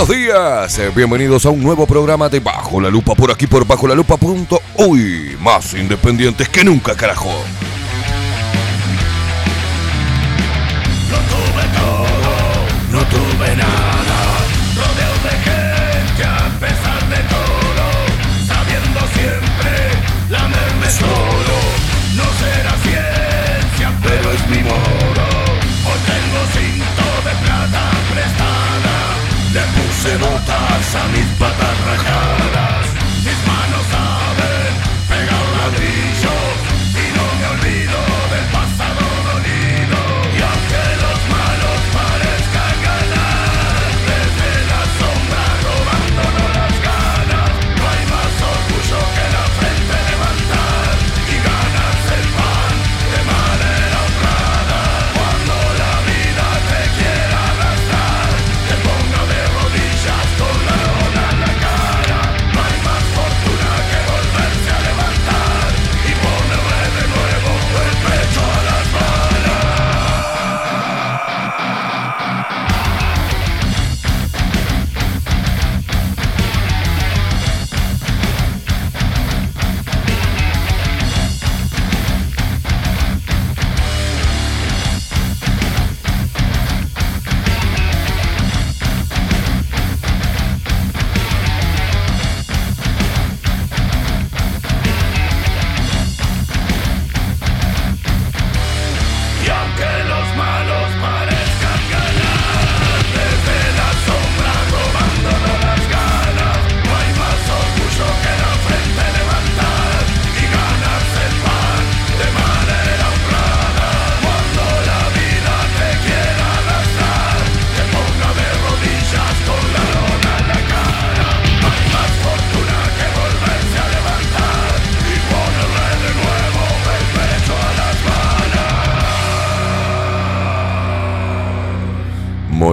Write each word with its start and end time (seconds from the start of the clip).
Buenos 0.00 0.16
días. 0.16 0.78
Eh, 0.78 0.90
Bienvenidos 0.96 1.44
a 1.44 1.50
un 1.50 1.62
nuevo 1.62 1.86
programa 1.86 2.30
de 2.30 2.40
Bajo 2.40 2.80
la 2.80 2.88
Lupa 2.88 3.14
por 3.14 3.30
aquí 3.30 3.46
por 3.46 3.66
Bajo 3.66 3.86
la 3.86 3.94
Lupa.uy. 3.94 5.36
Más 5.38 5.74
independientes 5.74 6.48
que 6.48 6.64
nunca, 6.64 6.96
carajo. 6.96 7.30
Le 30.10 30.16
puse 30.18 30.26
botas 31.38 31.76
a 31.76 31.79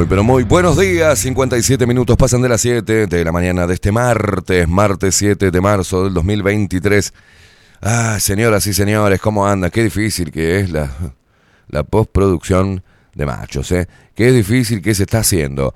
pero 0.09 0.23
muy 0.23 0.43
buenos 0.43 0.77
días. 0.77 1.19
57 1.19 1.85
minutos 1.85 2.15
pasan 2.17 2.41
de 2.41 2.49
las 2.49 2.61
7 2.61 3.07
de 3.07 3.25
la 3.25 3.31
mañana 3.31 3.67
de 3.67 3.73
este 3.73 3.91
martes, 3.91 4.67
martes 4.67 5.15
7 5.15 5.51
de 5.51 5.61
marzo 5.61 6.05
del 6.05 6.13
2023. 6.13 7.13
Ah, 7.81 8.17
señoras 8.19 8.65
y 8.67 8.73
señores, 8.73 9.19
¿cómo 9.19 9.47
andan? 9.47 9.71
Qué 9.71 9.83
difícil 9.83 10.31
que 10.31 10.59
es 10.59 10.71
la, 10.71 10.91
la 11.67 11.83
postproducción 11.83 12.83
de 13.15 13.25
machos, 13.25 13.71
¿eh? 13.71 13.87
Qué 14.15 14.31
difícil 14.31 14.81
que 14.81 14.95
se 14.95 15.03
está 15.03 15.19
haciendo. 15.19 15.73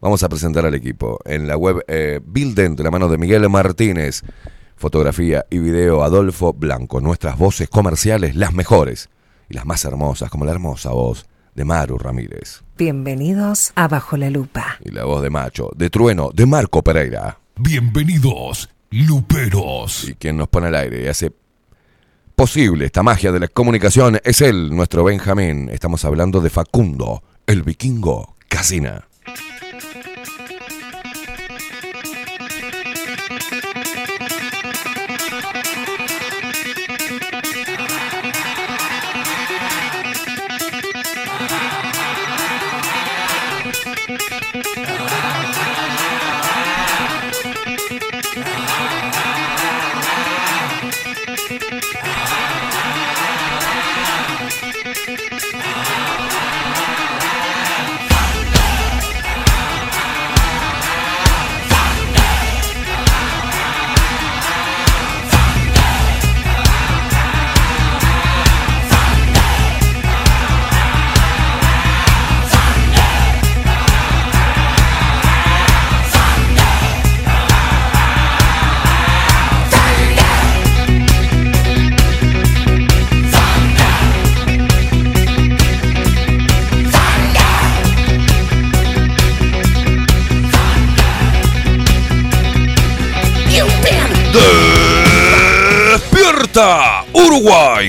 Vamos 0.00 0.22
a 0.22 0.28
presentar 0.28 0.64
al 0.64 0.74
equipo 0.74 1.18
en 1.24 1.46
la 1.46 1.56
web 1.56 1.84
eh, 1.86 2.20
de 2.24 2.82
la 2.82 2.90
mano 2.90 3.08
de 3.08 3.18
Miguel 3.18 3.48
Martínez. 3.48 4.22
Fotografía 4.76 5.44
y 5.50 5.58
video 5.58 6.02
Adolfo 6.02 6.52
Blanco. 6.52 7.00
Nuestras 7.00 7.38
voces 7.38 7.68
comerciales, 7.68 8.34
las 8.34 8.52
mejores 8.54 9.10
y 9.48 9.54
las 9.54 9.66
más 9.66 9.84
hermosas, 9.84 10.30
como 10.30 10.44
la 10.44 10.52
hermosa 10.52 10.90
voz 10.90 11.26
de 11.54 11.64
Maru 11.64 11.98
Ramírez. 11.98 12.63
Bienvenidos 12.76 13.70
a 13.76 13.86
Bajo 13.86 14.16
la 14.16 14.30
Lupa. 14.30 14.78
Y 14.84 14.90
la 14.90 15.04
voz 15.04 15.22
de 15.22 15.30
macho, 15.30 15.70
de 15.76 15.90
trueno, 15.90 16.30
de 16.34 16.44
Marco 16.44 16.82
Pereira. 16.82 17.38
Bienvenidos, 17.54 18.68
Luperos. 18.90 20.08
Y 20.08 20.14
quien 20.14 20.36
nos 20.36 20.48
pone 20.48 20.66
al 20.66 20.74
aire 20.74 21.04
y 21.04 21.06
hace 21.06 21.32
posible 22.34 22.86
esta 22.86 23.04
magia 23.04 23.30
de 23.30 23.38
la 23.38 23.46
comunicación 23.46 24.18
es 24.24 24.40
él, 24.40 24.74
nuestro 24.74 25.04
Benjamín. 25.04 25.68
Estamos 25.68 26.04
hablando 26.04 26.40
de 26.40 26.50
Facundo, 26.50 27.22
el 27.46 27.62
vikingo 27.62 28.34
Casina. 28.48 29.06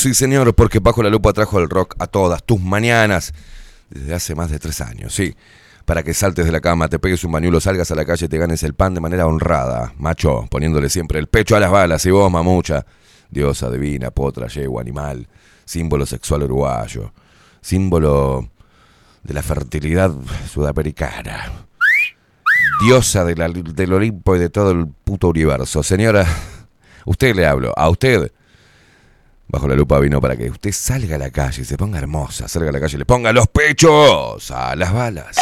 Sí 0.00 0.14
señor, 0.14 0.54
porque 0.54 0.78
Bajo 0.78 1.02
la 1.02 1.10
Lupa 1.10 1.32
trajo 1.32 1.58
el 1.58 1.68
rock 1.68 1.94
a 1.98 2.06
todas 2.06 2.42
tus 2.44 2.60
mañanas 2.60 3.32
desde 3.88 4.14
hace 4.14 4.34
más 4.34 4.50
de 4.50 4.58
tres 4.58 4.80
años, 4.80 5.14
sí. 5.14 5.34
Para 5.84 6.02
que 6.02 6.14
saltes 6.14 6.46
de 6.46 6.52
la 6.52 6.60
cama, 6.60 6.88
te 6.88 6.98
pegues 7.00 7.24
un 7.24 7.32
bañuelo, 7.32 7.60
salgas 7.60 7.90
a 7.90 7.94
la 7.96 8.04
calle 8.04 8.26
y 8.26 8.28
te 8.28 8.38
ganes 8.38 8.62
el 8.62 8.74
pan 8.74 8.94
de 8.94 9.00
manera 9.00 9.26
honrada. 9.26 9.92
Macho, 9.98 10.46
poniéndole 10.48 10.88
siempre 10.88 11.18
el 11.18 11.26
pecho 11.26 11.56
a 11.56 11.60
las 11.60 11.70
balas. 11.70 12.06
Y 12.06 12.10
vos, 12.12 12.30
mamucha, 12.30 12.86
diosa 13.28 13.68
divina, 13.70 14.10
potra, 14.12 14.46
yegua, 14.46 14.82
animal, 14.82 15.26
símbolo 15.64 16.06
sexual 16.06 16.44
uruguayo, 16.44 17.12
símbolo 17.60 18.48
de 19.24 19.34
la 19.34 19.42
fertilidad 19.42 20.12
sudamericana. 20.52 21.50
Diosa 22.84 23.24
de 23.24 23.34
la- 23.34 23.48
del 23.48 23.92
Olimpo 23.92 24.36
y 24.36 24.38
de 24.38 24.48
todo 24.50 24.70
el 24.70 24.86
puto 24.86 25.28
universo. 25.28 25.82
Señora, 25.82 26.24
usted 27.04 27.34
le 27.34 27.46
hablo, 27.46 27.72
a 27.76 27.88
usted. 27.90 28.30
Bajo 29.52 29.66
la 29.66 29.74
lupa 29.74 29.98
vino 29.98 30.20
para 30.20 30.36
que 30.36 30.48
usted 30.48 30.70
salga 30.70 31.16
a 31.16 31.18
la 31.18 31.30
calle 31.30 31.64
se 31.64 31.76
ponga 31.76 31.98
hermosa, 31.98 32.46
salga 32.46 32.68
a 32.68 32.72
la 32.72 32.78
calle 32.78 32.98
le 32.98 33.04
ponga 33.04 33.32
los 33.32 33.48
pechos 33.48 34.48
a 34.52 34.76
las 34.76 34.92
balas. 34.92 35.36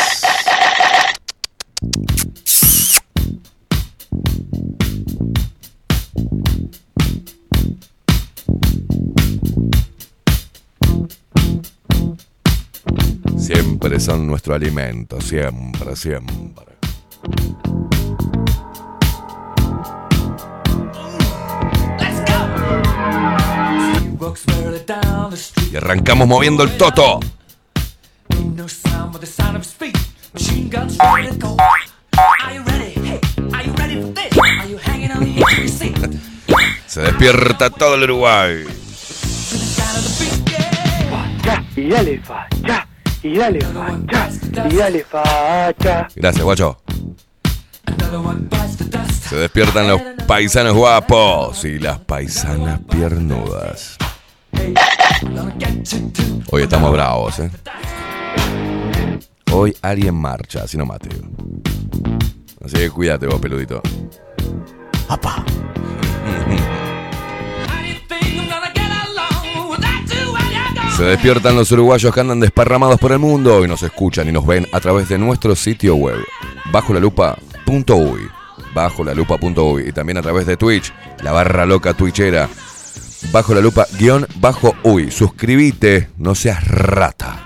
Siempre 13.37 14.01
son 14.01 14.27
nuestro 14.27 14.55
alimento, 14.55 15.21
siempre, 15.21 15.95
siempre. 15.95 16.79
El 37.95 38.03
Uruguay. 38.05 38.65
To 38.65 39.57
the 39.57 39.67
sound 39.67 39.97
of 39.97 40.19
the 40.19 40.25
beat, 40.25 40.41
yeah. 40.45 41.49
facha, 41.49 41.65
y 41.77 41.89
dale 41.89 42.19
facha, 42.21 42.89
y 43.23 43.37
dale 43.37 43.61
facha, 43.61 44.69
y 44.69 44.77
dale 44.77 45.05
facha. 45.05 46.09
Gracias, 46.17 46.45
guacho. 46.45 46.83
Se 49.29 49.37
despiertan 49.37 49.89
los 49.89 50.01
paisanos 50.27 50.75
guapos 50.75 51.65
y 51.65 51.79
las 51.79 51.99
paisanas 51.99 52.81
piernudas. 52.91 53.99
Hoy 56.51 56.63
estamos 56.63 56.93
bravos, 56.93 57.39
¿eh? 57.41 57.51
Hoy 59.53 59.77
alguien 59.83 60.15
marcha, 60.15 60.63
así 60.65 60.77
no 60.77 60.87
mate. 60.87 61.09
Así 62.65 62.77
que 62.77 62.91
cuídate 62.91 63.27
vos, 63.27 63.41
peludito. 63.41 63.83
Gone? 65.09 65.59
Se 70.99 71.05
despiertan 71.05 71.55
los 71.55 71.71
uruguayos 71.71 72.13
que 72.13 72.19
andan 72.19 72.41
desparramados 72.41 72.99
por 72.99 73.13
el 73.13 73.21
mundo 73.21 73.65
y 73.65 73.69
nos 73.69 73.85
escuchan 73.85 74.29
y 74.29 74.33
nos 74.33 74.45
ven 74.45 74.67
a 74.73 74.81
través 74.81 75.09
de 75.09 75.17
nuestro 75.17 75.55
sitio 75.55 75.95
web, 75.95 76.19
bajo 76.73 76.93
la 76.93 76.99
lupa.uy, 76.99 78.29
bajo 78.75 79.05
la 79.05 79.15
lupa.uy 79.15 79.85
y 79.91 79.93
también 79.93 80.19
a 80.19 80.23
través 80.23 80.45
de 80.45 80.57
Twitch, 80.57 80.93
la 81.23 81.31
barra 81.31 81.67
loca 81.67 81.95
twitchera, 81.95 82.49
bajo 83.33 83.55
la 83.55 83.61
lupa 83.61 83.87
guion 83.99 84.27
bajo 84.37 84.75
uy. 84.83 85.11
Suscríbete, 85.11 86.09
no 86.17 86.35
seas 86.35 86.67
rata. 86.67 87.45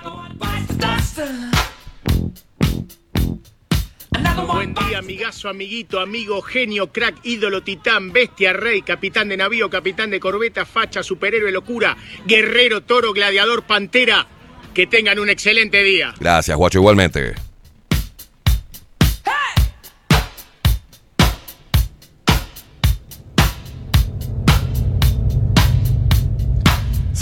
Buen 4.47 4.73
día, 4.75 4.99
amigazo, 4.99 5.49
amiguito, 5.49 5.99
amigo, 5.99 6.41
genio, 6.41 6.91
crack, 6.91 7.17
ídolo, 7.23 7.63
titán, 7.63 8.13
bestia, 8.13 8.53
rey, 8.53 8.81
capitán 8.81 9.29
de 9.29 9.37
navío, 9.37 9.69
capitán 9.69 10.09
de 10.09 10.19
corbeta, 10.19 10.65
facha, 10.65 11.03
superhéroe, 11.03 11.51
locura, 11.51 11.97
guerrero, 12.25 12.81
toro, 12.81 13.13
gladiador, 13.13 13.63
pantera. 13.63 14.27
Que 14.73 14.87
tengan 14.87 15.19
un 15.19 15.29
excelente 15.29 15.83
día. 15.83 16.13
Gracias, 16.19 16.57
guacho, 16.57 16.79
igualmente. 16.79 17.35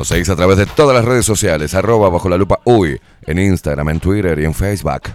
Nos 0.00 0.08
seguís 0.08 0.30
a 0.30 0.34
través 0.34 0.56
de 0.56 0.64
todas 0.64 0.96
las 0.96 1.04
redes 1.04 1.26
sociales, 1.26 1.74
arroba 1.74 2.08
bajo 2.08 2.30
la 2.30 2.38
lupa 2.38 2.58
uy, 2.64 2.98
en 3.26 3.38
Instagram, 3.38 3.90
en 3.90 4.00
Twitter 4.00 4.38
y 4.38 4.46
en 4.46 4.54
Facebook. 4.54 5.10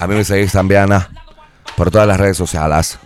A 0.00 0.06
mí 0.08 0.14
me 0.16 0.24
seguís 0.24 0.50
también 0.50 0.92
ah, 0.92 1.08
por 1.76 1.88
todas 1.88 2.08
las 2.08 2.18
redes 2.18 2.36
sociales, 2.36 2.98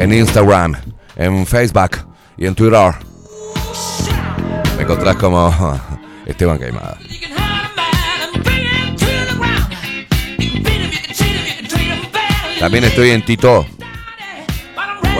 en 0.00 0.12
Instagram, 0.12 0.74
en 1.14 1.46
Facebook 1.46 1.98
y 2.36 2.46
en 2.46 2.56
Twitter. 2.56 2.94
Me 4.76 4.82
encontrás 4.82 5.14
como 5.18 5.80
Esteban 6.26 6.58
Caimada. 6.58 6.98
También 12.58 12.82
estoy 12.82 13.10
en 13.10 13.24
Tito. 13.24 13.64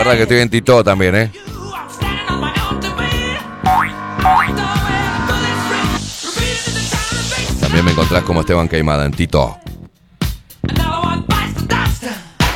Guarda 0.01 0.17
que 0.17 0.23
estoy 0.23 0.39
en 0.39 0.49
Tito 0.49 0.83
también, 0.83 1.15
¿eh? 1.15 1.31
También 7.61 7.85
me 7.85 7.91
encontrás 7.91 8.23
como 8.23 8.41
Esteban 8.41 8.67
Caimada 8.67 9.05
en 9.05 9.13
Tito. 9.13 9.59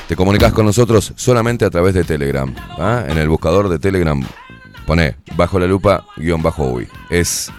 Te 0.08 0.16
comunicas 0.16 0.54
con 0.54 0.64
nosotros 0.64 1.12
solamente 1.16 1.66
a 1.66 1.70
través 1.70 1.92
de 1.92 2.04
Telegram. 2.04 2.50
¿ah? 2.78 3.04
En 3.06 3.18
el 3.18 3.28
buscador 3.28 3.68
de 3.68 3.78
Telegram 3.78 4.26
pone 4.86 5.16
bajo 5.36 5.58
la 5.58 5.66
lupa 5.66 6.06
guion 6.16 6.42
bajo 6.42 6.64
uy. 6.64 6.88
Es. 7.10 7.52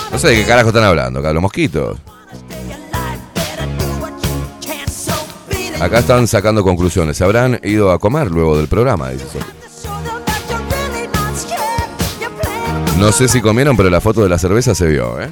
No 0.09 0.17
sé 0.17 0.29
de 0.29 0.35
qué 0.37 0.45
carajo 0.45 0.69
están 0.69 0.85
hablando, 0.85 1.19
acá 1.19 1.33
los 1.33 1.41
mosquitos. 1.41 1.97
Acá 5.79 5.99
están 5.99 6.27
sacando 6.27 6.63
conclusiones. 6.63 7.17
Se 7.17 7.23
habrán 7.23 7.59
ido 7.63 7.91
a 7.91 7.99
comer 7.99 8.31
luego 8.31 8.57
del 8.57 8.67
programa, 8.67 9.09
dice 9.09 9.25
No 12.97 13.11
sé 13.11 13.27
si 13.27 13.41
comieron, 13.41 13.77
pero 13.77 13.89
la 13.89 14.01
foto 14.01 14.23
de 14.23 14.29
la 14.29 14.39
cerveza 14.39 14.73
se 14.73 14.87
vio, 14.87 15.21
¿eh? 15.21 15.29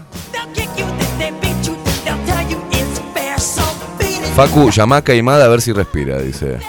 Facu, 4.35 4.69
llama 4.69 4.97
a 4.97 5.01
Caimada 5.01 5.45
a 5.45 5.47
ver 5.47 5.61
si 5.61 5.71
respira, 5.73 6.19
dice. 6.19 6.59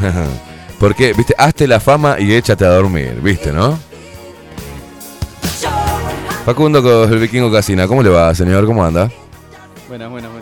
Porque, 0.78 1.12
viste, 1.12 1.34
hazte 1.36 1.66
la 1.66 1.78
fama 1.78 2.16
y 2.18 2.32
échate 2.32 2.64
a 2.64 2.70
dormir, 2.70 3.20
viste, 3.22 3.52
¿no? 3.52 3.78
Facundo 6.44 6.82
con 6.82 7.12
el 7.12 7.18
vikingo 7.20 7.52
Casina, 7.52 7.86
¿cómo 7.86 8.02
le 8.02 8.10
va, 8.10 8.34
señor? 8.34 8.66
¿Cómo 8.66 8.84
anda? 8.84 9.10
Buenas, 9.88 10.10
buenas, 10.10 10.32
buen 10.32 10.41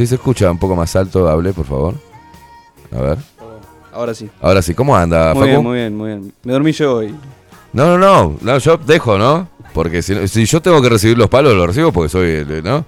Si 0.00 0.06
se 0.06 0.14
escucha 0.14 0.50
un 0.50 0.56
poco 0.56 0.74
más 0.74 0.96
alto, 0.96 1.28
hable, 1.28 1.52
por 1.52 1.66
favor. 1.66 1.94
A 2.90 3.02
ver. 3.02 3.18
ahora 3.92 4.14
sí. 4.14 4.30
Ahora 4.40 4.62
sí, 4.62 4.72
¿cómo 4.72 4.96
anda, 4.96 5.34
Muy 5.34 5.42
Facu? 5.42 5.50
bien, 5.50 5.62
muy 5.62 5.76
bien, 5.76 5.94
muy 5.94 6.08
bien. 6.08 6.32
Me 6.42 6.54
dormí 6.54 6.72
yo 6.72 6.96
hoy. 6.96 7.14
No, 7.74 7.84
no, 7.86 7.98
no, 7.98 8.38
no, 8.40 8.56
yo 8.56 8.78
dejo, 8.78 9.18
¿no? 9.18 9.46
Porque 9.74 10.00
si, 10.00 10.26
si 10.26 10.46
yo 10.46 10.62
tengo 10.62 10.80
que 10.80 10.88
recibir 10.88 11.18
los 11.18 11.28
palos, 11.28 11.52
los 11.54 11.66
recibo 11.66 11.92
porque 11.92 12.08
soy 12.08 12.30
el, 12.30 12.64
¿no? 12.64 12.86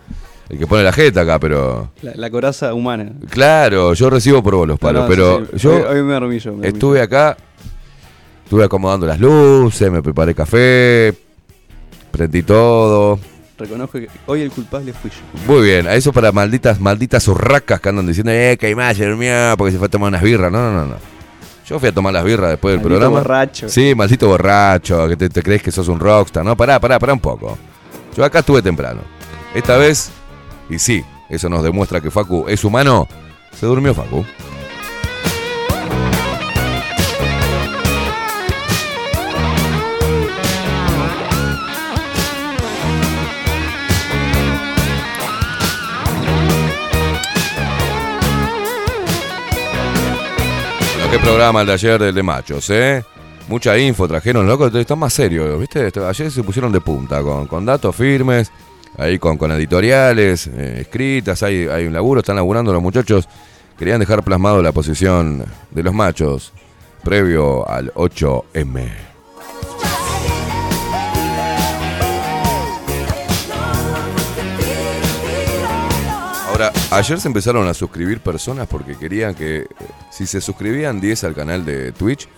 El 0.48 0.58
que 0.58 0.66
pone 0.66 0.82
la 0.84 0.92
jeta 0.94 1.20
acá, 1.20 1.38
pero... 1.38 1.90
La, 2.00 2.12
la 2.14 2.30
coraza 2.30 2.72
humana. 2.72 3.12
Claro, 3.28 3.92
yo 3.92 4.08
recibo 4.08 4.42
por 4.42 4.54
vos 4.54 4.66
los 4.66 4.78
palos, 4.78 5.02
No, 5.02 5.06
no, 5.06 5.14
pero 5.14 5.38
sí, 5.40 5.46
sí. 5.52 5.58
yo... 5.64 5.74
Hoy, 5.74 5.82
hoy 5.98 6.02
me 6.04 6.14
dormí 6.14 6.38
yo. 6.38 6.52
me 6.52 6.56
dormí 6.62 6.68
Estuve 6.68 7.02
acá, 7.02 7.36
estuve 8.44 8.64
acomodando 8.64 9.06
las 9.06 9.20
luces, 9.20 9.92
me 9.92 10.02
preparé 10.02 10.34
café, 10.34 11.12
prendí 12.10 12.42
todo. 12.42 13.18
Reconozco 13.62 14.00
que 14.00 14.08
hoy 14.26 14.40
el 14.42 14.50
culpable 14.50 14.92
fui 14.92 15.08
yo. 15.10 15.16
Muy 15.46 15.62
bien, 15.64 15.86
a 15.86 15.94
eso 15.94 16.12
para 16.12 16.32
malditas, 16.32 16.80
malditas 16.80 17.28
urracas 17.28 17.80
que 17.80 17.88
andan 17.90 18.08
diciendo, 18.08 18.32
eh, 18.32 18.56
que 18.58 18.66
hay 18.66 18.74
más, 18.74 18.98
durmió 18.98 19.54
porque 19.56 19.70
se 19.70 19.78
fue 19.78 19.86
a 19.86 19.90
tomar 19.90 20.08
unas 20.08 20.20
birras. 20.20 20.50
No, 20.50 20.58
no, 20.72 20.80
no, 20.80 20.86
no. 20.86 20.96
Yo 21.64 21.78
fui 21.78 21.88
a 21.90 21.92
tomar 21.92 22.12
las 22.12 22.24
birras 22.24 22.50
después 22.50 22.72
del 22.72 22.80
Maldito 22.80 22.98
programa. 22.98 23.18
borracho. 23.20 23.68
Sí, 23.68 23.94
maldito 23.94 24.26
borracho, 24.26 25.08
que 25.08 25.16
te, 25.16 25.28
te 25.28 25.42
crees 25.44 25.62
que 25.62 25.70
sos 25.70 25.86
un 25.86 26.00
rockstar. 26.00 26.44
No, 26.44 26.56
pará, 26.56 26.80
pará, 26.80 26.98
pará 26.98 27.12
un 27.12 27.20
poco. 27.20 27.56
Yo 28.16 28.24
acá 28.24 28.40
estuve 28.40 28.62
temprano. 28.62 29.00
Esta 29.54 29.76
vez, 29.76 30.10
y 30.68 30.80
sí, 30.80 31.04
eso 31.30 31.48
nos 31.48 31.62
demuestra 31.62 32.00
que 32.00 32.10
Facu 32.10 32.46
es 32.48 32.64
humano, 32.64 33.06
se 33.58 33.64
durmió 33.66 33.94
Facu. 33.94 34.24
Qué 51.12 51.18
programa 51.18 51.60
el 51.60 51.66
de 51.66 51.72
ayer 51.74 52.00
del 52.00 52.14
de 52.14 52.22
machos, 52.22 52.70
¿eh? 52.70 53.04
Mucha 53.46 53.76
info 53.76 54.08
trajeron, 54.08 54.46
loco, 54.46 54.68
están 54.68 54.98
más 54.98 55.12
serios, 55.12 55.60
¿viste? 55.60 55.92
Ayer 56.08 56.30
se 56.30 56.42
pusieron 56.42 56.72
de 56.72 56.80
punta, 56.80 57.20
con, 57.20 57.46
con 57.46 57.66
datos 57.66 57.94
firmes, 57.94 58.50
ahí 58.96 59.18
con, 59.18 59.36
con 59.36 59.52
editoriales, 59.52 60.46
eh, 60.46 60.78
escritas, 60.80 61.42
hay, 61.42 61.66
hay 61.66 61.84
un 61.84 61.92
laburo, 61.92 62.20
están 62.20 62.36
laburando 62.36 62.72
los 62.72 62.80
muchachos. 62.80 63.28
Querían 63.78 64.00
dejar 64.00 64.22
plasmado 64.22 64.62
la 64.62 64.72
posición 64.72 65.44
de 65.70 65.82
los 65.82 65.92
machos 65.92 66.54
previo 67.04 67.68
al 67.68 67.92
8M. 67.92 69.11
Ahora, 76.62 76.72
ayer 76.92 77.18
se 77.18 77.26
empezaron 77.26 77.66
a 77.66 77.74
suscribir 77.74 78.20
personas 78.20 78.68
porque 78.68 78.96
querían 78.96 79.34
que, 79.34 79.62
eh, 79.62 79.66
si 80.10 80.26
se 80.26 80.40
suscribían 80.40 81.00
10 81.00 81.24
al 81.24 81.34
canal 81.34 81.64
de 81.64 81.90
Twitch, 81.90 82.28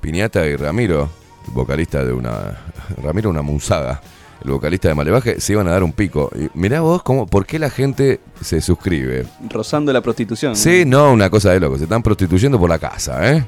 Piñata 0.00 0.46
y 0.46 0.56
Ramiro, 0.56 1.10
el 1.46 1.52
vocalista 1.52 2.02
de 2.02 2.14
una. 2.14 2.58
Ramiro, 3.02 3.28
una 3.28 3.42
munzaga, 3.42 4.00
el 4.42 4.50
vocalista 4.50 4.88
de 4.88 4.94
Malevaje, 4.94 5.38
se 5.38 5.52
iban 5.52 5.68
a 5.68 5.72
dar 5.72 5.82
un 5.82 5.92
pico. 5.92 6.30
Y 6.34 6.48
mirá 6.58 6.80
vos 6.80 7.02
cómo, 7.02 7.26
por 7.26 7.44
qué 7.44 7.58
la 7.58 7.68
gente 7.68 8.20
se 8.40 8.62
suscribe. 8.62 9.26
Rozando 9.50 9.92
la 9.92 10.00
prostitución. 10.00 10.56
Sí, 10.56 10.84
no, 10.86 11.12
una 11.12 11.28
cosa 11.28 11.50
de 11.50 11.60
loco, 11.60 11.76
se 11.76 11.84
están 11.84 12.02
prostituyendo 12.02 12.58
por 12.58 12.70
la 12.70 12.78
casa, 12.78 13.34
¿eh? 13.34 13.44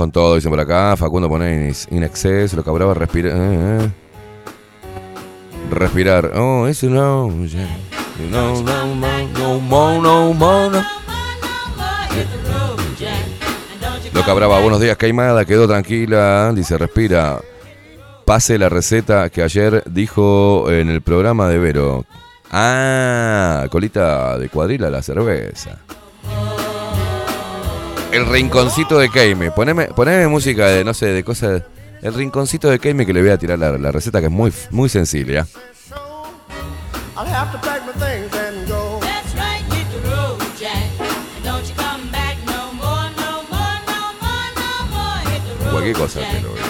Con 0.00 0.10
todo, 0.10 0.34
dicen 0.36 0.50
por 0.50 0.60
acá. 0.60 0.96
Facundo 0.96 1.28
pone 1.28 1.72
in, 1.90 2.02
excess, 2.02 2.54
lo 2.54 2.64
cabraba 2.64 2.94
respirar. 2.94 3.32
eh, 3.36 3.84
eh. 3.84 3.90
Respirar. 5.70 6.32
Oh, 6.36 6.66
eso 6.66 6.88
no. 6.88 7.30
yeah. 7.44 7.68
No, 8.30 8.62
no, 8.62 8.94
no, 8.94 9.28
no, 9.28 9.60
no, 9.60 10.00
no, 10.00 10.34
no, 10.34 10.70
no. 10.70 10.84
Lo 14.14 14.22
cabraba, 14.24 14.58
buenos 14.60 14.80
días, 14.80 14.96
Caimada, 14.96 15.44
quedó 15.44 15.68
tranquila, 15.68 16.50
dice, 16.54 16.78
respira. 16.78 17.38
Pase 18.24 18.58
la 18.58 18.70
receta 18.70 19.28
que 19.28 19.42
ayer 19.42 19.82
dijo 19.86 20.70
en 20.70 20.88
el 20.88 21.02
programa 21.02 21.46
de 21.48 21.58
Vero. 21.58 22.06
Ah, 22.50 23.66
colita 23.70 24.38
de 24.38 24.48
cuadrila 24.48 24.88
la 24.88 25.02
cerveza. 25.02 25.78
El 28.12 28.26
rinconcito 28.26 28.98
de 28.98 29.08
Keime. 29.08 29.52
Poneme, 29.52 29.86
poneme 29.86 30.26
música 30.26 30.66
de, 30.66 30.84
no 30.84 30.94
sé, 30.94 31.06
de 31.06 31.22
cosas. 31.22 31.62
El 32.02 32.14
rinconcito 32.14 32.68
de 32.68 32.78
Keime 32.78 33.06
que 33.06 33.12
le 33.12 33.20
voy 33.20 33.30
a 33.30 33.38
tirar 33.38 33.58
la, 33.58 33.78
la 33.78 33.92
receta 33.92 34.20
que 34.20 34.26
es 34.26 34.32
muy, 34.32 34.52
muy 34.70 34.88
sencilla. 34.88 35.46
Cualquier 45.70 45.96
cosa, 45.96 46.20
eh. 46.20 46.42
More, 46.42 46.60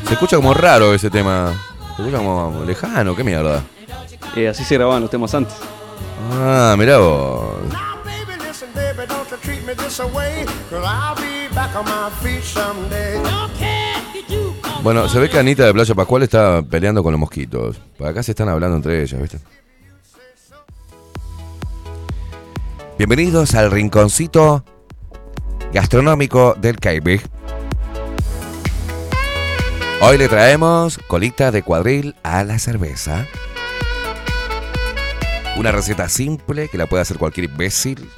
no 0.00 0.06
Se 0.06 0.14
escucha 0.14 0.36
como 0.36 0.52
raro 0.52 0.94
ese 0.94 1.10
tema. 1.10 1.52
Se 1.96 2.02
escucha 2.02 2.18
como 2.18 2.64
lejano, 2.66 3.14
qué 3.14 3.22
mierda. 3.22 3.62
Eh, 4.36 4.48
así 4.48 4.64
se 4.64 4.74
grababan 4.74 5.02
los 5.02 5.10
temas 5.10 5.34
antes. 5.34 5.54
Ah, 6.32 6.74
mirá 6.78 6.98
vos. 6.98 7.54
Bueno, 14.82 15.08
se 15.08 15.18
ve 15.18 15.30
que 15.30 15.38
Anita 15.38 15.64
de 15.64 15.72
Playa 15.72 15.94
Pascual 15.94 16.22
está 16.22 16.62
peleando 16.62 17.02
con 17.02 17.12
los 17.12 17.20
mosquitos. 17.20 17.80
Por 17.96 18.08
acá 18.08 18.22
se 18.22 18.32
están 18.32 18.48
hablando 18.48 18.76
entre 18.76 19.02
ellas, 19.02 19.20
¿viste? 19.20 19.38
Bienvenidos 22.98 23.54
al 23.54 23.70
rinconcito 23.70 24.64
gastronómico 25.72 26.54
del 26.54 26.78
Caibe. 26.78 27.20
Hoy 30.00 30.18
le 30.18 30.28
traemos 30.28 30.98
colita 31.08 31.50
de 31.50 31.62
cuadril 31.62 32.14
a 32.22 32.44
la 32.44 32.58
cerveza. 32.58 33.26
Una 35.56 35.70
receta 35.70 36.08
simple 36.08 36.68
que 36.68 36.78
la 36.78 36.86
puede 36.86 37.02
hacer 37.02 37.16
cualquier 37.16 37.48
imbécil. 37.50 38.10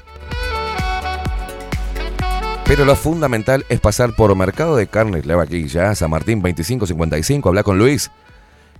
Pero 2.65 2.85
lo 2.85 2.97
fundamental 2.97 3.65
es 3.69 3.79
pasar 3.79 4.15
por 4.15 4.35
Mercado 4.35 4.77
de 4.77 4.89
Carnes 4.89 5.27
La 5.27 5.37
Vaquilla, 5.37 5.95
San 5.95 6.11
Martín 6.11 6.41
2555, 6.41 7.49
habla 7.49 7.63
con 7.63 7.79
Luis, 7.79 8.11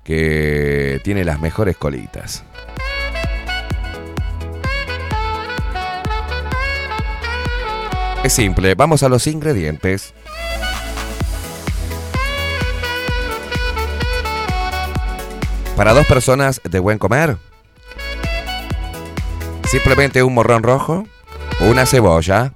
que 0.03 1.01
tiene 1.05 1.25
las 1.25 1.41
mejores 1.41 1.77
colitas. 1.77 2.45
Es 8.25 8.33
simple, 8.33 8.75
vamos 8.75 9.05
a 9.05 9.09
los 9.09 9.27
ingredientes. 9.29 10.13
Para 15.77 15.93
dos 15.93 16.07
personas 16.07 16.61
de 16.65 16.79
buen 16.81 16.99
comer, 16.99 17.37
simplemente 19.67 20.23
un 20.23 20.35
morrón 20.35 20.63
rojo, 20.63 21.07
una 21.61 21.87
cebolla, 21.87 22.53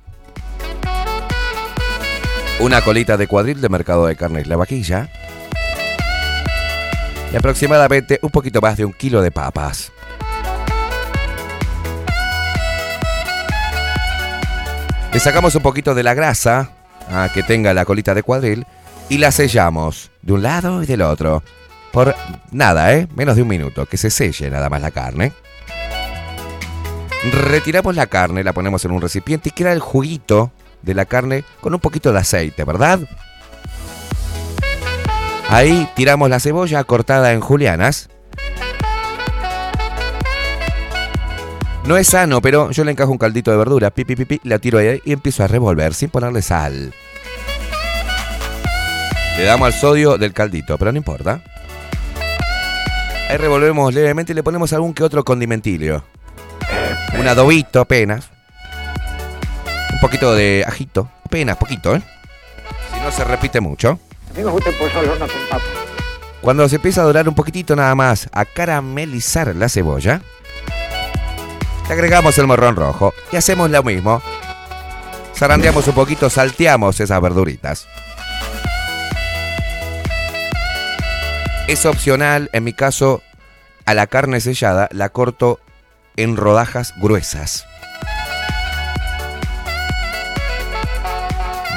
una 2.60 2.82
colita 2.82 3.16
de 3.16 3.26
cuadril 3.26 3.60
de 3.60 3.68
mercado 3.68 4.06
de 4.06 4.16
carnes 4.16 4.46
La 4.46 4.56
Vaquilla 4.56 5.08
y 7.32 7.36
aproximadamente 7.36 8.18
un 8.22 8.30
poquito 8.30 8.60
más 8.60 8.76
de 8.76 8.84
un 8.84 8.92
kilo 8.92 9.22
de 9.22 9.30
papas. 9.30 9.92
Le 15.12 15.18
sacamos 15.18 15.54
un 15.56 15.62
poquito 15.62 15.94
de 15.94 16.04
la 16.04 16.14
grasa 16.14 16.70
a 17.10 17.28
que 17.34 17.42
tenga 17.42 17.74
la 17.74 17.84
colita 17.84 18.14
de 18.14 18.22
cuadril 18.22 18.66
y 19.08 19.18
la 19.18 19.32
sellamos 19.32 20.12
de 20.22 20.32
un 20.32 20.42
lado 20.42 20.82
y 20.82 20.86
del 20.86 21.02
otro. 21.02 21.42
Por 21.92 22.14
nada, 22.52 22.94
¿eh? 22.94 23.08
Menos 23.16 23.34
de 23.34 23.42
un 23.42 23.48
minuto, 23.48 23.86
que 23.86 23.96
se 23.96 24.10
selle 24.10 24.48
nada 24.50 24.70
más 24.70 24.80
la 24.80 24.92
carne. 24.92 25.32
Retiramos 27.22 27.94
la 27.94 28.06
carne, 28.06 28.42
la 28.42 28.54
ponemos 28.54 28.84
en 28.84 28.92
un 28.92 29.02
recipiente 29.02 29.50
y 29.50 29.52
queda 29.52 29.72
el 29.72 29.80
juguito 29.80 30.52
de 30.80 30.94
la 30.94 31.04
carne 31.04 31.44
con 31.60 31.74
un 31.74 31.80
poquito 31.80 32.12
de 32.12 32.18
aceite, 32.18 32.64
¿verdad? 32.64 33.00
Ahí 35.48 35.88
tiramos 35.94 36.30
la 36.30 36.40
cebolla 36.40 36.82
cortada 36.84 37.32
en 37.32 37.40
julianas. 37.40 38.08
No 41.84 41.96
es 41.96 42.06
sano, 42.06 42.40
pero 42.40 42.70
yo 42.70 42.84
le 42.84 42.92
encajo 42.92 43.10
un 43.10 43.18
caldito 43.18 43.50
de 43.50 43.56
verdura, 43.56 43.90
pi, 43.90 44.04
pi, 44.04 44.16
pi, 44.16 44.24
pi, 44.24 44.40
la 44.44 44.58
tiro 44.58 44.78
ahí 44.78 45.02
y 45.04 45.12
empiezo 45.12 45.42
a 45.44 45.48
revolver 45.48 45.92
sin 45.92 46.08
ponerle 46.08 46.40
sal. 46.40 46.94
Le 49.36 49.44
damos 49.44 49.66
al 49.66 49.72
sodio 49.72 50.16
del 50.16 50.32
caldito, 50.32 50.78
pero 50.78 50.92
no 50.92 50.98
importa. 50.98 51.42
Ahí 53.28 53.36
revolvemos 53.36 53.92
levemente 53.92 54.32
y 54.32 54.36
le 54.36 54.42
ponemos 54.42 54.72
algún 54.72 54.94
que 54.94 55.02
otro 55.02 55.24
condimentilio. 55.24 56.04
Un 57.18 57.28
adobito 57.28 57.80
apenas. 57.80 58.28
Un 59.92 60.00
poquito 60.00 60.34
de 60.34 60.64
ajito. 60.66 61.10
Apenas, 61.24 61.56
poquito, 61.56 61.94
¿eh? 61.94 62.02
Si 62.94 63.00
no 63.00 63.10
se 63.10 63.24
repite 63.24 63.60
mucho. 63.60 63.98
A 64.30 64.38
mí 64.38 64.44
me 64.44 64.50
gusta 64.50 64.70
el 64.70 64.76
pollo 64.76 64.98
al 64.98 65.08
horno 65.10 65.26
con 65.26 65.48
papa. 65.50 65.64
Cuando 66.40 66.68
se 66.68 66.76
empieza 66.76 67.02
a 67.02 67.04
dorar 67.04 67.28
un 67.28 67.34
poquitito 67.34 67.76
nada 67.76 67.94
más, 67.94 68.28
a 68.32 68.44
caramelizar 68.44 69.54
la 69.54 69.68
cebolla, 69.68 70.22
le 71.86 71.92
agregamos 71.92 72.38
el 72.38 72.46
morrón 72.46 72.76
rojo 72.76 73.12
y 73.30 73.36
hacemos 73.36 73.70
lo 73.70 73.82
mismo. 73.82 74.22
Zarandeamos 75.36 75.86
un 75.88 75.94
poquito, 75.94 76.30
salteamos 76.30 77.00
esas 77.00 77.20
verduritas. 77.20 77.88
Es 81.66 81.84
opcional, 81.86 82.48
en 82.52 82.64
mi 82.64 82.72
caso, 82.72 83.22
a 83.84 83.94
la 83.94 84.06
carne 84.06 84.40
sellada 84.40 84.88
la 84.92 85.08
corto 85.10 85.60
en 86.22 86.36
rodajas 86.36 86.94
gruesas. 86.96 87.66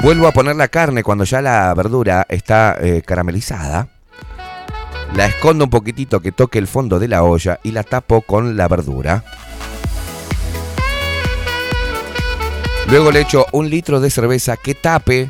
Vuelvo 0.01 0.27
a 0.27 0.33
poner 0.33 0.57
la 0.57 0.67
carne 0.67 1.01
cuando 1.01 1.23
ya 1.23 1.41
la 1.41 1.73
verdura 1.73 2.25
está 2.27 2.77
eh, 2.81 3.01
caramelizada. 3.05 3.87
La 5.15 5.27
escondo 5.27 5.63
un 5.63 5.69
poquitito 5.69 6.19
que 6.19 6.31
toque 6.31 6.59
el 6.59 6.67
fondo 6.67 6.99
de 6.99 7.07
la 7.07 7.23
olla 7.23 7.59
y 7.63 7.71
la 7.71 7.83
tapo 7.83 8.21
con 8.21 8.57
la 8.57 8.67
verdura. 8.67 9.23
Luego 12.89 13.11
le 13.11 13.21
echo 13.21 13.45
un 13.53 13.69
litro 13.69 14.01
de 14.01 14.09
cerveza 14.09 14.57
que 14.57 14.75
tape 14.75 15.29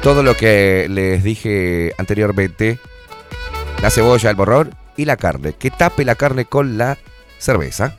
todo 0.00 0.22
lo 0.22 0.36
que 0.36 0.86
les 0.88 1.24
dije 1.24 1.92
anteriormente. 1.98 2.78
La 3.82 3.90
cebolla, 3.90 4.30
el 4.30 4.36
borrón 4.36 4.74
y 4.96 5.06
la 5.06 5.16
carne. 5.16 5.54
Que 5.54 5.72
tape 5.72 6.04
la 6.04 6.14
carne 6.14 6.44
con 6.44 6.78
la 6.78 6.96
cerveza. 7.38 7.96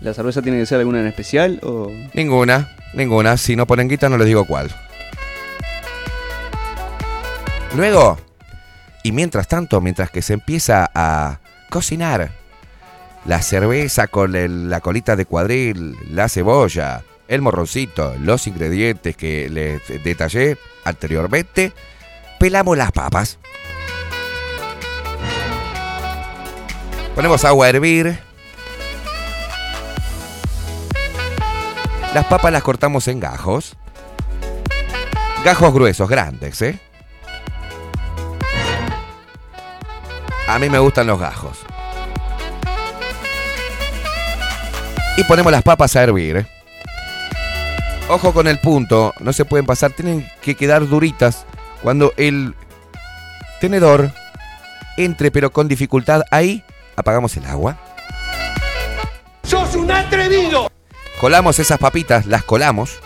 ¿La 0.00 0.12
cerveza 0.14 0.42
tiene 0.42 0.58
que 0.58 0.66
ser 0.66 0.78
alguna 0.78 1.00
en 1.00 1.06
especial 1.06 1.60
o...? 1.62 1.90
Ninguna, 2.14 2.76
ninguna. 2.94 3.36
Si 3.36 3.56
no 3.56 3.66
ponen 3.66 3.88
guita 3.88 4.08
no 4.08 4.18
les 4.18 4.26
digo 4.26 4.44
cuál. 4.44 4.70
Luego, 7.74 8.18
y 9.02 9.12
mientras 9.12 9.48
tanto, 9.48 9.80
mientras 9.80 10.10
que 10.10 10.22
se 10.22 10.32
empieza 10.34 10.90
a 10.94 11.40
cocinar 11.70 12.30
la 13.24 13.42
cerveza 13.42 14.06
con 14.06 14.36
el- 14.36 14.70
la 14.70 14.80
colita 14.80 15.16
de 15.16 15.26
cuadril, 15.26 15.96
la 16.10 16.28
cebolla, 16.28 17.02
el 17.28 17.42
morroncito, 17.42 18.14
los 18.20 18.46
ingredientes 18.46 19.16
que 19.16 19.48
les 19.50 19.82
detallé 20.04 20.56
anteriormente, 20.84 21.72
pelamos 22.38 22.76
las 22.78 22.92
papas. 22.92 23.38
Ponemos 27.14 27.44
agua 27.44 27.66
a 27.66 27.70
hervir. 27.70 28.18
Las 32.16 32.24
papas 32.24 32.50
las 32.50 32.62
cortamos 32.62 33.08
en 33.08 33.20
gajos. 33.20 33.76
Gajos 35.44 35.74
gruesos, 35.74 36.08
grandes, 36.08 36.62
¿eh? 36.62 36.80
A 40.48 40.58
mí 40.58 40.70
me 40.70 40.78
gustan 40.78 41.08
los 41.08 41.20
gajos. 41.20 41.58
Y 45.18 45.24
ponemos 45.24 45.52
las 45.52 45.62
papas 45.62 45.94
a 45.94 46.04
hervir. 46.04 46.46
Ojo 48.08 48.32
con 48.32 48.48
el 48.48 48.60
punto, 48.60 49.12
no 49.20 49.34
se 49.34 49.44
pueden 49.44 49.66
pasar, 49.66 49.90
tienen 49.90 50.26
que 50.40 50.54
quedar 50.54 50.88
duritas 50.88 51.44
cuando 51.82 52.14
el 52.16 52.54
tenedor 53.60 54.10
entre 54.96 55.30
pero 55.30 55.52
con 55.52 55.68
dificultad 55.68 56.22
ahí, 56.30 56.64
apagamos 56.96 57.36
el 57.36 57.44
agua. 57.44 57.76
¡Sos 59.42 59.74
un 59.74 59.90
atrevido! 59.90 60.70
Colamos 61.20 61.58
esas 61.58 61.78
papitas, 61.78 62.26
las 62.26 62.44
colamos. 62.44 63.00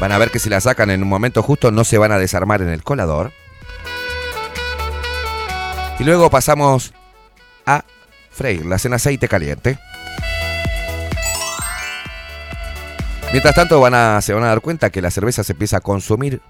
Van 0.00 0.12
a 0.12 0.18
ver 0.18 0.30
que 0.30 0.38
si 0.38 0.48
las 0.48 0.62
sacan 0.64 0.90
en 0.90 1.02
un 1.02 1.08
momento 1.08 1.42
justo 1.42 1.72
no 1.72 1.82
se 1.84 1.98
van 1.98 2.12
a 2.12 2.18
desarmar 2.18 2.62
en 2.62 2.68
el 2.68 2.84
colador. 2.84 3.32
Y 5.98 6.04
luego 6.04 6.30
pasamos 6.30 6.94
a 7.66 7.84
freírlas 8.30 8.84
en 8.86 8.94
aceite 8.94 9.28
caliente. 9.28 9.78
Mientras 13.32 13.54
tanto 13.54 13.80
van 13.80 13.94
a, 13.94 14.20
se 14.22 14.32
van 14.32 14.44
a 14.44 14.48
dar 14.48 14.60
cuenta 14.60 14.90
que 14.90 15.02
la 15.02 15.10
cerveza 15.10 15.44
se 15.44 15.52
empieza 15.52 15.78
a 15.78 15.80
consumir 15.80 16.40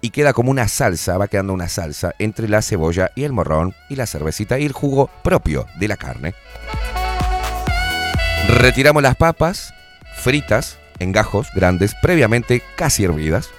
y 0.00 0.10
queda 0.10 0.32
como 0.32 0.50
una 0.50 0.68
salsa, 0.68 1.18
va 1.18 1.28
quedando 1.28 1.52
una 1.52 1.68
salsa 1.68 2.14
entre 2.18 2.48
la 2.48 2.62
cebolla 2.62 3.10
y 3.16 3.24
el 3.24 3.32
morrón 3.32 3.74
y 3.88 3.96
la 3.96 4.06
cervecita 4.06 4.58
y 4.58 4.64
el 4.64 4.72
jugo 4.72 5.10
propio 5.22 5.66
de 5.78 5.88
la 5.88 5.96
carne. 5.96 6.34
Retiramos 8.48 9.02
las 9.02 9.16
papas 9.16 9.74
fritas 10.16 10.78
en 10.98 11.12
gajos 11.12 11.48
grandes, 11.54 11.94
previamente 12.00 12.62
casi 12.76 13.04
hervidas. 13.04 13.50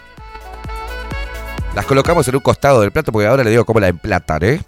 Las 1.76 1.86
colocamos 1.86 2.28
en 2.28 2.36
un 2.36 2.41
costado 2.41 2.82
del 2.82 2.91
plato 2.91 3.12
porque 3.12 3.28
ahora 3.28 3.43
le 3.43 3.52
digo 3.52 3.65
cómo 3.65 3.80
la 3.80 3.88
emplataré. 3.89 4.62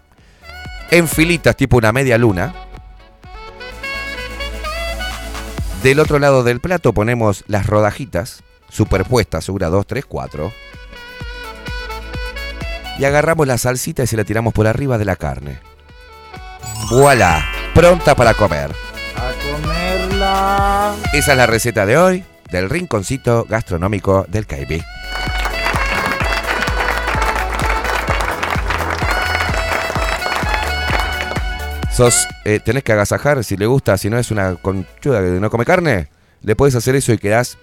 En 0.91 1.07
filitas 1.07 1.55
tipo 1.55 1.77
una 1.77 1.91
media 1.91 2.17
luna. 2.17 2.53
Del 5.83 5.99
otro 5.99 6.19
lado 6.19 6.43
del 6.43 6.59
plato 6.59 6.93
ponemos 6.93 7.43
las 7.47 7.65
rodajitas 7.65 8.43
superpuestas, 8.69 9.49
una, 9.49 9.67
dos, 9.67 9.87
tres, 9.87 10.05
cuatro. 10.05 10.51
Y 12.97 13.05
agarramos 13.05 13.47
la 13.47 13.57
salsita 13.57 14.03
y 14.03 14.07
se 14.07 14.17
la 14.17 14.25
tiramos 14.25 14.53
por 14.53 14.67
arriba 14.67 14.97
de 14.97 15.05
la 15.05 15.15
carne. 15.15 15.59
¡Voilà! 16.91 17.45
Pronta 17.73 18.13
para 18.15 18.33
comer. 18.33 18.88
Esa 21.13 21.31
es 21.31 21.37
la 21.37 21.45
receta 21.45 21.85
de 21.85 21.97
hoy 21.97 22.23
del 22.51 22.69
rinconcito 22.69 23.45
gastronómico 23.49 24.25
del 24.27 24.47
KB. 24.47 24.81
Sos, 31.91 32.27
eh, 32.45 32.59
tenés 32.63 32.83
que 32.83 32.93
agasajar 32.93 33.43
si 33.43 33.57
le 33.57 33.65
gusta, 33.65 33.97
si 33.97 34.09
no 34.09 34.17
es 34.17 34.31
una 34.31 34.55
conchuda 34.55 35.19
que 35.19 35.31
no 35.31 35.49
come 35.49 35.65
carne, 35.65 36.07
le 36.41 36.55
puedes 36.55 36.75
hacer 36.75 36.95
eso 36.95 37.11
y 37.11 37.17
quedás 37.17 37.57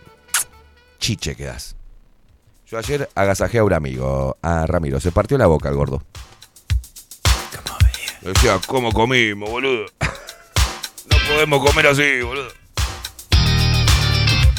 chiche 0.98 1.34
quedás. 1.34 1.76
Yo 2.66 2.78
ayer 2.78 3.08
agasajé 3.14 3.58
a 3.58 3.64
un 3.64 3.72
amigo, 3.72 4.36
a 4.42 4.66
Ramiro, 4.66 5.00
se 5.00 5.12
partió 5.12 5.38
la 5.38 5.46
boca 5.46 5.68
el 5.68 5.76
gordo. 5.76 6.02
Decía, 8.22 8.58
¿cómo 8.66 8.92
comimos, 8.92 9.48
boludo? 9.48 9.86
Podemos 11.28 11.64
comer 11.66 11.86
así, 11.88 12.20
boludo. 12.22 12.48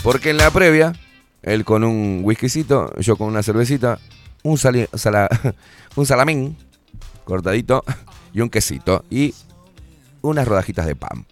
Porque 0.04 0.30
en 0.30 0.38
la 0.38 0.52
previa, 0.52 0.94
Él 1.42 1.66
con 1.66 1.84
un 1.84 2.22
whiskycito, 2.24 2.94
yo 3.00 3.16
con 3.18 3.28
una 3.28 3.44
cervecita, 3.44 4.00
un, 4.44 4.58
sali- 4.58 4.88
sala- 4.94 5.30
un 5.96 6.06
salamín 6.06 6.58
cortadito 7.26 7.84
y 8.34 8.42
un 8.42 8.50
quesito 8.50 9.04
y 9.10 9.34
unas 10.22 10.48
rodajitas 10.48 10.86
de 10.86 10.96
pan. 10.96 11.26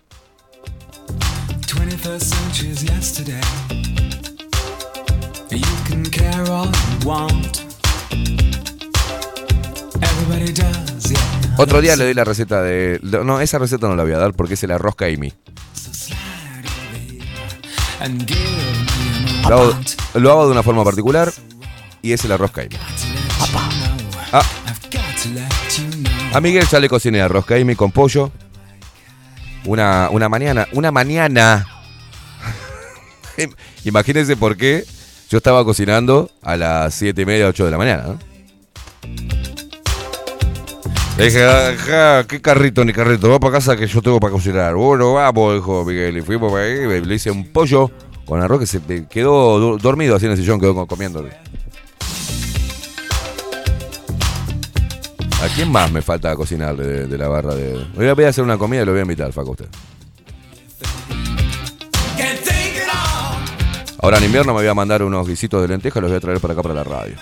21st 1.68 2.20
century's 2.22 2.84
yesterday. 2.84 3.42
You 5.52 5.62
can 5.88 6.04
care 6.10 6.50
all 6.50 6.68
you 6.68 7.08
want. 7.08 7.62
Everybody 10.02 10.52
does. 10.54 10.85
Otro 11.58 11.82
día 11.82 11.96
le 11.96 12.06
doy 12.06 12.14
la 12.14 12.24
receta 12.24 12.62
de... 12.62 13.00
No, 13.02 13.40
esa 13.40 13.58
receta 13.60 13.88
no 13.88 13.96
la 13.96 14.04
voy 14.04 14.12
a 14.12 14.18
dar 14.18 14.34
porque 14.34 14.56
es 14.56 14.64
el 14.64 14.72
arroz 14.72 14.96
Amy. 15.00 15.34
Lo 19.48 19.56
hago, 19.56 19.80
lo 20.16 20.32
hago 20.32 20.46
de 20.46 20.52
una 20.52 20.64
forma 20.64 20.84
particular 20.84 21.32
y 22.02 22.12
es 22.12 22.26
el 22.26 22.32
arroz 22.32 22.52
Amy. 22.58 22.78
Ah, 24.32 24.44
a 26.34 26.42
Miguel 26.42 26.68
ya 26.68 26.80
le 26.80 26.90
cociné 26.90 27.22
arroz 27.22 27.50
Amy 27.52 27.76
con 27.76 27.92
pollo. 27.92 28.32
Una, 29.64 30.10
una 30.12 30.30
mañana, 30.30 30.68
una 30.74 30.92
mañana. 30.92 31.66
Imagínense 33.86 34.36
por 34.36 34.58
qué 34.58 34.86
yo 35.30 35.38
estaba 35.38 35.64
cocinando 35.64 36.30
a 36.42 36.58
las 36.58 36.94
7 36.96 37.22
y 37.22 37.26
media, 37.26 37.48
8 37.48 37.66
de 37.66 37.72
la 37.72 37.78
mañana. 37.78 38.04
¿no? 38.04 39.45
Le 41.18 41.26
dije, 41.26 41.46
ajá, 41.46 42.26
¿qué 42.28 42.42
carrito 42.42 42.84
ni 42.84 42.92
carrito? 42.92 43.30
Va 43.30 43.40
para 43.40 43.54
casa 43.54 43.78
que 43.78 43.88
yo 43.88 44.02
tengo 44.02 44.20
para 44.20 44.34
cocinar. 44.34 44.76
Bueno, 44.76 45.14
vamos, 45.14 45.56
dijo 45.56 45.86
Miguel. 45.86 46.18
Y 46.18 46.22
fuimos 46.22 46.52
para 46.52 46.66
ahí, 46.66 47.02
le 47.06 47.16
hice 47.16 47.32
un 47.32 47.52
pollo 47.54 47.90
con 48.26 48.42
arroz 48.42 48.60
que 48.60 48.66
se 48.66 48.82
quedó 49.08 49.78
dormido 49.78 50.16
así 50.16 50.26
en 50.26 50.32
el 50.32 50.38
sillón, 50.38 50.60
quedó 50.60 50.76
co- 50.76 50.88
comiendo. 50.88 51.26
¿A 55.42 55.48
quién 55.56 55.72
más 55.72 55.90
me 55.92 56.02
falta 56.02 56.36
cocinar 56.36 56.76
de, 56.76 57.18
la 57.18 57.28
barra 57.30 57.56
de.? 57.56 57.86
Voy 57.96 58.08
a, 58.10 58.14
voy 58.14 58.26
hacer 58.26 58.44
una 58.44 58.58
comida 58.58 58.82
y 58.82 58.86
lo 58.86 58.92
voy 58.92 59.00
a 59.00 59.04
invitar, 59.04 59.32
Faco, 59.32 59.50
a 59.50 59.52
usted. 59.52 59.68
Ahora 64.02 64.18
en 64.18 64.26
invierno 64.26 64.54
me 64.54 64.60
voy 64.60 64.68
a 64.68 64.74
mandar 64.74 65.02
unos 65.02 65.28
guisitos 65.28 65.62
de 65.62 65.68
lentejas 65.70 66.02
los 66.02 66.12
voy 66.12 66.18
a 66.18 66.20
traer 66.22 66.40
para 66.40 66.54
acá 66.54 66.62
para 66.62 66.76
la 66.76 66.84
radio. 66.84 67.16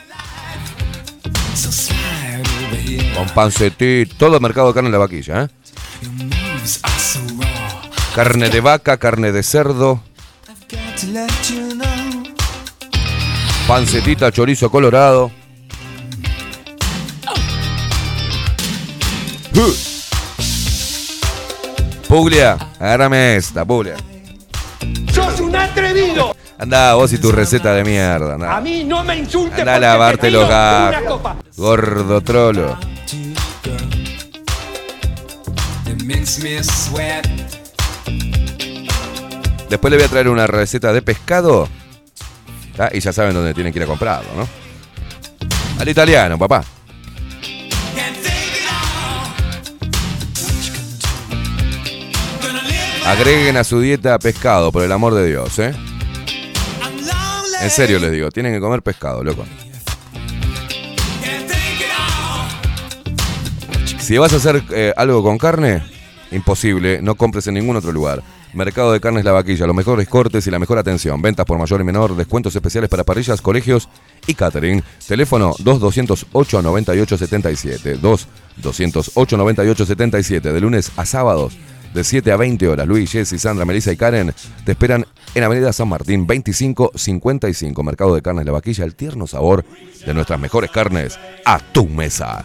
Con 3.15 3.29
pancetito, 3.29 4.15
todo 4.17 4.39
mercado 4.39 4.67
de 4.69 4.73
carne 4.73 4.87
en 4.87 4.93
la 4.93 4.97
vaquilla, 4.97 5.43
¿eh? 5.43 5.49
Carne 8.15 8.49
de 8.49 8.61
vaca, 8.61 8.97
carne 8.97 9.31
de 9.31 9.43
cerdo, 9.43 10.01
pancetita, 13.67 14.31
chorizo 14.31 14.69
colorado. 14.69 15.31
Puglia, 22.07 22.57
agárrame 22.79 23.37
esta, 23.37 23.65
Puglia. 23.65 23.95
¡Sos 25.11 25.39
un 25.39 25.55
atrevido! 25.55 26.35
Anda 26.63 26.93
vos 26.93 27.11
y 27.11 27.17
tu 27.17 27.29
receta 27.29 27.73
de 27.73 27.83
mierda, 27.83 28.35
anda. 28.35 28.55
A 28.55 28.61
mí 28.61 28.85
no 28.85 29.03
me 29.03 29.17
insultes 29.17 29.59
Anda 29.59 29.75
a 29.75 29.79
lavarte 29.79 30.31
los 30.31 30.47
gajos. 30.47 31.21
Gordo 31.57 32.21
trolo. 32.21 32.77
Después 39.69 39.91
le 39.91 39.97
voy 39.97 40.05
a 40.05 40.07
traer 40.07 40.29
una 40.29 40.47
receta 40.47 40.93
de 40.93 41.01
pescado. 41.01 41.67
¿tá? 42.77 42.89
Y 42.93 43.01
ya 43.01 43.11
saben 43.11 43.33
dónde 43.33 43.53
tienen 43.53 43.73
que 43.73 43.79
ir 43.79 43.83
a 43.83 43.87
comprarlo, 43.87 44.29
¿no? 44.37 44.47
Al 45.81 45.89
italiano, 45.89 46.39
papá. 46.39 46.63
Agreguen 53.05 53.57
a 53.57 53.65
su 53.65 53.81
dieta 53.81 54.17
pescado, 54.17 54.71
por 54.71 54.83
el 54.83 54.93
amor 54.93 55.13
de 55.13 55.27
Dios, 55.27 55.59
¿eh? 55.59 55.75
En 57.63 57.69
serio 57.69 57.97
les 57.97 58.11
digo, 58.11 58.29
tienen 58.29 58.53
que 58.53 58.59
comer 58.59 58.81
pescado, 58.81 59.23
loco. 59.23 59.45
Si 63.99 64.17
vas 64.17 64.33
a 64.33 64.35
hacer 64.35 64.61
eh, 64.71 64.93
algo 64.97 65.23
con 65.23 65.37
carne, 65.37 65.81
imposible, 66.31 67.01
no 67.01 67.15
compres 67.15 67.47
en 67.47 67.53
ningún 67.53 67.77
otro 67.77 67.93
lugar. 67.93 68.21
Mercado 68.51 68.91
de 68.91 68.99
Carnes 68.99 69.23
La 69.23 69.31
Vaquilla, 69.31 69.65
los 69.65 69.75
mejores 69.75 70.09
cortes 70.09 70.45
y 70.45 70.51
la 70.51 70.59
mejor 70.59 70.77
atención. 70.77 71.21
Ventas 71.21 71.45
por 71.45 71.57
mayor 71.57 71.79
y 71.79 71.85
menor, 71.85 72.17
descuentos 72.17 72.53
especiales 72.53 72.89
para 72.89 73.05
parrillas, 73.05 73.41
colegios 73.41 73.87
y 74.27 74.33
catering. 74.33 74.83
Teléfono 75.07 75.53
2208-9877. 75.53 77.97
2-208-9877. 78.61 80.41
De 80.41 80.59
lunes 80.59 80.91
a 80.97 81.05
sábados, 81.05 81.57
de 81.93 82.03
7 82.03 82.31
a 82.31 82.37
20 82.37 82.67
horas. 82.67 82.87
Luis, 82.87 83.11
Jessy, 83.11 83.37
Sandra, 83.37 83.65
Melissa 83.65 83.91
y 83.91 83.97
Karen 83.97 84.33
te 84.65 84.71
esperan 84.71 85.05
en 85.35 85.43
Avenida 85.43 85.71
San 85.73 85.87
Martín 85.87 86.25
2555. 86.27 87.83
Mercado 87.83 88.15
de 88.15 88.21
Carnes 88.21 88.45
La 88.45 88.51
Vaquilla, 88.51 88.83
el 88.83 88.95
tierno 88.95 89.27
sabor 89.27 89.63
de 90.05 90.13
nuestras 90.13 90.39
mejores 90.39 90.71
carnes 90.71 91.19
a 91.45 91.59
tu 91.59 91.85
mesa. 91.87 92.43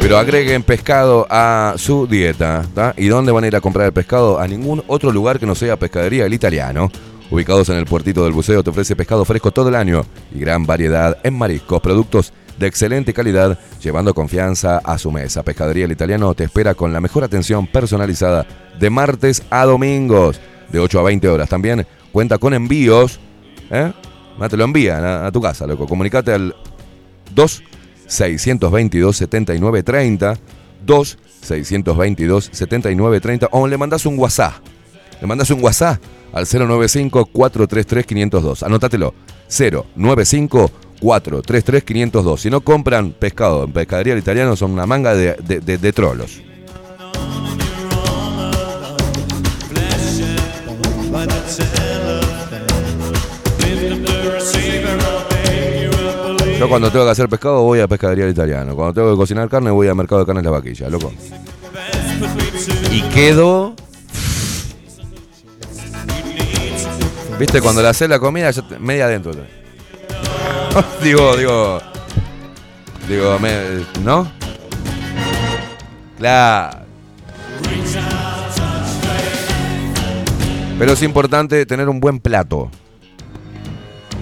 Pero 0.00 0.18
agreguen 0.18 0.62
pescado 0.62 1.26
a 1.30 1.76
su 1.78 2.06
dieta. 2.06 2.66
¿Y 2.98 3.08
dónde 3.08 3.32
van 3.32 3.44
a 3.44 3.46
ir 3.46 3.56
a 3.56 3.62
comprar 3.62 3.86
el 3.86 3.92
pescado? 3.92 4.38
A 4.38 4.46
ningún 4.46 4.84
otro 4.86 5.10
lugar 5.10 5.38
que 5.40 5.46
no 5.46 5.54
sea 5.54 5.78
Pescadería 5.78 6.26
El 6.26 6.34
Italiano. 6.34 6.90
Ubicados 7.30 7.70
en 7.70 7.76
el 7.76 7.86
puertito 7.86 8.22
del 8.22 8.34
buceo, 8.34 8.62
te 8.62 8.68
ofrece 8.68 8.94
pescado 8.94 9.24
fresco 9.24 9.50
todo 9.50 9.70
el 9.70 9.74
año 9.74 10.04
y 10.30 10.40
gran 10.40 10.66
variedad 10.66 11.16
en 11.22 11.32
mariscos, 11.32 11.80
productos 11.80 12.34
de 12.58 12.66
excelente 12.66 13.12
calidad, 13.12 13.58
llevando 13.82 14.14
confianza 14.14 14.78
a 14.78 14.98
su 14.98 15.10
mesa. 15.10 15.42
Pescadería 15.42 15.84
El 15.84 15.92
Italiano 15.92 16.34
te 16.34 16.44
espera 16.44 16.74
con 16.74 16.92
la 16.92 17.00
mejor 17.00 17.24
atención 17.24 17.66
personalizada 17.66 18.46
de 18.78 18.90
martes 18.90 19.42
a 19.50 19.64
domingos, 19.64 20.40
de 20.70 20.78
8 20.78 21.00
a 21.00 21.02
20 21.02 21.28
horas. 21.28 21.48
También 21.48 21.86
cuenta 22.12 22.38
con 22.38 22.54
envíos. 22.54 23.20
¿eh? 23.70 23.92
Ah, 24.40 24.48
Te 24.48 24.56
lo 24.56 24.64
envían 24.64 25.04
a, 25.04 25.26
a 25.26 25.32
tu 25.32 25.40
casa, 25.40 25.66
loco. 25.66 25.86
Comunicate 25.86 26.32
al 26.32 26.54
2 27.34 27.62
622 28.06 29.16
7930 29.16 30.34
2 30.84 31.18
622 31.40 32.50
7930 32.52 33.48
o 33.52 33.66
le 33.66 33.76
mandas 33.76 34.06
un 34.06 34.18
WhatsApp. 34.18 34.54
Le 35.20 35.26
mandas 35.26 35.50
un 35.50 35.62
WhatsApp 35.62 36.00
al 36.32 36.46
095 36.46 37.26
433 37.26 38.06
502. 38.06 38.62
Anótatelo. 38.62 39.14
095 39.48 40.70
433 41.04 41.84
502. 41.84 42.40
Si 42.40 42.48
no 42.48 42.62
compran 42.62 43.10
pescado 43.12 43.64
en 43.64 43.72
pescadería 43.72 44.16
italiano 44.16 44.56
son 44.56 44.70
una 44.70 44.86
manga 44.86 45.14
de, 45.14 45.34
de, 45.34 45.60
de- 45.60 45.76
de 45.76 45.92
trolos. 45.92 46.40
Yo 56.58 56.68
cuando 56.68 56.90
tengo 56.90 57.04
que 57.04 57.10
hacer 57.10 57.28
pescado 57.28 57.62
voy 57.62 57.80
a 57.80 57.88
pescadería 57.88 58.28
italiano. 58.28 58.74
Cuando 58.76 58.94
tengo 58.94 59.10
que 59.10 59.16
cocinar 59.16 59.48
carne 59.48 59.70
voy 59.70 59.88
al 59.88 59.96
mercado 59.96 60.20
de 60.20 60.26
carnes 60.26 60.44
La 60.44 60.50
Vaquilla, 60.50 60.88
loco. 60.88 61.12
Y 62.90 63.02
quedo... 63.02 63.74
Viste, 67.38 67.60
cuando 67.60 67.82
le 67.82 67.88
haces 67.88 68.08
la 68.08 68.20
comida, 68.20 68.48
ya 68.52 68.62
te- 68.66 68.78
media 68.78 69.06
adentro. 69.06 69.32
digo, 71.02 71.36
digo... 71.36 71.78
Digo, 73.08 73.38
me- 73.38 73.84
¿no? 74.02 74.30
Claro. 76.18 76.78
Pero 80.78 80.92
es 80.92 81.02
importante 81.02 81.66
tener 81.66 81.88
un 81.88 82.00
buen 82.00 82.18
plato. 82.18 82.70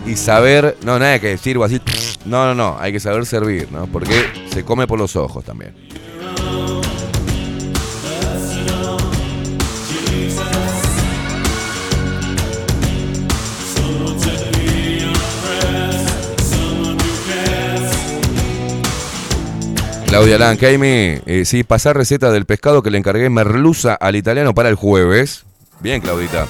Y 0.05 0.17
saber, 0.17 0.77
no, 0.85 0.99
nada 0.99 1.21
que 1.21 1.39
sirvo 1.39 1.65
así. 1.65 1.81
No, 2.25 2.45
no, 2.47 2.55
no, 2.55 2.77
hay 2.79 2.93
que 2.93 3.01
saber 3.01 3.25
servir, 3.25 3.71
¿no? 3.71 3.87
Porque 3.87 4.27
se 4.51 4.65
come 4.65 4.87
por 4.87 4.99
los 4.99 5.15
ojos 5.17 5.45
también. 5.45 5.75
Claudia 20.13 20.37
Lancaimi, 20.37 21.23
eh, 21.25 21.45
sí, 21.47 21.65
pasar 21.65 21.97
receta 21.97 22.31
del 22.31 22.45
pescado 22.45 22.83
que 22.83 22.91
le 22.91 22.99
encargué 22.99 23.31
merluza 23.31 23.95
al 23.95 24.15
italiano 24.15 24.53
para 24.53 24.69
el 24.69 24.75
jueves. 24.75 25.47
Bien, 25.81 26.03
Claudita. 26.03 26.47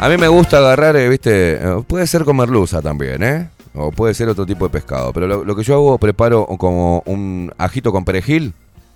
A 0.00 0.08
mí 0.08 0.16
me 0.16 0.28
gusta 0.28 0.56
agarrar, 0.56 0.96
eh, 0.96 1.10
viste, 1.10 1.56
eh, 1.56 1.84
puede 1.86 2.06
ser 2.06 2.24
con 2.24 2.38
merluza 2.38 2.80
también, 2.80 3.22
¿eh? 3.22 3.50
O 3.74 3.92
puede 3.92 4.14
ser 4.14 4.30
otro 4.30 4.46
tipo 4.46 4.64
de 4.66 4.70
pescado. 4.70 5.12
Pero 5.12 5.44
lo, 5.44 5.54
que 5.54 5.62
yo 5.62 5.74
hago, 5.74 5.98
preparo 5.98 6.46
como 6.56 7.02
un 7.04 7.52
ajito 7.58 7.92
con 7.92 8.06
perejil. 8.06 8.54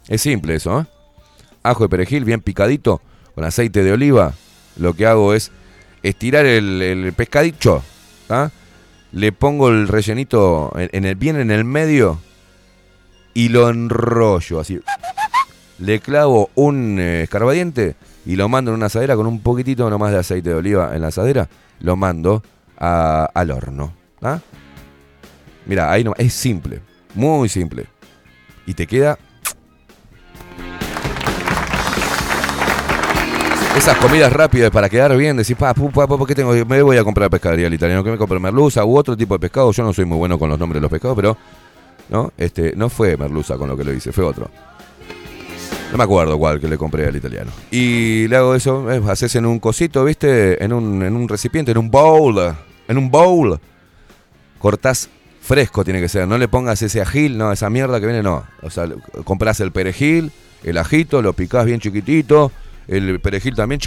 Es 0.09 0.23
simple 0.23 0.55
eso, 0.55 0.81
¿eh? 0.81 0.87
Ajo 1.63 1.85
y 1.85 1.89
perejil 1.89 2.25
bien 2.25 2.41
picadito, 2.41 3.03
con 3.35 3.45
aceite 3.45 3.85
de 3.85 3.93
oliva, 3.93 4.33
lo 4.79 4.95
que 4.95 5.05
hago 5.05 5.35
es 5.35 5.53
estirar 6.03 6.47
el, 6.47 6.81
el 6.81 7.13
pescadito, 7.13 7.83
¿tá? 8.27 8.51
le 9.13 9.31
pongo 9.33 9.69
el 9.69 9.89
rellenito 9.89 10.73
en, 10.75 10.89
en 10.93 11.05
el, 11.05 11.17
bien 11.17 11.37
en 11.37 11.51
el 11.51 11.65
medio 11.65 12.19
y 13.37 13.51
lo 13.51 13.69
enrollo 13.69 14.61
así. 14.61 14.81
Le 15.79 16.01
clavo 16.01 16.49
un 16.55 16.99
eh, 16.99 17.25
escarbadiente 17.25 17.95
y 18.25 18.35
lo 18.35 18.49
mando 18.49 18.71
en 18.71 18.77
una 18.77 18.87
asadera 18.87 19.15
con 19.15 19.27
un 19.27 19.41
poquitito 19.41 19.91
nomás 19.91 20.11
de 20.11 20.19
aceite 20.21 20.49
de 20.49 20.55
oliva 20.55 20.97
en 20.97 21.03
la 21.03 21.09
asadera. 21.09 21.47
Lo 21.81 21.97
mando 21.97 22.43
al 22.79 23.51
horno. 23.51 23.93
¿ah? 24.23 24.41
Mira, 25.67 25.93
ahí 25.93 26.03
nomás. 26.03 26.19
Es 26.19 26.33
simple, 26.33 26.81
muy 27.15 27.51
simple. 27.51 27.85
Y 28.65 28.73
te 28.73 28.87
queda 28.87 29.19
Esas 33.77 33.99
comidas 33.99 34.33
rápidas 34.33 34.71
para 34.71 34.89
quedar 34.89 35.15
bien, 35.15 35.37
decís, 35.37 35.55
pa, 35.55 35.75
pu, 35.75 35.91
pa, 35.91 36.07
¿por 36.07 36.27
qué 36.27 36.35
tengo? 36.35 36.55
Me 36.65 36.81
voy 36.81 36.97
a 36.97 37.05
comprar 37.05 37.29
pescadería 37.29 37.67
al 37.67 37.75
italiano, 37.75 38.03
que 38.03 38.11
me 38.11 38.17
compre 38.17 38.39
merluza 38.39 38.83
u 38.87 38.97
otro 38.97 39.15
tipo 39.15 39.35
de 39.35 39.39
pescado. 39.39 39.71
Yo 39.73 39.83
no 39.85 39.93
soy 39.93 40.07
muy 40.07 40.17
bueno 40.17 40.39
con 40.39 40.49
los 40.49 40.59
nombres 40.59 40.79
de 40.79 40.81
los 40.81 40.91
pescados, 40.91 41.15
pero 41.15 41.37
¿no? 42.09 42.33
Este, 42.37 42.75
no 42.77 42.89
fue 42.89 43.17
merluza 43.17 43.57
con 43.57 43.69
lo 43.69 43.77
que 43.77 43.85
lo 43.85 43.93
hice, 43.93 44.13
fue 44.13 44.25
otro. 44.25 44.51
No 45.91 45.99
me 45.99 46.05
acuerdo 46.05 46.39
cuál 46.39 46.61
que 46.61 46.69
le 46.69 46.77
compré 46.77 47.07
al 47.07 47.17
italiano. 47.17 47.53
Y 47.71 48.27
le 48.29 48.37
hago 48.37 48.55
eso, 48.55 48.89
haces 49.09 49.35
en 49.37 49.47
un 49.47 49.61
cosito, 49.61 50.05
¿viste? 50.05 50.63
En 50.63 50.73
un, 50.73 51.03
en 51.03 51.15
un 51.15 51.29
recipiente, 51.29 51.71
en 51.71 51.79
un 51.79 51.91
bowl. 51.91 52.55
En 52.89 52.99
un 52.99 53.11
bowl. 53.11 53.59
Cortás 54.59 55.09
fresco, 55.41 55.85
tiene 55.85 56.01
que 56.01 56.09
ser. 56.09 56.27
No 56.27 56.39
le 56.39 56.49
pongas 56.49 56.83
ese 56.83 57.01
ajil, 57.01 57.39
no, 57.39 57.53
esa 57.53 57.71
mierda 57.71 58.01
que 58.01 58.07
viene, 58.07 58.23
no. 58.23 58.45
O 58.63 58.71
sea, 58.71 58.89
compras 59.25 59.61
el 59.61 59.71
perejil, 59.71 60.33
el 60.65 60.77
ajito, 60.79 61.23
lo 61.23 61.33
picás 61.33 61.65
bien 61.65 61.81
chiquitito. 61.81 62.51
El 62.89 63.21
perejil 63.21 63.55
también. 63.55 63.81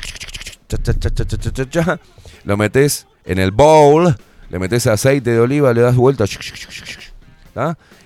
Lo 2.46 2.58
metes 2.58 3.08
en 3.26 3.40
el 3.40 3.52
bowl, 3.52 4.16
le 4.50 4.60
metes 4.60 4.88
aceite 4.88 5.32
de 5.32 5.40
oliva, 5.40 5.74
le 5.74 5.82
das 5.82 5.96
vuelta. 5.96 6.26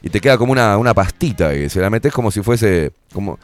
Y 0.02 0.10
te 0.10 0.20
queda 0.20 0.38
como 0.38 0.52
una, 0.52 0.78
una 0.78 0.94
pastita. 0.94 1.54
Y 1.54 1.70
se 1.70 1.80
la 1.80 1.90
metes 1.90 2.14
como 2.14 2.32
si 2.32 2.42
fuese. 2.42 2.92
Como, 3.14 3.40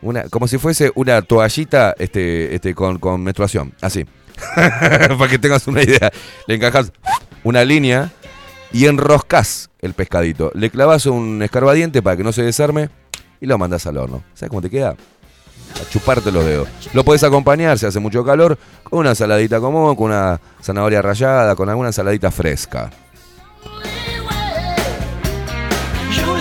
una, 0.00 0.24
como 0.24 0.46
si 0.46 0.58
fuese 0.58 0.92
una 0.94 1.22
toallita 1.22 1.94
este, 1.98 2.54
este, 2.54 2.74
con, 2.74 2.98
con 2.98 3.22
menstruación. 3.22 3.72
Así. 3.80 4.06
Para 4.54 5.28
que 5.28 5.38
tengas 5.38 5.66
una 5.66 5.82
idea. 5.82 6.10
Le 6.46 6.54
encajas 6.54 6.92
una 7.44 7.64
línea 7.64 8.12
y 8.72 8.86
enroscas 8.86 9.70
el 9.80 9.94
pescadito. 9.94 10.50
Le 10.54 10.70
clavas 10.70 11.06
un 11.06 11.42
escarbadiente 11.42 12.02
para 12.02 12.16
que 12.16 12.24
no 12.24 12.32
se 12.32 12.42
desarme 12.42 12.90
y 13.40 13.46
lo 13.46 13.58
mandas 13.58 13.86
al 13.86 13.96
horno. 13.96 14.22
¿Sabes 14.34 14.50
cómo 14.50 14.62
te 14.62 14.70
queda? 14.70 14.90
A 14.90 15.90
chuparte 15.90 16.32
los 16.32 16.44
dedos. 16.44 16.68
Lo 16.92 17.04
puedes 17.04 17.22
acompañar 17.22 17.78
si 17.78 17.86
hace 17.86 18.00
mucho 18.00 18.24
calor 18.24 18.58
con 18.82 19.00
una 19.00 19.14
saladita 19.14 19.60
común, 19.60 19.94
con 19.96 20.06
una 20.06 20.40
zanahoria 20.62 21.02
rallada, 21.02 21.54
con 21.54 21.68
alguna 21.68 21.88
ensaladita 21.88 22.30
fresca. 22.30 22.90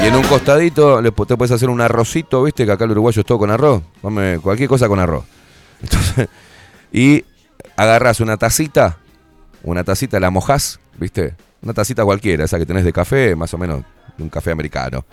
En 0.07 0.15
un 0.15 0.23
costadito 0.23 1.01
le, 1.01 1.11
te 1.11 1.35
puedes 1.35 1.51
hacer 1.51 1.69
un 1.69 1.81
arrocito, 1.81 2.41
viste 2.41 2.65
que 2.65 2.71
acá 2.71 2.85
el 2.85 2.91
uruguayo 2.91 3.19
es 3.19 3.25
todo 3.25 3.39
con 3.39 3.51
arroz. 3.51 3.83
Come 4.01 4.39
cualquier 4.39 4.69
cosa 4.69 4.87
con 4.87 4.99
arroz. 4.99 5.25
Y 6.93 7.25
agarras 7.75 8.21
una 8.21 8.37
tacita, 8.37 8.99
una 9.63 9.83
tacita, 9.83 10.21
la 10.21 10.29
mojás, 10.29 10.79
viste, 10.97 11.35
una 11.61 11.73
tacita 11.73 12.05
cualquiera, 12.05 12.45
esa 12.45 12.57
que 12.57 12.65
tenés 12.65 12.85
de 12.85 12.93
café, 12.93 13.35
más 13.35 13.53
o 13.53 13.57
menos, 13.57 13.83
un 14.17 14.29
café 14.29 14.51
americano. 14.51 15.03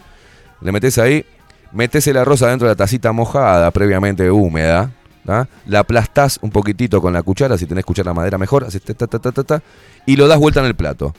Le 0.61 0.71
metes 0.71 0.97
ahí, 0.99 1.27
metes 1.73 2.07
el 2.07 2.17
arroz 2.17 2.43
adentro 2.43 2.69
de 2.69 2.75
la 2.75 2.77
tacita 2.77 3.11
mojada, 3.11 3.73
previamente 3.73 4.31
húmeda, 4.31 4.93
¿tá? 5.27 5.49
la 5.67 5.81
aplastás 5.81 6.39
un 6.41 6.51
poquitito 6.51 7.03
con 7.03 7.13
la 7.13 7.25
cuchara, 7.25 7.59
si 7.59 7.67
tenés 7.67 7.85
cuchara 7.85 8.13
de 8.13 8.15
madera 8.15 8.39
mejor, 8.39 8.63
haces 8.63 8.81
ta, 8.81 8.95
ta, 8.95 9.09
ta, 9.09 9.33
ta, 9.33 9.43
ta, 9.43 9.63
y 10.07 10.15
lo 10.15 10.29
das 10.29 10.39
vuelta 10.39 10.61
en 10.61 10.67
el 10.67 10.77
plato. 10.77 11.13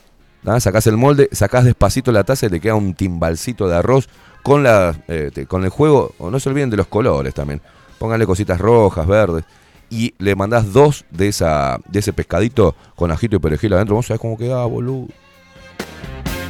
¿Tá? 0.46 0.60
Sacás 0.62 0.88
el 0.88 0.96
molde, 0.96 1.28
sacás 1.34 1.66
despacito 1.66 2.12
la 2.14 2.24
taza 2.24 2.46
y 2.46 2.50
te 2.50 2.62
queda 2.62 2.76
un 2.76 2.94
timbalcito 2.94 3.68
de 3.68 3.76
arroz 3.76 4.08
con, 4.44 4.64
la, 4.64 4.96
eh, 5.10 5.32
te- 5.34 5.46
con 5.48 5.64
el 5.66 5.70
juego, 5.70 6.14
no 6.20 6.40
se 6.40 6.48
olviden 6.50 6.70
de 6.70 6.78
los 6.78 6.88
colores 6.88 7.34
también. 7.34 7.62
Pónganle 8.00 8.26
cositas 8.26 8.60
rojas, 8.62 9.06
verdes. 9.08 9.44
Y 9.90 10.14
le 10.18 10.36
mandás 10.36 10.72
dos 10.74 11.06
de, 11.12 11.28
esa, 11.28 11.80
de 11.88 12.00
ese 12.00 12.12
pescadito 12.14 12.76
con 12.96 13.12
ajito 13.12 13.36
y 13.36 13.40
perejil 13.40 13.74
adentro. 13.74 13.96
Vos 13.96 14.06
sabés 14.08 14.20
cómo 14.22 14.38
queda, 14.38 14.64
boludo. 14.66 15.08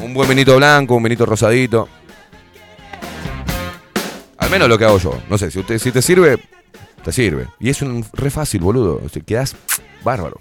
Un 0.01 0.13
buen 0.13 0.27
vinito 0.29 0.55
blanco, 0.57 0.95
un 0.95 1.03
vinito 1.03 1.25
rosadito. 1.25 1.87
Al 4.37 4.49
menos 4.49 4.69
lo 4.69 4.77
que 4.77 4.85
hago 4.85 4.97
yo. 4.99 5.17
No 5.29 5.37
sé, 5.37 5.51
si, 5.51 5.59
usted, 5.59 5.77
si 5.79 5.91
te 5.91 6.01
sirve, 6.01 6.37
te 7.03 7.11
sirve. 7.11 7.47
Y 7.59 7.69
es 7.69 7.81
un 7.81 8.05
re 8.13 8.29
fácil, 8.29 8.61
boludo. 8.61 9.01
Sea, 9.09 9.21
quedás 9.21 9.55
bárbaro. 10.03 10.39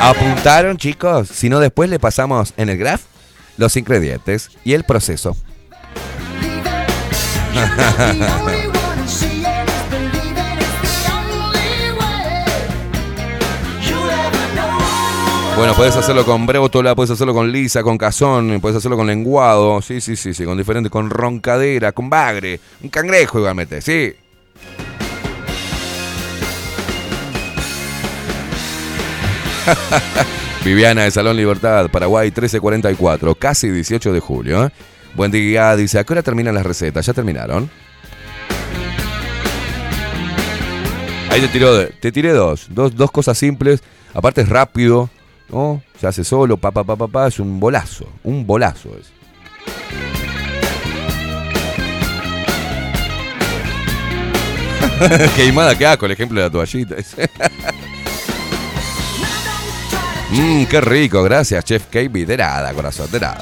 ¿Apuntaron, 0.00 0.78
chicos? 0.78 1.28
Si 1.28 1.48
no, 1.48 1.60
después 1.60 1.90
le 1.90 1.98
pasamos 1.98 2.54
en 2.56 2.70
el 2.70 2.78
graph 2.78 3.02
los 3.58 3.76
ingredientes 3.76 4.50
y 4.64 4.72
el 4.72 4.84
proceso. 4.84 5.36
Bueno, 15.56 15.74
puedes 15.74 15.94
hacerlo 15.94 16.24
con 16.24 16.46
brébotola, 16.46 16.94
puedes 16.94 17.10
hacerlo 17.10 17.34
con 17.34 17.52
lisa, 17.52 17.82
con 17.82 17.98
cazón, 17.98 18.60
puedes 18.62 18.78
hacerlo 18.78 18.96
con 18.96 19.06
lenguado, 19.06 19.82
sí, 19.82 20.00
sí, 20.00 20.16
sí, 20.16 20.32
sí, 20.32 20.46
con 20.46 20.56
diferente, 20.56 20.88
con 20.88 21.10
roncadera, 21.10 21.92
con 21.92 22.08
bagre, 22.08 22.58
un 22.82 22.88
cangrejo 22.88 23.40
igualmente, 23.40 23.82
sí. 23.82 24.14
Viviana 30.64 31.04
de 31.04 31.10
Salón 31.10 31.36
Libertad, 31.36 31.90
Paraguay 31.90 32.28
1344, 32.28 33.34
casi 33.34 33.70
18 33.70 34.12
de 34.12 34.20
julio. 34.20 34.66
¿eh? 34.66 34.70
Buen 35.14 35.30
día, 35.30 35.74
dice, 35.76 35.98
¿a 35.98 36.04
qué 36.04 36.12
hora 36.12 36.22
terminan 36.22 36.54
las 36.54 36.66
recetas? 36.66 37.06
¿Ya 37.06 37.12
terminaron? 37.12 37.70
Ahí 41.30 41.40
te, 41.40 41.48
tiró, 41.48 41.86
te 41.86 42.10
tiré 42.10 42.32
dos, 42.32 42.66
dos, 42.70 42.94
dos 42.94 43.10
cosas 43.10 43.38
simples, 43.38 43.82
aparte 44.12 44.40
es 44.40 44.48
rápido, 44.48 45.08
¿no? 45.48 45.80
Se 46.00 46.08
hace 46.08 46.24
solo, 46.24 46.56
pa, 46.56 46.72
pa, 46.72 46.82
pa, 46.82 46.96
pa, 46.96 47.06
pa, 47.06 47.28
es 47.28 47.38
un 47.38 47.60
bolazo, 47.60 48.08
un 48.24 48.44
bolazo 48.46 48.90
es. 48.98 49.12
Queimada 55.36 55.78
que 55.78 55.96
con 55.96 56.10
el 56.10 56.12
ejemplo 56.12 56.40
de 56.40 56.46
la 56.46 56.52
toallita. 56.52 56.96
Mmm, 60.32 60.64
qué 60.66 60.80
rico, 60.80 61.22
gracias, 61.22 61.64
Chef 61.64 61.86
KB. 61.90 62.24
De 62.26 62.36
nada, 62.36 62.72
corazón, 62.72 63.10
de 63.10 63.20
nada. 63.20 63.40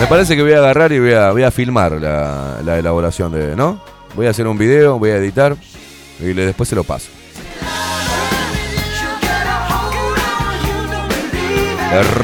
Me 0.00 0.06
parece 0.06 0.34
que 0.34 0.42
voy 0.42 0.52
a 0.52 0.58
agarrar 0.58 0.90
y 0.92 0.98
voy 0.98 1.12
a, 1.12 1.30
voy 1.30 1.42
a 1.44 1.50
filmar 1.50 1.92
la, 1.92 2.58
la 2.64 2.78
elaboración 2.78 3.30
de, 3.32 3.54
¿no? 3.54 3.80
Voy 4.14 4.26
a 4.26 4.30
hacer 4.30 4.46
un 4.48 4.58
video, 4.58 4.98
voy 4.98 5.10
a 5.10 5.16
editar 5.16 5.54
y 6.20 6.32
le- 6.34 6.46
después 6.46 6.68
se 6.68 6.74
lo 6.74 6.82
paso. 6.82 7.08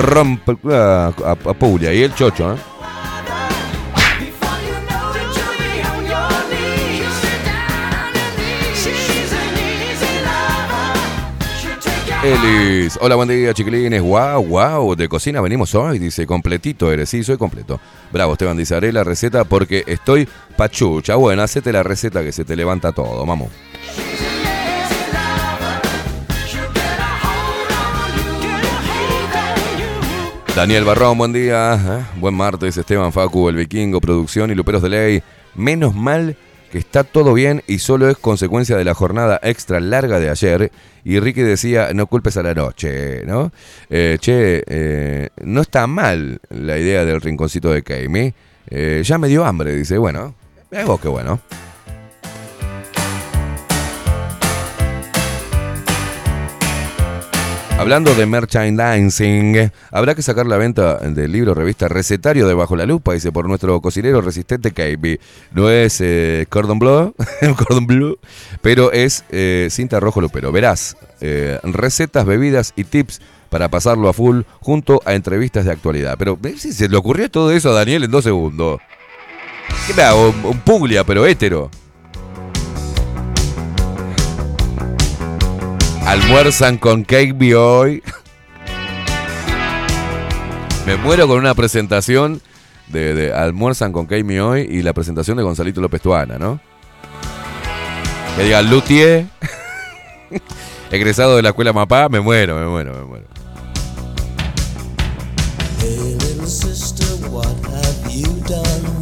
Rompe 0.01 0.57
a, 0.73 1.13
a, 1.25 1.31
a 1.33 1.55
Puglia 1.55 1.93
y 1.93 2.03
el 2.03 2.15
chocho, 2.15 2.55
¿eh? 2.55 2.57
Elis, 12.25 12.99
hola, 13.01 13.15
buen 13.15 13.29
día, 13.29 13.55
chiquilines. 13.55 14.03
Wow, 14.03 14.45
wow, 14.45 14.97
de 14.97 15.09
cocina 15.09 15.41
venimos 15.41 15.73
hoy. 15.77 16.01
Dice, 16.01 16.27
completito 16.27 16.91
eres. 16.91 17.09
Sí, 17.11 17.23
soy 17.23 17.39
completo. 17.39 17.81
Bravo, 18.13 18.33
Esteban 18.33 18.57
dice, 18.57 18.75
haré 18.75 18.93
la 18.93 19.05
receta 19.05 19.45
porque 19.45 19.85
estoy 19.87 20.29
pachucha. 20.57 21.15
Bueno, 21.15 21.43
hacete 21.43 21.73
la 21.73 21.85
receta 21.85 22.25
que 22.25 22.33
se 22.33 22.45
te 22.45 22.57
levanta 22.57 22.91
todo, 22.91 23.25
vamos. 23.25 23.51
Daniel 30.57 30.83
Barrón, 30.83 31.19
buen 31.19 31.33
día. 31.33 31.75
¿eh? 31.75 32.05
Buen 32.17 32.35
martes, 32.35 32.77
Esteban 32.77 33.13
Facu, 33.13 33.49
el 33.49 33.55
vikingo, 33.55 34.01
producción 34.01 34.51
y 34.51 34.57
luperos 34.57 34.83
de 34.83 34.89
ley. 34.89 35.23
Menos 35.55 35.95
mal 35.95 36.37
que 36.71 36.79
está 36.79 37.05
todo 37.05 37.35
bien 37.35 37.63
y 37.67 37.79
solo 37.79 38.09
es 38.09 38.17
consecuencia 38.17 38.77
de 38.77 38.85
la 38.85 38.95
jornada 38.95 39.41
extra 39.43 39.81
larga 39.81 40.21
de 40.21 40.31
ayer. 40.31 40.73
Y 41.05 41.21
Ricky 41.21 41.43
decía, 41.43 41.91
no 41.95 42.07
culpes 42.07 42.37
a 42.37 42.43
la 42.43 42.55
noche, 42.55 43.25
¿no? 43.27 43.53
Eh, 43.89 44.19
che, 44.21 44.63
eh, 44.67 45.29
no 45.43 45.63
está 45.63 45.87
mal 45.87 46.41
la 46.51 46.79
idea 46.79 47.05
del 47.05 47.21
rinconcito 47.21 47.71
de 47.71 47.83
Keimi. 47.83 48.33
Eh, 48.71 49.03
ya 49.05 49.19
me 49.19 49.29
dio 49.29 49.45
hambre, 49.45 49.75
dice. 49.75 49.97
Bueno, 49.97 50.35
vos 50.85 51.01
qué 51.01 51.09
bueno. 51.09 51.41
Hablando 57.79 58.13
de 58.17 58.27
merchandising, 58.27 59.71
habrá 59.93 60.17
que 60.17 60.23
sacar 60.23 60.47
la 60.47 60.57
venta 60.57 60.97
del 60.97 61.31
libro 61.31 61.55
revista 61.55 61.87
Recetario 61.87 62.49
de 62.49 62.53
Bajo 62.53 62.75
la 62.75 62.87
Lupa, 62.87 63.13
dice 63.13 63.31
por 63.31 63.47
nuestro 63.49 63.81
cocinero 63.81 64.21
resistente 64.21 64.73
KB. 64.73 65.21
No 65.53 65.71
es 65.71 66.01
eh, 66.01 66.47
cordon 66.49 66.81
bleu, 66.81 67.15
cordon 67.57 67.87
bleu, 67.87 68.19
pero 68.63 68.91
es 68.91 69.25
eh, 69.31 69.69
cinta 69.71 70.01
rojo 70.01 70.21
lupero. 70.21 70.51
Verás, 70.51 70.97
eh, 71.21 71.61
recetas, 71.63 72.27
bebidas 72.27 72.73
y 72.75 72.83
tips 72.83 73.21
para 73.49 73.69
pasarlo 73.69 74.09
a 74.09 74.13
full 74.13 74.43
junto 74.61 75.01
a 75.05 75.15
entrevistas 75.15 75.65
de 75.65 75.71
actualidad. 75.71 76.17
Pero 76.19 76.37
¿ves 76.37 76.63
si 76.63 76.73
se 76.73 76.89
le 76.89 76.97
ocurrió 76.97 77.31
todo 77.31 77.53
eso 77.53 77.71
a 77.71 77.75
Daniel 77.75 78.03
en 78.05 78.11
dos 78.11 78.25
segundos. 78.25 78.81
¿Qué 79.87 79.95
me 79.95 80.03
hago? 80.03 80.35
Un 80.43 80.59
puglia, 80.61 81.05
pero 81.05 81.25
hétero. 81.25 81.71
Almuerzan 86.09 86.79
con 86.79 87.05
Cake 87.05 87.35
Me 87.35 87.55
hoy. 87.55 88.03
Me 90.87 90.97
muero 90.97 91.29
con 91.29 91.39
una 91.39 91.55
presentación 91.55 92.41
de, 92.87 93.31
Almuerzan 93.35 93.93
con 93.93 94.07
Cake 94.07 94.25
Me 94.25 94.41
hoy 94.41 94.63
y 94.63 94.81
la 94.81 94.95
presentación 94.95 95.37
de 95.37 95.43
Gonzalito 95.43 95.83
López 95.83 96.01
Tuana, 96.01 96.39
¿no? 96.39 96.61
Que 98.39 98.45
diga 98.45 98.63
Luthier, 98.63 99.27
egresado 100.91 101.37
de 101.37 101.43
la 101.43 101.51
escuela 101.51 101.75
Mapá, 101.75 102.09
me 102.09 102.21
muero, 102.21 102.59
me 102.59 102.67
muero, 102.67 102.95
me 102.95 103.05
muero. 103.05 103.27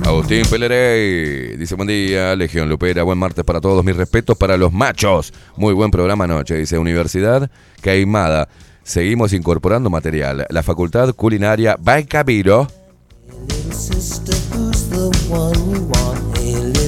Agustín 0.06 0.44
Pelerey 0.48 1.56
dice 1.56 1.74
buen 1.74 1.88
día, 1.88 2.36
Legión 2.36 2.68
Lupera, 2.68 3.02
buen 3.02 3.18
martes 3.18 3.44
para 3.44 3.60
todos, 3.60 3.84
mis 3.84 3.96
respetos 3.96 4.38
para 4.38 4.56
los 4.56 4.72
machos. 4.72 5.32
Muy 5.56 5.74
buen 5.74 5.90
programa 5.90 6.24
anoche, 6.24 6.54
dice 6.54 6.78
Universidad 6.78 7.50
Caimada. 7.80 8.48
Seguimos 8.84 9.32
incorporando 9.32 9.90
material. 9.90 10.46
La 10.48 10.62
Facultad 10.62 11.12
Culinaria 11.12 11.76
Baicabiro. 11.80 12.68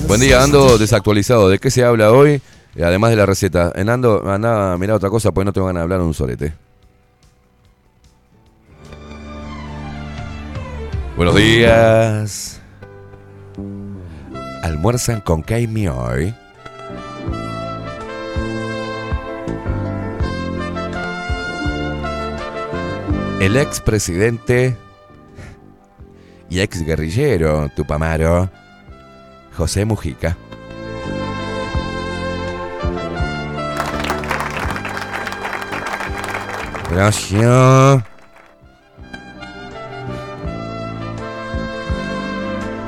Buen 0.06 0.20
día, 0.20 0.40
ando 0.40 0.78
desactualizado. 0.78 1.48
¿De 1.48 1.58
qué 1.58 1.72
se 1.72 1.82
habla 1.82 2.12
hoy? 2.12 2.40
Eh, 2.76 2.84
Además 2.84 3.10
de 3.10 3.16
la 3.16 3.26
receta. 3.26 3.72
En 3.74 3.88
ando, 3.88 4.30
anda 4.30 4.74
a 4.74 4.94
otra 4.94 5.10
cosa, 5.10 5.32
pues 5.32 5.44
no 5.44 5.52
te 5.52 5.58
van 5.58 5.76
a 5.76 5.82
hablar 5.82 6.00
un 6.02 6.14
solete. 6.14 6.52
Buenos 11.16 11.34
días. 11.34 12.57
Almuerzan 14.62 15.20
con 15.20 15.42
Kaimi 15.42 15.88
hoy. 15.88 16.34
El 23.40 23.56
expresidente 23.56 24.76
y 26.50 26.60
ex 26.60 26.84
guerrillero 26.84 27.70
Tupamaro, 27.76 28.50
José 29.56 29.84
Mujica. 29.84 30.36
Gracias. 36.90 38.17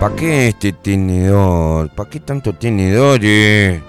¿Para 0.01 0.17
qué 0.17 0.49
este 0.49 0.73
tenedor? 0.73 1.91
¿Para 1.95 2.09
qué 2.09 2.21
tanto 2.21 2.55
tenedores? 2.55 3.81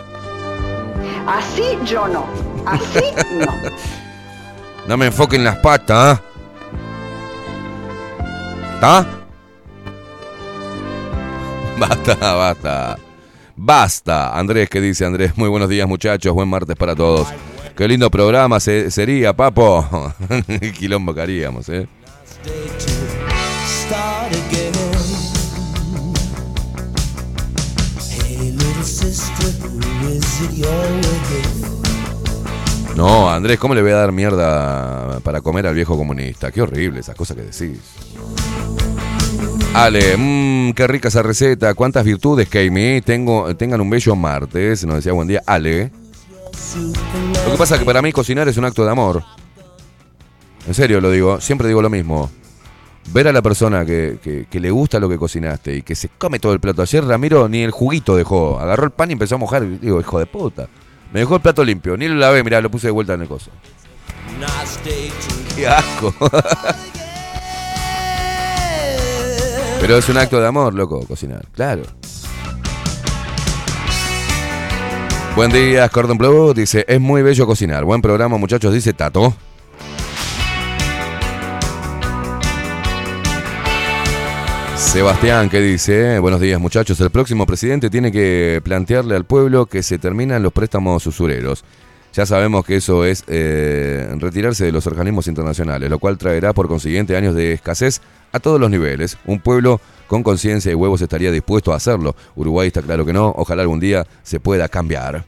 Así 1.25 1.63
yo 1.85 2.07
no. 2.07 2.25
Así 2.65 2.99
no. 3.39 3.45
No 4.87 4.97
me 4.97 5.05
enfoquen 5.05 5.43
las 5.43 5.57
patas, 5.57 6.19
¿ah? 6.19 6.21
¿Está? 8.73 9.07
Basta, 11.79 12.15
basta. 12.35 12.97
Basta. 13.55 14.37
Andrés, 14.37 14.69
¿qué 14.69 14.81
dice 14.81 15.05
Andrés? 15.05 15.37
Muy 15.37 15.49
buenos 15.49 15.69
días, 15.69 15.87
muchachos. 15.87 16.33
Buen 16.33 16.49
martes 16.49 16.75
para 16.75 16.95
todos. 16.95 17.27
Qué 17.77 17.87
lindo 17.87 18.09
programa 18.09 18.59
se- 18.59 18.89
sería, 18.91 19.33
papo. 19.33 20.13
Quilombo 20.77 21.13
que 21.13 21.21
haríamos, 21.21 21.69
¿eh? 21.69 21.87
No, 32.95 33.31
Andrés, 33.31 33.57
¿cómo 33.59 33.73
le 33.75 33.81
voy 33.81 33.91
a 33.91 33.95
dar 33.95 34.11
mierda 34.11 35.19
para 35.21 35.41
comer 35.41 35.67
al 35.67 35.75
viejo 35.75 35.95
comunista? 35.95 36.51
Qué 36.51 36.61
horrible 36.61 36.99
esas 36.99 37.15
cosas 37.15 37.37
que 37.37 37.43
decís. 37.43 37.79
Ale, 39.73 40.17
mmm, 40.17 40.73
qué 40.73 40.87
rica 40.87 41.07
esa 41.07 41.23
receta. 41.23 41.73
¿Cuántas 41.73 42.03
virtudes, 42.03 42.49
Kami? 42.49 43.01
Tengo, 43.01 43.55
tengan 43.55 43.81
un 43.81 43.89
bello 43.89 44.15
martes. 44.15 44.83
Nos 44.85 44.95
decía 44.97 45.13
buen 45.13 45.27
día, 45.27 45.41
Ale. 45.45 45.91
Lo 47.45 47.51
que 47.51 47.57
pasa 47.57 47.75
es 47.75 47.79
que 47.79 47.85
para 47.85 48.01
mí 48.01 48.11
cocinar 48.11 48.47
es 48.47 48.57
un 48.57 48.65
acto 48.65 48.83
de 48.83 48.91
amor. 48.91 49.23
En 50.67 50.73
serio 50.73 51.01
lo 51.01 51.09
digo, 51.09 51.39
siempre 51.39 51.67
digo 51.67 51.81
lo 51.81 51.89
mismo. 51.89 52.29
Ver 53.07 53.27
a 53.27 53.31
la 53.33 53.41
persona 53.41 53.83
que, 53.85 54.45
que- 54.49 54.59
le 54.59 54.69
gusta 54.71 54.99
lo 54.99 55.09
que 55.09 55.17
cocinaste 55.17 55.75
y 55.77 55.81
que 55.81 55.95
se 55.95 56.09
come 56.09 56.39
todo 56.39 56.53
el 56.53 56.59
plato. 56.59 56.81
Ayer 56.81 57.03
Ramiro 57.03 57.49
ni 57.49 57.61
el 57.63 57.71
juguito 57.71 58.15
dejó. 58.15 58.59
Agarró 58.59 58.85
el 58.85 58.91
pan 58.91 59.09
y 59.09 59.13
empezó 59.13 59.35
a 59.35 59.37
mojar. 59.39 59.67
Digo, 59.79 59.99
hijo 59.99 60.19
de 60.19 60.25
puta. 60.27 60.67
Me 61.11 61.19
dejó 61.21 61.35
el 61.35 61.41
plato 61.41 61.63
limpio. 61.63 61.97
Ni 61.97 62.07
lo 62.07 62.15
lavé, 62.15 62.43
mirá, 62.43 62.61
lo 62.61 62.69
puse 62.71 62.87
de 62.87 62.91
vuelta 62.91 63.15
en 63.15 63.21
el 63.23 63.27
coso. 63.27 63.51
Qué 65.55 65.67
asco. 65.67 66.13
Pero 69.81 69.97
es 69.97 70.07
un 70.09 70.17
acto 70.17 70.39
de 70.39 70.47
amor, 70.47 70.73
loco, 70.75 71.03
cocinar. 71.07 71.43
Claro. 71.53 71.81
Buen 75.35 75.51
día, 75.51 75.89
Cordon 75.89 76.17
Bleu. 76.17 76.53
Dice, 76.53 76.85
es 76.87 76.99
muy 77.01 77.23
bello 77.23 77.47
cocinar. 77.47 77.83
Buen 77.83 78.01
programa, 78.01 78.37
muchachos, 78.37 78.73
dice 78.73 78.93
Tato. 78.93 79.33
Sebastián, 84.81 85.49
¿qué 85.49 85.61
dice? 85.61 86.19
Buenos 86.19 86.41
días, 86.41 86.59
muchachos. 86.59 86.99
El 86.99 87.11
próximo 87.11 87.45
presidente 87.45 87.89
tiene 87.89 88.11
que 88.11 88.59
plantearle 88.61 89.15
al 89.15 89.23
pueblo 89.23 89.65
que 89.65 89.83
se 89.83 89.97
terminan 89.97 90.43
los 90.43 90.51
préstamos 90.51 91.07
usureros. 91.07 91.63
Ya 92.13 92.25
sabemos 92.25 92.65
que 92.65 92.75
eso 92.75 93.05
es 93.05 93.23
eh, 93.27 94.13
retirarse 94.17 94.65
de 94.65 94.73
los 94.73 94.85
organismos 94.87 95.27
internacionales, 95.27 95.89
lo 95.89 95.97
cual 95.97 96.17
traerá 96.17 96.51
por 96.51 96.67
consiguiente 96.67 97.15
años 97.15 97.35
de 97.35 97.53
escasez 97.53 98.01
a 98.33 98.39
todos 98.39 98.59
los 98.59 98.69
niveles. 98.69 99.17
Un 99.25 99.39
pueblo 99.39 99.79
con 100.07 100.23
conciencia 100.23 100.73
y 100.73 100.75
huevos 100.75 101.01
estaría 101.01 101.31
dispuesto 101.31 101.71
a 101.71 101.77
hacerlo. 101.77 102.17
Uruguay 102.35 102.67
está 102.67 102.81
claro 102.81 103.05
que 103.05 103.13
no. 103.13 103.33
Ojalá 103.37 103.61
algún 103.61 103.79
día 103.79 104.05
se 104.23 104.41
pueda 104.41 104.67
cambiar. 104.67 105.23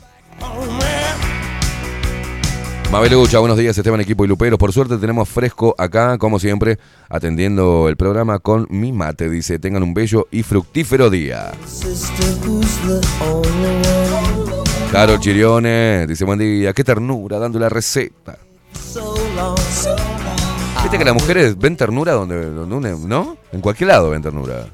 Mabel 2.92 3.16
Ucha, 3.16 3.40
buenos 3.40 3.58
días 3.58 3.78
Esteban, 3.78 4.02
equipo 4.02 4.24
y 4.24 4.28
Luperos. 4.28 4.60
Por 4.60 4.72
suerte 4.72 4.98
tenemos 4.98 5.28
fresco 5.28 5.74
acá, 5.78 6.18
como 6.18 6.40
siempre, 6.40 6.78
atendiendo 7.10 7.90
el 7.90 7.98
programa 7.98 8.40
con 8.40 8.68
mi 8.70 8.92
mate. 8.92 9.30
Dice, 9.30 9.60
tengan 9.60 9.84
un 9.84 9.94
bello 9.94 10.28
y 10.32 10.44
fructífero 10.44 11.10
día. 11.10 11.52
sister, 11.66 12.26
who's 12.46 12.78
the 12.82 13.02
only 13.24 13.82
one? 14.12 14.64
Caro 14.92 15.18
Chirione, 15.18 16.06
dice, 16.08 16.24
buen 16.24 16.38
día, 16.38 16.72
qué 16.74 16.84
ternura 16.84 17.40
dando 17.40 17.58
la 17.58 17.68
receta. 17.68 18.38
Viste 20.84 20.98
que 21.00 21.06
las 21.06 21.14
mujeres 21.16 21.58
ven 21.58 21.76
ternura 21.76 22.12
donde, 22.14 22.52
donde 22.52 22.96
¿no? 23.08 23.38
En 23.52 23.62
cualquier 23.62 23.88
lado 23.88 24.12
ven 24.12 24.22
ternura. 24.22 24.68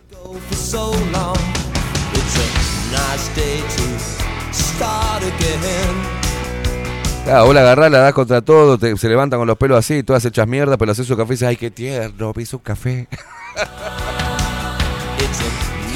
Claro, 7.30 7.46
vos 7.46 7.54
la 7.54 7.62
agarrás, 7.62 7.92
la 7.92 8.00
das 8.00 8.14
contra 8.14 8.42
todo, 8.42 8.80
te- 8.80 8.98
se 8.98 9.08
levantan 9.08 9.40
con 9.40 9.46
los 9.48 9.56
pelos 9.56 9.78
así, 9.78 10.02
todas 10.02 10.26
hechas 10.26 10.48
mierda, 10.48 10.78
pero 10.78 10.92
haces 10.94 11.06
su 11.06 11.16
café 11.16 11.34
y 11.34 11.36
dices, 11.36 11.48
ay, 11.48 11.58
qué 11.58 11.70
tierno, 11.70 12.34
hizo 12.38 12.58
un 12.58 12.64
café. 12.64 13.08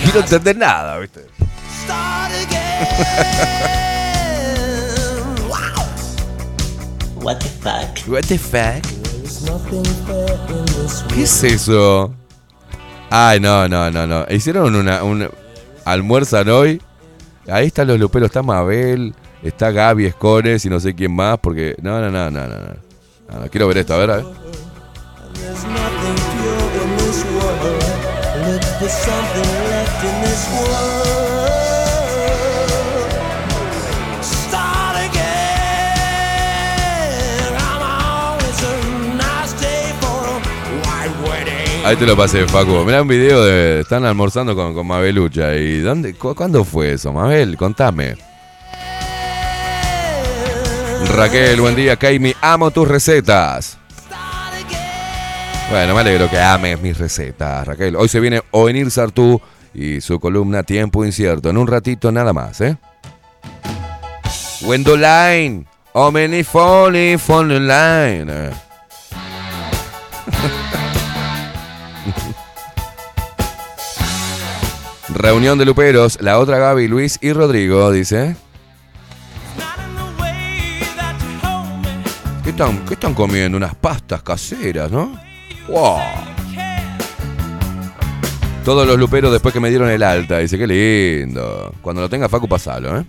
Y 0.05 0.11
no 0.13 0.19
entendés 0.19 0.57
nada, 0.57 0.97
¿viste? 0.99 1.21
What 7.21 7.39
the 7.39 7.47
fuck? 7.47 8.07
What 8.09 8.23
the 8.27 8.37
fuck? 8.37 8.83
¿Qué 11.13 11.23
es 11.23 11.43
eso? 11.43 12.13
Ay, 13.09 13.39
no, 13.39 13.67
no, 13.69 13.89
no, 13.91 14.05
no. 14.05 14.25
Hicieron 14.29 14.75
una, 14.75 15.03
un 15.03 15.29
almuerzan 15.85 16.49
hoy. 16.49 16.81
Ahí 17.47 17.67
están 17.67 17.87
los 17.87 17.99
luperos, 17.99 18.27
está 18.27 18.41
Mabel, 18.43 19.13
está 19.43 19.71
Gaby 19.71 20.05
Escones 20.05 20.65
y 20.65 20.69
no 20.69 20.79
sé 20.79 20.93
quién 20.93 21.13
más, 21.15 21.37
porque. 21.39 21.75
No, 21.81 21.99
no, 22.01 22.09
no, 22.09 22.29
no, 22.31 22.47
no. 22.47 22.57
no. 23.39 23.49
Quiero 23.49 23.67
ver 23.67 23.77
esto, 23.79 23.93
a 23.93 23.97
ver, 23.97 24.11
a 24.11 24.15
ver. 24.17 24.25
Ahí 41.85 41.97
te 41.97 42.05
lo 42.05 42.15
pasé, 42.15 42.47
Facu. 42.47 42.83
Mirá 42.85 43.01
un 43.01 43.07
video 43.07 43.43
de. 43.43 43.81
Están 43.81 44.05
almorzando 44.05 44.55
con, 44.55 44.73
con 44.73 44.87
Mabelucha. 44.87 45.53
¿Y 45.55 45.79
dónde, 45.81 46.13
cu- 46.13 46.33
cuándo 46.33 46.63
fue 46.63 46.93
eso, 46.93 47.11
Mabel? 47.11 47.57
Contame. 47.57 48.15
Raquel, 51.09 51.61
buen 51.61 51.75
día, 51.75 51.95
Kaimi. 51.95 52.33
Amo 52.41 52.71
tus 52.71 52.87
recetas. 52.87 53.77
Bueno, 55.69 55.95
me 55.95 56.01
alegro 56.01 56.29
que 56.29 56.39
ames 56.39 56.79
mis 56.81 56.97
recetas, 56.97 57.65
Raquel. 57.65 57.95
Hoy 57.95 58.07
se 58.09 58.19
viene 58.19 58.41
Ovenir 58.51 58.91
Sartú 58.91 59.41
y 59.73 60.01
su 60.01 60.19
columna 60.19 60.63
Tiempo 60.63 61.05
Incierto. 61.05 61.49
En 61.49 61.57
un 61.57 61.67
ratito 61.67 62.11
nada 62.11 62.33
más, 62.33 62.61
¿eh? 62.61 62.77
Wendoline. 64.61 65.65
Omeni 65.93 66.43
Folly, 66.43 67.17
Line. 67.17 68.49
Reunión 75.09 75.59
de 75.59 75.65
Luperos, 75.65 76.19
la 76.21 76.39
otra 76.39 76.57
Gaby, 76.57 76.87
Luis 76.87 77.19
y 77.21 77.31
Rodrigo, 77.33 77.91
dice. 77.91 78.35
¿Qué 82.43 82.49
están, 82.49 82.85
qué 82.85 82.95
están 82.95 83.13
comiendo? 83.13 83.57
Unas 83.57 83.73
pastas 83.73 84.21
caseras, 84.21 84.91
¿no? 84.91 85.17
¡Wow! 85.69 85.99
Todos 88.65 88.85
los 88.85 88.97
luperos 88.97 89.31
después 89.31 89.53
que 89.53 89.61
me 89.61 89.69
dieron 89.69 89.89
el 89.89 90.03
alta. 90.03 90.39
Dice, 90.39 90.57
qué 90.57 90.67
lindo. 90.67 91.73
Cuando 91.81 92.01
lo 92.01 92.09
tenga 92.09 92.27
Facu, 92.27 92.47
pasalo, 92.47 92.99
¿eh? 92.99 93.05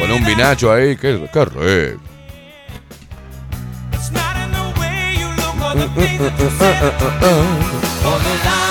Con 0.00 0.10
un 0.10 0.24
vinacho 0.24 0.72
ahí, 0.72 0.96
qué, 0.96 1.28
qué 1.30 1.44
rico. 1.44 2.00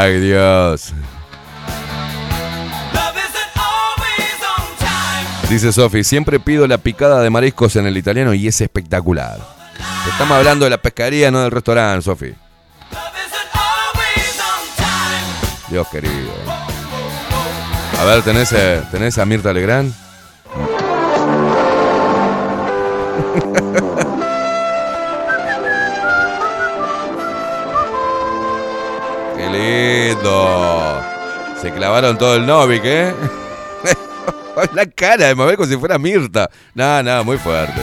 Ay, 0.00 0.20
Dios. 0.20 0.92
Dice 5.50 5.72
Sofi, 5.72 6.04
siempre 6.04 6.38
pido 6.38 6.68
la 6.68 6.78
picada 6.78 7.20
de 7.20 7.30
mariscos 7.30 7.74
en 7.74 7.84
el 7.84 7.96
italiano 7.96 8.32
y 8.32 8.46
es 8.46 8.60
espectacular. 8.60 9.40
Estamos 10.08 10.38
hablando 10.38 10.66
de 10.66 10.70
la 10.70 10.78
pescadería, 10.78 11.32
no 11.32 11.40
del 11.40 11.50
restaurante, 11.50 12.04
Sofi. 12.04 12.32
Dios 15.68 15.88
querido. 15.88 16.30
A 18.00 18.04
ver, 18.04 18.22
¿tenés, 18.22 18.52
eh, 18.52 18.80
¿tenés 18.92 19.18
a 19.18 19.24
Mirta 19.24 19.52
Legrand? 19.52 19.92
¡Qué 29.50 30.14
lindo! 30.14 31.00
Se 31.60 31.72
clavaron 31.72 32.18
todo 32.18 32.36
el 32.36 32.46
Novik, 32.46 32.82
¿eh? 32.84 33.14
La 34.74 34.84
cara 34.86 35.28
de 35.28 35.34
Mabel 35.34 35.56
como 35.56 35.68
si 35.68 35.76
fuera 35.76 35.98
Mirta. 35.98 36.50
No, 36.74 37.02
no, 37.02 37.24
muy 37.24 37.38
fuerte. 37.38 37.80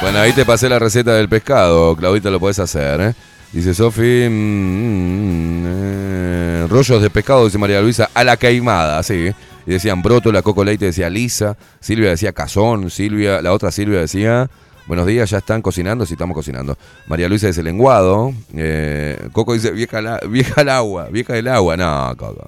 Bueno, 0.00 0.20
ahí 0.20 0.32
te 0.32 0.44
pasé 0.44 0.68
la 0.68 0.78
receta 0.78 1.14
del 1.14 1.28
pescado, 1.28 1.96
Claudita, 1.96 2.30
lo 2.30 2.38
puedes 2.38 2.60
hacer, 2.60 3.00
¿eh? 3.00 3.14
Dice 3.52 3.72
Sofi, 3.74 4.28
mm, 4.28 4.32
mm, 4.32 5.64
eh, 5.66 6.66
rollos 6.68 7.00
de 7.00 7.08
pescado, 7.10 7.46
dice 7.46 7.56
María 7.58 7.80
Luisa, 7.80 8.10
a 8.12 8.22
la 8.24 8.36
caimada, 8.36 9.02
sí. 9.02 9.30
Y 9.66 9.70
decían 9.70 10.02
brótola, 10.02 10.42
coco 10.42 10.64
leite 10.64 10.86
decía 10.86 11.08
lisa, 11.10 11.56
Silvia 11.80 12.10
decía 12.10 12.32
cazón, 12.32 12.90
Silvia, 12.90 13.40
la 13.42 13.52
otra 13.52 13.70
Silvia 13.70 14.00
decía, 14.00 14.48
buenos 14.86 15.06
días, 15.06 15.30
ya 15.30 15.38
están 15.38 15.62
cocinando, 15.62 16.04
sí 16.06 16.14
estamos 16.14 16.34
cocinando. 16.34 16.76
María 17.06 17.28
Luisa 17.28 17.46
dice 17.46 17.62
lenguado, 17.62 18.32
eh, 18.54 19.28
Coco 19.32 19.54
dice 19.54 19.70
vieja, 19.72 20.00
la- 20.02 20.20
vieja 20.28 20.60
al 20.60 20.68
agua, 20.68 21.08
vieja 21.10 21.32
del 21.34 21.48
agua, 21.48 21.76
no, 21.76 22.14
Coco. 22.18 22.46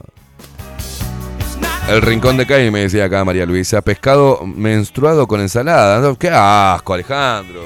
El 1.88 2.02
rincón 2.02 2.36
de 2.36 2.46
Caí 2.46 2.70
me 2.70 2.80
decía 2.80 3.06
acá 3.06 3.24
María 3.24 3.46
Luisa, 3.46 3.80
pescado 3.80 4.40
menstruado 4.46 5.26
con 5.26 5.40
ensalada, 5.40 6.14
qué 6.18 6.28
asco, 6.30 6.92
Alejandro. 6.94 7.62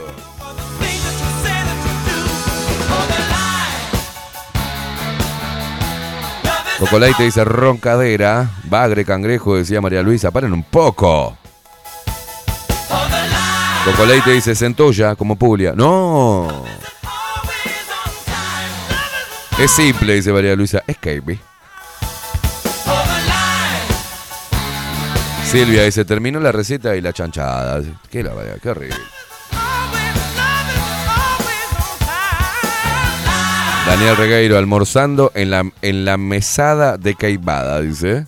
Cocolaite 6.85 7.22
dice 7.22 7.43
roncadera, 7.45 8.51
bagre 8.64 9.07
cangrejo, 9.07 9.57
decía 9.57 9.80
María 9.80 10.03
Luisa, 10.03 10.30
paren 10.30 10.53
un 10.53 10.62
poco. 10.62 11.35
Cocolaite 13.87 14.32
dice 14.32 14.55
centolla, 14.55 15.16
como 15.16 15.37
Puglia. 15.37 15.72
No. 15.74 16.62
Es 19.59 19.70
simple, 19.70 20.16
dice 20.16 20.30
María 20.30 20.55
Luisa. 20.55 20.82
Es 20.87 20.99
KB. 20.99 21.39
Silvia 25.51 25.85
dice, 25.85 26.05
terminó 26.05 26.39
la 26.39 26.53
receta 26.53 26.95
y 26.95 27.01
la 27.01 27.14
chanchada. 27.14 27.80
Qué 28.11 28.22
la 28.22 28.32
qué 28.62 28.68
horrible. 28.68 28.99
Daniel 33.95 34.16
Regueiro 34.16 34.59
almorzando 34.59 35.30
en 35.36 35.51
la, 35.51 35.70
en 35.80 36.05
la 36.05 36.16
mesada 36.16 36.99
de 36.99 37.14
Caibada, 37.14 37.80
dice. 37.80 38.26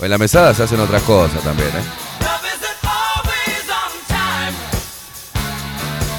En 0.00 0.10
la 0.10 0.18
mesada 0.18 0.52
se 0.52 0.64
hacen 0.64 0.80
otras 0.80 1.00
cosas 1.04 1.40
también, 1.44 1.68
¿eh? 1.68 1.82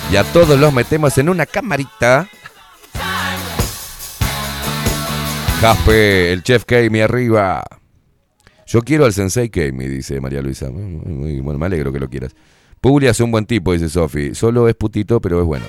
Y 0.09 0.15
a 0.15 0.23
todos 0.31 0.57
los 0.57 0.71
metemos 0.71 1.17
en 1.17 1.27
una 1.27 1.45
camarita. 1.45 2.29
Jaspe, 5.59 6.31
el 6.31 6.41
chef 6.41 6.63
Kami 6.63 7.01
arriba. 7.01 7.61
Yo 8.65 8.83
quiero 8.83 9.03
al 9.03 9.11
sensei 9.11 9.49
Kami, 9.49 9.85
dice 9.85 10.21
María 10.21 10.41
Luisa. 10.41 10.71
Muy, 10.71 11.41
bueno, 11.41 11.59
me 11.59 11.65
alegro 11.65 11.91
que 11.91 11.99
lo 11.99 12.09
quieras. 12.09 12.33
Puglia 12.79 13.11
es 13.11 13.19
un 13.19 13.31
buen 13.31 13.45
tipo, 13.45 13.73
dice 13.73 13.89
Sofi. 13.89 14.33
Solo 14.33 14.69
es 14.69 14.75
putito, 14.75 15.19
pero 15.19 15.41
es 15.41 15.45
bueno. 15.45 15.65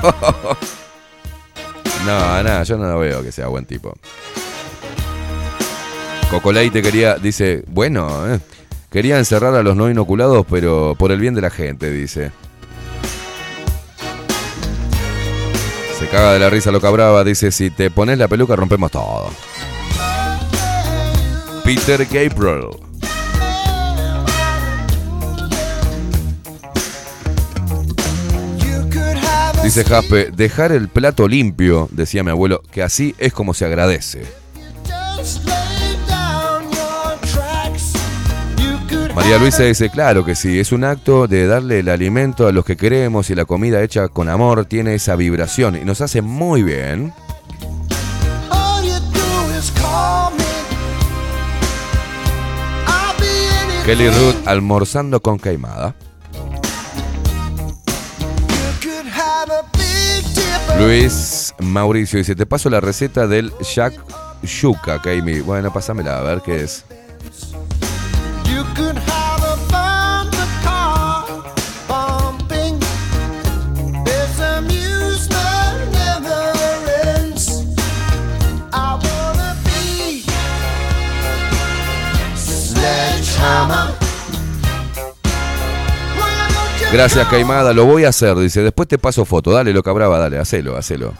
No, 2.04 2.42
nada, 2.42 2.62
yo 2.62 2.76
no 2.76 2.88
lo 2.88 2.98
veo 2.98 3.22
que 3.22 3.32
sea 3.32 3.48
buen 3.48 3.66
tipo. 3.66 3.94
Cocoleite 6.30 6.82
quería, 6.82 7.16
dice, 7.16 7.64
bueno, 7.68 8.32
eh, 8.32 8.38
quería 8.90 9.18
encerrar 9.18 9.54
a 9.54 9.62
los 9.62 9.76
no 9.76 9.90
inoculados, 9.90 10.44
pero 10.48 10.94
por 10.98 11.10
el 11.10 11.20
bien 11.20 11.34
de 11.34 11.40
la 11.40 11.50
gente, 11.50 11.90
dice. 11.90 12.30
Se 15.98 16.06
caga 16.08 16.34
de 16.34 16.38
la 16.38 16.50
risa 16.50 16.70
loca 16.70 16.90
brava, 16.90 17.24
dice, 17.24 17.50
si 17.50 17.70
te 17.70 17.90
pones 17.90 18.18
la 18.18 18.28
peluca 18.28 18.54
rompemos 18.56 18.90
todo. 18.90 19.30
Peter 21.64 22.06
Gabriel. 22.06 22.87
Dice 29.68 29.84
Jaspe, 29.84 30.30
dejar 30.30 30.72
el 30.72 30.88
plato 30.88 31.28
limpio, 31.28 31.90
decía 31.92 32.24
mi 32.24 32.30
abuelo, 32.30 32.62
que 32.70 32.82
así 32.82 33.14
es 33.18 33.34
como 33.34 33.52
se 33.52 33.66
agradece. 33.66 34.22
María 39.14 39.36
Luisa 39.36 39.64
dice, 39.64 39.90
claro 39.90 40.24
que 40.24 40.34
sí, 40.36 40.58
es 40.58 40.72
un 40.72 40.84
acto 40.84 41.26
de 41.26 41.46
darle 41.46 41.80
el 41.80 41.90
alimento 41.90 42.46
a 42.46 42.52
los 42.52 42.64
que 42.64 42.78
queremos 42.78 43.28
y 43.28 43.34
la 43.34 43.44
comida 43.44 43.82
hecha 43.82 44.08
con 44.08 44.30
amor 44.30 44.64
tiene 44.64 44.94
esa 44.94 45.16
vibración 45.16 45.76
y 45.76 45.84
nos 45.84 46.00
hace 46.00 46.22
muy 46.22 46.62
bien. 46.62 47.12
Kelly 53.84 54.08
Ruth 54.08 54.46
almorzando 54.46 55.20
con 55.20 55.38
caimada. 55.38 55.94
Luis 60.78 61.54
Mauricio 61.58 62.18
dice, 62.18 62.36
te 62.36 62.46
paso 62.46 62.70
la 62.70 62.80
receta 62.80 63.26
del 63.26 63.52
Jack 63.60 63.94
Yuca, 64.42 65.02
Kaimi. 65.02 65.40
Bueno, 65.40 65.72
pásamela 65.72 66.18
a 66.18 66.22
ver 66.22 66.40
qué 66.42 66.62
es. 66.64 66.84
Gracias, 86.92 87.28
Caimada, 87.28 87.72
lo 87.74 87.84
voy 87.84 88.04
a 88.04 88.08
hacer. 88.08 88.36
Dice, 88.36 88.62
después 88.62 88.88
te 88.88 88.98
paso 88.98 89.24
foto. 89.24 89.52
Dale, 89.52 89.72
loca 89.72 89.92
brava, 89.92 90.18
dale, 90.18 90.38
hacelo, 90.38 90.76
hacelo. 90.76 91.12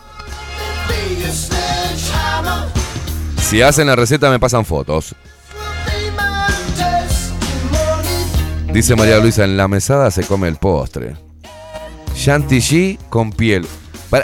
Si 3.48 3.62
hacen 3.62 3.86
la 3.86 3.96
receta 3.96 4.30
me 4.30 4.38
pasan 4.38 4.64
fotos. 4.64 5.14
Dice 8.72 8.94
María 8.94 9.18
Luisa, 9.18 9.44
en 9.44 9.56
la 9.56 9.68
mesada 9.68 10.10
se 10.10 10.24
come 10.24 10.48
el 10.48 10.56
postre. 10.56 11.16
Chantilly 12.14 12.98
con 13.08 13.32
piel. 13.32 13.66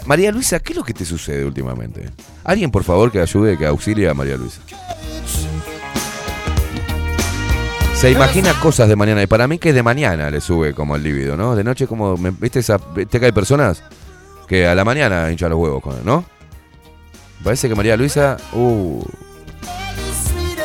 María 0.06 0.32
Luisa, 0.32 0.60
¿qué 0.60 0.72
es 0.72 0.78
lo 0.78 0.84
que 0.84 0.94
te 0.94 1.04
sucede 1.04 1.44
últimamente? 1.44 2.10
Alguien, 2.42 2.70
por 2.70 2.84
favor, 2.84 3.10
que 3.10 3.20
ayude, 3.20 3.56
que 3.56 3.66
auxilie 3.66 4.08
a 4.08 4.14
María 4.14 4.36
Luisa. 4.36 4.60
Se 8.04 8.10
imagina 8.10 8.52
cosas 8.60 8.86
de 8.86 8.96
mañana 8.96 9.22
y 9.22 9.26
para 9.26 9.48
mí 9.48 9.56
que 9.56 9.72
de 9.72 9.82
mañana 9.82 10.28
le 10.28 10.42
sube 10.42 10.74
como 10.74 10.94
el 10.94 11.02
líbido, 11.02 11.38
¿no? 11.38 11.56
De 11.56 11.64
noche 11.64 11.86
como, 11.86 12.18
¿viste 12.18 12.58
esa, 12.58 12.78
que 12.78 13.24
hay 13.24 13.32
personas 13.32 13.82
que 14.46 14.66
a 14.66 14.74
la 14.74 14.84
mañana 14.84 15.32
hinchan 15.32 15.48
los 15.48 15.58
huevos, 15.58 15.82
¿no? 16.04 16.22
Parece 17.42 17.66
que 17.66 17.74
María 17.74 17.96
Luisa, 17.96 18.36
uh, 18.52 19.02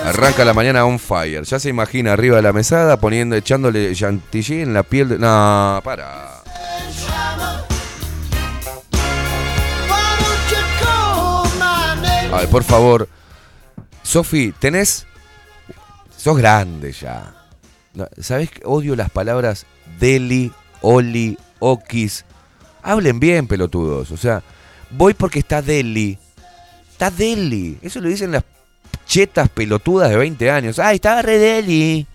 arranca 0.03 0.43
la 0.43 0.53
mañana 0.53 0.83
on 0.83 0.99
fire. 0.99 1.43
Ya 1.45 1.59
se 1.59 1.69
imagina 1.69 2.11
arriba 2.11 2.35
de 2.35 2.41
la 2.41 2.51
mesada 2.51 2.97
poniendo, 2.97 3.37
echándole 3.37 3.95
chantilly 3.95 4.63
en 4.63 4.73
la 4.73 4.83
piel 4.83 5.07
de, 5.07 5.17
no, 5.17 5.79
para. 5.81 6.41
Ay, 12.33 12.47
por 12.51 12.65
favor. 12.65 13.07
Sofi, 14.03 14.53
tenés. 14.59 15.05
Sos 16.19 16.37
grande 16.37 16.91
ya. 16.91 17.33
No, 17.93 18.05
¿Sabés 18.19 18.51
que 18.51 18.61
odio 18.65 18.93
las 18.97 19.09
palabras 19.09 19.65
deli, 19.99 20.51
oli, 20.81 21.37
okis? 21.59 22.25
Hablen 22.83 23.21
bien, 23.21 23.47
pelotudos. 23.47 24.11
O 24.11 24.17
sea, 24.17 24.43
voy 24.91 25.13
porque 25.13 25.39
está 25.39 25.61
deli. 25.61 26.19
Está 26.91 27.09
deli. 27.09 27.79
Eso 27.81 28.01
lo 28.01 28.09
dicen 28.09 28.33
las 28.33 28.43
chetas 29.05 29.47
pelotudas 29.47 30.09
de 30.09 30.17
20 30.17 30.51
años. 30.51 30.77
¡Ay, 30.77 30.95
está 30.95 31.21
re 31.21 31.37
deli! 31.37 32.05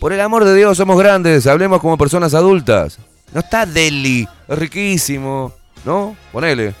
Por 0.00 0.12
el 0.12 0.20
amor 0.20 0.44
de 0.44 0.52
Dios, 0.52 0.76
somos 0.76 0.98
grandes. 0.98 1.46
Hablemos 1.46 1.80
como 1.80 1.96
personas 1.96 2.34
adultas. 2.34 2.98
No 3.32 3.40
está 3.40 3.64
deli. 3.64 4.28
Es 4.48 4.58
riquísimo. 4.58 5.52
¿No? 5.84 6.16
Ponele. 6.32 6.74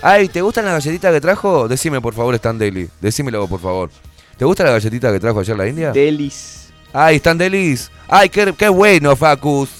Ay, 0.00 0.28
¿te 0.28 0.42
gustan 0.42 0.64
las 0.64 0.74
galletitas 0.74 1.12
que 1.12 1.20
trajo? 1.20 1.66
Decime, 1.66 2.00
por 2.00 2.14
favor, 2.14 2.36
están 2.36 2.56
deli. 2.56 2.88
Decímelo, 3.00 3.48
por 3.48 3.60
favor. 3.60 3.90
¿Te 4.36 4.44
gusta 4.44 4.64
la 4.64 4.70
galletita 4.72 5.12
que 5.12 5.20
trajo 5.20 5.40
ayer 5.40 5.56
la 5.56 5.68
India? 5.68 5.92
Delis. 5.92 6.68
Ay, 6.92 7.16
están 7.16 7.38
delis. 7.38 7.90
Ay, 8.08 8.28
qué, 8.28 8.52
qué 8.56 8.68
bueno, 8.68 9.16
Facus. 9.16 9.70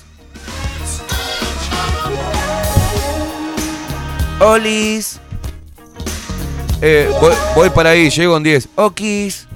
Olis. 4.40 5.20
Eh, 6.80 7.08
voy, 7.20 7.32
voy 7.54 7.70
para 7.70 7.90
ahí, 7.90 8.10
llego 8.10 8.36
en 8.36 8.42
10. 8.42 8.68
Okis. 8.74 9.46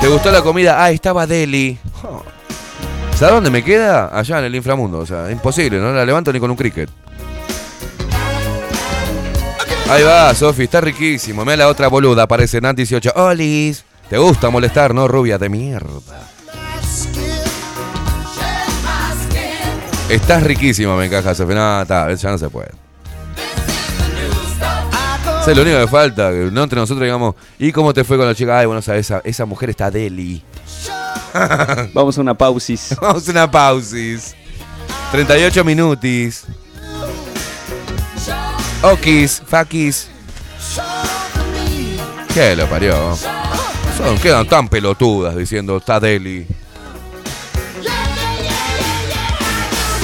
¿Te 0.00 0.08
gustó 0.08 0.30
la 0.30 0.42
comida? 0.42 0.82
Ah, 0.82 0.90
estaba 0.90 1.26
deli. 1.26 1.78
¿Sabes 3.16 3.34
dónde 3.34 3.50
me 3.50 3.64
queda? 3.64 4.16
Allá 4.16 4.38
en 4.38 4.44
el 4.44 4.54
inframundo. 4.54 4.98
O 4.98 5.06
sea, 5.06 5.30
imposible, 5.30 5.78
no 5.78 5.92
la 5.92 6.04
levanto 6.04 6.32
ni 6.32 6.38
con 6.38 6.50
un 6.50 6.56
cricket. 6.56 6.90
Ahí 9.88 10.02
va, 10.02 10.34
Sofi, 10.34 10.64
está 10.64 10.80
riquísimo. 10.80 11.44
Mira 11.44 11.58
la 11.58 11.68
otra 11.68 11.88
boluda, 11.88 12.22
aparece 12.22 12.60
Nat 12.60 12.76
18. 12.76 13.12
Olis. 13.16 13.84
¿Te 14.08 14.18
gusta 14.18 14.50
molestar, 14.50 14.94
no, 14.94 15.08
rubia 15.08 15.38
de 15.38 15.48
mierda? 15.48 16.30
Estás 20.08 20.42
riquísima, 20.42 20.96
me 20.96 21.06
encaja, 21.06 21.34
Sofi. 21.34 21.54
No, 21.54 21.82
está, 21.82 22.12
ya 22.12 22.30
no 22.30 22.38
se 22.38 22.48
puede. 22.48 22.70
Eso 25.40 25.50
es 25.50 25.56
lo 25.58 25.62
único 25.62 25.78
que 25.78 25.88
falta, 25.88 26.30
que 26.30 26.48
no 26.50 26.62
entre 26.62 26.80
nosotros 26.80 27.04
digamos, 27.04 27.34
¿y 27.58 27.70
cómo 27.70 27.92
te 27.92 28.02
fue 28.02 28.16
con 28.16 28.26
la 28.26 28.34
chica? 28.34 28.58
Ay, 28.58 28.64
bueno, 28.64 28.80
esa, 28.80 29.18
esa 29.22 29.44
mujer 29.44 29.68
está 29.68 29.90
deli. 29.90 30.42
Vamos 31.92 32.16
a 32.16 32.20
una 32.22 32.32
pausis. 32.32 32.96
Vamos 33.00 33.28
a 33.28 33.30
una 33.30 33.50
pausis. 33.50 34.34
38 35.12 35.62
minutis. 35.62 36.46
Okis, 38.84 39.42
fakis. 39.46 40.08
¿Qué 42.34 42.54
lo 42.54 42.66
parió? 42.68 43.16
Son, 43.96 44.18
quedan 44.18 44.46
tan 44.46 44.68
pelotudas 44.68 45.34
diciendo 45.36 45.78
está 45.78 45.98
deli. 45.98 46.46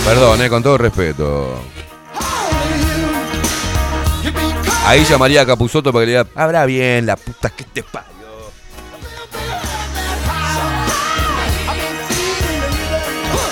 Perdón, 0.03 0.41
eh, 0.41 0.49
con 0.49 0.63
todo 0.63 0.79
respeto. 0.79 1.63
Ahí 4.87 5.05
llamaría 5.05 5.43
a 5.43 5.47
Capuzoto 5.47 5.93
para 5.93 6.07
que 6.07 6.13
le 6.13 6.19
diga, 6.19 6.27
habla 6.35 6.65
bien, 6.65 7.05
la 7.05 7.17
puta 7.17 7.51
que 7.51 7.65
te 7.65 7.83
parió. 7.83 8.11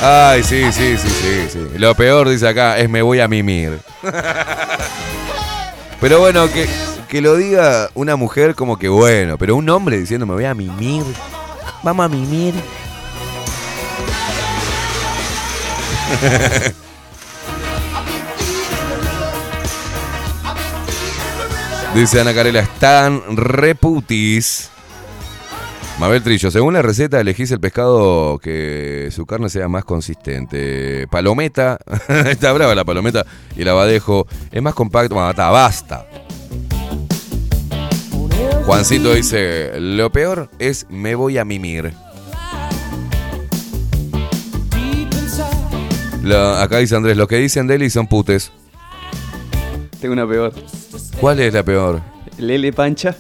Ay, 0.01 0.43
sí, 0.43 0.73
sí, 0.73 0.97
sí, 0.97 1.09
sí, 1.09 1.49
sí. 1.51 1.69
Lo 1.77 1.95
peor, 1.95 2.31
dice 2.31 2.49
acá, 2.49 2.79
es 2.79 2.89
me 2.89 3.03
voy 3.03 3.21
a 3.21 3.29
mimir. 3.29 3.79
Pero 6.01 6.21
bueno, 6.21 6.49
que, 6.51 6.69
que 7.09 7.21
lo 7.21 7.37
diga 7.37 7.91
una 7.95 8.17
mujer 8.17 8.55
como 8.55 8.79
que 8.79 8.89
bueno, 8.89 9.37
pero 9.37 9.57
un 9.57 9.69
hombre 9.69 9.99
diciendo 9.99 10.27
me 10.27 10.35
voy 10.35 10.45
a 10.45 10.55
mimir. 10.55 11.05
Vamos 11.83 12.07
a 12.07 12.09
mimir. 12.09 12.55
Dice 21.95 22.21
Ana 22.21 22.35
Carela, 22.35 22.61
están 22.61 23.23
reputis. 23.37 24.71
Mabel 25.99 26.23
Trillo, 26.23 26.53
según 26.53 26.75
la 26.75 26.83
receta 26.83 27.21
elegís 27.21 27.51
el 27.51 27.59
pescado 27.59 28.39
que 28.39 29.09
su 29.11 29.27
carne 29.27 29.49
sea 29.49 29.67
más 29.67 29.85
consistente. 29.85 31.09
Palometa, 31.09 31.79
está 32.09 32.53
brava 32.53 32.77
la 32.77 32.85
palometa 32.85 33.27
y 33.57 33.63
el 33.63 33.69
abadejo 33.69 34.29
es 34.53 34.63
más 34.63 34.75
compacto. 34.75 35.17
Bueno, 35.17 35.31
está, 35.31 35.51
basta. 35.51 36.07
Juancito 38.65 39.13
dice, 39.13 39.73
lo 39.81 40.13
peor 40.13 40.49
es 40.61 40.87
me 40.89 41.17
voy 41.17 41.37
a 41.37 41.45
mimir. 41.45 41.93
Acá 46.61 46.79
dice 46.79 46.95
Andrés, 46.95 47.17
los 47.17 47.27
que 47.27 47.39
dicen 47.39 47.67
Deli 47.67 47.91
son 47.91 48.07
putes. 48.07 48.53
Tengo 50.01 50.13
una 50.13 50.29
peor. 50.29 50.53
¿Cuál 51.21 51.41
es 51.41 51.53
la 51.53 51.65
peor? 51.65 52.01
Lele 52.37 52.73
Pancha. 52.73 53.17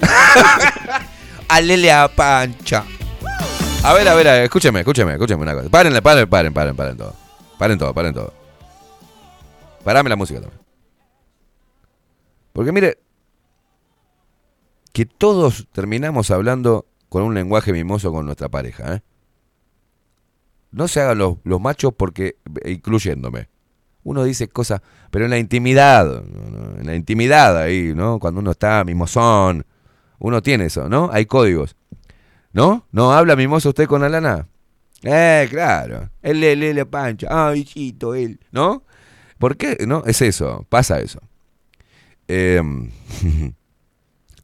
Alele 1.54 1.92
a 1.92 2.08
pancha. 2.08 2.84
A 3.84 3.92
ver, 3.92 4.08
a 4.08 4.14
ver, 4.16 4.26
a 4.26 4.32
ver, 4.32 4.42
escúcheme, 4.42 4.80
escúcheme, 4.80 5.12
escúcheme 5.12 5.40
una 5.40 5.54
cosa. 5.54 5.68
Paren, 5.68 5.92
paren, 6.02 6.28
paren, 6.28 6.52
paren, 6.52 6.74
paren 6.74 6.96
todo. 6.96 7.14
Paren 7.56 7.78
todo, 7.78 7.94
paren 7.94 8.12
todo. 8.12 8.34
Parame 9.84 10.10
la 10.10 10.16
música 10.16 10.40
también. 10.40 10.60
Porque 12.52 12.72
mire, 12.72 12.98
que 14.92 15.06
todos 15.06 15.68
terminamos 15.70 16.32
hablando 16.32 16.86
con 17.08 17.22
un 17.22 17.34
lenguaje 17.34 17.72
mimoso 17.72 18.10
con 18.10 18.26
nuestra 18.26 18.48
pareja, 18.48 18.96
¿eh? 18.96 19.02
No 20.72 20.88
se 20.88 21.02
hagan 21.02 21.18
los, 21.18 21.36
los 21.44 21.60
machos 21.60 21.94
porque, 21.96 22.36
incluyéndome. 22.64 23.48
Uno 24.02 24.24
dice 24.24 24.48
cosas, 24.48 24.80
pero 25.12 25.26
en 25.26 25.30
la 25.30 25.38
intimidad, 25.38 26.24
en 26.80 26.84
la 26.84 26.96
intimidad 26.96 27.56
ahí, 27.56 27.92
¿no? 27.94 28.18
Cuando 28.18 28.40
uno 28.40 28.50
está 28.50 28.82
mimosón, 28.82 29.64
uno 30.24 30.40
tiene 30.40 30.64
eso, 30.64 30.88
¿no? 30.88 31.10
Hay 31.12 31.26
códigos. 31.26 31.76
¿No? 32.54 32.86
¿No 32.92 33.12
habla 33.12 33.36
mimoso 33.36 33.68
usted 33.68 33.86
con 33.86 34.02
Alana? 34.02 34.48
Eh, 35.02 35.46
claro. 35.50 36.08
Él 36.22 36.40
le 36.40 36.56
lee 36.56 36.84
pancha. 36.86 37.26
Ay, 37.30 37.64
chito, 37.64 38.14
él. 38.14 38.40
¿No? 38.50 38.84
¿Por 39.36 39.58
qué? 39.58 39.76
No, 39.86 40.02
es 40.06 40.22
eso, 40.22 40.64
pasa 40.70 41.00
eso. 41.00 41.20
Eh, 42.26 42.62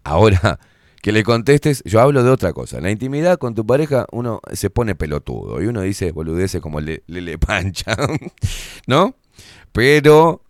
ahora, 0.04 0.60
que 1.00 1.12
le 1.12 1.22
contestes, 1.22 1.82
yo 1.86 2.02
hablo 2.02 2.22
de 2.24 2.30
otra 2.30 2.52
cosa. 2.52 2.76
En 2.76 2.82
la 2.82 2.90
intimidad 2.90 3.38
con 3.38 3.54
tu 3.54 3.64
pareja 3.64 4.04
uno 4.12 4.42
se 4.52 4.68
pone 4.68 4.94
pelotudo 4.94 5.62
y 5.62 5.66
uno 5.66 5.80
dice 5.80 6.12
boludeces 6.12 6.60
como 6.60 6.82
le, 6.82 7.04
le 7.06 7.38
pancha, 7.38 7.96
¿no? 8.86 9.14
Pero 9.72 10.42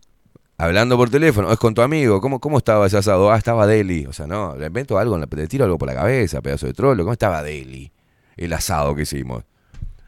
hablando 0.61 0.97
por 0.97 1.11
teléfono, 1.11 1.51
es 1.53 1.59
con 1.59 1.75
tu 1.75 1.83
amigo, 1.83 2.21
¿cómo, 2.21 2.41
cómo 2.41 2.59
estaba 2.59 2.87
ese 2.87 2.97
asado? 2.99 3.31
Ah, 3.33 3.37
estaba 3.39 3.67
Deli. 3.67 4.07
O 4.07 4.13
sea, 4.13 4.27
no, 4.27 4.57
le 4.57 4.67
invento 4.67 4.99
algo, 4.99 5.19
le 5.19 5.47
tiro 5.49 5.65
algo 5.65 5.79
por 5.79 5.89
la 5.89 5.95
cabeza, 5.95 6.41
pedazo 6.41 6.67
de 6.67 6.73
trolo. 6.75 7.03
¿Cómo 7.03 7.13
estaba 7.13 7.43
Deli? 7.43 7.91
El 8.37 8.53
asado 8.53 8.95
que 8.95 9.03
hicimos. 9.03 9.45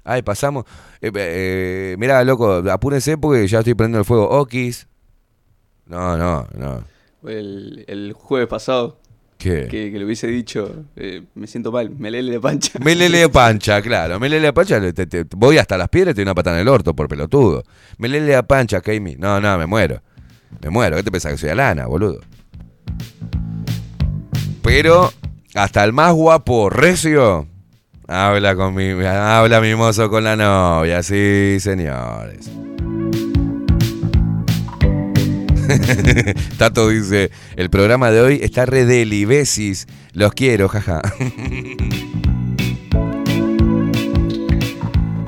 Ay, 0.04 0.22
pasamos. 0.22 0.64
Eh, 1.00 1.10
eh, 1.14 1.96
mirá, 1.98 2.24
loco, 2.24 2.62
apúrense 2.70 3.16
porque 3.18 3.46
ya 3.46 3.58
estoy 3.60 3.74
prendiendo 3.74 4.00
el 4.00 4.04
fuego. 4.04 4.28
Okis. 4.28 4.88
No, 5.86 6.16
no, 6.16 6.46
no. 6.56 6.84
El, 7.28 7.84
el 7.86 8.12
jueves 8.14 8.48
pasado, 8.48 8.98
¿Qué? 9.38 9.68
que, 9.70 9.92
que 9.92 9.98
le 9.98 10.04
hubiese 10.04 10.26
dicho, 10.26 10.84
eh, 10.96 11.22
me 11.34 11.46
siento 11.46 11.70
mal, 11.70 11.90
me 11.90 12.10
lele 12.10 12.32
de 12.32 12.40
pancha. 12.40 12.78
Melele 12.80 13.18
de 13.18 13.28
pancha, 13.28 13.80
claro. 13.82 14.18
Melele 14.18 14.46
de 14.46 14.52
pancha, 14.52 14.80
te- 14.92 15.06
te- 15.06 15.24
voy 15.36 15.58
hasta 15.58 15.76
las 15.78 15.88
piedras 15.88 16.12
y 16.12 16.14
te 16.16 16.20
doy 16.20 16.24
una 16.26 16.34
patada 16.34 16.56
en 16.56 16.62
el 16.62 16.68
orto 16.68 16.94
por 16.94 17.06
pelotudo. 17.08 17.62
Melele 17.98 18.34
de 18.34 18.42
pancha, 18.42 18.80
Kami. 18.80 19.16
No, 19.16 19.40
no, 19.40 19.56
me 19.58 19.66
muero. 19.66 20.00
Me 20.60 20.70
muero. 20.70 20.96
¿Qué 20.96 21.02
te 21.02 21.10
pensás 21.10 21.32
que 21.32 21.38
soy 21.38 21.50
Alana, 21.50 21.86
boludo? 21.86 22.20
Pero 24.62 25.12
hasta 25.54 25.84
el 25.84 25.92
más 25.92 26.12
guapo 26.12 26.70
recio 26.70 27.46
habla 28.06 28.54
con 28.54 28.74
mi 28.74 28.90
habla 29.04 29.60
mimoso 29.60 30.08
con 30.10 30.24
la 30.24 30.36
novia, 30.36 31.02
sí, 31.02 31.56
señores. 31.60 32.50
Tato 36.58 36.88
dice, 36.88 37.30
el 37.56 37.70
programa 37.70 38.10
de 38.10 38.20
hoy 38.20 38.40
está 38.42 38.66
re 38.66 38.84
deli, 38.84 39.24
besis, 39.24 39.86
los 40.12 40.32
quiero, 40.32 40.68
jaja. 40.68 41.00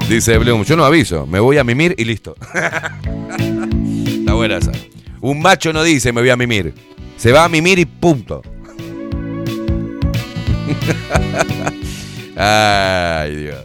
Dice 0.09 0.37
Bloom, 0.37 0.65
yo 0.65 0.77
no 0.77 0.85
aviso, 0.85 1.27
me 1.27 1.41
voy 1.41 1.57
a 1.57 1.65
mimir 1.65 1.95
y 1.97 2.05
listo. 2.05 2.37
Está 2.55 4.35
buena 4.35 4.59
esa. 4.59 4.73
Un 5.25 5.41
macho 5.41 5.73
no 5.73 5.83
dice 5.83 6.13
me 6.13 6.21
voy 6.21 6.29
a 6.29 6.37
mimir. 6.37 6.75
Se 7.17 7.33
va 7.33 7.45
a 7.45 7.49
mimir 7.49 7.79
y 7.79 7.87
punto. 7.87 8.43
Ay, 12.37 13.35
Dios. 13.35 13.65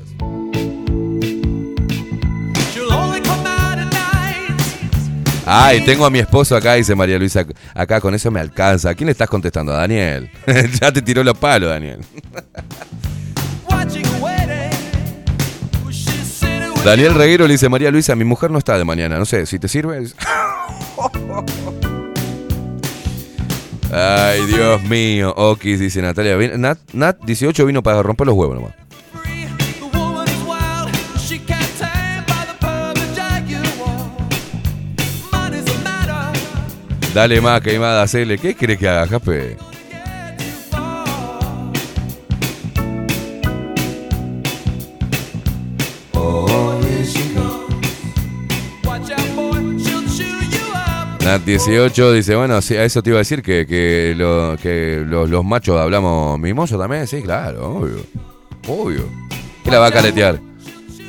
Ay, 5.45 5.81
tengo 5.81 6.05
a 6.05 6.09
mi 6.09 6.19
esposo 6.19 6.55
acá, 6.55 6.75
dice 6.75 6.95
María 6.95 7.19
Luisa. 7.19 7.45
Acá 7.73 7.99
con 7.99 8.15
eso 8.15 8.31
me 8.31 8.39
alcanza. 8.39 8.91
¿A 8.91 8.95
quién 8.95 9.07
le 9.07 9.11
estás 9.11 9.27
contestando? 9.27 9.73
A 9.73 9.79
Daniel. 9.79 10.31
ya 10.79 10.93
te 10.93 11.01
tiró 11.01 11.25
los 11.25 11.37
palos, 11.37 11.71
Daniel. 11.71 11.99
Daniel 16.85 17.15
Reguero 17.15 17.47
le 17.47 17.55
dice 17.55 17.67
María 17.67 17.91
Luisa, 17.91 18.15
mi 18.15 18.23
mujer 18.23 18.49
no 18.49 18.59
está 18.59 18.77
de 18.77 18.85
mañana. 18.85 19.19
No 19.19 19.25
sé, 19.25 19.45
si 19.45 19.59
te 19.59 19.67
sirve. 19.67 20.05
Ay, 23.91 24.45
Dios 24.45 24.81
mío. 24.83 25.33
Okis, 25.35 25.79
dice 25.79 26.01
Natalia. 26.01 26.37
Nat, 26.57 26.77
Nat 26.93 27.17
18 27.23 27.65
vino 27.65 27.81
para 27.81 28.03
romper 28.03 28.27
los 28.27 28.35
huevos 28.35 28.55
nomás. 28.55 28.73
Dale 37.13 37.41
más, 37.41 37.61
queimada, 37.61 38.03
hacele. 38.03 38.37
¿Qué 38.37 38.55
crees 38.55 38.77
que 38.77 38.87
haga, 38.87 39.07
Jape? 39.07 39.68
Nat18 51.29 52.13
dice, 52.13 52.35
bueno, 52.35 52.59
sí, 52.59 52.75
a 52.75 52.83
eso 52.83 53.03
te 53.03 53.11
iba 53.11 53.17
a 53.17 53.19
decir 53.19 53.43
que, 53.43 53.67
que, 53.67 54.15
los, 54.17 55.29
los, 55.29 55.45
machos 55.45 55.79
hablamos 55.79 56.39
mimoso 56.39 56.75
también, 56.75 57.05
sí, 57.05 57.21
claro, 57.21 57.77
obvio. 57.77 58.03
Obvio. 58.67 59.07
¿Qué 59.63 59.69
la 59.69 59.77
va 59.77 59.87
a 59.87 59.91
caretear? 59.91 60.39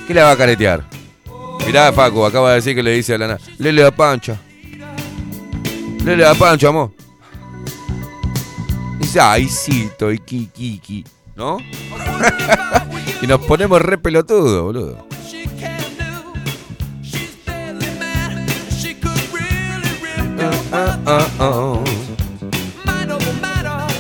¿Qué 0.07 0.13
la 0.13 0.25
va 0.25 0.33
a 0.33 0.37
caretear? 0.37 0.85
Mirá, 1.67 1.91
Facu, 1.93 2.23
acaba 2.23 2.51
de 2.51 2.57
decir 2.57 2.75
que 2.75 2.83
le 2.83 2.93
dice 2.93 3.15
a 3.15 3.19
la 3.19 3.29
Nat, 3.29 3.41
lele 3.57 3.83
a 3.83 3.91
Pancha. 3.91 4.39
Lele 6.05 6.27
a 6.27 6.35
Pancha, 6.35 6.69
amor. 6.69 6.91
Dice, 8.99 9.21
ay, 9.21 9.49
sí 9.49 9.89
estoy 9.91 10.19
kiki, 10.19 11.05
¿no? 11.35 11.57
y 13.23 13.27
nos 13.27 13.41
ponemos 13.41 13.81
re 13.81 13.97
pelotudos, 13.97 14.63
boludo. 14.63 15.07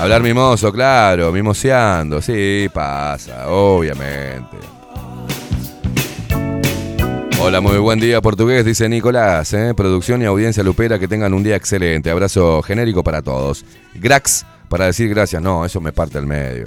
Hablar 0.00 0.22
mimoso, 0.22 0.72
claro, 0.72 1.30
mimoseando, 1.32 2.22
sí, 2.22 2.68
pasa, 2.72 3.48
obviamente. 3.48 4.56
Hola, 7.42 7.60
muy 7.60 7.78
buen 7.78 7.98
día 7.98 8.20
portugués, 8.20 8.64
dice 8.64 8.88
Nicolás, 8.88 9.52
¿eh? 9.54 9.72
producción 9.74 10.22
y 10.22 10.26
audiencia 10.26 10.62
lupera, 10.62 10.98
que 10.98 11.08
tengan 11.08 11.34
un 11.34 11.42
día 11.42 11.56
excelente. 11.56 12.10
Abrazo 12.10 12.62
genérico 12.62 13.02
para 13.02 13.22
todos. 13.22 13.64
Grax, 13.94 14.46
para 14.68 14.86
decir 14.86 15.08
gracias, 15.08 15.42
no, 15.42 15.64
eso 15.64 15.80
me 15.80 15.92
parte 15.92 16.18
al 16.18 16.26
medio. 16.26 16.66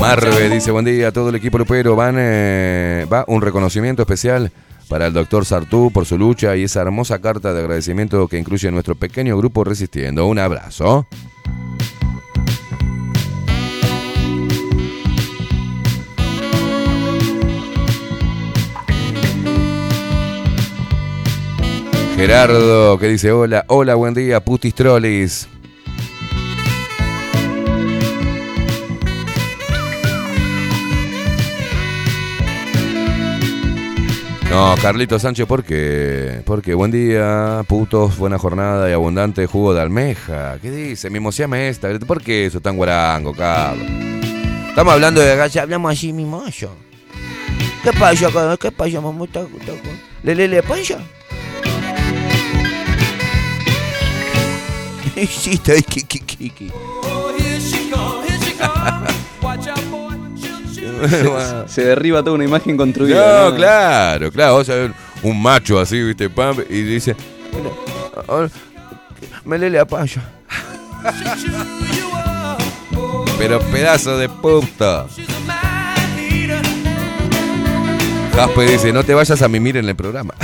Marve 0.00 0.48
dice, 0.48 0.70
buen 0.70 0.84
día 0.84 1.08
a 1.08 1.12
todo 1.12 1.30
el 1.30 1.34
equipo 1.34 1.58
lupero, 1.58 1.96
van, 1.96 2.14
eh, 2.18 3.04
va 3.12 3.24
un 3.26 3.42
reconocimiento 3.42 4.02
especial 4.02 4.52
para 4.88 5.08
el 5.08 5.12
doctor 5.12 5.44
Sartú 5.44 5.90
por 5.92 6.06
su 6.06 6.16
lucha 6.16 6.56
y 6.56 6.62
esa 6.62 6.82
hermosa 6.82 7.20
carta 7.20 7.52
de 7.52 7.60
agradecimiento 7.60 8.28
que 8.28 8.38
incluye 8.38 8.70
nuestro 8.70 8.94
pequeño 8.94 9.36
grupo 9.36 9.64
Resistiendo. 9.64 10.26
Un 10.26 10.38
abrazo. 10.38 11.06
Gerardo, 22.16 22.98
que 22.98 23.08
dice 23.08 23.32
hola, 23.32 23.64
hola, 23.68 23.94
buen 23.94 24.14
día, 24.14 24.40
putis 24.40 24.74
trolis. 24.74 25.48
No, 34.50 34.74
Carlito 34.80 35.18
Sánchez, 35.18 35.46
¿por 35.46 35.62
qué? 35.62 36.40
Porque 36.46 36.72
buen 36.74 36.90
día, 36.90 37.62
putos, 37.68 38.16
buena 38.16 38.38
jornada 38.38 38.88
y 38.88 38.92
abundante 38.94 39.46
jugo 39.46 39.74
de 39.74 39.82
almeja. 39.82 40.58
¿Qué 40.62 40.70
dice? 40.70 41.10
Mimoseame 41.10 41.68
esta. 41.68 41.96
¿Por 41.98 42.22
qué 42.22 42.46
eso 42.46 42.58
tan 42.60 42.76
guarango, 42.76 43.34
Carlos? 43.34 43.86
Estamos 44.70 44.94
hablando 44.94 45.20
de 45.20 45.48
ya 45.50 45.62
hablamos 45.62 45.92
así 45.92 46.12
mimoso. 46.14 46.74
¿Qué 47.84 47.92
pasa 47.92 48.28
acá? 48.28 48.56
¿Qué 48.56 48.72
pasa, 48.72 49.00
mamá? 49.02 49.26
¿Está- 49.26 49.42
está- 49.42 49.72
¿Le 50.22 50.34
le 50.34 50.48
le 50.48 50.62
pancha? 50.62 50.98
Sí, 55.28 55.54
está 55.54 55.72
ahí, 55.72 55.82
Se, 61.08 61.68
se 61.68 61.84
derriba 61.84 62.22
toda 62.22 62.34
una 62.34 62.44
imagen 62.44 62.76
construida. 62.76 63.50
No, 63.50 63.56
claro, 63.56 64.30
claro. 64.30 64.54
Vos 64.54 64.66
sabés, 64.66 64.90
un 65.22 65.40
macho 65.40 65.78
así, 65.78 66.02
viste, 66.02 66.28
pam, 66.30 66.56
y 66.68 66.82
dice, 66.82 67.14
"Mira, 67.52 67.70
ahora, 68.26 68.48
me 69.44 69.58
lele 69.58 69.78
a 69.78 69.84
paya. 69.86 70.22
Pero 73.38 73.60
pedazo 73.60 74.18
de 74.18 74.28
puta. 74.28 75.06
She's 75.14 75.28
a 75.28 75.40
man 75.46 76.18
eater. 76.18 76.60
Jaspe 78.34 78.66
dice, 78.66 78.92
no 78.92 79.04
te 79.04 79.14
vayas 79.14 79.40
a 79.42 79.48
mimir 79.48 79.76
en 79.76 79.88
el 79.88 79.94
programa. 79.96 80.34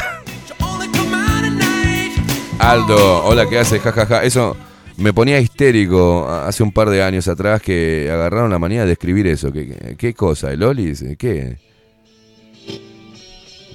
Aldo, 2.59 3.25
hola, 3.25 3.47
¿qué 3.49 3.59
haces? 3.59 3.83
Jajaja. 3.83 4.23
Eso 4.23 4.57
me 4.97 5.13
ponía 5.13 5.41
histérico 5.41 6.29
hace 6.29 6.63
un 6.63 6.73
par 6.73 6.91
de 6.91 7.03
años 7.03 7.29
atrás 7.29 7.61
que 7.61 8.09
agarraron 8.11 8.51
la 8.51 8.59
manía 8.59 8.85
de 8.85 8.93
escribir 8.93 9.27
eso. 9.27 9.51
¿Qué, 9.53 10.15
cosa? 10.15 10.53
¿El 10.53 10.63
Olis? 10.63 11.05
¿Qué? 11.19 11.59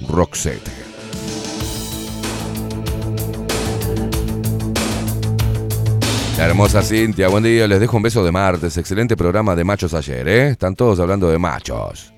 Roxette. 0.08 0.70
La 6.38 6.46
hermosa 6.46 6.80
Cintia, 6.80 7.28
buen 7.28 7.44
día, 7.44 7.68
les 7.68 7.80
dejo 7.80 7.98
un 7.98 8.02
beso 8.02 8.24
de 8.24 8.32
martes, 8.32 8.78
excelente 8.78 9.14
programa 9.14 9.54
de 9.54 9.62
machos 9.62 9.92
ayer, 9.92 10.26
¿eh? 10.26 10.48
Están 10.48 10.74
todos 10.74 10.98
hablando 10.98 11.30
de 11.30 11.38
machos. 11.38 12.14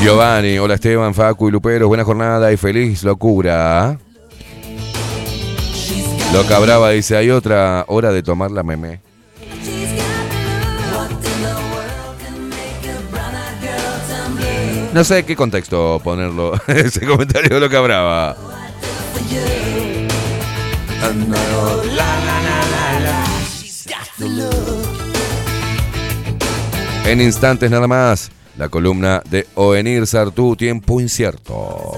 Giovanni, 0.00 0.58
hola 0.58 0.74
Esteban, 0.74 1.14
Facu 1.14 1.48
y 1.48 1.52
Lupero, 1.52 1.86
buena 1.86 2.02
jornada 2.02 2.52
y 2.52 2.56
feliz 2.56 3.04
locura. 3.04 3.96
Loca 6.32 6.58
Brava 6.58 6.90
dice, 6.90 7.16
hay 7.16 7.30
otra 7.30 7.84
hora 7.86 8.10
de 8.10 8.22
tomar 8.22 8.50
la 8.50 8.62
meme. 8.64 9.00
No 14.92 15.04
sé 15.04 15.24
qué 15.24 15.36
contexto 15.36 16.00
ponerlo, 16.02 16.54
ese 16.66 17.06
comentario 17.06 17.54
de 17.54 17.60
Loca 17.60 17.80
Brava. 17.80 18.36
En 27.08 27.22
instantes 27.22 27.70
nada 27.70 27.86
más, 27.86 28.30
la 28.58 28.68
columna 28.68 29.22
de 29.30 29.46
Oenir 29.54 30.06
Sartú, 30.06 30.56
tiempo 30.56 31.00
incierto. 31.00 31.92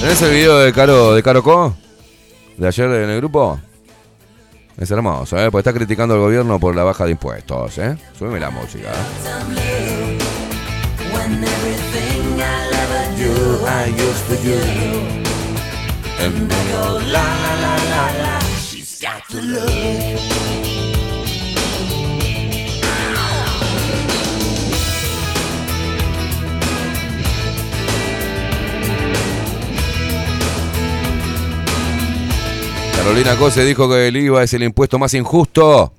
¿Tenés 0.00 0.22
el 0.22 0.30
video 0.30 0.58
de 0.58 0.72
Caro, 0.72 1.14
de 1.14 1.22
Caro? 1.22 1.76
De 2.56 2.66
ayer 2.66 2.90
en 2.90 3.10
el 3.10 3.16
grupo. 3.18 3.60
Es 4.80 4.90
hermoso, 4.90 5.36
¿eh? 5.36 5.50
Porque 5.50 5.68
está 5.68 5.74
criticando 5.74 6.14
al 6.14 6.20
gobierno 6.20 6.58
por 6.58 6.74
la 6.74 6.82
baja 6.82 7.04
de 7.04 7.10
impuestos, 7.10 7.76
¿eh? 7.76 7.98
Súbeme 8.18 8.40
la 8.40 8.48
música. 8.48 8.88
¿eh? 8.88 10.00
Carolina 33.02 33.34
Cose 33.36 33.64
dijo 33.64 33.88
que 33.88 34.08
el 34.08 34.16
IVA 34.18 34.42
es 34.42 34.52
el 34.52 34.62
impuesto 34.62 34.98
más 34.98 35.14
injusto. 35.14 35.90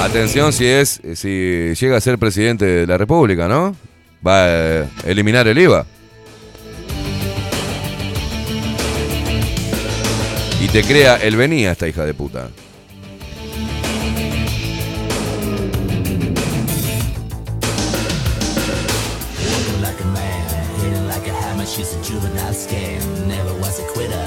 Atención 0.00 0.54
si 0.54 0.64
es, 0.64 1.02
si 1.14 1.74
llega 1.74 1.98
a 1.98 2.00
ser 2.00 2.18
presidente 2.18 2.64
de 2.64 2.86
la 2.86 2.96
República, 2.96 3.46
¿no? 3.46 3.76
Va 4.26 4.44
a 4.44 4.48
eh, 4.48 4.88
eliminar 5.04 5.46
el 5.48 5.58
IVA. 5.58 5.84
Y 10.62 10.68
te 10.68 10.82
crea 10.82 11.16
el 11.16 11.36
venía 11.36 11.72
esta 11.72 11.86
hija 11.86 12.06
de 12.06 12.14
puta. 12.14 12.48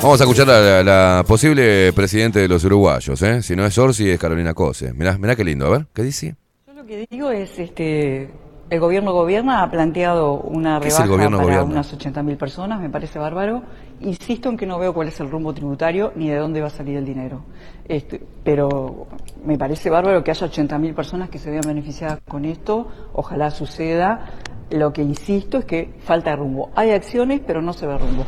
Vamos 0.02 0.22
a 0.22 0.24
escuchar 0.24 0.50
a 0.50 0.60
la, 0.60 0.84
la 0.84 1.24
posible 1.28 1.92
presidente 1.94 2.40
de 2.40 2.48
los 2.48 2.64
uruguayos, 2.64 3.22
¿eh? 3.22 3.42
Si 3.42 3.54
no 3.56 3.66
es 3.66 3.78
Orsi, 3.78 4.10
es 4.10 4.18
Carolina 4.18 4.54
Cose. 4.54 4.94
Mirá, 4.94 5.18
mirá 5.18 5.36
qué 5.36 5.44
lindo, 5.44 5.66
a 5.66 5.70
ver, 5.70 5.88
¿qué 5.94 6.04
dice? 6.04 6.36
Yo 6.66 6.74
lo 6.74 6.86
que 6.86 7.06
digo 7.12 7.30
es, 7.32 7.60
este, 7.60 8.30
el 8.70 8.80
gobierno 8.80 9.12
gobierna, 9.12 9.62
ha 9.62 9.70
planteado 9.70 10.36
una 10.40 10.80
¿Qué 10.80 10.88
es 10.88 10.98
el 11.00 11.10
rebaja 11.10 11.26
para 11.30 11.44
gobierna? 11.44 11.64
unas 11.66 11.94
80.000 11.98 12.38
personas, 12.38 12.80
me 12.80 12.90
parece 12.90 13.20
bárbaro. 13.20 13.62
Insisto 14.00 14.48
en 14.48 14.56
que 14.56 14.66
no 14.66 14.80
veo 14.80 14.94
cuál 14.94 15.10
es 15.10 15.20
el 15.20 15.30
rumbo 15.30 15.54
tributario 15.54 16.14
ni 16.16 16.30
de 16.30 16.38
dónde 16.38 16.62
va 16.62 16.68
a 16.68 16.72
salir 16.72 16.96
el 16.96 17.04
dinero. 17.06 17.42
Este, 17.86 18.22
pero 18.44 19.08
me 19.44 19.58
parece 19.58 19.90
bárbaro 19.90 20.24
que 20.24 20.32
haya 20.32 20.48
80.000 20.48 20.96
personas 20.96 21.30
que 21.30 21.40
se 21.40 21.52
vean 21.52 21.64
beneficiadas 21.68 22.20
con 22.26 22.46
esto. 22.46 22.88
Ojalá 23.14 23.52
suceda. 23.52 24.30
Lo 24.70 24.94
que 24.94 25.02
insisto 25.02 25.58
es 25.58 25.66
que 25.66 25.96
falta 26.06 26.36
rumbo. 26.38 26.70
Hay 26.76 26.92
acciones, 26.92 27.42
pero 27.46 27.62
no 27.62 27.74
se 27.74 27.86
ve 27.86 27.98
rumbo. 27.98 28.24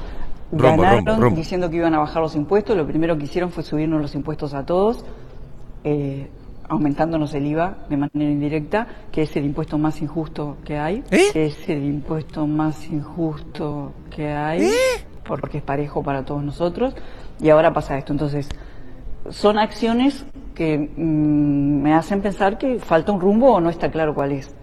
Ganaron 0.51 1.35
diciendo 1.35 1.69
que 1.69 1.77
iban 1.77 1.93
a 1.93 1.99
bajar 1.99 2.21
los 2.21 2.35
impuestos. 2.35 2.75
Lo 2.75 2.85
primero 2.85 3.17
que 3.17 3.25
hicieron 3.25 3.51
fue 3.51 3.63
subirnos 3.63 4.01
los 4.01 4.15
impuestos 4.15 4.53
a 4.53 4.65
todos 4.65 5.05
eh, 5.83 6.29
aumentándonos 6.69 7.33
el 7.33 7.47
IVA 7.47 7.75
de 7.89 7.97
manera 7.97 8.31
indirecta, 8.31 8.87
que 9.11 9.23
es 9.23 9.35
el 9.35 9.43
impuesto 9.43 9.77
más 9.77 10.01
injusto 10.01 10.57
que 10.63 10.77
hay. 10.77 11.03
Es 11.11 11.67
el 11.67 11.83
impuesto 11.83 12.47
más 12.47 12.87
injusto 12.89 13.91
que 14.09 14.29
hay, 14.29 14.71
porque 15.27 15.57
es 15.57 15.63
parejo 15.63 16.01
para 16.01 16.23
todos 16.23 16.41
nosotros. 16.43 16.95
Y 17.41 17.49
ahora 17.49 17.73
pasa 17.73 17.97
esto. 17.97 18.13
Entonces, 18.13 18.47
son 19.29 19.59
acciones 19.59 20.25
que 20.55 20.77
mm, 20.77 21.81
me 21.81 21.93
hacen 21.93 22.21
pensar 22.21 22.57
que 22.57 22.79
falta 22.79 23.11
un 23.11 23.19
rumbo 23.19 23.53
o 23.53 23.59
no 23.59 23.69
está 23.69 23.91
claro 23.91 24.13
cuál 24.13 24.31
es. 24.31 24.55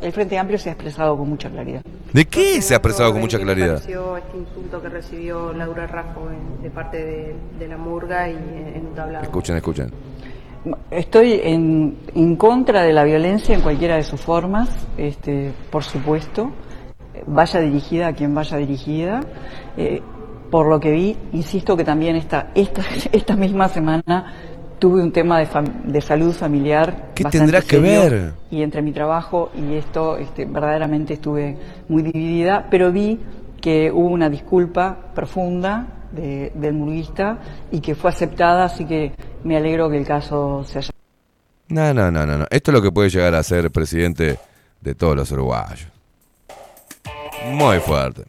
El 0.00 0.12
Frente 0.12 0.38
Amplio 0.38 0.58
se 0.58 0.68
ha 0.68 0.72
expresado 0.72 1.16
con 1.16 1.28
mucha 1.28 1.50
claridad. 1.50 1.82
¿De 2.12 2.24
qué 2.24 2.62
se 2.62 2.74
ha 2.74 2.76
expresado 2.78 3.12
con 3.12 3.20
mucha 3.20 3.38
¿Qué 3.38 3.44
le 3.44 3.54
claridad? 3.54 3.74
pareció 3.80 4.16
este 4.16 4.38
insulto 4.38 4.80
que 4.80 4.88
recibió 4.88 5.52
Laura 5.52 5.84
en- 5.84 6.62
de 6.62 6.70
parte 6.70 7.04
de, 7.04 7.36
de 7.58 7.68
la 7.68 7.76
murga 7.76 8.28
y 8.28 8.34
en, 8.36 8.86
un 8.86 8.94
tablado? 8.94 9.24
Escuchen, 9.24 9.56
escuchen. 9.56 9.90
Estoy 10.90 11.40
en, 11.42 11.96
en 12.14 12.36
contra 12.36 12.82
de 12.82 12.92
la 12.92 13.04
violencia 13.04 13.54
en 13.54 13.60
cualquiera 13.60 13.96
de 13.96 14.02
sus 14.02 14.20
formas, 14.20 14.68
este, 14.96 15.52
por 15.70 15.82
supuesto, 15.84 16.50
vaya 17.26 17.60
dirigida 17.60 18.08
a 18.08 18.12
quien 18.12 18.34
vaya 18.34 18.56
dirigida. 18.56 19.20
Eh, 19.76 20.02
por 20.50 20.66
lo 20.66 20.80
que 20.80 20.90
vi, 20.90 21.16
insisto 21.32 21.76
que 21.76 21.84
también 21.84 22.16
esta, 22.16 22.50
esta, 22.54 22.82
esta 23.12 23.36
misma 23.36 23.68
semana 23.68 24.32
tuve 24.78 25.02
un 25.02 25.12
tema 25.12 25.38
de, 25.38 25.46
fam- 25.48 25.82
de 25.84 26.00
salud 26.00 26.32
familiar. 26.32 27.10
¿Qué 27.14 27.24
tendrá 27.24 27.60
que 27.62 27.76
serio, 27.80 27.82
ver? 28.00 28.32
Y 28.50 28.62
entre 28.62 28.82
mi 28.82 28.92
trabajo 28.92 29.50
y 29.56 29.74
esto, 29.74 30.16
este, 30.16 30.44
verdaderamente 30.44 31.14
estuve 31.14 31.56
muy 31.88 32.02
dividida, 32.02 32.66
pero 32.70 32.92
vi 32.92 33.18
que 33.60 33.90
hubo 33.92 34.08
una 34.08 34.28
disculpa 34.30 34.96
profunda 35.14 35.86
de- 36.12 36.52
del 36.54 36.74
murguista 36.74 37.38
y 37.70 37.80
que 37.80 37.94
fue 37.94 38.10
aceptada, 38.10 38.64
así 38.64 38.84
que 38.86 39.12
me 39.44 39.56
alegro 39.56 39.90
que 39.90 39.98
el 39.98 40.06
caso 40.06 40.62
se 40.64 40.78
haya 40.78 40.90
No, 41.68 41.92
no, 41.92 42.10
no, 42.10 42.24
no, 42.24 42.38
no. 42.38 42.46
Esto 42.50 42.70
es 42.70 42.74
lo 42.74 42.80
que 42.82 42.90
puede 42.92 43.10
llegar 43.10 43.34
a 43.34 43.42
ser 43.42 43.70
presidente 43.70 44.38
de 44.80 44.94
todos 44.94 45.16
los 45.16 45.30
uruguayos. 45.32 45.88
Muy 47.52 47.78
fuerte. 47.80 48.24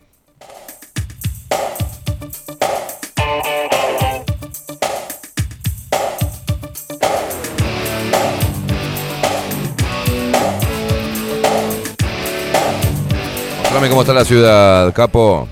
Mostrame 13.70 13.90
cómo 13.90 14.02
está 14.02 14.16
la 14.16 14.26
ciudad, 14.26 14.92
capo. 14.96 15.48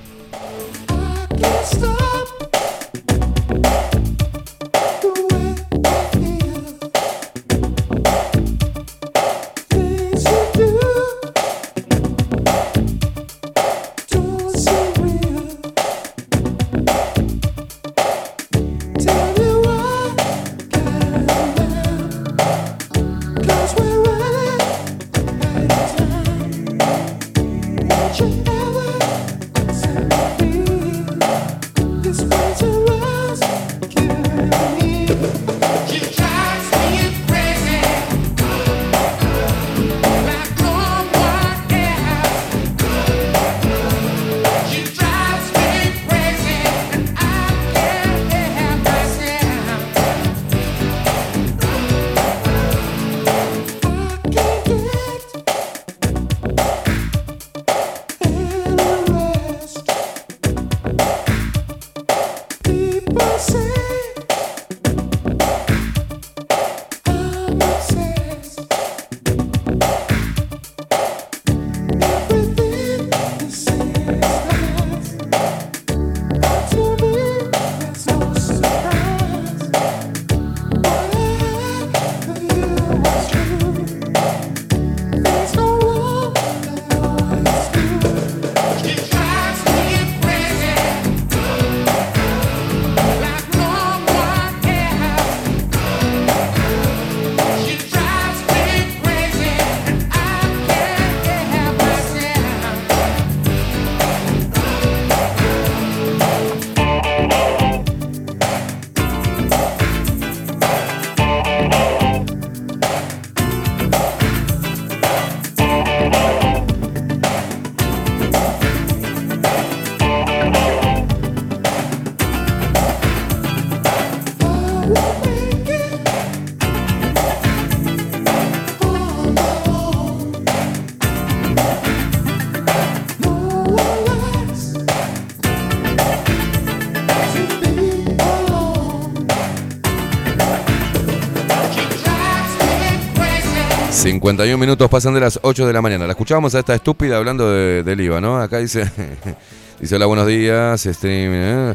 51 144.27 144.57
minutos 144.57 144.89
pasan 144.89 145.13
de 145.13 145.21
las 145.21 145.39
8 145.41 145.65
de 145.65 145.71
la 145.71 145.81
mañana. 145.81 146.05
La 146.05 146.11
escuchábamos 146.11 146.53
a 146.53 146.59
esta 146.59 146.75
estúpida 146.75 147.15
hablando 147.15 147.49
de- 147.49 147.81
del 147.83 148.01
IVA, 148.01 148.19
¿no? 148.19 148.37
Acá 148.37 148.57
dice, 148.57 148.91
dice 149.79 149.95
hola, 149.95 150.05
buenos 150.05 150.27
días, 150.27 150.81
stream, 150.83 151.31
eh. 151.33 151.73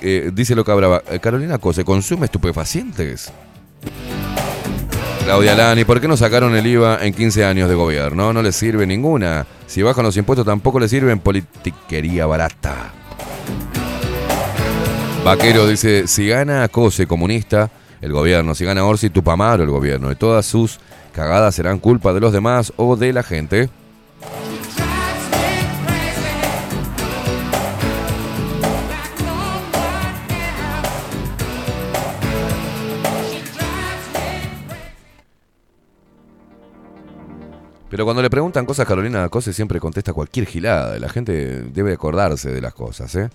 Eh, 0.00 0.30
dice 0.34 0.56
Loca 0.56 0.74
Brava, 0.74 1.00
eh, 1.08 1.20
Carolina 1.20 1.58
Cose, 1.58 1.84
¿consume 1.84 2.24
estupefacientes? 2.24 3.30
Claudia 5.24 5.54
Lani, 5.54 5.84
¿por 5.84 6.00
qué 6.00 6.08
no 6.08 6.16
sacaron 6.16 6.56
el 6.56 6.66
IVA 6.66 7.04
en 7.06 7.14
15 7.14 7.44
años 7.44 7.68
de 7.68 7.76
gobierno? 7.76 8.32
No 8.32 8.42
les 8.42 8.56
sirve 8.56 8.84
ninguna. 8.84 9.46
Si 9.68 9.80
bajan 9.82 10.04
los 10.04 10.16
impuestos 10.16 10.44
tampoco 10.44 10.80
les 10.80 10.90
sirven 10.90 11.20
politiquería 11.20 12.26
barata. 12.26 12.90
Vaquero 15.24 15.68
dice, 15.68 16.08
si 16.08 16.26
gana 16.26 16.66
Cose 16.66 17.06
comunista, 17.06 17.70
el 18.00 18.10
gobierno, 18.12 18.56
si 18.56 18.64
gana 18.64 18.84
Orsi 18.84 19.08
Tupamaro, 19.10 19.62
el 19.62 19.70
gobierno, 19.70 20.10
y 20.10 20.16
todas 20.16 20.46
sus 20.46 20.80
serán 21.52 21.78
culpa 21.78 22.12
de 22.12 22.20
los 22.20 22.32
demás 22.32 22.72
o 22.76 22.96
de 22.96 23.12
la 23.12 23.22
gente. 23.22 23.68
Pero 37.90 38.04
cuando 38.04 38.22
le 38.22 38.30
preguntan 38.30 38.66
cosas, 38.66 38.86
Carolina 38.86 39.28
Cose 39.28 39.52
siempre 39.52 39.80
contesta 39.80 40.12
cualquier 40.12 40.46
gilada. 40.46 40.96
La 40.98 41.08
gente 41.08 41.64
debe 41.64 41.92
acordarse 41.92 42.50
de 42.50 42.60
las 42.60 42.72
cosas, 42.72 43.14
¿eh? 43.16 43.28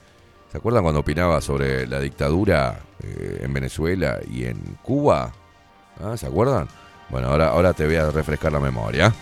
¿Se 0.49 0.57
acuerdan 0.57 0.83
cuando 0.83 1.01
opinaba 1.01 1.41
sobre 1.41 1.85
la 1.85 1.99
dictadura 1.99 2.79
eh, 3.03 3.41
en 3.43 3.53
Venezuela 3.53 4.19
y 4.31 4.45
en 4.45 4.57
Cuba? 4.81 5.33
¿Ah, 6.01 6.15
¿Se 6.15 6.25
acuerdan? 6.25 6.67
Bueno, 7.09 7.27
ahora, 7.29 7.49
ahora 7.49 7.73
te 7.73 7.85
voy 7.85 7.95
a 7.95 8.09
refrescar 8.09 8.51
la 8.51 8.59
memoria. 8.59 9.13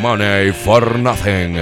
Money 0.00 0.52
for 0.52 0.98
nothing. 0.98 1.58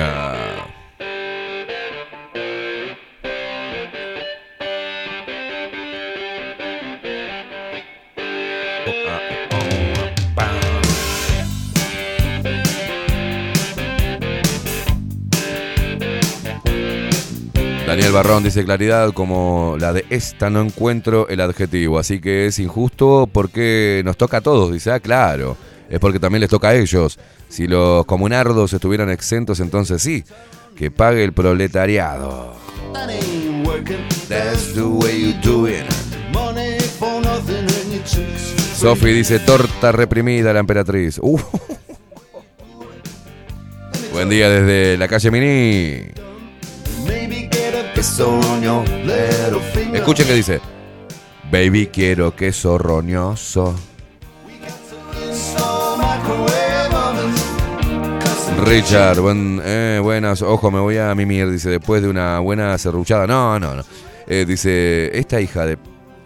Daniel 17.91 18.13
Barrón 18.13 18.45
dice 18.45 18.65
claridad 18.65 19.13
como 19.13 19.77
la 19.81 19.93
de 19.93 20.05
esta 20.11 20.49
no 20.49 20.61
encuentro 20.61 21.29
el 21.29 21.41
adjetivo, 21.41 21.99
así 21.99 22.21
que 22.21 22.47
es 22.47 22.61
injusto 22.61 23.29
porque 23.31 24.03
nos 24.05 24.17
toca 24.17 24.37
a 24.37 24.41
todos, 24.43 24.73
dice, 24.73 24.93
ah, 24.93 25.01
claro, 25.01 25.57
es 25.89 25.99
porque 25.99 26.21
también 26.21 26.41
les 26.41 26.51
toca 26.51 26.69
a 26.69 26.77
ellos. 26.77 27.19
Si 27.49 27.67
los 27.67 28.07
comunardos 28.07 28.73
estuvieran 28.73 29.11
exentos, 29.11 29.59
entonces 29.59 30.01
sí, 30.01 30.23
que 30.77 30.93
pague 30.93 31.25
el 31.25 31.33
proletariado. 31.33 32.55
Sofi 38.77 39.13
dice 39.13 39.41
torta 39.41 39.91
reprimida 39.91 40.53
la 40.53 40.61
emperatriz. 40.61 41.19
Uh. 41.21 41.41
Buen 44.13 44.29
día 44.29 44.49
desde 44.49 44.97
la 44.97 45.09
calle 45.09 45.31
Mini. 45.33 46.30
Escuchen 49.99 50.27
que 50.27 50.35
dice. 50.35 50.61
Baby, 51.51 51.89
quiero 51.93 52.35
queso 52.35 52.79
roñoso. 52.79 53.75
Richard, 58.65 59.21
buen- 59.21 59.61
eh, 59.65 60.01
buenas. 60.03 60.43
Ojo, 60.43 60.71
me 60.71 60.81
voy 60.81 60.97
a 60.99 61.15
mimir. 61.15 61.51
Dice, 61.51 61.71
después 61.71 62.03
de 62.03 62.09
una 62.09 62.39
buena 62.41 62.77
serruchada. 62.79 63.27
No, 63.27 63.59
no, 63.59 63.75
no. 63.75 63.83
Eh, 64.27 64.45
dice, 64.47 65.11
esta 65.19 65.41
hija 65.41 65.67
de... 65.67 65.77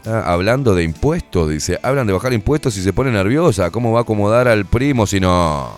ah, 0.07 0.25
hablando 0.27 0.75
de 0.75 0.83
impuestos, 0.85 1.49
dice, 1.49 1.79
hablan 1.83 2.07
de 2.07 2.13
bajar 2.13 2.33
impuestos 2.33 2.77
y 2.77 2.83
se 2.83 2.93
pone 2.93 3.11
nerviosa. 3.11 3.71
¿Cómo 3.71 3.93
va 3.93 4.01
a 4.01 4.03
acomodar 4.03 4.47
al 4.47 4.65
primo 4.67 5.07
si 5.07 5.21
no? 5.21 5.73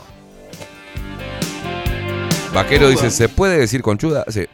Vaquero 2.53 2.89
dice, 2.89 3.11
¿se 3.11 3.29
puede 3.29 3.59
decir 3.59 3.83
conchuda? 3.83 4.25
Sí. 4.29 4.47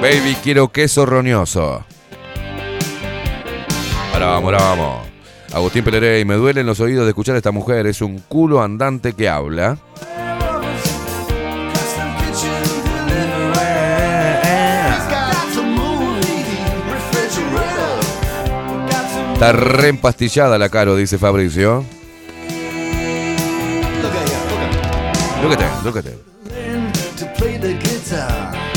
Baby, 0.00 0.34
quiero 0.42 0.68
queso 0.68 1.04
roñoso. 1.04 1.84
Ahora 4.12 4.26
vamos, 4.26 4.44
ahora 4.44 4.58
vamos. 4.58 5.08
Agustín 5.52 5.84
Pelerey, 5.84 6.24
me 6.24 6.34
duelen 6.34 6.64
los 6.64 6.80
oídos 6.80 7.04
de 7.04 7.10
escuchar 7.10 7.34
a 7.34 7.38
esta 7.38 7.50
mujer. 7.50 7.86
Es 7.86 8.00
un 8.00 8.18
culo 8.18 8.62
andante 8.62 9.12
que 9.12 9.28
habla. 9.28 9.76
Está 19.34 19.52
re 19.52 19.88
empastillada 19.88 20.58
la 20.58 20.68
caro, 20.68 20.96
dice 20.96 21.18
Fabricio. 21.18 21.84
look 25.42 25.52
at 25.52 25.58
ya, 25.58 25.80
look 25.82 25.96
at 25.96 26.04
Look 27.62 28.69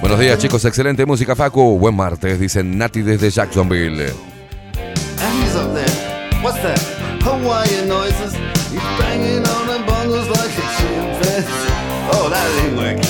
Buenos 0.00 0.18
días, 0.18 0.38
chicos. 0.38 0.64
Excelente 0.64 1.06
música, 1.06 1.36
Facu. 1.36 1.78
Buen 1.78 1.94
martes, 1.94 2.40
dice 2.40 2.64
Nati 2.64 3.02
desde 3.02 3.30
Jacksonville. 3.30 4.02
And 4.02 5.44
he's 5.44 5.54
up 5.54 5.72
there. 5.74 5.86
What's 6.42 6.60
that? 6.62 6.80
Hawaiian 7.22 7.86
noises. 7.88 8.34
He's 8.70 8.82
banging 8.98 9.46
on 9.46 9.66
the 9.66 9.78
bongos 9.86 10.28
like 10.28 10.50
a 10.56 10.64
chimpanzee. 10.78 11.70
That 12.30 12.48
ain't 12.64 12.76
working. 12.76 13.04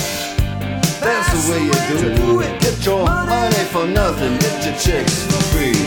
That's 1.01 1.31
the 1.31 1.51
way 1.51 1.61
you 1.65 1.73
do 2.15 2.41
it. 2.41 2.59
Get 2.61 2.85
your 2.85 3.05
money 3.05 3.63
for 3.71 3.85
nothing. 3.87 4.37
Get 4.39 4.65
your 4.65 4.75
chicks 4.77 5.25
for 5.25 5.41
free. 5.53 5.77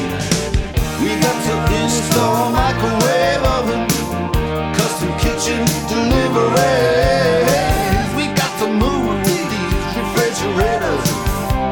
We 1.03 1.11
got 1.21 1.37
to 1.47 1.55
install 1.83 2.51
microwave 2.51 3.43
oven, 3.45 3.87
kitchen 5.45 5.64
deliveries. 5.88 7.45
We 8.16 8.26
got 8.34 8.59
to 8.61 8.66
move 8.66 9.22
these 9.24 9.51
refrigerators. 9.97 11.05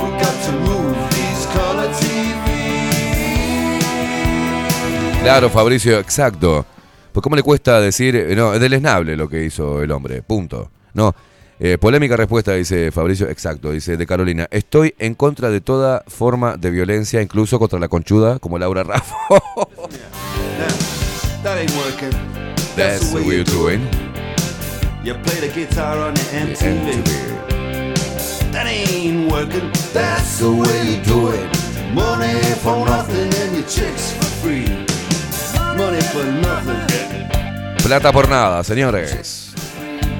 We 0.03 0.11
got 0.21 0.37
to 0.47 0.53
move 0.53 0.97
these 1.11 1.47
color 1.53 1.89
TVs. 1.89 2.43
Claro, 5.23 5.49
Fabricio, 5.49 5.99
exacto. 5.99 6.67
Pues 7.13 7.23
cómo 7.23 7.37
le 7.37 7.43
cuesta 7.43 7.81
decir, 7.81 8.15
eh, 8.17 8.37
no, 8.37 8.53
es 8.55 8.61
deleznable 8.61 9.17
lo 9.17 9.29
que 9.29 9.45
hizo 9.45 9.83
el 9.83 9.91
hombre, 9.91 10.23
punto. 10.23 10.71
No, 10.95 11.15
eh, 11.59 11.79
polémica 11.79 12.17
respuesta, 12.17 12.53
dice 12.53 12.91
Fabricio, 12.91 13.29
exacto, 13.29 13.71
dice 13.71 13.97
de 13.97 14.07
Carolina. 14.07 14.49
Estoy 14.51 14.95
en 14.99 15.15
contra 15.15 15.51
de 15.51 15.61
toda 15.61 16.05
forma 16.07 16.57
de 16.57 16.71
violencia, 16.71 17.23
incluso 17.23 17.59
contra 17.59 17.79
la 17.79 17.89
conchuda, 17.89 18.39
como 18.39 18.59
Laura 18.59 18.83
Raffo. 18.83 19.43
That's 22.77 23.11
the 23.13 23.17
way 23.17 23.37
you 23.39 23.45
do 23.45 23.69
it. 23.69 23.81
You 25.05 25.15
play 25.15 25.41
the 25.41 25.49
guitar 25.53 25.99
on 25.99 26.15
the 26.15 26.21
MTV. 26.21 27.05
That 28.53 28.67
ain't 28.67 29.31
working. 29.31 29.71
That's 29.93 30.39
the 30.39 30.51
way 30.51 30.97
you 30.97 31.03
do 31.05 31.29
it. 31.33 31.47
Money 31.93 32.41
for 32.63 32.85
nothing 32.87 33.29
and 33.43 33.57
your 33.57 33.67
chicks 33.67 34.13
for 34.13 34.25
free. 34.41 34.65
Money 35.77 36.01
for 36.13 36.25
nothing. 36.25 37.77
Plata 37.83 38.13
por 38.13 38.29
nada, 38.29 38.63
señores. 38.65 39.53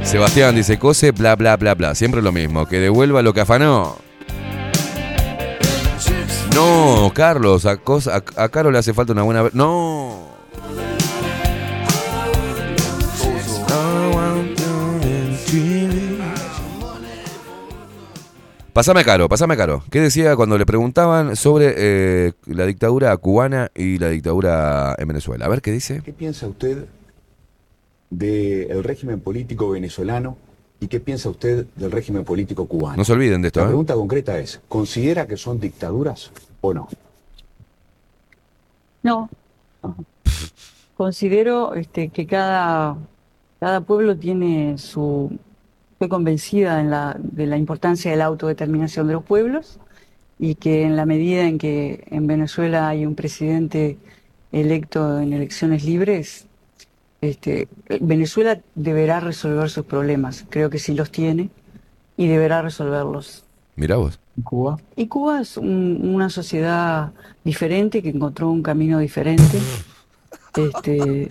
Sebastián 0.03 0.55
dice, 0.57 0.79
cose, 0.79 1.13
bla, 1.13 1.37
bla, 1.37 1.57
bla, 1.57 1.75
bla. 1.75 1.95
Siempre 1.95 2.21
lo 2.21 2.33
mismo, 2.33 2.67
que 2.67 2.79
devuelva 2.81 3.23
lo 3.23 3.33
que 3.33 3.41
afanó. 3.43 3.97
No, 6.55 7.11
Carlos, 7.15 7.65
a, 7.65 7.77
Cos- 7.79 8.09
a, 8.09 8.23
a 8.37 8.49
Caro 8.51 8.71
le 8.71 8.79
hace 8.79 8.93
falta 8.93 9.13
una 9.13 9.23
buena... 9.23 9.45
No. 9.55 10.22
Pásame 18.73 19.05
caro, 19.05 19.29
pásame 19.29 19.55
caro. 19.55 19.85
¿Qué 19.91 20.01
decía 20.01 20.35
cuando 20.35 20.57
le 20.57 20.65
preguntaban 20.65 21.37
sobre 21.37 21.75
eh, 21.77 22.33
la 22.47 22.65
dictadura 22.65 23.15
cubana 23.19 23.71
y 23.75 23.99
la 23.99 24.09
dictadura 24.09 24.95
en 24.97 25.09
Venezuela? 25.09 25.45
A 25.45 25.49
ver 25.51 25.61
qué 25.61 25.71
dice. 25.71 26.01
¿Qué 26.03 26.15
piensa 26.15 26.47
usted 26.47 26.87
del 28.09 28.83
régimen 28.83 29.21
político 29.21 29.69
venezolano 29.69 30.39
y 30.81 30.89
qué 30.89 31.01
piensa 31.01 31.29
usted 31.29 31.67
del 31.77 31.91
régimen 31.91 32.25
político 32.25 32.65
cubano? 32.65 32.97
No 32.97 33.05
se 33.05 33.13
olviden 33.13 33.43
de 33.43 33.49
esto. 33.49 33.61
La 33.61 33.67
¿eh? 33.67 33.69
pregunta 33.69 33.93
concreta 33.93 34.39
es, 34.39 34.63
¿considera 34.69 35.27
que 35.27 35.37
son 35.37 35.61
dictaduras 35.61 36.31
o 36.63 36.73
no? 36.73 36.89
No. 39.03 39.29
Considero 40.97 41.75
este, 41.75 42.09
que 42.09 42.27
cada, 42.27 42.97
cada 43.61 43.83
pueblo 43.83 44.17
tiene 44.17 44.79
su 44.79 45.31
estoy 46.03 46.09
convencida 46.11 46.81
en 46.81 46.91
la- 46.91 47.17
de 47.17 47.47
la 47.47 47.57
importancia 47.57 48.11
de 48.11 48.17
la 48.17 48.25
autodeterminación 48.25 49.07
de 49.07 49.13
los 49.13 49.23
pueblos 49.23 49.79
y 50.37 50.57
que 50.57 50.83
en 50.83 50.97
la 50.97 51.07
medida 51.07 51.45
en 51.45 51.59
que 51.59 52.03
en 52.11 52.27
Venezuela 52.27 52.89
hay 52.89 53.07
un 53.07 53.15
presidente 53.15 53.99
electo 54.51 55.21
en 55.21 55.33
elecciones 55.33 55.85
libres, 55.85 56.47
este, 57.21 57.69
Venezuela 58.01 58.59
deberá 58.75 59.21
resolver 59.21 59.71
sus 59.71 59.85
problemas. 59.85 60.45
Creo 60.51 60.71
que 60.71 60.81
sí 60.81 60.93
los 60.93 61.13
tiene 61.13 61.51
y 62.17 62.27
deberá 62.27 62.63
resolverlos. 62.63 63.45
Mirá 63.77 63.95
vos. 63.95 64.19
Cuba? 64.43 64.79
Y 64.97 65.07
Cuba 65.07 65.41
es 65.41 65.57
un- 65.57 66.01
una 66.03 66.31
sociedad 66.31 67.13
diferente 67.45 68.03
que 68.03 68.09
encontró 68.09 68.51
un 68.51 68.65
camino 68.65 68.99
diferente, 68.99 69.59
este, 70.57 71.29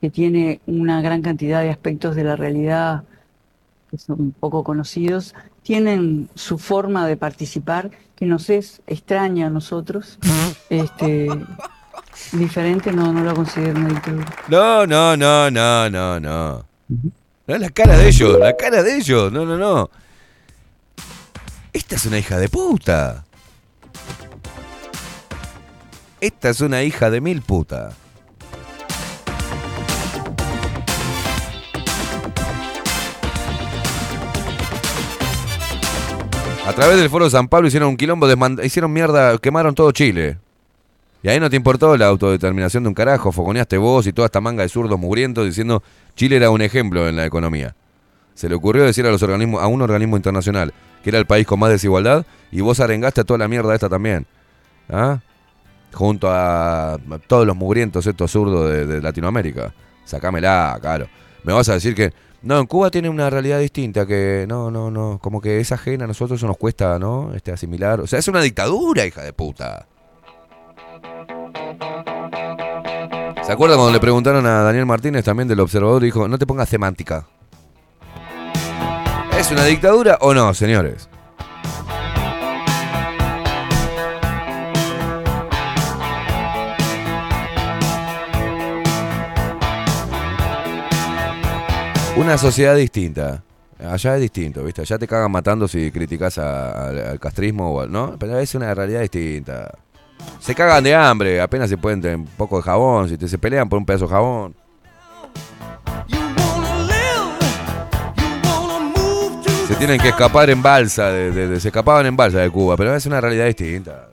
que 0.00 0.10
tiene 0.10 0.60
una 0.66 1.00
gran 1.00 1.22
cantidad 1.22 1.62
de 1.62 1.70
aspectos 1.70 2.16
de 2.16 2.24
la 2.24 2.34
realidad 2.34 3.04
que 3.94 3.98
son 3.98 4.32
poco 4.32 4.64
conocidos, 4.64 5.34
tienen 5.62 6.28
su 6.34 6.58
forma 6.58 7.06
de 7.06 7.16
participar 7.16 7.92
que 8.16 8.26
nos 8.26 8.50
es 8.50 8.82
extraña 8.88 9.46
a 9.46 9.50
nosotros, 9.50 10.18
este, 10.68 11.28
diferente, 12.32 12.92
no, 12.92 13.12
no 13.12 13.22
lo 13.22 13.34
considero 13.34 13.80
dictadura. 13.84 14.34
No, 14.48 14.84
no, 14.86 15.16
no, 15.16 15.48
no, 15.48 15.90
no, 15.90 16.20
no. 16.20 16.64
No 17.46 17.54
es 17.54 17.60
la 17.60 17.70
cara 17.70 17.96
de 17.96 18.08
ellos, 18.08 18.38
la 18.38 18.56
cara 18.56 18.82
de 18.82 18.96
ellos. 18.96 19.30
No, 19.30 19.44
no, 19.44 19.56
no. 19.56 19.90
Esta 21.72 21.94
es 21.94 22.06
una 22.06 22.18
hija 22.18 22.38
de 22.38 22.48
puta. 22.48 23.24
Esta 26.20 26.50
es 26.50 26.60
una 26.60 26.82
hija 26.82 27.10
de 27.10 27.20
mil 27.20 27.42
puta. 27.42 27.92
A 36.66 36.72
través 36.72 36.96
del 36.96 37.10
foro 37.10 37.28
San 37.28 37.46
Pablo 37.46 37.68
hicieron 37.68 37.90
un 37.90 37.96
quilombo, 37.96 38.26
hicieron 38.62 38.90
mierda, 38.90 39.36
quemaron 39.36 39.74
todo 39.74 39.92
Chile. 39.92 40.38
Y 41.22 41.28
ahí 41.28 41.38
no 41.38 41.50
te 41.50 41.56
importó 41.56 41.94
la 41.96 42.06
autodeterminación 42.06 42.82
de 42.82 42.88
un 42.88 42.94
carajo, 42.94 43.32
fogoneaste 43.32 43.76
vos 43.76 44.06
y 44.06 44.14
toda 44.14 44.26
esta 44.26 44.40
manga 44.40 44.62
de 44.62 44.70
zurdos 44.70 44.98
mugrientos 44.98 45.44
diciendo 45.44 45.82
Chile 46.16 46.36
era 46.36 46.48
un 46.48 46.62
ejemplo 46.62 47.06
en 47.06 47.16
la 47.16 47.26
economía. 47.26 47.74
Se 48.34 48.48
le 48.48 48.54
ocurrió 48.54 48.82
decir 48.82 49.06
a 49.06 49.10
los 49.10 49.22
organismos, 49.22 49.62
a 49.62 49.66
un 49.66 49.82
organismo 49.82 50.16
internacional 50.16 50.72
que 51.02 51.10
era 51.10 51.18
el 51.18 51.26
país 51.26 51.46
con 51.46 51.60
más 51.60 51.70
desigualdad 51.70 52.24
y 52.50 52.62
vos 52.62 52.80
arengaste 52.80 53.20
a 53.20 53.24
toda 53.24 53.38
la 53.38 53.48
mierda 53.48 53.74
esta 53.74 53.90
también. 53.90 54.26
¿Ah? 54.88 55.20
Junto 55.92 56.28
a 56.30 56.98
todos 57.26 57.46
los 57.46 57.56
mugrientos 57.56 58.06
estos 58.06 58.30
zurdos 58.30 58.70
de, 58.70 58.86
de 58.86 59.02
Latinoamérica. 59.02 59.74
Sacámela, 60.04 60.78
claro. 60.80 61.08
Me 61.42 61.52
vas 61.52 61.68
a 61.68 61.74
decir 61.74 61.94
que 61.94 62.12
no, 62.44 62.58
en 62.58 62.66
Cuba 62.66 62.90
tiene 62.90 63.08
una 63.08 63.30
realidad 63.30 63.58
distinta 63.58 64.06
que 64.06 64.44
no, 64.48 64.70
no, 64.70 64.90
no, 64.90 65.18
como 65.20 65.40
que 65.40 65.60
es 65.60 65.72
ajena 65.72 66.04
a 66.04 66.06
nosotros, 66.06 66.38
eso 66.38 66.46
nos 66.46 66.58
cuesta, 66.58 66.98
¿no? 66.98 67.32
Este 67.34 67.52
asimilar, 67.52 68.00
o 68.00 68.06
sea, 68.06 68.18
es 68.18 68.28
una 68.28 68.40
dictadura, 68.40 69.06
hija 69.06 69.22
de 69.22 69.32
puta. 69.32 69.86
¿Se 73.42 73.52
acuerdan 73.52 73.78
cuando 73.78 73.92
le 73.92 74.00
preguntaron 74.00 74.46
a 74.46 74.62
Daniel 74.62 74.86
Martínez 74.86 75.24
también 75.24 75.48
del 75.48 75.60
observador? 75.60 76.02
Dijo, 76.02 76.28
no 76.28 76.38
te 76.38 76.46
pongas 76.46 76.68
semántica. 76.68 77.26
¿Es 79.38 79.50
una 79.50 79.64
dictadura 79.64 80.16
o 80.20 80.32
no, 80.32 80.54
señores? 80.54 81.08
Una 92.16 92.38
sociedad 92.38 92.76
distinta. 92.76 93.42
Allá 93.78 94.14
es 94.14 94.20
distinto, 94.20 94.62
¿viste? 94.62 94.82
Allá 94.82 94.98
te 94.98 95.06
cagan 95.06 95.30
matando 95.32 95.66
si 95.66 95.90
criticas 95.90 96.38
al, 96.38 96.98
al 96.98 97.20
castrismo, 97.20 97.70
o 97.74 97.80
al- 97.80 97.90
¿no? 97.90 98.16
Pero 98.18 98.38
es 98.38 98.54
una 98.54 98.72
realidad 98.74 99.00
distinta. 99.00 99.72
Se 100.40 100.54
cagan 100.54 100.84
de 100.84 100.94
hambre, 100.94 101.40
apenas 101.40 101.68
se 101.68 101.76
pueden 101.76 102.00
tener 102.00 102.16
un 102.16 102.26
poco 102.26 102.56
de 102.56 102.62
jabón, 102.62 103.08
si 103.08 103.18
te 103.18 103.28
se 103.28 103.36
pelean 103.36 103.68
por 103.68 103.78
un 103.78 103.84
pedazo 103.84 104.06
de 104.06 104.10
jabón. 104.12 104.54
Se 109.66 109.74
tienen 109.76 109.98
que 110.00 110.08
escapar 110.10 110.48
en 110.50 110.62
balsa, 110.62 111.08
de- 111.10 111.30
de- 111.32 111.48
de- 111.48 111.60
se 111.60 111.68
escapaban 111.68 112.06
en 112.06 112.16
balsa 112.16 112.38
de 112.38 112.50
Cuba, 112.50 112.76
pero 112.76 112.94
es 112.94 113.04
una 113.06 113.20
realidad 113.20 113.46
distinta. 113.46 114.08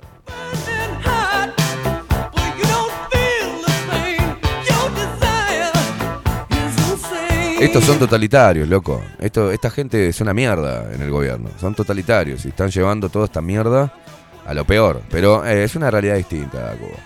Estos 7.61 7.83
son 7.83 7.99
totalitarios, 7.99 8.67
loco. 8.67 9.01
Esto, 9.19 9.51
esta 9.51 9.69
gente 9.69 10.07
es 10.09 10.19
una 10.19 10.33
mierda 10.33 10.91
en 10.93 11.01
el 11.01 11.11
gobierno. 11.11 11.49
Son 11.59 11.75
totalitarios 11.75 12.43
y 12.45 12.49
están 12.49 12.69
llevando 12.71 13.09
toda 13.09 13.25
esta 13.25 13.39
mierda 13.41 13.93
a 14.45 14.53
lo 14.55 14.65
peor. 14.65 15.01
Pero 15.11 15.45
eh, 15.45 15.63
es 15.63 15.75
una 15.75 15.91
realidad 15.91 16.15
distinta, 16.15 16.73
Cuba. 16.79 16.97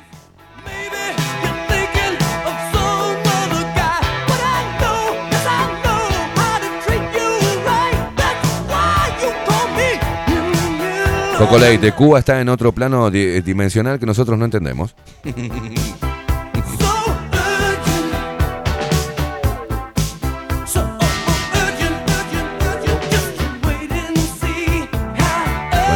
Coco 11.37 11.57
Leite, 11.57 11.91
Cuba 11.91 12.19
está 12.19 12.39
en 12.39 12.47
otro 12.47 12.71
plano 12.71 13.11
di- 13.11 13.41
dimensional 13.41 13.99
que 13.99 14.05
nosotros 14.05 14.37
no 14.39 14.45
entendemos. 14.45 14.95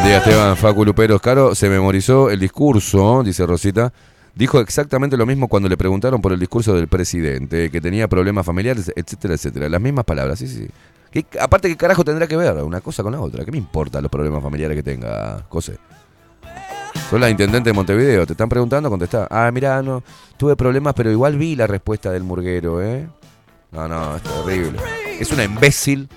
día, 0.09 0.17
Esteban 0.17 0.57
Facu 0.57 0.83
Luperos. 0.85 1.21
Caro 1.21 1.53
se 1.53 1.69
memorizó 1.69 2.31
el 2.31 2.39
discurso, 2.39 3.21
dice 3.23 3.45
Rosita. 3.45 3.93
Dijo 4.33 4.59
exactamente 4.59 5.17
lo 5.17 5.25
mismo 5.27 5.47
cuando 5.47 5.69
le 5.69 5.77
preguntaron 5.77 6.19
por 6.21 6.31
el 6.33 6.39
discurso 6.39 6.73
del 6.73 6.87
presidente, 6.87 7.69
que 7.69 7.79
tenía 7.79 8.07
problemas 8.07 8.43
familiares, 8.45 8.91
etcétera, 8.95 9.35
etcétera. 9.35 9.69
Las 9.69 9.79
mismas 9.81 10.05
palabras, 10.05 10.39
sí, 10.39 10.47
sí. 10.47 10.67
¿Qué- 11.11 11.25
aparte, 11.39 11.67
¿qué 11.67 11.77
carajo 11.77 12.03
tendrá 12.03 12.25
que 12.27 12.35
ver 12.37 12.55
una 12.63 12.81
cosa 12.81 13.03
con 13.03 13.11
la 13.11 13.19
otra? 13.19 13.45
¿Qué 13.45 13.51
me 13.51 13.57
importa 13.59 14.01
los 14.01 14.09
problemas 14.09 14.41
familiares 14.41 14.75
que 14.77 14.83
tenga 14.83 15.45
José? 15.49 15.77
Soy 17.09 17.19
la 17.19 17.29
intendente 17.29 17.69
de 17.69 17.73
Montevideo, 17.73 18.25
te 18.25 18.33
están 18.33 18.49
preguntando, 18.49 18.89
contestá. 18.89 19.27
Ah, 19.29 19.51
mirá, 19.51 19.81
no, 19.83 20.03
tuve 20.37 20.55
problemas, 20.55 20.93
pero 20.95 21.11
igual 21.11 21.37
vi 21.37 21.55
la 21.55 21.67
respuesta 21.67 22.11
del 22.11 22.23
murguero, 22.23 22.81
¿eh? 22.81 23.07
No, 23.71 23.87
no, 23.87 24.15
es 24.15 24.23
terrible. 24.23 24.79
Es 25.19 25.31
una 25.31 25.43
imbécil, 25.43 26.07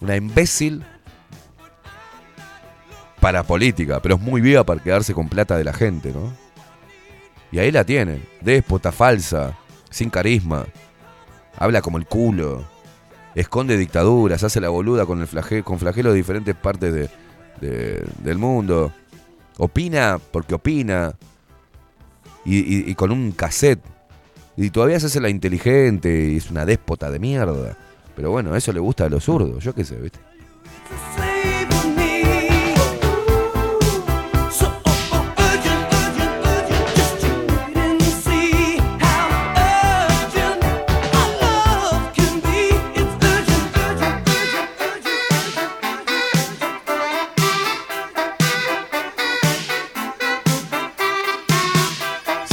una 0.00 0.16
imbécil 0.16 0.84
para 3.20 3.42
política, 3.42 4.00
pero 4.00 4.14
es 4.16 4.20
muy 4.20 4.40
viva 4.40 4.64
para 4.64 4.82
quedarse 4.82 5.14
con 5.14 5.28
plata 5.28 5.56
de 5.56 5.64
la 5.64 5.72
gente, 5.72 6.12
¿no? 6.12 6.32
Y 7.50 7.58
ahí 7.58 7.70
la 7.72 7.84
tienen, 7.84 8.22
déspota, 8.40 8.92
falsa, 8.92 9.56
sin 9.90 10.10
carisma, 10.10 10.66
habla 11.56 11.80
como 11.82 11.98
el 11.98 12.06
culo, 12.06 12.64
esconde 13.34 13.76
dictaduras, 13.76 14.42
hace 14.44 14.60
la 14.60 14.68
boluda 14.68 15.06
con, 15.06 15.20
el 15.20 15.26
flage- 15.28 15.62
con 15.64 15.78
de 15.78 16.14
diferentes 16.14 16.54
partes 16.54 16.92
de- 16.92 17.10
de- 17.60 18.04
del 18.18 18.38
mundo, 18.38 18.92
opina 19.56 20.18
porque 20.30 20.54
opina, 20.54 21.14
y, 22.44 22.58
y- 22.58 22.90
y 22.90 22.94
con 22.94 23.10
un 23.10 23.32
cassette, 23.32 23.82
y 24.56 24.70
todavía 24.70 25.00
se 25.00 25.06
hace 25.06 25.20
la 25.20 25.28
inteligente 25.28 26.30
y 26.32 26.36
es 26.36 26.50
una 26.50 26.64
déspota 26.66 27.10
de 27.10 27.18
mierda. 27.18 27.76
Pero 28.16 28.30
bueno, 28.32 28.56
eso 28.56 28.72
le 28.72 28.80
gusta 28.80 29.04
a 29.04 29.08
los 29.08 29.24
zurdos, 29.24 29.62
yo 29.62 29.74
qué 29.74 29.84
sé, 29.84 29.96
¿viste? 29.96 30.18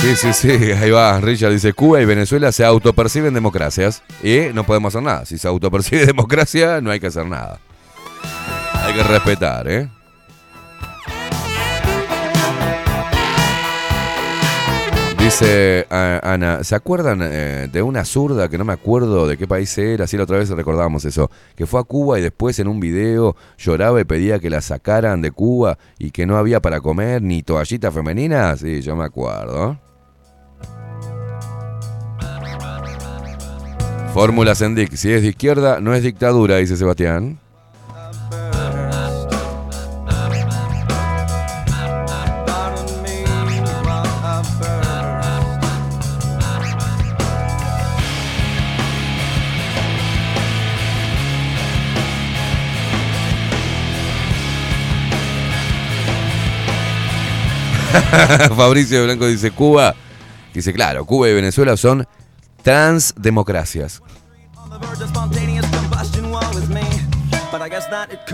Sí, 0.06 0.16
sí, 0.16 0.34
sí, 0.34 0.72
ahí 0.72 0.91
va. 0.91 1.20
Richard 1.20 1.51
dice, 1.51 1.74
Cuba 1.74 1.99
y 1.99 2.06
Venezuela 2.06 2.51
se 2.51 2.64
autoperciben 2.64 3.34
democracias 3.34 4.03
y 4.22 4.53
no 4.53 4.64
podemos 4.64 4.93
hacer 4.93 5.01
nada. 5.01 5.26
Si 5.26 5.39
se 5.39 5.47
autopercibe 5.47 6.06
democracia, 6.06 6.80
no 6.80 6.91
hay 6.91 6.99
que 6.99 7.08
hacer 7.08 7.26
nada. 7.26 7.60
Hay 8.84 8.93
que 8.93 9.01
respetar, 9.01 9.68
¿eh? 9.68 9.89
Dice 15.18 15.88
ah, 15.89 16.20
Ana, 16.22 16.64
¿se 16.64 16.76
acuerdan 16.76 17.22
eh, 17.24 17.68
de 17.74 17.82
una 17.82 18.06
zurda 18.06 18.47
que 18.47 18.60
no 18.60 18.64
me 18.64 18.74
acuerdo 18.74 19.28
de 19.28 19.38
qué 19.38 19.47
país 19.47 19.76
era? 19.76 20.06
Sí, 20.06 20.18
la 20.18 20.26
otra 20.26 20.38
vez 20.38 20.51
recordábamos 20.51 21.03
eso. 21.06 21.32
Que 21.56 21.66
fue 21.66 21.80
a 21.80 21.84
Cuba 21.84 22.20
y 22.20 22.22
después 22.22 22.60
en 22.60 22.68
un 22.68 22.80
video 22.80 23.36
lloraba 23.58 23.99
y 23.99 24.03
pedía 24.03 24.38
que 24.38 24.51
la 24.51 24.62
sacaran 24.62 25.24
de 25.24 25.32
Cuba 25.32 25.80
y 25.97 26.12
que 26.12 26.28
no 26.28 26.38
había 26.38 26.62
para 26.62 26.80
comer 26.80 27.24
ni 27.24 27.41
toallitas 27.41 27.92
femeninas. 27.92 28.59
Sí, 28.59 28.84
yo 28.84 28.96
me 28.96 29.04
acuerdo. 29.04 29.84
Fórmula 34.16 34.55
Sendic, 34.55 34.96
si 34.96 35.12
es 35.12 35.24
de 35.24 35.28
izquierda, 35.28 35.82
no 35.82 35.93
es 35.93 36.01
dictadura, 36.01 36.55
dice 36.55 36.78
Sebastián. 36.78 37.37
Fabricio 58.55 59.04
Blanco 59.04 59.28
dice 59.28 59.51
Cuba. 59.51 59.93
Dice, 60.54 60.71
claro, 60.71 61.04
Cuba 61.04 61.28
y 61.28 61.33
Venezuela 61.33 61.75
son 61.75 62.08
transdemocracias. 62.66 64.01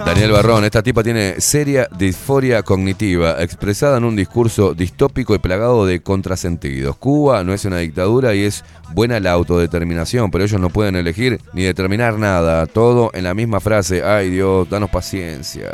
Daniel 0.06 0.32
Barrón, 0.32 0.66
esta 0.66 0.82
tipa 0.82 1.04
tiene 1.04 1.40
seria 1.40 1.88
disforia 1.96 2.64
cognitiva, 2.64 3.42
expresada 3.42 3.98
en 3.98 4.06
un 4.06 4.16
discurso 4.16 4.74
distópico 4.74 5.36
y 5.36 5.40
plagado 5.40 5.86
de 5.86 6.02
contrasentidos. 6.02 6.98
Cuba 6.98 7.44
no 7.44 7.54
es 7.54 7.66
una 7.66 7.78
dictadura 7.78 8.34
y 8.34 8.44
es 8.44 8.64
buena 8.94 9.20
la 9.20 9.32
autodeterminación, 9.32 10.32
pero 10.32 10.44
ellos 10.44 10.60
no 10.60 10.70
pueden 10.70 10.96
elegir 10.96 11.40
ni 11.54 11.64
determinar 11.64 12.18
nada. 12.18 12.66
Todo 12.66 13.12
en 13.14 13.24
la 13.24 13.34
misma 13.34 13.60
frase. 13.60 14.04
Ay 14.04 14.30
Dios, 14.32 14.70
danos 14.70 14.90
paciencia. 14.90 15.70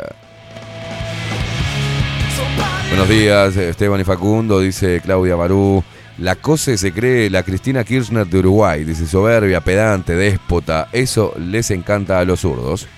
Buenos 2.88 3.08
días, 3.08 3.56
Esteban 3.56 4.00
y 4.00 4.04
Facundo, 4.04 4.60
dice 4.60 5.00
Claudia 5.00 5.36
Barú. 5.36 5.82
La 6.18 6.34
COSE 6.34 6.76
se 6.76 6.92
cree 6.92 7.30
la 7.30 7.44
Cristina 7.44 7.84
Kirchner 7.84 8.26
de 8.26 8.40
Uruguay, 8.40 8.82
dice 8.82 9.06
soberbia, 9.06 9.60
pedante, 9.60 10.16
déspota. 10.16 10.88
Eso 10.92 11.32
les 11.38 11.70
encanta 11.70 12.18
a 12.18 12.24
los 12.24 12.40
zurdos. 12.40 12.88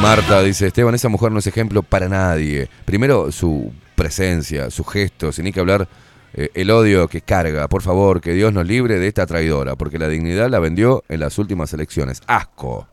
Marta 0.00 0.42
dice, 0.42 0.68
Esteban, 0.68 0.94
esa 0.94 1.10
mujer 1.10 1.30
no 1.30 1.38
es 1.38 1.46
ejemplo 1.46 1.82
para 1.82 2.08
nadie. 2.08 2.68
Primero, 2.86 3.30
su 3.30 3.70
presencia, 3.94 4.70
su 4.70 4.84
gesto, 4.84 5.32
sin 5.32 5.44
ni 5.44 5.52
que 5.52 5.60
hablar 5.60 5.86
eh, 6.32 6.48
el 6.54 6.70
odio 6.70 7.08
que 7.08 7.20
carga. 7.20 7.68
Por 7.68 7.82
favor, 7.82 8.22
que 8.22 8.32
Dios 8.32 8.54
nos 8.54 8.66
libre 8.66 8.98
de 8.98 9.06
esta 9.06 9.26
traidora, 9.26 9.76
porque 9.76 9.98
la 9.98 10.08
dignidad 10.08 10.48
la 10.48 10.60
vendió 10.60 11.04
en 11.10 11.20
las 11.20 11.38
últimas 11.38 11.74
elecciones. 11.74 12.22
Asco. 12.26 12.88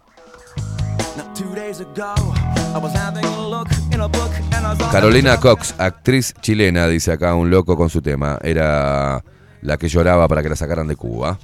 Carolina 4.91 5.39
Cox, 5.39 5.75
actriz 5.77 6.33
chilena, 6.41 6.87
dice 6.87 7.11
acá 7.11 7.33
un 7.35 7.49
loco 7.49 7.75
con 7.77 7.89
su 7.89 8.01
tema. 8.01 8.37
Era 8.41 9.23
la 9.61 9.77
que 9.77 9.87
lloraba 9.89 10.27
para 10.27 10.41
que 10.43 10.49
la 10.49 10.55
sacaran 10.55 10.87
de 10.87 10.95
Cuba. 10.95 11.37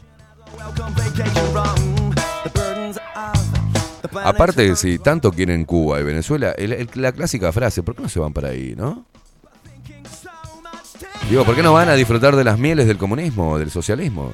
Aparte, 4.24 4.76
si 4.76 4.98
tanto 5.00 5.32
quieren 5.32 5.66
Cuba 5.66 6.00
y 6.00 6.04
Venezuela, 6.04 6.52
el- 6.58 6.74
el- 6.74 6.90
la 6.96 7.12
clásica 7.12 7.52
frase, 7.52 7.84
¿por 7.84 7.96
qué 7.96 8.04
no 8.04 8.10
se 8.10 8.20
van 8.20 8.34
para 8.34 8.50
ahí, 8.50 8.74
no? 8.78 9.06
Digo, 11.30 11.44
¿por 11.44 11.56
qué 11.56 11.64
no 11.64 11.74
van 11.74 11.90
a 11.90 11.94
disfrutar 11.94 12.36
de 12.36 12.44
las 12.44 12.58
mieles 12.58 12.88
del 12.88 12.98
comunismo, 12.98 13.58
del 13.58 13.72
socialismo? 13.72 14.32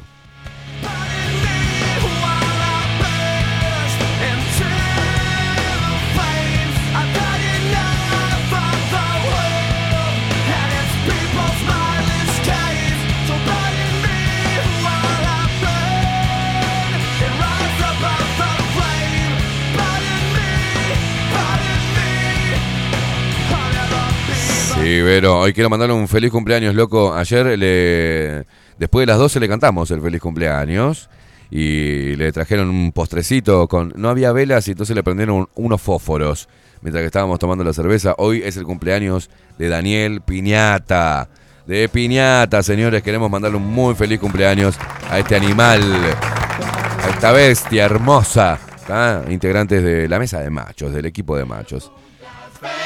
Sí, 24.81 24.99
Vero, 25.01 25.39
hoy 25.39 25.53
quiero 25.53 25.69
mandarle 25.69 25.93
un 25.93 26.07
feliz 26.07 26.31
cumpleaños, 26.31 26.73
loco. 26.73 27.13
Ayer 27.13 27.57
le 27.57 28.45
después 28.79 29.03
de 29.03 29.05
las 29.11 29.19
12 29.19 29.39
le 29.39 29.47
cantamos 29.47 29.91
el 29.91 30.01
feliz 30.01 30.19
cumpleaños 30.19 31.07
y 31.51 32.15
le 32.15 32.31
trajeron 32.31 32.69
un 32.69 32.91
postrecito 32.91 33.67
con 33.67 33.93
no 33.95 34.09
había 34.09 34.31
velas 34.31 34.67
y 34.67 34.71
entonces 34.71 34.95
le 34.95 35.03
prendieron 35.03 35.35
un- 35.35 35.49
unos 35.55 35.81
fósforos 35.81 36.49
mientras 36.81 37.01
que 37.03 37.05
estábamos 37.07 37.37
tomando 37.37 37.63
la 37.63 37.73
cerveza. 37.73 38.15
Hoy 38.17 38.41
es 38.43 38.57
el 38.57 38.63
cumpleaños 38.63 39.29
de 39.59 39.69
Daniel 39.69 40.21
Piñata. 40.21 41.29
De 41.67 41.87
Piñata, 41.87 42.63
señores, 42.63 43.03
queremos 43.03 43.29
mandarle 43.29 43.57
un 43.57 43.67
muy 43.67 43.93
feliz 43.93 44.19
cumpleaños 44.19 44.75
a 45.09 45.19
este 45.19 45.35
animal, 45.35 45.81
a 45.83 47.09
esta 47.09 47.31
bestia 47.31 47.85
hermosa, 47.85 48.59
¿tá? 48.87 49.23
integrantes 49.29 49.83
de 49.83 50.09
la 50.09 50.17
mesa 50.17 50.39
de 50.39 50.49
machos, 50.49 50.91
del 50.91 51.05
equipo 51.05 51.37
de 51.37 51.45
machos. 51.45 51.91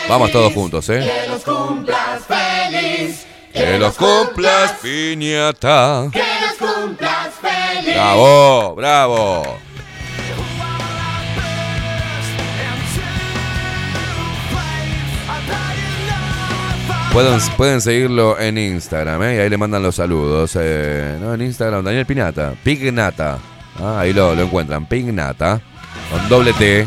Vamos 0.07 0.31
todos 0.31 0.53
juntos, 0.53 0.89
¿eh? 0.89 0.99
Que 0.99 1.27
los 1.29 1.43
cumplas 1.43 2.23
feliz. 2.25 3.25
Que 3.53 3.77
los 3.79 3.95
cumplas, 3.95 4.73
piñata. 4.81 6.09
Que 6.11 6.19
los 6.19 6.71
cumplas 6.71 7.29
feliz. 7.41 7.93
Bravo, 7.93 8.75
bravo. 8.75 9.43
Pueden, 17.13 17.39
pueden 17.55 17.79
seguirlo 17.79 18.37
en 18.39 18.57
Instagram, 18.57 19.23
¿eh? 19.23 19.35
Y 19.35 19.39
ahí 19.39 19.49
le 19.49 19.57
mandan 19.57 19.81
los 19.81 19.95
saludos. 19.95 20.51
eh, 20.59 21.17
¿no? 21.21 21.33
En 21.33 21.41
Instagram, 21.41 21.83
Daniel 21.83 22.05
Pinata. 22.05 22.53
Pignata. 22.61 23.37
Ah, 23.79 23.99
ahí 24.01 24.11
lo, 24.11 24.35
lo 24.35 24.41
encuentran. 24.43 24.85
Pignata. 24.85 25.61
Con 26.11 26.27
doble 26.27 26.51
T. 26.53 26.85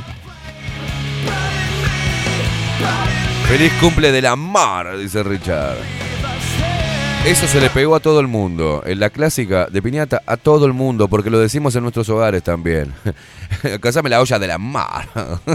Feliz 3.48 3.72
cumple 3.80 4.12
de 4.12 4.22
la 4.22 4.36
mar, 4.36 4.96
dice 4.98 5.22
Richard. 5.22 5.76
Eso 7.24 7.46
se 7.46 7.60
le 7.60 7.68
pegó 7.70 7.96
a 7.96 8.00
todo 8.00 8.20
el 8.20 8.28
mundo. 8.28 8.82
En 8.86 9.00
la 9.00 9.10
clásica 9.10 9.66
de 9.66 9.82
piñata 9.82 10.22
a 10.26 10.36
todo 10.36 10.66
el 10.66 10.72
mundo, 10.72 11.08
porque 11.08 11.30
lo 11.30 11.38
decimos 11.38 11.74
en 11.76 11.82
nuestros 11.82 12.08
hogares 12.10 12.42
también. 12.42 12.92
Cásame 13.80 14.08
la 14.10 14.20
olla 14.20 14.38
de 14.38 14.46
la 14.46 14.58
mar. 14.58 15.08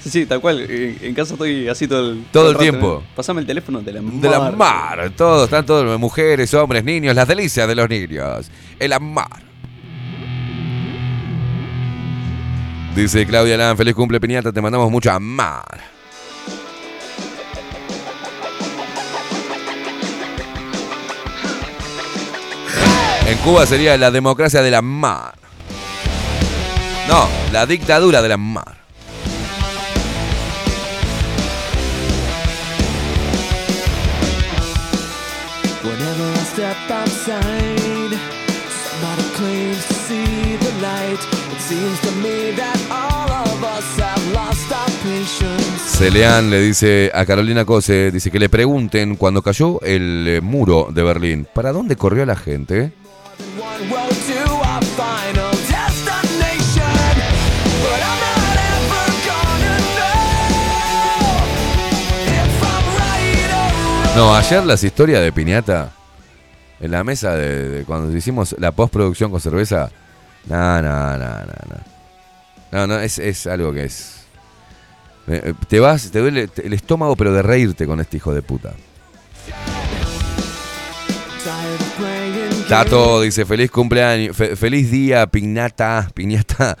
Sí, 0.00 0.10
sí, 0.10 0.26
tal 0.26 0.40
cual. 0.40 0.60
En, 0.60 0.96
en 1.02 1.12
casa 1.12 1.34
estoy 1.34 1.66
así 1.68 1.88
todo 1.88 2.12
el, 2.12 2.24
Todo 2.30 2.48
el 2.50 2.54
rato, 2.54 2.62
tiempo. 2.62 3.02
¿eh? 3.04 3.08
Pasame 3.16 3.40
el 3.40 3.46
teléfono 3.48 3.80
de 3.82 3.92
la 3.92 4.00
De 4.00 4.28
la 4.30 4.38
mar. 4.38 4.56
mar. 4.56 5.10
Todos, 5.16 5.44
están 5.46 5.66
todos, 5.66 5.98
mujeres, 5.98 6.54
hombres, 6.54 6.84
niños, 6.84 7.16
las 7.16 7.26
delicias 7.26 7.66
de 7.66 7.74
los 7.74 7.88
niños. 7.88 8.48
En 8.78 8.90
la 8.90 9.00
mar. 9.00 9.42
Dice 12.94 13.26
Claudia 13.26 13.56
Lan, 13.56 13.76
feliz 13.76 13.92
cumple 13.96 14.20
piñata, 14.20 14.52
te 14.52 14.60
mandamos 14.60 14.88
mucho 14.88 15.10
amar. 15.10 15.80
En 23.28 23.36
Cuba 23.38 23.66
sería 23.66 23.94
la 23.98 24.10
democracia 24.10 24.62
de 24.62 24.70
la 24.70 24.80
mar. 24.80 25.34
No, 27.06 27.28
la 27.52 27.66
dictadura 27.66 28.22
de 28.22 28.28
la 28.30 28.38
mar. 28.38 28.74
Celeán 45.98 46.48
le 46.48 46.60
dice 46.60 47.10
a 47.12 47.26
Carolina 47.26 47.66
Cose, 47.66 48.10
dice 48.10 48.30
que 48.30 48.38
le 48.38 48.48
pregunten 48.48 49.16
cuando 49.16 49.42
cayó 49.42 49.82
el 49.82 50.24
eh, 50.26 50.40
muro 50.40 50.88
de 50.90 51.02
Berlín, 51.02 51.46
¿para 51.52 51.72
dónde 51.72 51.96
corrió 51.96 52.24
la 52.24 52.36
gente? 52.36 52.92
No, 64.16 64.34
ayer 64.34 64.64
las 64.66 64.82
historias 64.82 65.22
de 65.22 65.30
Piñata, 65.32 65.92
en 66.80 66.90
la 66.90 67.04
mesa 67.04 67.36
de, 67.36 67.84
cuando 67.86 68.16
hicimos 68.16 68.56
la 68.58 68.72
postproducción 68.72 69.30
con 69.30 69.40
cerveza, 69.40 69.90
no, 70.46 70.82
no, 70.82 71.18
no, 71.18 71.18
no, 71.18 71.44
no. 71.46 71.98
No, 72.70 72.86
no, 72.86 72.98
es, 73.00 73.18
es 73.18 73.46
algo 73.46 73.72
que 73.72 73.84
es... 73.84 74.24
eh, 75.28 75.40
eh, 75.44 75.54
Te 75.68 75.78
vas, 75.80 76.10
te 76.10 76.18
duele 76.18 76.50
el 76.62 76.72
estómago, 76.72 77.16
pero 77.16 77.32
de 77.32 77.42
reírte 77.42 77.86
con 77.86 78.00
este 78.00 78.16
hijo 78.18 78.34
de 78.34 78.42
puta. 78.42 78.74
Tato 82.68 83.22
dice, 83.22 83.46
feliz 83.46 83.70
cumpleaños, 83.70 84.36
fe- 84.36 84.54
feliz 84.54 84.90
día, 84.90 85.26
piñata, 85.26 86.08
piñata. 86.14 86.76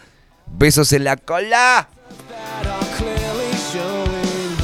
Besos 0.46 0.92
en 0.92 1.04
la 1.04 1.16
cola. 1.16 1.88
that 2.28 2.66
are 2.66 2.86
clearly 2.96 3.52
showing. 3.72 4.56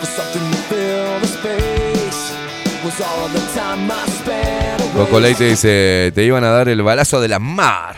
For 0.00 0.06
something 0.06 0.50
to 0.50 0.56
fill 0.68 1.20
the 1.20 1.26
space. 1.26 2.34
Coco 4.94 5.18
Leite 5.20 5.44
dice, 5.44 6.12
te 6.14 6.22
iban 6.24 6.44
a 6.44 6.50
dar 6.50 6.68
el 6.68 6.82
balazo 6.82 7.20
de 7.20 7.28
la 7.28 7.38
mar. 7.38 7.96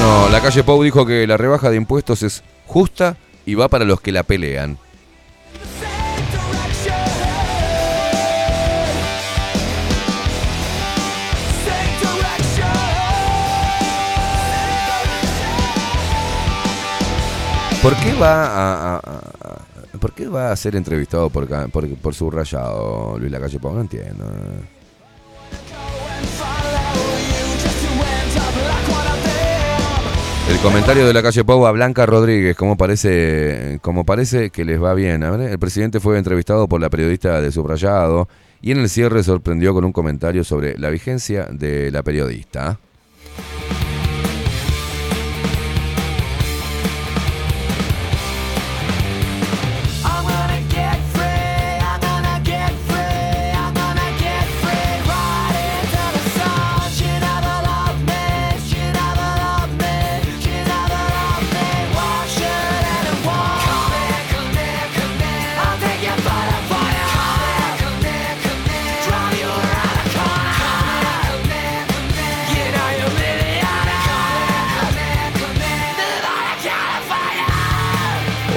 Bueno, 0.00 0.28
la 0.28 0.40
calle 0.40 0.62
Pau 0.62 0.80
dijo 0.80 1.04
que 1.04 1.26
la 1.26 1.36
rebaja 1.36 1.70
de 1.70 1.76
impuestos 1.76 2.22
es 2.22 2.44
justa 2.66 3.16
y 3.44 3.56
va 3.56 3.66
para 3.66 3.84
los 3.84 4.00
que 4.00 4.12
la 4.12 4.22
pelean. 4.22 4.78
¿Por 17.82 17.96
qué 17.96 18.14
va 18.14 18.98
a, 18.98 19.00
¿por 20.00 20.12
qué 20.12 20.28
va 20.28 20.52
a 20.52 20.56
ser 20.56 20.76
entrevistado 20.76 21.28
por, 21.28 21.48
por, 21.70 21.96
por 21.96 22.14
subrayado 22.14 23.18
Luis 23.18 23.32
Lacalle 23.32 23.58
Pau? 23.58 23.74
No 23.74 23.80
entiendo. 23.80 24.24
El 30.48 30.58
comentario 30.60 31.06
de 31.06 31.12
la 31.12 31.22
calle 31.22 31.44
Pau 31.44 31.66
a 31.66 31.72
Blanca 31.72 32.06
Rodríguez, 32.06 32.56
como 32.56 32.76
parece, 32.76 33.78
como 33.82 34.04
parece 34.04 34.50
que 34.50 34.64
les 34.64 34.82
va 34.82 34.94
bien. 34.94 35.22
El 35.22 35.58
presidente 35.58 36.00
fue 36.00 36.16
entrevistado 36.16 36.68
por 36.68 36.80
la 36.80 36.88
periodista 36.88 37.40
de 37.40 37.52
Subrayado 37.52 38.28
y 38.62 38.72
en 38.72 38.78
el 38.78 38.88
cierre 38.88 39.22
sorprendió 39.22 39.74
con 39.74 39.84
un 39.84 39.92
comentario 39.92 40.44
sobre 40.44 40.78
la 40.78 40.90
vigencia 40.90 41.46
de 41.50 41.90
la 41.90 42.02
periodista. 42.02 42.78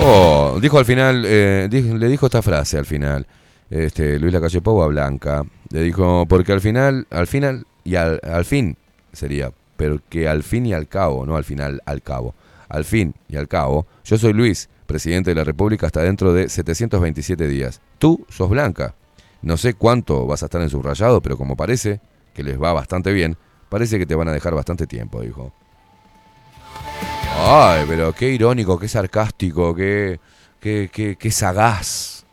Oh, 0.03 0.57
dijo 0.59 0.79
al 0.79 0.85
final, 0.85 1.23
eh, 1.27 1.69
le 1.71 2.07
dijo 2.07 2.25
esta 2.25 2.41
frase 2.41 2.77
al 2.77 2.85
final, 2.85 3.27
este, 3.69 4.17
Luis 4.19 4.33
Lacalle 4.33 4.61
Pou 4.61 4.81
a 4.81 4.87
Blanca. 4.87 5.43
Le 5.69 5.81
dijo, 5.83 6.25
porque 6.27 6.51
al 6.51 6.61
final, 6.61 7.05
al 7.11 7.27
final 7.27 7.65
y 7.83 7.95
al, 7.95 8.19
al 8.23 8.45
fin 8.45 8.77
sería, 9.13 9.51
pero 9.77 9.99
que 10.09 10.27
al 10.27 10.43
fin 10.43 10.65
y 10.65 10.73
al 10.73 10.87
cabo, 10.87 11.25
no 11.25 11.35
al 11.35 11.43
final, 11.43 11.81
al 11.85 12.01
cabo. 12.01 12.33
Al 12.67 12.85
fin 12.85 13.13
y 13.29 13.35
al 13.35 13.47
cabo, 13.47 13.85
yo 14.03 14.17
soy 14.17 14.33
Luis, 14.33 14.69
presidente 14.87 15.31
de 15.31 15.35
la 15.35 15.43
República 15.43 15.85
hasta 15.85 16.01
dentro 16.01 16.33
de 16.33 16.49
727 16.49 17.47
días. 17.47 17.81
Tú 17.99 18.25
sos 18.29 18.49
Blanca. 18.49 18.95
No 19.41 19.57
sé 19.57 19.73
cuánto 19.73 20.25
vas 20.25 20.43
a 20.43 20.45
estar 20.45 20.61
en 20.61 20.69
subrayado, 20.69 21.21
pero 21.21 21.37
como 21.37 21.55
parece 21.55 21.99
que 22.33 22.43
les 22.43 22.61
va 22.61 22.73
bastante 22.73 23.11
bien, 23.11 23.37
parece 23.69 23.97
que 23.97 24.05
te 24.05 24.15
van 24.15 24.27
a 24.27 24.33
dejar 24.33 24.53
bastante 24.53 24.87
tiempo, 24.87 25.21
dijo. 25.21 25.53
Ay, 27.37 27.85
pero 27.87 28.13
qué 28.13 28.29
irónico, 28.29 28.77
qué 28.77 28.87
sarcástico, 28.87 29.73
qué, 29.75 30.19
qué, 30.59 30.89
qué, 30.91 31.15
qué 31.15 31.31
sagaz. 31.31 32.25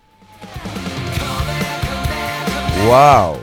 ¡Wow! 2.87 3.39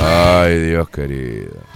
Ay, 0.00 0.58
Dios 0.60 0.88
querido. 0.88 1.72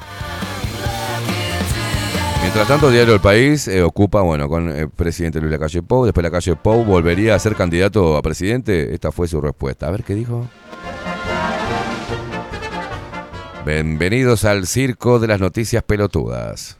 Mientras 2.42 2.68
tanto, 2.68 2.90
Diario 2.90 3.14
El 3.14 3.20
País 3.20 3.66
eh, 3.66 3.82
ocupa, 3.82 4.20
bueno, 4.22 4.48
con 4.48 4.68
el 4.68 4.88
presidente 4.88 5.40
Luis 5.40 5.50
Lacalle 5.50 5.82
Pou. 5.82 6.04
Después 6.04 6.22
Lacalle 6.22 6.54
Pou 6.54 6.84
volvería 6.84 7.34
a 7.34 7.38
ser 7.38 7.56
candidato 7.56 8.16
a 8.16 8.22
presidente. 8.22 8.94
Esta 8.94 9.10
fue 9.10 9.26
su 9.26 9.40
respuesta. 9.40 9.88
A 9.88 9.90
ver 9.90 10.04
qué 10.04 10.14
dijo. 10.14 10.46
Bienvenidos 13.66 14.44
al 14.44 14.68
circo 14.68 15.18
de 15.18 15.26
las 15.26 15.40
noticias 15.40 15.82
pelotudas. 15.82 16.76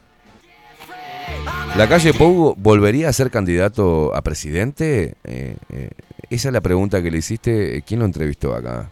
¿La 1.76 1.88
calle 1.88 2.14
Pou 2.14 2.54
volvería 2.56 3.08
a 3.08 3.12
ser 3.12 3.32
candidato 3.32 4.14
a 4.14 4.22
presidente? 4.22 5.16
Eh, 5.24 5.56
eh, 5.70 5.90
esa 6.30 6.48
es 6.48 6.52
la 6.52 6.60
pregunta 6.60 7.02
que 7.02 7.10
le 7.10 7.18
hiciste. 7.18 7.82
¿Quién 7.84 7.98
lo 7.98 8.06
entrevistó 8.06 8.54
acá? 8.54 8.88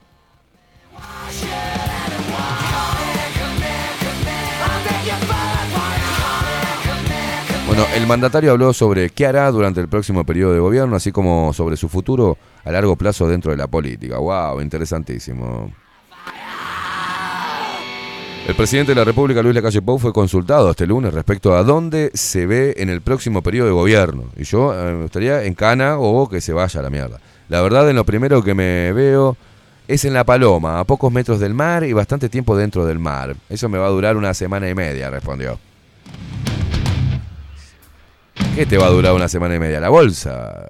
Bueno, 7.68 7.86
el 7.94 8.08
mandatario 8.08 8.50
habló 8.50 8.72
sobre 8.72 9.10
qué 9.10 9.24
hará 9.26 9.48
durante 9.52 9.80
el 9.80 9.86
próximo 9.86 10.24
periodo 10.24 10.52
de 10.52 10.58
gobierno, 10.58 10.96
así 10.96 11.12
como 11.12 11.52
sobre 11.52 11.76
su 11.76 11.88
futuro 11.88 12.38
a 12.64 12.72
largo 12.72 12.96
plazo 12.96 13.28
dentro 13.28 13.52
de 13.52 13.56
la 13.56 13.68
política. 13.68 14.18
¡Wow! 14.18 14.60
Interesantísimo. 14.60 15.83
El 18.46 18.54
presidente 18.54 18.92
de 18.92 18.96
la 18.96 19.04
República, 19.04 19.42
Luis 19.42 19.54
Lacalle 19.54 19.80
Pou, 19.80 19.98
fue 19.98 20.12
consultado 20.12 20.70
este 20.70 20.86
lunes 20.86 21.14
respecto 21.14 21.56
a 21.56 21.62
dónde 21.62 22.10
se 22.12 22.44
ve 22.44 22.74
en 22.76 22.90
el 22.90 23.00
próximo 23.00 23.42
periodo 23.42 23.68
de 23.68 23.72
gobierno. 23.72 24.24
Y 24.36 24.44
yo 24.44 24.74
eh, 24.74 24.92
me 24.92 25.02
gustaría 25.02 25.44
en 25.44 25.54
Cana 25.54 25.96
o 25.98 26.28
que 26.28 26.42
se 26.42 26.52
vaya 26.52 26.80
a 26.80 26.82
la 26.82 26.90
mierda. 26.90 27.20
La 27.48 27.62
verdad, 27.62 27.88
en 27.88 27.96
lo 27.96 28.04
primero 28.04 28.44
que 28.44 28.52
me 28.52 28.92
veo 28.92 29.38
es 29.88 30.04
en 30.04 30.12
La 30.12 30.24
Paloma, 30.24 30.78
a 30.78 30.84
pocos 30.84 31.10
metros 31.10 31.40
del 31.40 31.54
mar 31.54 31.84
y 31.84 31.94
bastante 31.94 32.28
tiempo 32.28 32.54
dentro 32.54 32.84
del 32.84 32.98
mar. 32.98 33.34
Eso 33.48 33.70
me 33.70 33.78
va 33.78 33.86
a 33.86 33.90
durar 33.90 34.14
una 34.14 34.34
semana 34.34 34.68
y 34.68 34.74
media, 34.74 35.08
respondió. 35.08 35.58
¿Qué 38.54 38.66
te 38.66 38.76
va 38.76 38.88
a 38.88 38.90
durar 38.90 39.14
una 39.14 39.28
semana 39.28 39.54
y 39.54 39.58
media? 39.58 39.80
La 39.80 39.88
bolsa. 39.88 40.68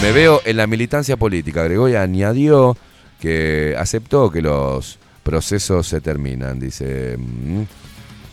Me 0.00 0.12
veo 0.12 0.40
en 0.46 0.56
la 0.56 0.66
militancia 0.66 1.18
política, 1.18 1.60
agregó 1.60 1.90
y 1.90 1.94
añadió 1.94 2.74
que 3.20 3.76
aceptó 3.78 4.30
que 4.30 4.42
los 4.42 4.98
procesos 5.22 5.86
se 5.86 6.00
terminan. 6.00 6.58
Dice 6.58 7.16
mm, 7.16 7.62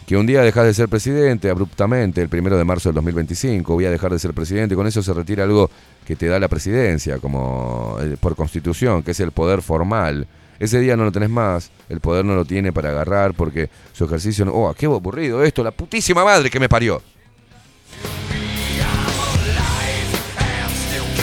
que 0.08 0.18
un 0.18 0.26
día 0.26 0.42
dejas 0.42 0.66
de 0.66 0.74
ser 0.74 0.88
presidente 0.88 1.50
abruptamente, 1.50 2.22
el 2.22 2.30
primero 2.30 2.58
de 2.58 2.64
marzo 2.64 2.90
del 2.90 2.96
2025, 2.96 3.74
voy 3.74 3.86
a 3.86 3.92
dejar 3.92 4.12
de 4.12 4.20
ser 4.20 4.34
presidente. 4.34 4.76
Con 4.76 4.88
eso 4.88 5.04
se 5.04 5.14
retira 5.14 5.44
algo 5.44 5.70
que 6.06 6.16
te 6.16 6.28
da 6.28 6.40
la 6.40 6.48
presidencia, 6.48 7.18
como 7.20 7.98
eh, 8.02 8.16
por 8.20 8.36
constitución, 8.36 9.04
que 9.04 9.12
es 9.12 9.20
el 9.20 9.32
poder 9.32 9.62
formal. 9.62 10.26
Ese 10.60 10.80
día 10.80 10.96
no 10.98 11.04
lo 11.04 11.12
tenés 11.12 11.30
más, 11.30 11.70
el 11.90 12.00
poder 12.00 12.26
no 12.26 12.34
lo 12.34 12.46
tiene 12.46 12.74
para 12.74 12.90
agarrar 12.90 13.34
porque 13.36 13.70
su 13.94 14.06
ejercicio. 14.06 14.52
¡Oh, 14.52 14.74
qué 14.74 14.88
aburrido 14.88 15.44
esto! 15.44 15.64
¡La 15.64 15.72
putísima 15.72 16.24
madre 16.24 16.50
que 16.50 16.60
me 16.60 16.70
parió! 16.70 17.02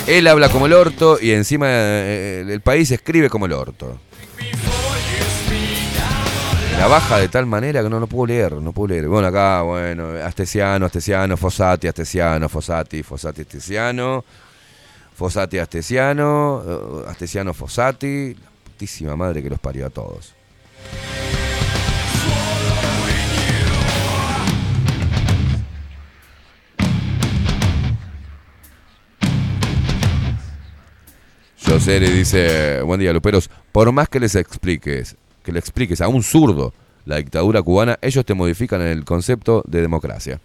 Él 0.06 0.26
habla 0.26 0.51
como 0.51 0.66
el 0.66 0.74
orto 0.74 1.18
y 1.20 1.31
encima 1.31 1.66
eh, 1.70 2.44
el 2.47 2.60
país 2.60 2.90
escribe 2.90 3.31
como 3.31 3.47
el 3.47 3.52
orto. 3.52 3.98
La 6.78 6.86
baja 6.89 7.18
de 7.18 7.28
tal 7.28 7.47
manera 7.47 7.82
que 7.82 7.89
no, 7.89 7.98
no 7.98 8.06
puedo 8.06 8.26
leer, 8.26 8.52
no 8.55 8.72
puedo 8.72 8.89
leer. 8.89 9.09
Bueno, 9.09 9.28
acá, 9.28 9.62
bueno, 9.62 10.09
Astesiano, 10.22 10.85
Astesiano, 10.85 11.36
Fossati, 11.39 11.86
Astesiano, 11.86 12.48
Fossati, 12.51 13.02
Fossati, 13.02 13.40
Astesiano, 13.43 14.24
Fossati, 15.14 15.59
Astesiano, 15.59 16.62
eh, 16.66 17.10
Astesiano, 17.10 17.55
Fossati. 17.55 18.35
La 18.35 18.51
putísima 18.64 19.16
madre 19.16 19.43
que 19.43 19.48
los 19.48 19.60
parió 19.60 19.86
a 19.86 19.90
todos. 19.90 20.35
José 31.66 31.99
le 31.99 32.11
dice, 32.11 32.82
buen 32.82 33.01
día, 33.01 33.12
Luperos, 33.12 33.51
por 33.73 33.91
más 33.91 34.09
que 34.09 34.20
les 34.20 34.35
expliques, 34.35 35.16
que 35.43 35.51
le 35.51 35.59
expliques 35.59 36.01
a 36.03 36.09
un 36.09 36.23
zurdo 36.23 36.74
la 37.07 37.16
dictadura 37.16 37.62
cubana, 37.62 37.99
ellos 38.03 38.24
te 38.24 38.35
modifican 38.35 38.82
el 38.82 39.05
concepto 39.05 39.62
de 39.66 39.81
democracia. 39.81 40.41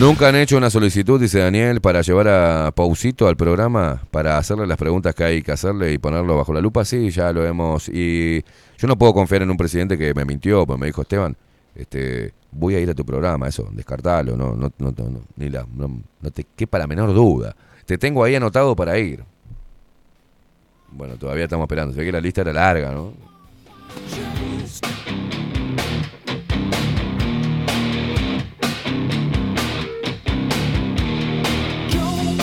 Nunca 0.00 0.28
han 0.28 0.36
hecho 0.36 0.56
una 0.56 0.70
solicitud, 0.70 1.20
dice 1.20 1.40
Daniel, 1.40 1.80
para 1.80 2.02
llevar 2.02 2.28
a 2.28 2.70
Pausito 2.70 3.26
al 3.26 3.36
programa, 3.36 4.00
para 4.10 4.38
hacerle 4.38 4.66
las 4.66 4.78
preguntas 4.78 5.14
que 5.14 5.24
hay 5.24 5.42
que 5.42 5.52
hacerle 5.52 5.92
y 5.92 5.98
ponerlo 5.98 6.36
bajo 6.36 6.54
la 6.54 6.60
lupa. 6.60 6.84
Sí, 6.84 7.10
ya 7.10 7.32
lo 7.32 7.44
hemos. 7.44 7.88
Y 7.88 8.44
yo 8.78 8.86
no 8.86 8.96
puedo 8.96 9.12
confiar 9.12 9.42
en 9.42 9.50
un 9.50 9.56
presidente 9.56 9.98
que 9.98 10.14
me 10.14 10.24
mintió, 10.24 10.64
pues 10.64 10.78
me 10.78 10.86
dijo 10.86 11.02
Esteban, 11.02 11.36
este, 11.74 12.32
voy 12.50 12.74
a 12.74 12.80
ir 12.80 12.90
a 12.90 12.94
tu 12.94 13.04
programa, 13.04 13.48
eso, 13.48 13.68
descartalo, 13.72 14.36
no, 14.36 14.54
no, 14.54 14.72
no, 14.78 14.92
no, 14.96 15.20
ni 15.36 15.50
la, 15.50 15.66
no, 15.72 16.02
te 16.32 16.44
quepa 16.56 16.78
la 16.78 16.86
menor 16.86 17.14
duda. 17.14 17.54
Te 17.86 17.98
tengo 17.98 18.24
ahí 18.24 18.34
anotado 18.34 18.76
para 18.76 18.98
ir. 18.98 19.24
Bueno, 20.90 21.16
todavía 21.16 21.44
estamos 21.44 21.64
esperando. 21.64 21.92
Se 21.94 22.00
ve 22.00 22.06
que 22.06 22.12
la 22.12 22.20
lista 22.20 22.40
era 22.42 22.52
larga, 22.52 22.92
¿no? 22.92 23.12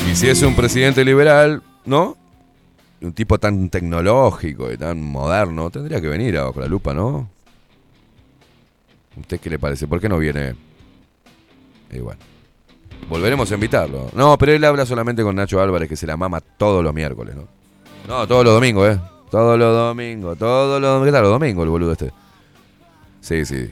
Y 0.10 0.16
si 0.16 0.30
es 0.30 0.42
un 0.44 0.56
presidente 0.56 1.04
liberal, 1.04 1.62
¿no? 1.86 2.18
Un 3.02 3.14
tipo 3.14 3.38
tan 3.38 3.70
tecnológico 3.70 4.72
y 4.72 4.78
tan 4.78 5.02
moderno, 5.02 5.70
tendría 5.70 6.00
que 6.00 6.08
venir 6.08 6.38
a 6.38 6.46
bajo 6.46 6.62
la 6.62 6.68
lupa, 6.68 6.94
¿no? 6.94 7.35
¿Usted 9.18 9.40
qué 9.40 9.50
le 9.50 9.60
parece? 9.60 9.88
¿Por 9.88 10.00
qué 10.00 10.10
no 10.10 10.18
viene? 10.18 10.56
Igual. 11.92 12.18
Volveremos 13.10 13.52
a 13.52 13.54
invitarlo. 13.54 14.10
No, 14.14 14.38
pero 14.38 14.52
él 14.52 14.64
habla 14.64 14.86
solamente 14.86 15.24
con 15.24 15.36
Nacho 15.36 15.62
Álvarez, 15.62 15.88
que 15.88 15.96
se 15.96 16.08
la 16.08 16.18
mama 16.18 16.42
todos 16.42 16.84
los 16.84 16.94
miércoles, 16.94 17.36
¿no? 17.36 17.48
No, 18.08 18.28
todos 18.28 18.44
los 18.44 18.54
domingos, 18.54 18.96
¿eh? 18.96 19.00
Todos 19.30 19.58
los 19.58 19.76
domingos, 19.76 20.38
todos 20.38 20.82
los 20.82 20.90
domingos. 20.90 21.08
¿Qué 21.08 21.12
tal 21.12 21.24
los 21.24 21.32
domingos, 21.32 21.64
el 21.64 21.70
boludo 21.70 21.92
este? 21.92 22.12
Sí, 23.22 23.46
sí. 23.46 23.70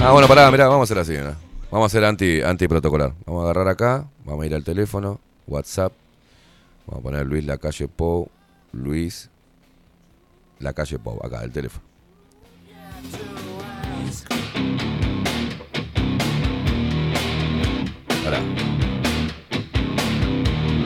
Ah, 0.00 0.12
bueno, 0.12 0.28
pará, 0.28 0.50
mirá, 0.50 0.68
vamos 0.68 0.82
a 0.82 0.84
hacer 0.84 0.98
así, 0.98 1.12
mirá. 1.12 1.36
Vamos 1.70 1.84
a 1.84 1.86
hacer 1.86 2.04
anti, 2.04 2.40
anti-protocolar. 2.40 3.12
Vamos 3.24 3.42
a 3.42 3.44
agarrar 3.44 3.68
acá, 3.68 4.04
vamos 4.24 4.44
a 4.44 4.46
ir 4.46 4.54
al 4.54 4.62
teléfono, 4.62 5.18
WhatsApp. 5.48 5.92
Vamos 6.86 7.00
a 7.00 7.02
poner 7.02 7.26
Luis 7.26 7.44
Lacalle 7.44 7.88
Pou, 7.88 8.30
Luis 8.72 9.28
Lacalle 10.60 10.98
Pou, 10.98 11.20
acá, 11.24 11.42
el 11.42 11.50
teléfono. 11.52 11.84
Pará. 18.24 18.40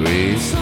Luis. 0.00 0.54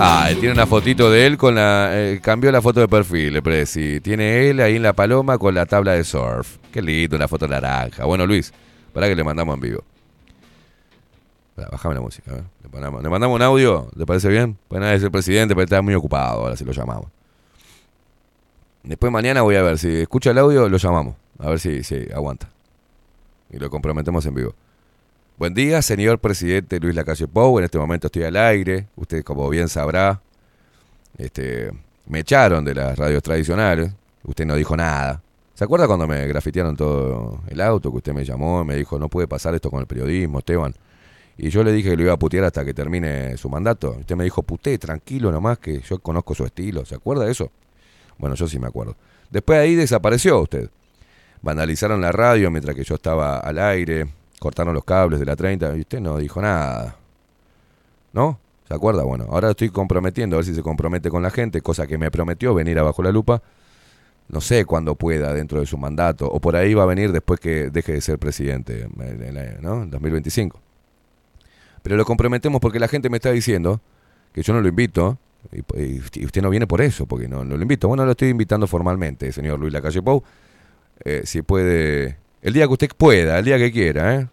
Ah, 0.00 0.28
él 0.30 0.38
tiene 0.38 0.52
una 0.54 0.66
fotito 0.66 1.10
de 1.10 1.26
él 1.26 1.36
con 1.36 1.56
la. 1.56 1.90
eh, 1.92 2.20
cambió 2.22 2.52
la 2.52 2.62
foto 2.62 2.78
de 2.80 2.86
perfil, 2.86 3.34
el 3.34 3.42
Prezi. 3.42 4.00
Tiene 4.00 4.48
él 4.48 4.60
ahí 4.60 4.76
en 4.76 4.82
la 4.84 4.92
paloma 4.92 5.38
con 5.38 5.54
la 5.54 5.66
tabla 5.66 5.92
de 5.94 6.04
surf. 6.04 6.58
Qué 6.72 6.80
lindo, 6.80 7.16
una 7.16 7.26
foto 7.26 7.48
naranja. 7.48 8.04
Bueno, 8.04 8.24
Luis, 8.26 8.52
para 8.92 9.08
que 9.08 9.16
le 9.16 9.24
mandamos 9.24 9.54
en 9.56 9.60
vivo. 9.60 9.84
Bajame 11.56 11.96
la 11.96 12.00
música, 12.00 12.30
a 12.30 12.34
ver. 12.34 12.44
Le, 12.72 12.80
le 12.80 13.08
mandamos 13.08 13.36
un 13.36 13.42
audio, 13.42 13.88
¿te 13.96 14.06
parece 14.06 14.28
bien? 14.28 14.58
Pues 14.68 14.80
nada, 14.80 14.94
es 14.94 15.02
el 15.02 15.10
presidente, 15.10 15.54
pero 15.54 15.64
está 15.64 15.82
muy 15.82 15.94
ocupado 15.94 16.42
ahora 16.42 16.56
si 16.56 16.64
lo 16.64 16.72
llamamos. 16.72 17.06
Después 18.82 19.12
mañana 19.12 19.42
voy 19.42 19.56
a 19.56 19.62
ver, 19.62 19.78
si 19.78 20.00
escucha 20.00 20.30
el 20.30 20.38
audio, 20.38 20.68
lo 20.68 20.76
llamamos. 20.76 21.14
A 21.38 21.50
ver 21.50 21.60
si, 21.60 21.82
si 21.82 22.08
aguanta. 22.12 22.48
Y 23.50 23.58
lo 23.58 23.70
comprometemos 23.70 24.24
en 24.26 24.34
vivo. 24.34 24.54
Buen 25.38 25.54
día, 25.54 25.82
señor 25.82 26.18
presidente 26.18 26.80
Luis 26.80 26.94
Lacalle 26.94 27.28
Pou. 27.28 27.58
En 27.58 27.64
este 27.64 27.78
momento 27.78 28.08
estoy 28.08 28.24
al 28.24 28.36
aire. 28.36 28.88
Usted, 28.96 29.22
como 29.22 29.48
bien 29.48 29.68
sabrá, 29.68 30.20
este, 31.16 31.70
me 32.06 32.20
echaron 32.20 32.64
de 32.64 32.74
las 32.74 32.98
radios 32.98 33.22
tradicionales. 33.22 33.92
Usted 34.24 34.44
no 34.46 34.56
dijo 34.56 34.76
nada. 34.76 35.22
¿Se 35.54 35.64
acuerda 35.64 35.86
cuando 35.86 36.06
me 36.06 36.26
grafitearon 36.26 36.76
todo 36.76 37.40
el 37.48 37.60
auto? 37.60 37.90
Que 37.90 37.98
usted 37.98 38.12
me 38.12 38.24
llamó 38.24 38.62
y 38.62 38.64
me 38.64 38.74
dijo, 38.74 38.98
no 38.98 39.08
puede 39.08 39.28
pasar 39.28 39.54
esto 39.54 39.70
con 39.70 39.80
el 39.80 39.86
periodismo, 39.86 40.40
Esteban. 40.40 40.74
Y 41.38 41.50
yo 41.50 41.62
le 41.62 41.70
dije 41.70 41.90
que 41.90 41.96
lo 41.96 42.02
iba 42.02 42.12
a 42.12 42.18
putear 42.18 42.44
hasta 42.44 42.64
que 42.64 42.74
termine 42.74 43.36
su 43.36 43.48
mandato. 43.48 43.96
Usted 44.00 44.16
me 44.16 44.24
dijo, 44.24 44.42
puté, 44.42 44.76
tranquilo 44.76 45.30
nomás, 45.30 45.58
que 45.58 45.80
yo 45.80 46.00
conozco 46.00 46.34
su 46.34 46.44
estilo. 46.44 46.84
¿Se 46.84 46.96
acuerda 46.96 47.24
de 47.24 47.30
eso? 47.30 47.52
Bueno, 48.18 48.34
yo 48.34 48.48
sí 48.48 48.58
me 48.58 48.66
acuerdo. 48.66 48.96
Después 49.30 49.58
de 49.58 49.64
ahí 49.64 49.74
desapareció 49.76 50.40
usted. 50.40 50.68
Vandalizaron 51.40 52.00
la 52.00 52.10
radio 52.10 52.50
mientras 52.50 52.74
que 52.74 52.82
yo 52.82 52.96
estaba 52.96 53.38
al 53.38 53.60
aire. 53.60 54.08
Cortaron 54.40 54.74
los 54.74 54.82
cables 54.82 55.20
de 55.20 55.26
la 55.26 55.36
30 55.36 55.76
y 55.76 55.80
usted 55.80 56.00
no 56.00 56.18
dijo 56.18 56.42
nada. 56.42 56.96
¿No? 58.12 58.40
¿Se 58.66 58.74
acuerda? 58.74 59.04
Bueno, 59.04 59.26
ahora 59.30 59.50
estoy 59.50 59.70
comprometiendo, 59.70 60.34
a 60.34 60.38
ver 60.38 60.44
si 60.44 60.56
se 60.56 60.62
compromete 60.62 61.08
con 61.08 61.22
la 61.22 61.30
gente, 61.30 61.62
cosa 61.62 61.86
que 61.86 61.98
me 61.98 62.10
prometió 62.10 62.52
venir 62.52 62.80
abajo 62.80 63.02
la 63.02 63.12
lupa. 63.12 63.42
No 64.28 64.40
sé 64.40 64.64
cuándo 64.64 64.96
pueda 64.96 65.32
dentro 65.32 65.60
de 65.60 65.66
su 65.66 65.78
mandato, 65.78 66.26
o 66.28 66.40
por 66.40 66.56
ahí 66.56 66.74
va 66.74 66.82
a 66.82 66.86
venir 66.86 67.12
después 67.12 67.38
que 67.38 67.70
deje 67.70 67.92
de 67.92 68.00
ser 68.00 68.18
presidente, 68.18 68.88
¿no? 69.62 69.84
En 69.84 69.90
2025. 69.90 70.60
Pero 71.82 71.96
lo 71.96 72.04
comprometemos 72.04 72.60
porque 72.60 72.78
la 72.78 72.88
gente 72.88 73.08
me 73.10 73.16
está 73.18 73.30
diciendo 73.30 73.80
que 74.32 74.42
yo 74.42 74.52
no 74.52 74.60
lo 74.60 74.68
invito, 74.68 75.18
y, 75.52 75.98
usted- 76.00 76.42
no 76.42 76.50
viene 76.50 76.66
por 76.66 76.80
eso, 76.80 77.06
porque 77.06 77.28
no, 77.28 77.44
no 77.44 77.56
lo 77.56 77.62
invito. 77.62 77.88
Bueno, 77.88 78.04
lo 78.04 78.10
estoy 78.12 78.28
invitando 78.28 78.66
formalmente, 78.66 79.32
señor 79.32 79.58
Luis 79.58 79.72
Lacalle 79.72 80.02
Pou. 80.02 80.22
Eh, 81.04 81.22
si 81.24 81.42
puede, 81.42 82.16
el 82.42 82.52
día 82.52 82.66
que 82.66 82.72
usted 82.72 82.88
pueda, 82.96 83.38
el 83.38 83.44
día 83.44 83.56
que 83.58 83.70
quiera, 83.72 84.16
¿eh? 84.16 84.26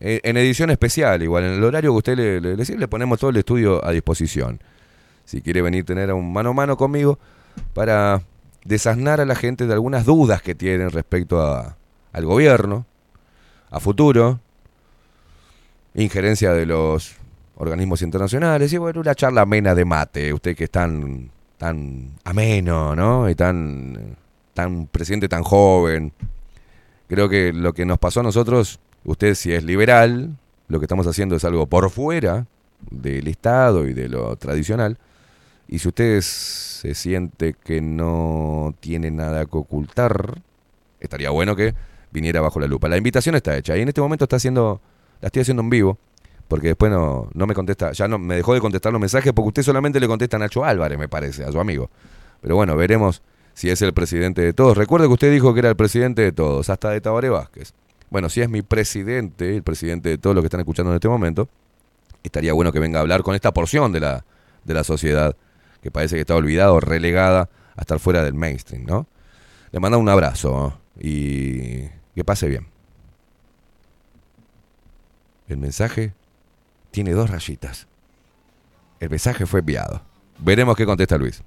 Eh, 0.00 0.20
En 0.24 0.36
edición 0.36 0.70
especial, 0.70 1.22
igual, 1.22 1.44
en 1.44 1.52
el 1.52 1.64
horario 1.64 1.92
que 1.92 1.96
usted 1.98 2.16
le, 2.16 2.40
le, 2.40 2.56
le 2.56 2.64
le 2.64 2.88
ponemos 2.88 3.18
todo 3.20 3.30
el 3.30 3.36
estudio 3.36 3.84
a 3.84 3.92
disposición. 3.92 4.60
Si 5.24 5.40
quiere 5.40 5.62
venir 5.62 5.82
a 5.82 5.86
tener 5.86 6.12
un 6.12 6.32
mano 6.32 6.50
a 6.50 6.52
mano 6.52 6.76
conmigo 6.76 7.18
para 7.74 8.22
desasnar 8.64 9.20
a 9.20 9.24
la 9.24 9.36
gente 9.36 9.66
de 9.66 9.72
algunas 9.72 10.04
dudas 10.04 10.42
que 10.42 10.54
tienen 10.54 10.90
respecto 10.90 11.40
a, 11.40 11.76
al 12.12 12.24
gobierno, 12.26 12.84
a 13.70 13.78
futuro, 13.80 14.40
injerencia 16.02 16.52
de 16.52 16.66
los 16.66 17.14
organismos 17.56 18.02
internacionales, 18.02 18.72
y 18.72 18.78
bueno, 18.78 19.00
una 19.00 19.14
charla 19.14 19.42
amena 19.42 19.74
de 19.74 19.84
mate, 19.84 20.32
usted 20.32 20.56
que 20.56 20.64
es 20.64 20.70
tan, 20.70 21.30
tan 21.56 22.12
ameno, 22.24 22.94
¿no? 22.94 23.28
Y 23.28 23.34
tan, 23.34 24.16
tan 24.54 24.86
presidente 24.86 25.28
tan 25.28 25.42
joven. 25.42 26.12
Creo 27.08 27.28
que 27.28 27.52
lo 27.52 27.72
que 27.72 27.84
nos 27.84 27.98
pasó 27.98 28.20
a 28.20 28.22
nosotros, 28.22 28.80
usted 29.04 29.34
si 29.34 29.52
es 29.52 29.64
liberal, 29.64 30.36
lo 30.68 30.78
que 30.78 30.84
estamos 30.84 31.06
haciendo 31.06 31.36
es 31.36 31.44
algo 31.44 31.66
por 31.66 31.90
fuera 31.90 32.46
del 32.90 33.26
Estado 33.28 33.88
y 33.88 33.94
de 33.94 34.08
lo 34.08 34.36
tradicional. 34.36 34.98
Y 35.66 35.80
si 35.80 35.88
usted 35.88 36.20
se 36.20 36.94
siente 36.94 37.54
que 37.54 37.80
no 37.80 38.74
tiene 38.80 39.10
nada 39.10 39.44
que 39.46 39.56
ocultar, 39.56 40.40
estaría 41.00 41.30
bueno 41.30 41.56
que 41.56 41.74
viniera 42.10 42.40
bajo 42.40 42.60
la 42.60 42.66
lupa. 42.66 42.88
La 42.88 42.96
invitación 42.96 43.34
está 43.34 43.56
hecha 43.56 43.76
y 43.76 43.82
en 43.82 43.88
este 43.88 44.00
momento 44.00 44.24
está 44.24 44.36
haciendo, 44.36 44.80
la 45.20 45.26
estoy 45.26 45.42
haciendo 45.42 45.62
en 45.62 45.70
vivo, 45.70 45.98
porque 46.48 46.68
después 46.68 46.90
no, 46.90 47.28
no 47.34 47.46
me 47.46 47.54
contesta, 47.54 47.92
ya 47.92 48.08
no 48.08 48.18
me 48.18 48.36
dejó 48.36 48.54
de 48.54 48.60
contestar 48.60 48.92
los 48.92 49.00
mensajes 49.00 49.32
porque 49.32 49.48
usted 49.48 49.62
solamente 49.62 50.00
le 50.00 50.06
contesta 50.06 50.36
a 50.36 50.40
Nacho 50.40 50.64
Álvarez, 50.64 50.98
me 50.98 51.08
parece, 51.08 51.44
a 51.44 51.52
su 51.52 51.60
amigo. 51.60 51.90
Pero 52.40 52.56
bueno, 52.56 52.76
veremos 52.76 53.22
si 53.54 53.70
es 53.70 53.82
el 53.82 53.92
presidente 53.92 54.42
de 54.42 54.52
todos. 54.52 54.76
Recuerde 54.76 55.06
que 55.06 55.12
usted 55.12 55.32
dijo 55.32 55.52
que 55.52 55.60
era 55.60 55.68
el 55.68 55.76
presidente 55.76 56.22
de 56.22 56.32
todos, 56.32 56.70
hasta 56.70 56.90
de 56.90 57.00
Tabaré 57.00 57.28
Vázquez. 57.28 57.74
Bueno, 58.10 58.28
si 58.28 58.40
es 58.40 58.48
mi 58.48 58.62
presidente, 58.62 59.56
el 59.56 59.62
presidente 59.62 60.08
de 60.08 60.18
todos 60.18 60.34
los 60.34 60.42
que 60.42 60.46
están 60.46 60.60
escuchando 60.60 60.92
en 60.92 60.94
este 60.94 61.08
momento, 61.08 61.48
estaría 62.22 62.52
bueno 62.52 62.72
que 62.72 62.78
venga 62.78 62.98
a 62.98 63.02
hablar 63.02 63.22
con 63.22 63.34
esta 63.34 63.52
porción 63.52 63.92
de 63.92 64.00
la, 64.00 64.24
de 64.64 64.74
la 64.74 64.84
sociedad 64.84 65.36
que 65.82 65.90
parece 65.90 66.16
que 66.16 66.22
está 66.22 66.34
olvidada 66.34 66.72
o 66.72 66.80
relegada 66.80 67.48
a 67.76 67.80
estar 67.80 67.98
fuera 67.98 68.24
del 68.24 68.34
mainstream, 68.34 68.84
¿no? 68.84 69.06
Le 69.70 69.80
manda 69.80 69.98
un 69.98 70.08
abrazo 70.08 70.80
y 70.98 71.82
que 72.14 72.24
pase 72.24 72.48
bien. 72.48 72.66
El 75.48 75.56
mensaje 75.56 76.12
tiene 76.90 77.12
dos 77.12 77.30
rayitas. 77.30 77.86
El 79.00 79.08
mensaje 79.08 79.46
fue 79.46 79.60
enviado. 79.60 80.02
Veremos 80.38 80.76
qué 80.76 80.84
contesta 80.84 81.16
Luis. 81.16 81.42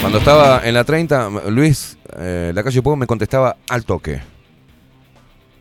Cuando 0.00 0.18
estaba 0.18 0.66
en 0.66 0.74
la 0.74 0.84
30, 0.84 1.28
Luis, 1.50 1.98
eh, 2.16 2.50
la 2.54 2.64
calle 2.64 2.80
Pueblo 2.80 2.96
me 2.96 3.06
contestaba 3.06 3.56
al 3.68 3.84
toque. 3.84 4.22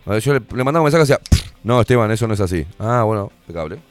Yo 0.05 0.33
le, 0.33 0.39
le 0.39 0.63
mandaba 0.63 0.79
un 0.79 0.85
mensaje 0.85 1.03
y 1.03 1.07
decía, 1.07 1.19
no, 1.63 1.81
Esteban, 1.81 2.09
eso 2.09 2.25
no 2.27 2.33
es 2.33 2.39
así. 2.39 2.65
Ah, 2.79 3.03
bueno, 3.03 3.31
impecable. 3.41 3.88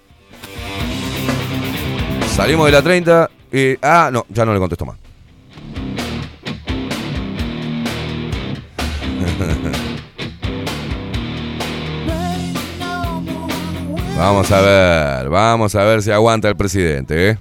Salimos 2.39 2.67
de 2.67 2.73
la 2.73 2.83
30 2.83 3.31
y... 3.53 3.77
Ah, 3.83 4.11
no, 4.13 4.25
ya 4.29 4.45
no 4.45 4.55
le 4.55 4.61
contesto 4.61 4.87
más. 4.87 4.97
vamos 14.17 14.53
a 14.53 14.61
ver, 14.61 15.29
vamos 15.29 15.75
a 15.75 15.83
ver 15.83 16.01
si 16.01 16.13
aguanta 16.13 16.49
el 16.49 16.55
presidente, 16.55 17.31
¿eh? 17.31 17.39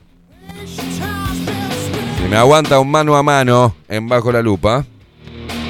Si 0.65 2.23
me 2.27 2.37
aguanta 2.37 2.79
un 2.79 2.89
mano 2.89 3.15
a 3.15 3.21
mano 3.21 3.75
en 3.87 4.09
bajo 4.09 4.31
la 4.31 4.41
lupa. 4.41 4.83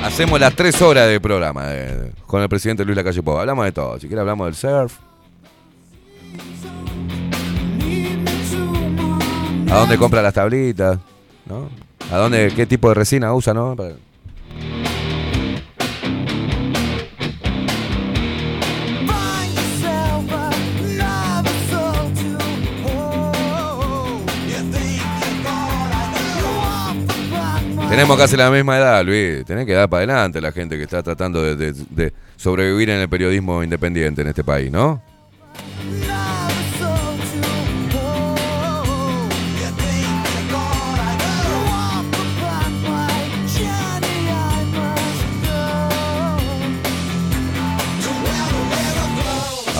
Hacemos 0.06 0.40
las 0.40 0.56
tres 0.56 0.82
horas 0.82 1.10
de 1.10 1.20
programa 1.20 1.64
eh, 1.66 2.14
con 2.26 2.41
el 2.41 2.48
presidente 2.48 2.86
Luis 2.86 2.95
Lacalle 2.95 3.22
Pou. 3.22 3.40
Hablamos 3.40 3.66
de 3.66 3.74
todo. 3.74 3.99
Si 3.99 4.08
quiere 4.08 4.22
hablamos 4.22 4.48
del 4.48 4.56
surf. 4.56 4.99
¿A 9.69 9.80
dónde 9.80 9.98
compra 9.98 10.22
las 10.22 10.34
tablitas? 10.34 10.98
¿No? 11.45 11.69
¿A 12.11 12.18
dónde, 12.18 12.52
qué 12.56 12.65
tipo 12.65 12.89
de 12.89 12.95
resina 12.95 13.34
usa, 13.34 13.53
no? 13.53 13.76
Para- 13.76 13.95
Tenemos 27.89 28.18
casi 28.18 28.35
la 28.35 28.52
misma 28.52 28.77
edad, 28.77 29.03
Luis. 29.06 29.45
Tenés 29.45 29.65
que 29.65 29.73
dar 29.73 29.89
para 29.89 29.99
adelante 30.03 30.41
la 30.41 30.52
gente 30.52 30.76
que 30.77 30.84
está 30.84 31.02
tratando 31.02 31.41
de, 31.41 31.56
de- 31.56 31.73
de 31.89 32.14
sobrevivir 32.35 32.89
en 32.89 32.99
el 32.99 33.07
periodismo 33.10 33.64
independiente 33.64 34.22
en 34.22 34.27
este 34.27 34.44
país, 34.44 34.69
¿no? 34.72 35.02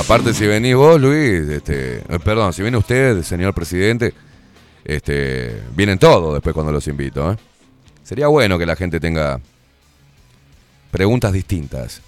Aparte, 0.08 0.34
si 0.34 0.48
venís 0.48 0.74
vos, 0.74 1.02
Luis, 1.02 1.50
este, 1.50 1.98
eh, 1.98 2.20
perdón, 2.24 2.54
si 2.54 2.62
viene 2.62 2.78
usted, 2.78 3.24
señor 3.24 3.54
presidente, 3.54 4.14
este, 4.86 5.62
vienen 5.76 6.00
todos 6.00 6.34
después 6.34 6.54
cuando 6.54 6.72
los 6.72 6.88
invito. 6.88 7.30
¿eh? 7.30 7.36
Sería 8.04 8.28
bueno 8.28 8.58
que 8.58 8.66
la 8.66 8.78
gente 8.78 9.02
tenga 9.02 9.42
preguntas 10.92 11.34
distintas. 11.34 12.02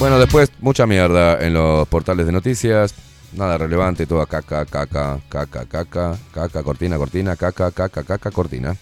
Bueno, 0.00 0.18
después 0.18 0.50
mucha 0.58 0.84
mierda 0.84 1.38
en 1.46 1.54
los 1.54 1.86
portales 1.86 2.26
de 2.26 2.32
noticias. 2.32 2.92
Nada 3.34 3.56
relevante, 3.56 4.04
toda 4.06 4.26
caca, 4.26 4.64
caca, 4.64 5.20
caca, 5.28 5.64
caca, 5.64 6.18
caca, 6.34 6.62
cortina, 6.64 6.96
cortina, 6.96 7.36
caca, 7.36 7.70
caca, 7.70 8.02
caca, 8.02 8.32
cortina. 8.32 8.76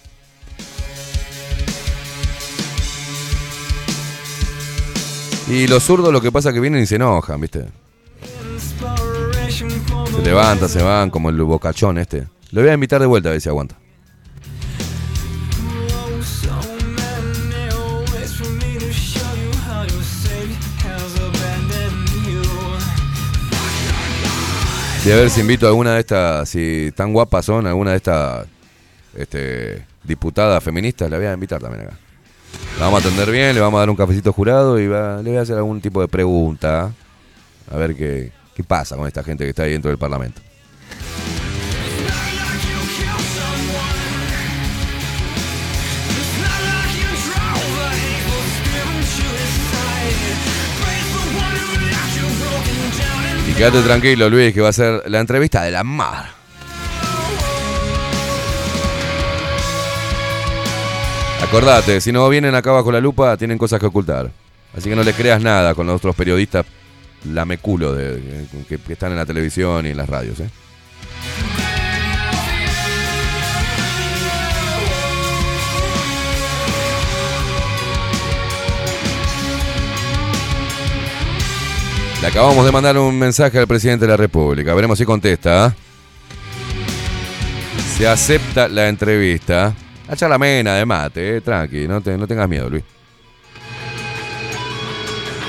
Y 5.47 5.67
los 5.67 5.83
zurdos 5.83 6.11
lo 6.11 6.21
que 6.21 6.31
pasa 6.31 6.49
es 6.49 6.55
que 6.55 6.59
vienen 6.59 6.81
y 6.81 6.87
se 6.87 6.95
enojan, 6.95 7.39
¿viste? 7.39 7.65
Se 9.49 10.21
levantan, 10.23 10.67
se 10.67 10.81
van, 10.81 11.11
como 11.11 11.29
el 11.29 11.39
bocachón 11.41 11.99
este. 11.99 12.27
Lo 12.51 12.61
voy 12.61 12.69
a 12.71 12.73
invitar 12.73 12.99
de 12.99 13.05
vuelta 13.05 13.29
a 13.29 13.33
ver 13.33 13.41
si 13.41 13.49
aguanta. 13.49 13.75
Y 25.05 25.11
a 25.11 25.15
ver 25.17 25.29
si 25.29 25.41
invito 25.41 25.67
a 25.67 25.69
alguna 25.69 25.93
de 25.93 25.99
estas, 25.99 26.49
si 26.49 26.91
tan 26.95 27.13
guapas 27.13 27.45
son, 27.45 27.67
alguna 27.67 27.91
de 27.91 27.97
estas 27.97 28.47
este, 29.15 29.85
diputadas 30.03 30.63
feministas, 30.63 31.11
la 31.11 31.17
voy 31.17 31.27
a 31.27 31.33
invitar 31.33 31.61
también 31.61 31.85
acá. 31.85 32.04
Vamos 32.79 33.03
a 33.03 33.07
atender 33.07 33.31
bien, 33.31 33.55
le 33.55 33.61
vamos 33.61 33.77
a 33.77 33.81
dar 33.81 33.89
un 33.89 33.95
cafecito 33.95 34.33
jurado 34.33 34.77
y 34.77 34.83
le 34.83 35.21
voy 35.23 35.37
a 35.37 35.41
hacer 35.41 35.57
algún 35.57 35.79
tipo 35.79 36.01
de 36.01 36.07
pregunta. 36.07 36.91
A 37.71 37.77
ver 37.77 37.95
qué, 37.95 38.31
qué 38.53 38.63
pasa 38.63 38.95
con 38.97 39.07
esta 39.07 39.23
gente 39.23 39.43
que 39.43 39.51
está 39.51 39.63
ahí 39.63 39.71
dentro 39.71 39.89
del 39.89 39.97
Parlamento. 39.97 40.41
Y 53.47 53.53
quédate 53.53 53.81
tranquilo, 53.83 54.29
Luis, 54.29 54.53
que 54.53 54.61
va 54.61 54.69
a 54.69 54.73
ser 54.73 55.03
la 55.09 55.19
entrevista 55.19 55.63
de 55.63 55.71
la 55.71 55.83
mar. 55.83 56.34
Acordate, 61.47 62.01
si 62.01 62.11
no 62.11 62.27
vienen 62.27 62.55
acá 62.55 62.71
bajo 62.71 62.91
la 62.91 62.99
lupa, 62.99 63.37
tienen 63.37 63.57
cosas 63.57 63.79
que 63.79 63.85
ocultar. 63.85 64.31
Así 64.75 64.89
que 64.89 64.95
no 64.95 65.03
le 65.03 65.13
creas 65.13 65.41
nada 65.41 65.73
con 65.75 65.85
los 65.85 65.95
otros 65.95 66.15
periodistas 66.15 66.65
lameculo 67.31 67.95
que, 67.95 68.79
que 68.85 68.93
están 68.93 69.11
en 69.11 69.17
la 69.17 69.25
televisión 69.25 69.85
y 69.85 69.89
en 69.89 69.97
las 69.97 70.09
radios. 70.09 70.39
¿eh? 70.39 70.49
Le 82.21 82.27
acabamos 82.27 82.65
de 82.65 82.71
mandar 82.71 82.97
un 82.97 83.17
mensaje 83.19 83.59
al 83.59 83.67
presidente 83.67 84.05
de 84.05 84.11
la 84.11 84.17
República. 84.17 84.73
Veremos 84.73 84.97
si 84.97 85.05
contesta. 85.05 85.65
¿ah? 85.65 85.75
Se 87.97 88.07
acepta 88.07 88.67
la 88.67 88.89
entrevista. 88.89 89.75
A 90.07 90.15
charlamena 90.15 90.75
de 90.75 90.85
mate, 90.85 91.37
eh, 91.37 91.41
tranqui, 91.41 91.87
no, 91.87 91.99
te- 92.01 92.17
no 92.17 92.27
tengas 92.27 92.47
miedo, 92.47 92.69
Luis. 92.69 92.83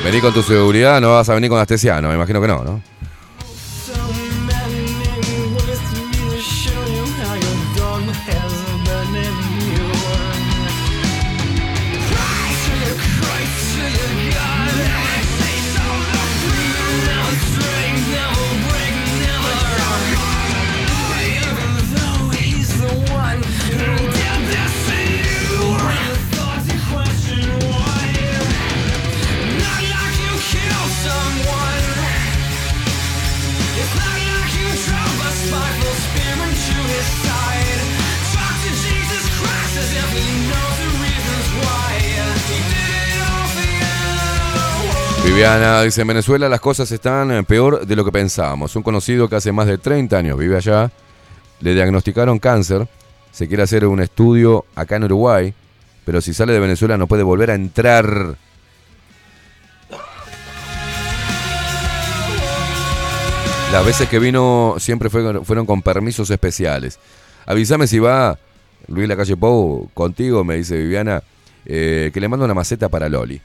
Vení 0.04 0.20
con 0.20 0.32
tu 0.32 0.42
seguridad, 0.42 1.00
no 1.00 1.12
vas 1.14 1.28
a 1.28 1.34
venir 1.34 1.50
con 1.50 1.58
anestesiano, 1.58 2.08
me 2.08 2.14
imagino 2.14 2.40
que 2.40 2.46
no, 2.48 2.62
¿no? 2.64 2.80
Viviana 45.36 45.82
dice, 45.82 46.00
en 46.00 46.06
Venezuela 46.08 46.48
las 46.48 46.60
cosas 46.62 46.90
están 46.90 47.30
eh, 47.30 47.42
peor 47.42 47.86
de 47.86 47.94
lo 47.94 48.06
que 48.06 48.10
pensábamos. 48.10 48.74
Un 48.74 48.82
conocido 48.82 49.28
que 49.28 49.36
hace 49.36 49.52
más 49.52 49.66
de 49.66 49.76
30 49.76 50.16
años 50.16 50.38
vive 50.38 50.56
allá, 50.56 50.90
le 51.60 51.74
diagnosticaron 51.74 52.38
cáncer, 52.38 52.88
se 53.32 53.46
quiere 53.46 53.62
hacer 53.62 53.84
un 53.86 54.00
estudio 54.00 54.64
acá 54.74 54.96
en 54.96 55.04
Uruguay, 55.04 55.52
pero 56.06 56.22
si 56.22 56.32
sale 56.32 56.54
de 56.54 56.60
Venezuela 56.60 56.96
no 56.96 57.06
puede 57.06 57.22
volver 57.22 57.50
a 57.50 57.54
entrar. 57.54 58.38
Las 63.72 63.84
veces 63.84 64.08
que 64.08 64.18
vino 64.18 64.76
siempre 64.78 65.10
fue- 65.10 65.44
fueron 65.44 65.66
con 65.66 65.82
permisos 65.82 66.30
especiales. 66.30 66.98
Avísame 67.46 67.86
si 67.86 67.98
va 67.98 68.38
Luis 68.88 69.08
Lacalle 69.08 69.36
Pou 69.36 69.90
contigo, 69.92 70.44
me 70.44 70.56
dice 70.56 70.76
Viviana, 70.78 71.22
eh, 71.66 72.10
que 72.14 72.20
le 72.20 72.28
mando 72.28 72.44
una 72.44 72.54
maceta 72.54 72.88
para 72.88 73.08
Loli. 73.08 73.40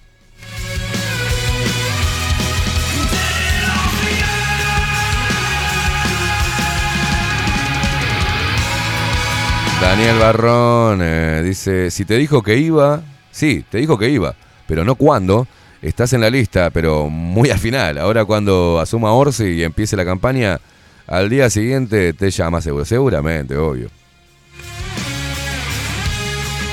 Daniel 9.92 10.20
Barrón 10.20 11.02
eh, 11.04 11.42
dice, 11.44 11.92
si 11.92 12.06
te 12.06 12.16
dijo 12.16 12.42
que 12.42 12.56
iba, 12.56 13.02
sí, 13.30 13.66
te 13.70 13.80
dijo 13.80 13.98
que 13.98 14.10
iba, 14.10 14.36
pero 14.66 14.86
no 14.86 14.96
cuándo. 14.96 15.48
Estás 15.82 16.14
en 16.14 16.22
la 16.22 16.30
lista, 16.30 16.70
pero 16.70 17.10
muy 17.10 17.50
al 17.50 17.60
final. 17.60 17.98
Ahora 17.98 18.24
cuando 18.24 18.80
asuma 18.80 19.12
Orsi 19.12 19.48
y 19.48 19.64
empiece 19.64 19.98
la 19.98 20.06
campaña, 20.06 20.62
al 21.08 21.30
día 21.30 21.50
siguiente 21.50 22.14
te 22.14 22.32
llama 22.32 22.62
seguro, 22.62 22.86
seguramente, 22.86 23.58
obvio. 23.58 23.90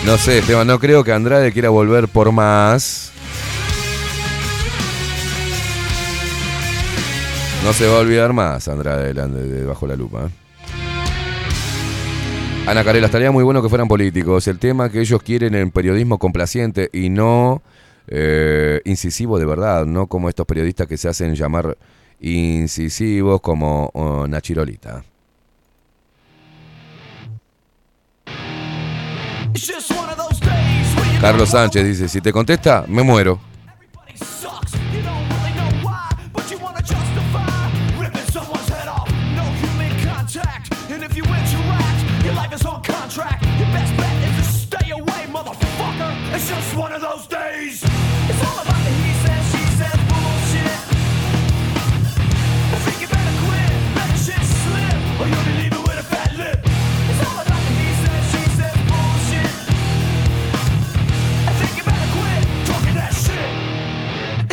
No 0.07 0.17
sé, 0.17 0.39
Esteban, 0.39 0.69
no 0.69 0.79
creo 0.79 1.03
que 1.03 1.13
Andrade 1.13 1.53
quiera 1.53 1.71
volver 1.71 2.07
por 2.07 2.31
más. 2.31 3.11
No 7.65 7.73
se 7.73 7.89
va 7.89 7.97
a 7.97 7.99
olvidar 7.99 8.33
más 8.33 8.69
Andrade 8.69 9.13
de, 9.13 9.65
Bajo 9.65 9.89
la 9.89 9.97
Lupa. 9.97 10.27
¿eh? 10.27 10.48
Ana 12.69 12.85
Carela, 12.85 13.07
estaría 13.07 13.31
muy 13.31 13.45
bueno 13.45 13.63
que 13.63 13.71
fueran 13.71 13.89
políticos. 13.89 14.47
El 14.47 14.59
tema 14.59 14.91
que 14.91 15.01
ellos 15.01 15.23
quieren 15.23 15.55
en 15.55 15.71
periodismo 15.71 16.19
complaciente 16.19 16.91
y 16.93 17.09
no 17.09 17.63
eh, 18.07 18.83
incisivo 18.85 19.39
de 19.39 19.47
verdad, 19.47 19.87
no 19.87 20.07
como 20.07 20.29
estos 20.29 20.45
periodistas 20.45 20.87
que 20.87 20.99
se 20.99 21.09
hacen 21.09 21.35
llamar 21.35 21.79
incisivos 22.21 23.41
como 23.41 23.91
oh, 23.95 24.27
Nachirolita. 24.29 25.03
Carlos 31.23 31.49
Sánchez 31.49 31.87
dice, 31.87 32.07
si 32.07 32.21
te 32.21 32.35
contesta, 32.35 32.85
me 32.87 33.03
muero. 33.03 33.41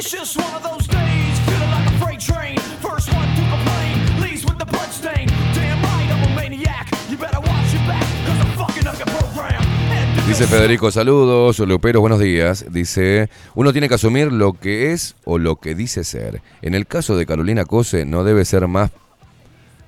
It's 0.06 0.14
just 0.14 0.38
one 0.38 0.53
of 0.53 0.61
those 0.61 0.86
days, 0.86 1.40
feeling 1.49 1.72
like 1.72 1.88
a 1.88 1.98
freight 1.98 2.19
train. 2.19 2.60
First 2.80 3.11
one 3.11 3.27
to 3.27 3.41
complain, 3.49 4.22
leaves 4.22 4.45
with 4.45 4.60
the 4.60 4.65
blood 4.65 4.91
stain. 4.91 5.27
Damn 5.56 5.82
right, 5.82 6.11
I'm 6.11 6.32
a 6.32 6.36
maniac. 6.36 6.91
You 7.10 7.18
better 7.18 7.40
watch 7.40 7.73
your 7.73 7.82
back, 7.88 8.06
cause 8.27 8.40
I'm 8.40 8.52
fucking 8.56 8.86
up 8.86 8.98
your 8.99 9.07
program. 9.07 9.64
And 9.90 10.27
Dice 10.27 10.45
Federico, 10.45 10.91
saludos, 10.91 11.57
Lupero, 11.57 12.02
buenos 12.02 12.19
días. 12.19 12.65
Dice, 12.72 13.32
uno 13.56 13.72
tiene 13.72 13.90
que 13.90 13.95
asumir 13.95 14.32
lo 14.32 14.53
que 14.53 14.94
es 14.94 15.15
o 15.23 15.40
lo 15.40 15.56
que 15.56 15.73
dice 15.73 16.03
ser. 16.03 16.44
En 16.61 16.76
el 16.76 16.86
caso 16.86 17.18
de 17.18 17.26
Carolina 17.26 17.65
Cose, 17.65 18.06
no 18.06 18.23
debe 18.23 18.45
ser 18.45 18.68
más 18.68 18.91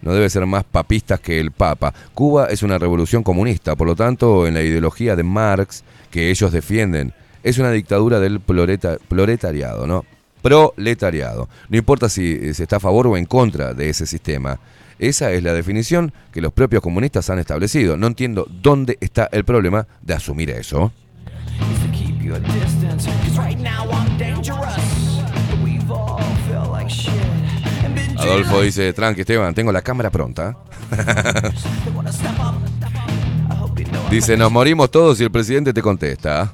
no 0.02 0.14
debe 0.15 0.31
ser 0.31 0.48
más 0.48 0.64
papistas 0.64 1.19
que 1.19 1.39
el 1.39 1.52
Papa. 1.52 1.94
Cuba 2.15 2.48
es 2.48 2.64
una 2.64 2.80
revolución 2.80 3.22
comunista, 3.22 3.76
por 3.76 3.85
lo 3.85 3.95
tanto, 3.95 4.48
en 4.48 4.56
la 4.56 4.64
ideología 4.64 5.15
de 5.15 5.22
Marx 5.22 5.84
que 6.10 6.31
ellos 6.31 6.52
defienden, 6.52 7.14
es 7.43 7.57
una 7.57 7.72
dictadura 7.72 8.19
del 8.19 8.39
proletariado, 8.39 9.88
¿no? 9.88 10.05
Proletariado. 10.41 11.49
No 11.69 11.77
importa 11.77 12.09
si 12.09 12.53
se 12.53 12.64
está 12.64 12.77
a 12.77 12.80
favor 12.80 13.07
o 13.07 13.18
en 13.18 13.26
contra 13.26 13.73
de 13.73 13.89
ese 13.89 14.05
sistema. 14.05 14.59
Esa 14.99 15.31
es 15.31 15.43
la 15.43 15.53
definición 15.53 16.11
que 16.31 16.41
los 16.41 16.51
propios 16.51 16.81
comunistas 16.81 17.30
han 17.30 17.39
establecido. 17.39 17.97
No 17.97 18.07
entiendo 18.07 18.47
dónde 18.49 18.97
está 18.99 19.30
el 19.31 19.45
problema 19.45 19.88
de 20.01 20.14
asumir 20.14 20.49
eso. 20.49 20.91
Adolfo 28.18 28.61
dice, 28.61 28.91
tranqui 28.93 29.22
Esteban, 29.22 29.53
tengo 29.53 29.72
la 29.72 29.81
cámara 29.81 30.09
pronta. 30.09 30.57
dice, 34.11 34.35
nos 34.35 34.51
morimos 34.51 34.89
todos 34.89 35.22
y 35.22 35.23
el 35.23 35.31
presidente 35.31 35.73
te 35.73 35.81
contesta. 35.81 36.51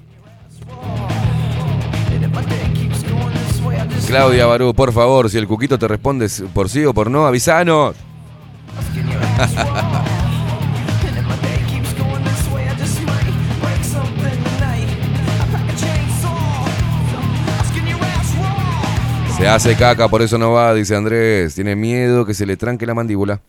Claudia 4.07 4.45
Barú, 4.45 4.73
por 4.73 4.91
favor, 4.93 5.29
si 5.29 5.37
el 5.37 5.47
cuquito 5.47 5.79
te 5.79 5.87
responde 5.87 6.27
por 6.53 6.69
sí 6.69 6.85
o 6.85 6.93
por 6.93 7.09
no, 7.09 7.25
avisanos. 7.25 7.95
Se 19.37 19.47
hace 19.47 19.75
caca, 19.75 20.07
por 20.07 20.21
eso 20.21 20.37
no 20.37 20.51
va, 20.51 20.73
dice 20.73 20.95
Andrés. 20.95 21.55
Tiene 21.55 21.75
miedo 21.75 22.25
que 22.25 22.33
se 22.33 22.45
le 22.45 22.55
tranque 22.55 22.85
la 22.85 22.93
mandíbula. 22.93 23.41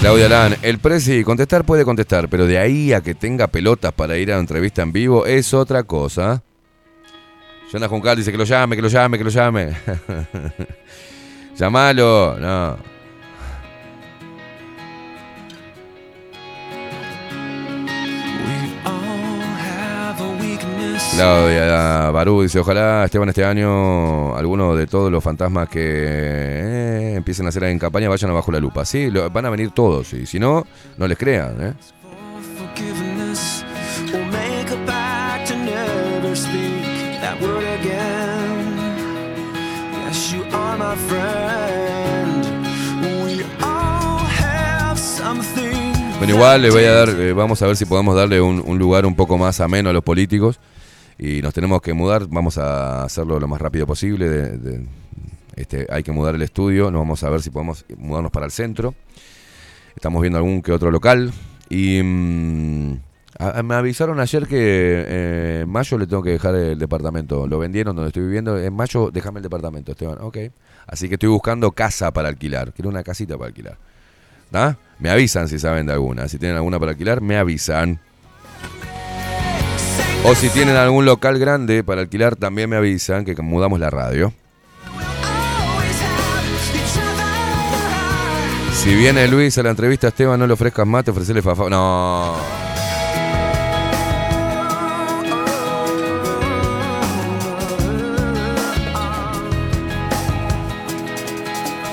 Claudia 0.00 0.30
Lan, 0.30 0.56
el 0.62 0.78
presi 0.78 1.22
contestar 1.22 1.66
puede 1.66 1.84
contestar, 1.84 2.30
pero 2.30 2.46
de 2.46 2.58
ahí 2.58 2.94
a 2.94 3.02
que 3.02 3.14
tenga 3.14 3.48
pelotas 3.48 3.92
para 3.92 4.16
ir 4.16 4.32
a 4.32 4.36
una 4.36 4.40
entrevista 4.40 4.80
en 4.80 4.92
vivo 4.92 5.26
es 5.26 5.52
otra 5.52 5.82
cosa. 5.82 6.42
Jonah 7.70 7.86
Juncal 7.86 8.16
dice 8.16 8.32
que 8.32 8.38
lo 8.38 8.44
llame, 8.44 8.76
que 8.76 8.82
lo 8.82 8.88
llame, 8.88 9.18
que 9.18 9.24
lo 9.24 9.30
llame. 9.30 9.76
Llamalo, 11.56 12.38
no. 12.40 12.89
Claudia 21.20 22.10
Barú 22.12 22.40
dice, 22.42 22.58
ojalá 22.60 23.04
Esteban 23.04 23.28
este 23.28 23.44
año 23.44 24.34
alguno 24.36 24.74
de 24.74 24.86
todos 24.86 25.12
los 25.12 25.22
fantasmas 25.22 25.68
que 25.68 25.80
eh, 25.84 27.14
empiecen 27.14 27.44
a 27.44 27.50
hacer 27.50 27.64
en 27.64 27.78
campaña 27.78 28.08
vayan 28.08 28.30
abajo 28.30 28.50
la 28.50 28.58
lupa. 28.58 28.86
Sí, 28.86 29.10
lo- 29.10 29.28
van 29.28 29.44
a 29.44 29.50
venir 29.50 29.70
todos 29.72 30.14
y 30.14 30.24
si 30.24 30.38
no, 30.38 30.66
no 30.96 31.06
les 31.06 31.18
crean. 31.18 31.56
¿eh? 31.60 31.72
Bueno, 46.18 46.34
igual 46.34 46.62
le 46.62 46.70
voy 46.70 46.84
a 46.84 46.92
dar, 46.92 47.08
eh, 47.10 47.32
vamos 47.34 47.60
a 47.60 47.66
ver 47.66 47.76
si 47.76 47.84
podemos 47.84 48.16
darle 48.16 48.40
un, 48.40 48.62
un 48.64 48.78
lugar 48.78 49.04
un 49.04 49.14
poco 49.14 49.36
más 49.36 49.60
ameno 49.60 49.90
a 49.90 49.92
los 49.92 50.02
políticos 50.02 50.58
y 51.22 51.42
nos 51.42 51.52
tenemos 51.52 51.82
que 51.82 51.92
mudar, 51.92 52.26
vamos 52.28 52.56
a 52.56 53.04
hacerlo 53.04 53.38
lo 53.38 53.46
más 53.46 53.60
rápido 53.60 53.86
posible. 53.86 54.58
este, 55.54 55.86
hay 55.90 56.02
que 56.02 56.12
mudar 56.12 56.34
el 56.34 56.40
estudio, 56.40 56.90
nos 56.90 56.98
vamos 56.98 57.22
a 57.22 57.28
ver 57.28 57.42
si 57.42 57.50
podemos 57.50 57.84
mudarnos 57.98 58.32
para 58.32 58.46
el 58.46 58.52
centro. 58.52 58.94
Estamos 59.94 60.22
viendo 60.22 60.38
algún 60.38 60.62
que 60.62 60.72
otro 60.72 60.90
local 60.90 61.30
y 61.68 62.02
mm, 62.02 62.98
me 63.64 63.74
avisaron 63.74 64.18
ayer 64.18 64.46
que 64.46 64.56
eh, 64.58 65.60
en 65.64 65.68
mayo 65.68 65.98
le 65.98 66.06
tengo 66.06 66.22
que 66.22 66.30
dejar 66.30 66.54
el 66.54 66.78
departamento. 66.78 67.46
Lo 67.46 67.58
vendieron 67.58 67.94
donde 67.94 68.08
estoy 68.08 68.22
viviendo. 68.22 68.58
En 68.58 68.72
mayo 68.72 69.10
déjame 69.12 69.40
el 69.40 69.42
departamento, 69.42 69.92
Esteban. 69.92 70.16
Ok. 70.22 70.38
Así 70.86 71.06
que 71.08 71.16
estoy 71.16 71.28
buscando 71.28 71.70
casa 71.72 72.12
para 72.12 72.28
alquilar. 72.28 72.72
Quiero 72.72 72.88
una 72.88 73.02
casita 73.02 73.36
para 73.36 73.48
alquilar. 73.48 73.76
¿Ah? 74.54 74.76
Me 74.98 75.10
avisan 75.10 75.48
si 75.48 75.58
saben 75.58 75.84
de 75.84 75.92
alguna. 75.92 76.28
Si 76.28 76.38
tienen 76.38 76.56
alguna 76.56 76.78
para 76.78 76.92
alquilar, 76.92 77.20
me 77.20 77.36
avisan. 77.36 78.00
O 80.22 80.34
si 80.34 80.48
tienen 80.50 80.76
algún 80.76 81.06
local 81.06 81.38
grande 81.38 81.82
para 81.82 82.02
alquilar, 82.02 82.36
también 82.36 82.68
me 82.68 82.76
avisan 82.76 83.24
que 83.24 83.34
mudamos 83.40 83.80
la 83.80 83.90
radio. 83.90 84.32
Si 88.74 88.94
viene 88.94 89.28
Luis 89.28 89.58
a 89.58 89.62
la 89.62 89.70
entrevista 89.70 90.06
a 90.06 90.10
Esteban, 90.10 90.38
no 90.38 90.46
le 90.46 90.52
ofrezcas 90.52 90.86
mate, 90.86 91.10
ofrecele 91.10 91.42
fafa. 91.42 91.68
No. 91.68 92.34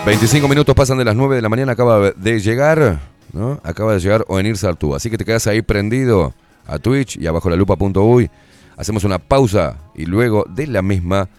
...25 0.05 0.47
minutos 0.47 0.73
pasan 0.73 0.97
de 0.97 1.03
las 1.03 1.17
9 1.17 1.35
de 1.35 1.41
la 1.41 1.49
mañana... 1.49 1.73
...acaba 1.73 2.11
de 2.11 2.39
llegar... 2.39 2.97
¿no? 3.33 3.59
Acaba 3.61 3.91
de 3.91 3.99
llegar 3.99 4.23
Oenir 4.29 4.55
Sartú... 4.55 4.95
...así 4.95 5.09
que 5.09 5.17
te 5.17 5.25
quedas 5.25 5.45
ahí 5.47 5.61
prendido... 5.61 6.33
...a 6.67 6.79
Twitch 6.79 7.17
y 7.17 7.27
abajo 7.27 7.49
la 7.49 7.55
lupa.uy... 7.55 8.29
...hacemos 8.75 9.03
una 9.03 9.19
pausa... 9.19 9.77
...y 9.95 10.05
luego 10.05 10.45
de 10.47 10.67
la 10.67 10.81
misma... 10.81 11.29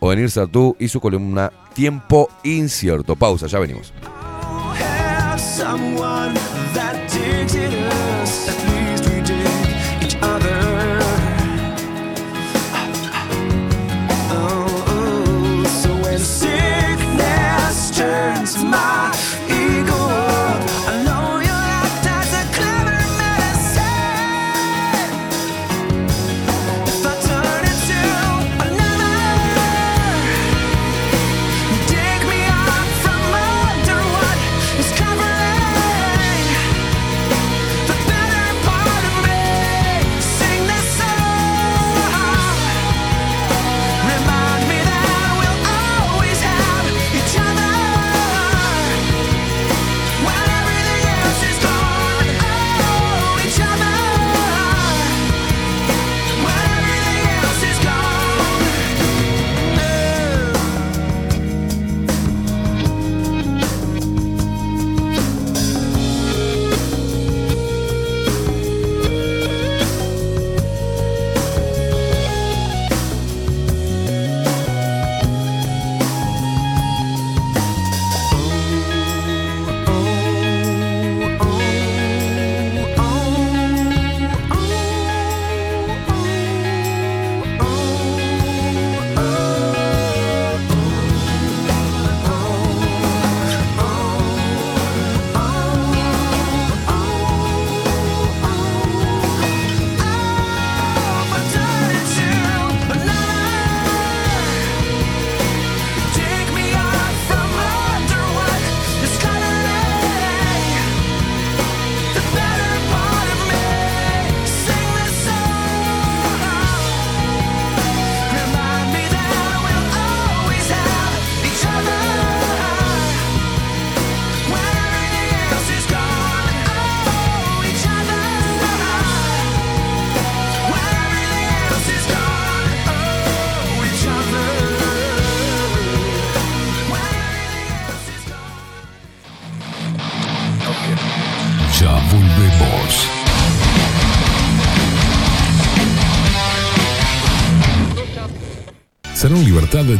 Oenir 0.00 0.30
Sartú 0.30 0.76
y 0.80 0.88
su 0.88 1.00
columna... 1.00 1.52
...Tiempo 1.74 2.28
incierto... 2.42 3.14
...pausa, 3.16 3.46
ya 3.46 3.58
venimos... 3.58 3.92
have 18.72 19.11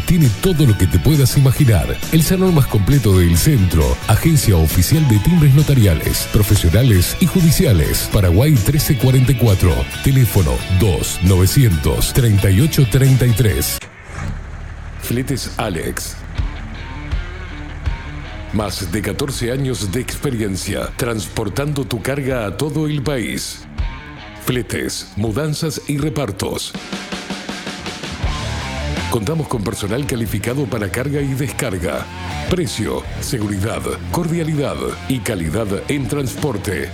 Tiene 0.07 0.31
todo 0.41 0.65
lo 0.65 0.79
que 0.79 0.87
te 0.87 0.99
puedas 1.01 1.37
imaginar. 1.37 1.99
El 2.13 2.23
salón 2.23 2.55
más 2.55 2.69
completo 2.69 3.19
del 3.19 3.37
centro. 3.37 3.97
Agencia 4.07 4.57
oficial 4.57 5.07
de 5.09 5.19
timbres 5.19 5.55
notariales, 5.55 6.29
profesionales 6.33 7.17
y 7.19 7.27
judiciales. 7.27 8.09
Paraguay 8.13 8.53
1344. 8.53 9.75
Teléfono 10.05 10.53
2 10.79 11.21
900 11.25 12.13
3833. 12.13 13.79
Fletes 15.01 15.53
Alex. 15.57 16.17
Más 18.53 18.93
de 18.93 19.03
14 19.03 19.51
años 19.51 19.91
de 19.91 20.01
experiencia 20.01 20.91
transportando 20.97 21.85
tu 21.85 22.01
carga 22.03 22.47
a 22.47 22.57
todo 22.57 22.87
el 22.87 23.03
país. 23.03 23.65
Fletes, 24.45 25.13
mudanzas 25.17 25.81
y 25.89 25.99
repartos. 25.99 26.73
Contamos 29.12 29.47
con 29.47 29.62
personal 29.62 30.05
calificado 30.06 30.64
para 30.64 30.90
carga 30.90 31.20
y 31.20 31.34
descarga. 31.34 32.06
Precio, 32.48 33.02
seguridad, 33.20 33.82
cordialidad 34.10 34.78
y 35.06 35.18
calidad 35.18 35.66
en 35.89 36.09
transporte. 36.09 36.89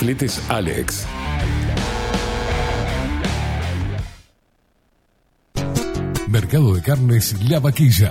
Fletes 0.00 0.42
Alex. 0.48 1.06
Mercado 6.26 6.74
de 6.74 6.82
Carnes 6.82 7.48
La 7.48 7.60
Vaquilla. 7.60 8.10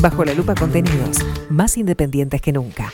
Bajo 0.00 0.24
la 0.24 0.34
Lupa 0.34 0.54
contenidos 0.54 1.18
más 1.50 1.76
independientes 1.76 2.40
que 2.40 2.52
nunca. 2.52 2.92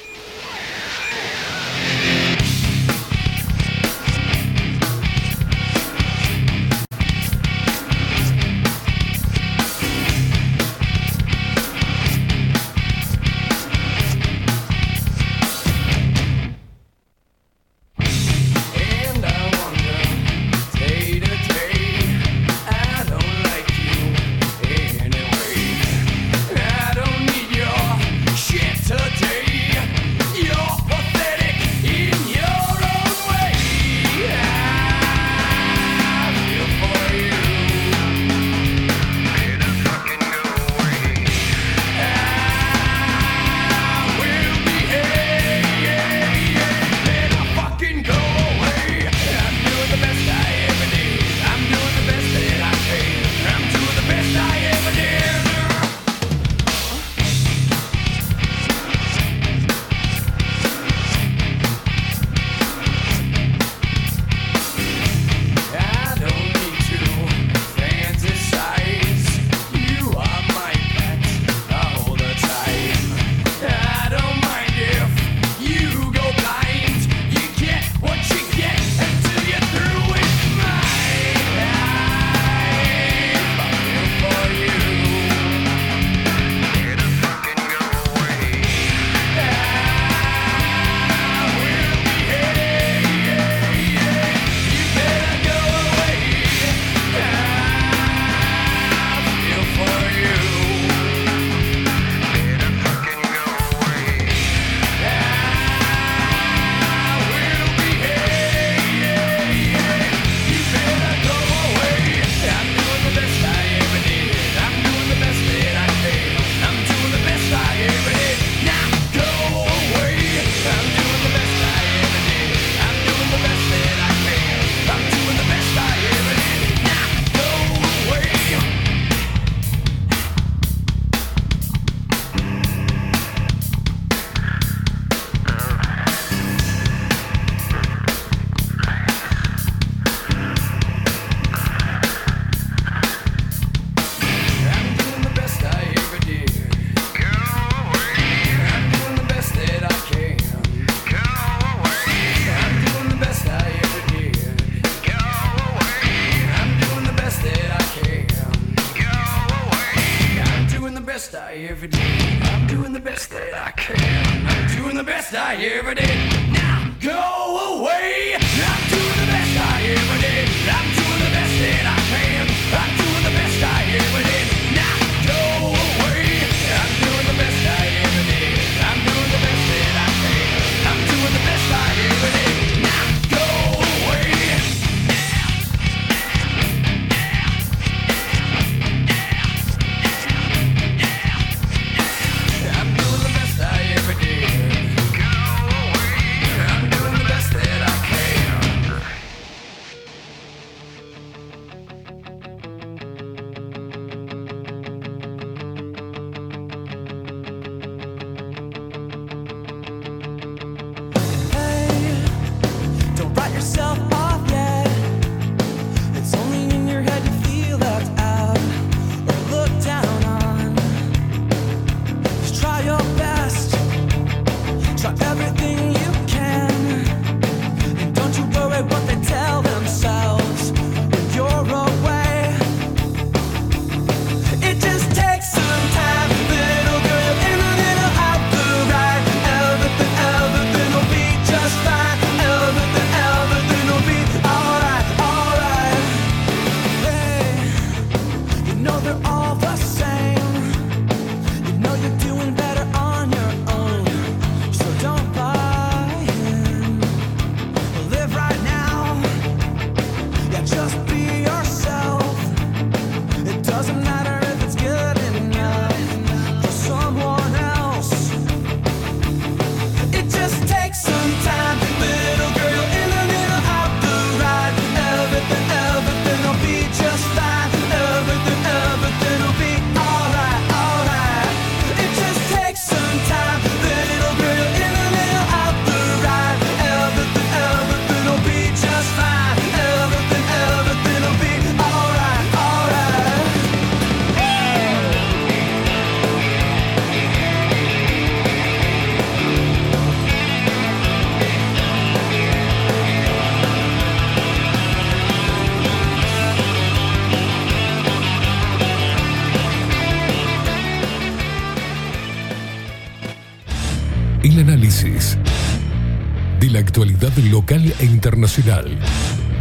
Actualidad 317.26 317.52
local 317.52 317.94
e 318.00 318.04
internacional 318.04 318.98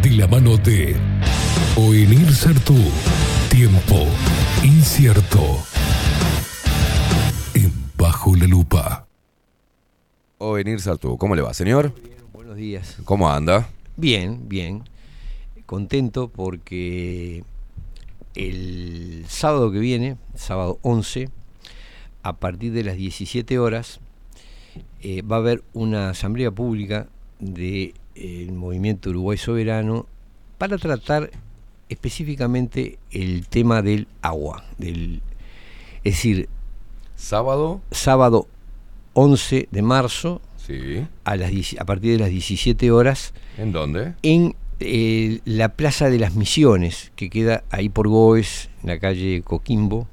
de 0.01 0.09
la 0.11 0.27
mano 0.27 0.57
de 0.57 0.95
Oenir 1.77 2.33
Sartú. 2.33 2.75
Tiempo 3.49 4.05
incierto. 4.63 5.59
En 7.53 7.71
Bajo 7.97 8.35
la 8.35 8.47
Lupa. 8.47 9.07
O 10.39 10.53
venir 10.53 10.81
Sartú. 10.81 11.17
¿Cómo 11.17 11.35
le 11.35 11.41
va, 11.41 11.53
señor? 11.53 11.93
Buenos 12.33 12.57
días. 12.57 12.97
¿Cómo 13.05 13.29
anda? 13.29 13.69
Bien, 13.95 14.49
bien. 14.49 14.83
Contento 15.65 16.27
porque 16.27 17.43
el 18.35 19.25
sábado 19.29 19.71
que 19.71 19.79
viene, 19.79 20.17
sábado 20.35 20.79
11, 20.81 21.29
a 22.23 22.33
partir 22.33 22.73
de 22.73 22.83
las 22.83 22.97
17 22.97 23.57
horas, 23.59 23.99
eh, 25.01 25.21
va 25.21 25.37
a 25.37 25.39
haber 25.39 25.63
una 25.73 26.09
asamblea 26.09 26.51
pública 26.51 27.07
del 27.45 28.51
Movimiento 28.51 29.09
Uruguay 29.09 29.37
Soberano 29.37 30.05
para 30.57 30.77
tratar 30.77 31.29
específicamente 31.89 32.97
el 33.11 33.47
tema 33.47 33.81
del 33.81 34.07
agua. 34.21 34.63
Del, 34.77 35.21
es 36.03 36.13
decir, 36.15 36.49
sábado 37.15 37.81
sábado 37.91 38.47
11 39.13 39.67
de 39.71 39.81
marzo 39.81 40.41
Sí. 40.57 41.05
a, 41.25 41.35
las, 41.35 41.51
a 41.77 41.83
partir 41.85 42.13
de 42.13 42.19
las 42.19 42.29
17 42.29 42.89
horas 42.91 43.33
¿En 43.57 43.73
dónde? 43.73 44.13
en 44.23 44.55
eh, 44.79 45.39
la 45.43 45.69
Plaza 45.69 46.09
de 46.09 46.19
las 46.19 46.35
Misiones, 46.35 47.11
que 47.17 47.29
queda 47.29 47.63
ahí 47.69 47.89
por 47.89 48.07
Goes, 48.07 48.69
en 48.81 48.89
la 48.89 48.99
calle 48.99 49.41
Coquimbo. 49.43 50.07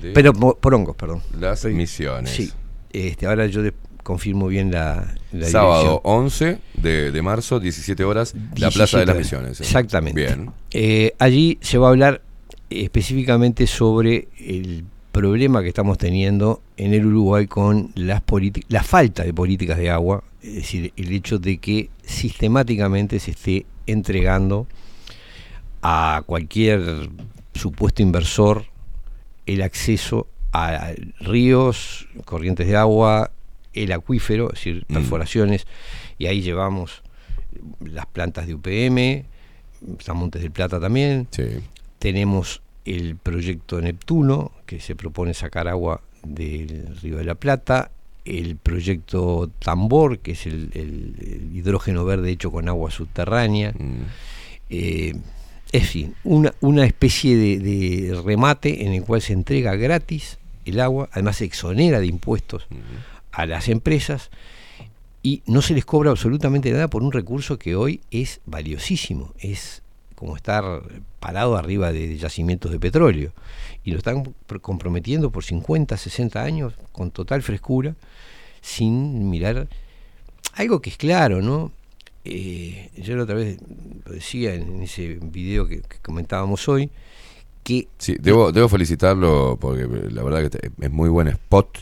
De 0.00 0.12
Pero 0.12 0.32
po- 0.32 0.56
por 0.56 0.74
Hongos, 0.74 0.94
perdón. 0.96 1.22
Las 1.38 1.58
Estoy- 1.64 1.74
Misiones. 1.74 2.30
Sí. 2.30 2.50
Este, 2.92 3.26
ahora 3.26 3.46
yo 3.46 3.62
de- 3.62 3.74
confirmo 4.04 4.46
bien 4.46 4.70
la, 4.70 5.16
la 5.32 5.48
Sábado 5.48 5.80
dirección. 5.80 6.00
11 6.04 6.58
de, 6.74 7.10
de 7.10 7.22
marzo, 7.22 7.58
17 7.58 8.04
horas, 8.04 8.34
la 8.56 8.70
Plaza 8.70 8.98
de 8.98 9.06
17 9.06 9.06
las. 9.06 9.16
Misiones. 9.16 9.60
¿eh? 9.60 9.64
Exactamente. 9.64 10.20
Bien. 10.20 10.50
Eh, 10.70 11.14
allí 11.18 11.58
se 11.60 11.78
va 11.78 11.88
a 11.88 11.90
hablar 11.90 12.22
específicamente 12.70 13.66
sobre 13.66 14.28
el 14.38 14.84
problema 15.10 15.62
que 15.62 15.68
estamos 15.68 15.96
teniendo 15.98 16.60
en 16.76 16.92
el 16.92 17.06
Uruguay 17.06 17.46
con 17.46 17.92
las 17.94 18.22
la 18.68 18.82
falta 18.82 19.22
de 19.22 19.32
políticas 19.32 19.78
de 19.78 19.90
agua, 19.90 20.22
es 20.42 20.54
decir, 20.54 20.92
el 20.96 21.12
hecho 21.12 21.38
de 21.38 21.58
que 21.58 21.88
sistemáticamente 22.02 23.18
se 23.20 23.30
esté 23.30 23.66
entregando 23.86 24.66
a 25.82 26.22
cualquier 26.26 27.10
supuesto 27.54 28.02
inversor 28.02 28.64
el 29.46 29.62
acceso 29.62 30.26
a 30.52 30.92
ríos, 31.20 32.06
corrientes 32.24 32.66
de 32.66 32.76
agua, 32.76 33.30
el 33.74 33.92
acuífero, 33.92 34.48
es 34.48 34.54
decir, 34.60 34.84
perforaciones, 34.86 35.66
y 36.18 36.26
ahí 36.26 36.40
llevamos 36.42 37.02
las 37.84 38.06
plantas 38.06 38.46
de 38.46 38.54
UPM, 38.54 39.24
San 40.00 40.16
Montes 40.16 40.42
del 40.42 40.50
Plata 40.50 40.80
también, 40.80 41.26
tenemos 41.98 42.62
el 42.84 43.16
proyecto 43.16 43.80
Neptuno, 43.80 44.52
que 44.66 44.80
se 44.80 44.94
propone 44.94 45.34
sacar 45.34 45.68
agua 45.68 46.00
del 46.22 46.96
Río 47.02 47.16
de 47.18 47.24
la 47.24 47.34
Plata, 47.34 47.90
el 48.24 48.56
proyecto 48.56 49.50
Tambor, 49.58 50.18
que 50.20 50.32
es 50.32 50.46
el, 50.46 50.70
el- 50.74 51.14
el 51.20 51.56
hidrógeno 51.56 52.04
verde 52.04 52.30
hecho 52.30 52.50
con 52.50 52.68
agua 52.68 52.90
subterránea, 52.90 53.74
eh, 54.70 55.14
en 55.72 55.82
fin, 55.82 56.14
una, 56.24 56.54
una 56.60 56.86
especie 56.86 57.36
de, 57.36 57.58
de 57.58 58.20
remate 58.24 58.84
en 58.86 58.92
el 58.92 59.02
cual 59.02 59.20
se 59.20 59.32
entrega 59.32 59.74
gratis 59.76 60.38
el 60.64 60.80
agua, 60.80 61.08
además 61.12 61.36
se 61.36 61.44
exonera 61.44 62.00
de 62.00 62.06
impuestos 62.06 62.66
a 63.34 63.46
las 63.46 63.68
empresas 63.68 64.30
y 65.22 65.42
no 65.46 65.62
se 65.62 65.74
les 65.74 65.84
cobra 65.84 66.10
absolutamente 66.10 66.70
nada 66.70 66.88
por 66.88 67.02
un 67.02 67.12
recurso 67.12 67.58
que 67.58 67.74
hoy 67.76 68.00
es 68.10 68.40
valiosísimo, 68.46 69.32
es 69.38 69.82
como 70.14 70.36
estar 70.36 70.82
parado 71.18 71.56
arriba 71.56 71.92
de 71.92 72.16
yacimientos 72.16 72.70
de 72.70 72.78
petróleo 72.78 73.32
y 73.84 73.90
lo 73.90 73.98
están 73.98 74.22
pr- 74.48 74.60
comprometiendo 74.60 75.30
por 75.30 75.42
50, 75.44 75.96
60 75.96 76.42
años 76.42 76.74
con 76.92 77.10
total 77.10 77.42
frescura 77.42 77.94
sin 78.60 79.28
mirar 79.30 79.68
algo 80.54 80.80
que 80.80 80.90
es 80.90 80.96
claro, 80.96 81.42
¿no? 81.42 81.72
Eh, 82.24 82.90
yo 82.96 83.16
la 83.16 83.24
otra 83.24 83.34
vez 83.34 83.58
lo 84.06 84.12
decía 84.12 84.54
en 84.54 84.82
ese 84.82 85.18
video 85.20 85.66
que, 85.66 85.80
que 85.82 85.98
comentábamos 86.02 86.68
hoy, 86.68 86.90
que 87.62 87.88
Sí, 87.98 88.16
debo, 88.20 88.52
debo 88.52 88.68
felicitarlo 88.68 89.58
porque 89.60 89.86
la 90.10 90.22
verdad 90.22 90.48
que 90.50 90.70
es 90.80 90.90
muy 90.92 91.08
buen 91.08 91.28
spot. 91.28 91.78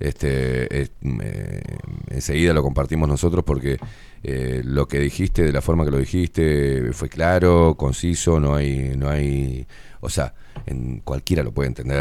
Este, 0.00 0.82
es- 0.82 0.90
me- 1.00 1.62
enseguida 2.10 2.52
lo 2.52 2.62
compartimos 2.62 3.08
nosotros 3.08 3.44
porque 3.44 3.78
eh, 4.24 4.62
lo 4.64 4.86
que 4.86 4.98
dijiste, 5.00 5.42
de 5.42 5.52
la 5.52 5.60
forma 5.60 5.84
que 5.84 5.90
lo 5.90 5.98
dijiste, 5.98 6.92
fue 6.92 7.08
claro, 7.08 7.74
conciso, 7.76 8.38
no 8.40 8.54
hay, 8.54 8.94
no 8.96 9.08
hay, 9.08 9.66
o 10.00 10.08
sea, 10.08 10.34
en 10.66 11.00
cualquiera 11.00 11.42
lo 11.42 11.52
puede 11.52 11.68
entender. 11.68 11.98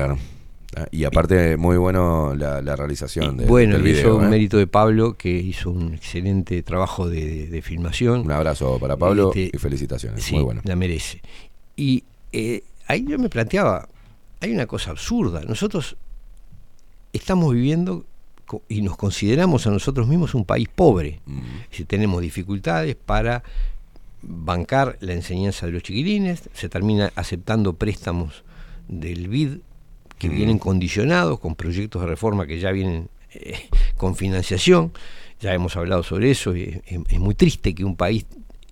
¿ah? 0.78 0.88
Y 0.92 1.04
aparte, 1.04 1.58
muy 1.58 1.78
bueno 1.78 2.34
la, 2.36 2.62
la 2.62 2.76
realización 2.76 3.38
de, 3.38 3.46
bueno, 3.46 3.78
del 3.78 3.88
y 3.88 3.92
video. 3.94 4.16
un 4.18 4.26
¿eh? 4.26 4.30
mérito 4.30 4.58
de 4.58 4.68
Pablo 4.68 5.16
que 5.18 5.30
hizo 5.32 5.70
un 5.72 5.94
excelente 5.96 6.62
trabajo 6.64 7.10
de, 7.10 7.48
de 7.48 7.62
filmación. 7.62 8.22
Un 8.22 8.32
abrazo 8.32 8.78
para 8.80 8.96
Pablo 8.98 9.30
Este, 9.36 9.56
y 9.56 9.60
felicitaciones. 9.60 10.24
Sí, 10.24 10.36
muy 10.36 10.44
bueno. 10.44 10.62
la 10.64 10.76
merece. 10.76 11.22
Y 11.76 12.04
eh, 12.32 12.64
ahí 12.88 13.06
yo 13.08 13.18
me 13.20 13.30
planteaba, 13.30 13.90
hay 14.40 14.52
una 14.54 14.66
cosa 14.68 14.92
absurda. 14.92 15.42
Nosotros 15.42 15.98
estamos 17.14 17.54
viviendo 17.54 18.06
y 18.68 18.82
nos 18.82 18.98
consideramos 18.98 19.66
a 19.68 19.72
nosotros 19.72 20.08
mismos 20.08 20.36
un 20.36 20.46
país 20.46 20.68
pobre. 20.74 21.20
Si 21.72 21.86
tenemos 21.86 22.22
dificultades 22.22 22.96
para 22.96 23.44
bancar 24.22 24.98
la 25.00 25.14
enseñanza 25.14 25.66
de 25.66 25.72
los 25.72 25.84
chiquilines, 25.84 26.50
se 26.54 26.70
termina 26.70 27.12
aceptando 27.16 27.74
préstamos 27.74 28.44
del 28.88 29.28
BID 29.30 29.58
que 30.18 30.30
Mm. 30.30 30.36
vienen 30.36 30.60
condicionados 30.60 31.40
con 31.40 31.56
proyectos 31.56 32.02
de 32.02 32.08
reforma 32.08 32.46
que 32.46 32.60
ya 32.60 32.72
vienen 32.72 33.10
eh, 33.34 33.56
con 33.98 34.16
financiación. 34.16 34.92
Ya 35.40 35.54
hemos 35.54 35.76
hablado 35.78 36.04
sobre 36.04 36.30
eso. 36.32 36.56
y 36.56 36.82
es, 36.86 37.00
es 37.10 37.20
muy 37.20 37.34
triste 37.34 37.74
que 37.74 37.84
un 37.86 37.96
país 37.96 38.26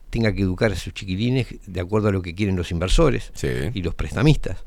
tenga 0.10 0.34
que 0.34 0.42
educar 0.42 0.72
a 0.72 0.76
sus 0.76 0.94
chiquilines 0.94 1.48
de 1.66 1.80
acuerdo 1.80 2.10
a 2.10 2.12
lo 2.12 2.22
que 2.22 2.36
quieren 2.36 2.56
los 2.56 2.72
inversores 2.72 3.32
y 3.74 3.82
los 3.82 3.96
prestamistas. 3.96 4.58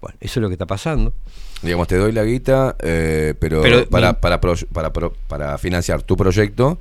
Bueno, 0.00 0.16
eso 0.20 0.38
es 0.38 0.42
lo 0.42 0.48
que 0.48 0.54
está 0.54 0.66
pasando. 0.66 1.14
Digamos, 1.62 1.86
te 1.86 1.96
doy 1.96 2.12
la 2.12 2.24
guita, 2.24 2.76
eh, 2.82 3.34
pero, 3.38 3.62
Pero 3.62 3.88
para, 3.88 4.12
mi- 4.12 4.18
para, 4.20 4.40
pro- 4.40 4.54
para, 4.72 4.92
pro- 4.92 5.12
para 5.28 5.56
financiar 5.58 6.02
tu 6.02 6.16
proyecto, 6.16 6.78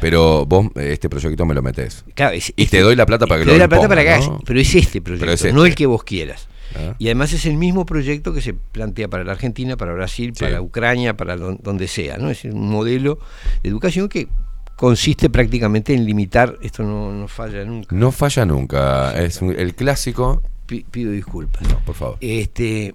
pero 0.00 0.46
vos 0.46 0.66
eh, 0.76 0.92
este 0.92 1.08
proyecto 1.10 1.44
me 1.44 1.54
lo 1.54 1.62
metés. 1.62 2.04
Claro, 2.14 2.34
es- 2.34 2.52
y 2.56 2.62
este- 2.64 2.78
te 2.78 2.82
doy 2.82 2.96
la 2.96 3.04
plata 3.06 3.26
para 3.26 3.38
que 3.40 3.44
te 3.44 3.46
lo 3.46 3.52
doy 3.52 3.60
la 3.60 3.68
plata 3.68 3.88
para 3.88 4.02
que 4.02 4.10
hagas, 4.10 4.28
¿no? 4.28 4.40
pero 4.44 4.58
es 4.60 4.74
este 4.74 5.00
proyecto, 5.02 5.30
es 5.30 5.44
no 5.54 5.60
este. 5.64 5.68
el 5.68 5.74
que 5.74 5.86
vos 5.86 6.02
quieras. 6.04 6.48
Ah. 6.74 6.94
Y 6.98 7.06
además 7.08 7.32
es 7.34 7.44
el 7.44 7.58
mismo 7.58 7.84
proyecto 7.84 8.32
que 8.32 8.40
se 8.40 8.54
plantea 8.54 9.06
para 9.08 9.24
la 9.24 9.32
Argentina, 9.32 9.76
para 9.76 9.92
Brasil, 9.92 10.32
Sí. 10.34 10.44
para 10.44 10.62
Ucrania, 10.62 11.14
para 11.16 11.36
don- 11.36 11.58
donde 11.62 11.86
sea, 11.86 12.16
¿no? 12.16 12.30
Es 12.30 12.44
un 12.44 12.68
modelo 12.70 13.18
de 13.62 13.68
educación 13.68 14.08
que 14.08 14.28
consiste 14.76 15.28
prácticamente 15.28 15.92
en 15.92 16.06
limitar, 16.06 16.56
esto 16.62 16.82
no, 16.82 17.12
no 17.12 17.28
falla 17.28 17.64
nunca. 17.64 17.94
No 17.94 18.10
falla 18.10 18.46
nunca. 18.46 19.12
Es 19.22 19.42
un- 19.42 19.54
el 19.54 19.74
clásico. 19.74 20.42
Pi- 20.66 20.86
pido 20.90 21.12
disculpas. 21.12 21.60
No, 21.68 21.78
por 21.84 21.94
favor. 21.94 22.16
Este, 22.22 22.94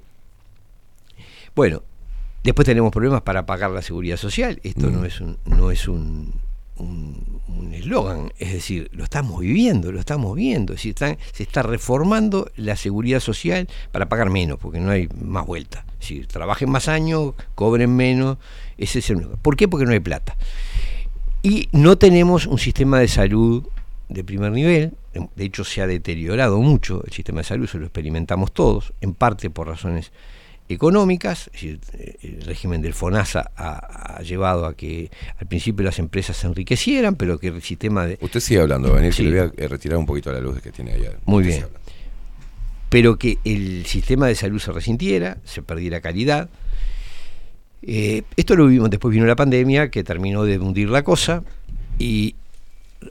bueno, 1.58 1.84
después 2.44 2.66
tenemos 2.66 2.92
problemas 2.94 3.22
para 3.24 3.46
pagar 3.46 3.72
la 3.72 3.82
seguridad 3.82 4.16
social. 4.16 4.62
Esto 4.64 4.88
Mm. 4.90 4.94
no 4.94 5.04
es 5.06 5.20
un, 5.20 5.38
no 5.46 5.72
es 5.72 5.88
un 5.90 6.34
un 6.80 7.42
un 7.48 7.74
eslogan, 7.74 8.32
es 8.38 8.54
decir, 8.54 8.88
lo 8.94 9.04
estamos 9.04 9.40
viviendo, 9.40 9.92
lo 9.92 10.00
estamos 10.00 10.36
viendo, 10.36 10.74
es 10.74 10.78
decir, 10.78 10.92
están- 10.92 11.18
se 11.34 11.42
está 11.42 11.64
reformando 11.64 12.52
la 12.56 12.76
seguridad 12.76 13.20
social 13.20 13.68
para 13.92 14.08
pagar 14.08 14.30
menos, 14.30 14.60
porque 14.60 14.80
no 14.80 14.92
hay 14.92 15.10
más 15.20 15.48
vuelta. 15.48 15.84
Es 15.94 16.02
decir, 16.02 16.28
trabajen 16.28 16.70
más 16.70 16.88
años, 16.88 17.34
cobren 17.56 17.96
menos, 17.96 18.38
ese 18.78 19.00
es 19.00 19.10
el 19.10 19.22
¿Por 19.42 19.56
qué? 19.58 19.68
Porque 19.68 19.88
no 19.88 19.92
hay 19.94 20.00
plata. 20.00 20.38
Y 21.42 21.68
no 21.72 21.98
tenemos 21.98 22.46
un 22.46 22.60
sistema 22.60 23.00
de 23.00 23.08
salud 23.08 23.68
de 24.10 24.24
primer 24.24 24.52
nivel, 24.52 24.94
de 25.36 25.44
hecho 25.44 25.64
se 25.64 25.82
ha 25.82 25.88
deteriorado 25.88 26.60
mucho 26.62 27.04
el 27.08 27.12
sistema 27.12 27.40
de 27.40 27.46
salud, 27.46 27.66
eso 27.66 27.80
lo 27.80 27.86
experimentamos 27.88 28.52
todos, 28.52 28.94
en 29.02 29.16
parte 29.16 29.50
por 29.50 29.66
razones 29.68 30.12
económicas, 30.70 31.50
eh, 31.62 31.78
el 32.22 32.42
régimen 32.42 32.82
del 32.82 32.94
FONASA 32.94 33.52
ha, 33.56 34.18
ha 34.18 34.22
llevado 34.22 34.66
a 34.66 34.76
que 34.76 35.10
al 35.38 35.48
principio 35.48 35.86
las 35.86 36.00
empresas 36.00 36.38
se 36.38 36.48
enriquecieran, 36.48 37.16
pero 37.16 37.40
que 37.40 37.48
el 37.48 37.62
sistema 37.62 38.06
de... 38.06 38.18
Usted 38.22 38.40
sigue 38.40 38.62
hablando, 38.62 38.90
Daniel, 38.94 39.14
Sí. 39.14 39.24
que 39.24 39.30
le 39.30 39.42
voy 39.42 39.52
a 39.58 39.64
eh, 39.64 39.68
retirar 39.68 39.98
un 39.98 40.06
poquito 40.06 40.32
la 40.32 40.40
luz 40.40 40.62
que 40.62 40.72
tiene 40.72 40.92
allá. 40.94 41.12
Muy 41.26 41.44
Usted 41.44 41.56
bien. 41.58 41.68
pero 42.90 43.18
que 43.18 43.38
el 43.44 43.86
sistema 43.86 44.28
de 44.28 44.36
salud 44.36 44.60
se 44.60 44.72
resintiera, 44.72 45.38
se 45.46 45.62
perdiera 45.62 46.02
calidad. 46.02 46.50
Eh, 47.82 48.24
esto 48.36 48.56
lo 48.56 48.68
vimos, 48.68 48.90
después 48.90 49.14
vino 49.14 49.26
la 49.26 49.36
pandemia 49.36 49.90
que 49.92 50.04
terminó 50.04 50.44
de 50.44 50.58
hundir 50.60 50.90
la 50.90 51.04
cosa 51.04 51.44
y 52.00 52.36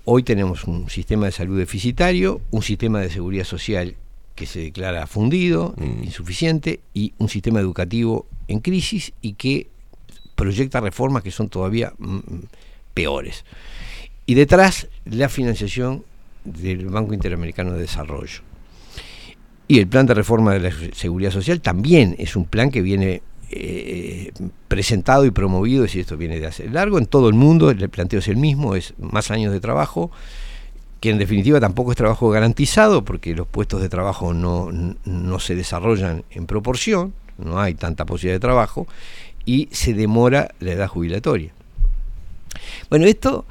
hoy 0.05 0.23
tenemos 0.23 0.65
un 0.65 0.91
sistema 0.91 1.27
de 1.27 1.33
salud 1.33 1.57
deficitario, 1.59 2.41
un 2.51 2.63
sistema 2.63 3.01
de 3.01 3.09
seguridad 3.11 3.45
social 3.45 3.95
que 4.37 4.47
se 4.47 4.61
declara 4.61 5.07
fundido, 5.09 5.75
insuficiente, 5.81 6.81
y 6.95 7.15
un 7.19 7.29
sistema 7.29 7.59
educativo 7.59 8.27
en 8.47 8.61
crisis 8.61 9.13
y 9.23 9.33
que 9.33 9.69
proyecta 10.37 10.81
reformas 10.81 11.23
que 11.25 11.33
son 11.33 11.49
todavía 11.49 11.93
mm, 11.99 12.19
peores. 12.95 13.45
Y 14.27 14.35
detrás 14.35 14.89
la 15.05 15.29
financiación 15.29 16.05
del 16.45 16.87
Banco 16.87 17.15
Interamericano 17.15 17.73
de 17.73 17.81
Desarrollo. 17.81 18.43
Y 19.69 19.81
el 19.81 19.89
plan 19.89 20.07
de 20.07 20.15
reforma 20.15 20.53
de 20.53 20.61
la 20.61 20.71
seguridad 20.93 21.33
social 21.33 21.61
también 21.61 22.15
es 22.19 22.37
un 22.37 22.45
plan 22.45 22.71
que 22.71 22.83
viene 22.83 23.23
eh, 23.51 24.33
presentado 24.69 25.25
y 25.25 25.31
promovido, 25.31 25.85
es 25.85 25.91
decir, 25.91 26.03
esto 26.03 26.17
viene 26.17 26.39
de 26.39 26.47
hace 26.47 26.69
largo, 26.69 26.99
en 26.99 27.07
todo 27.07 27.29
el 27.29 27.35
mundo, 27.35 27.71
el 27.71 27.89
planteo 27.89 28.21
es 28.21 28.29
el 28.29 28.37
mismo, 28.37 28.77
es 28.77 28.95
más 28.99 29.31
años 29.31 29.53
de 29.53 29.61
trabajo, 29.61 30.11
que 31.01 31.11
en 31.11 31.19
definitiva 31.19 31.61
tampoco 31.61 31.93
es 31.93 31.97
trabajo 31.97 32.31
garantizado, 32.31 33.05
porque 33.05 33.35
los 33.35 33.47
puestos 33.47 33.83
de 33.83 33.89
trabajo 33.89 34.33
no, 34.33 34.71
no 35.05 35.39
se 35.41 35.55
desarrollan 35.55 36.25
en 36.31 36.47
proporción, 36.47 37.13
no 37.39 37.61
hay 37.61 37.75
tanta 37.75 38.05
posibilidad 38.07 38.37
de 38.37 38.41
trabajo, 38.41 38.87
y 39.45 39.69
se 39.73 39.95
demora 39.95 40.55
la 40.61 40.73
edad 40.73 40.89
jubilatoria. 40.89 41.53
Bueno, 42.91 43.07
esto, 43.07 43.45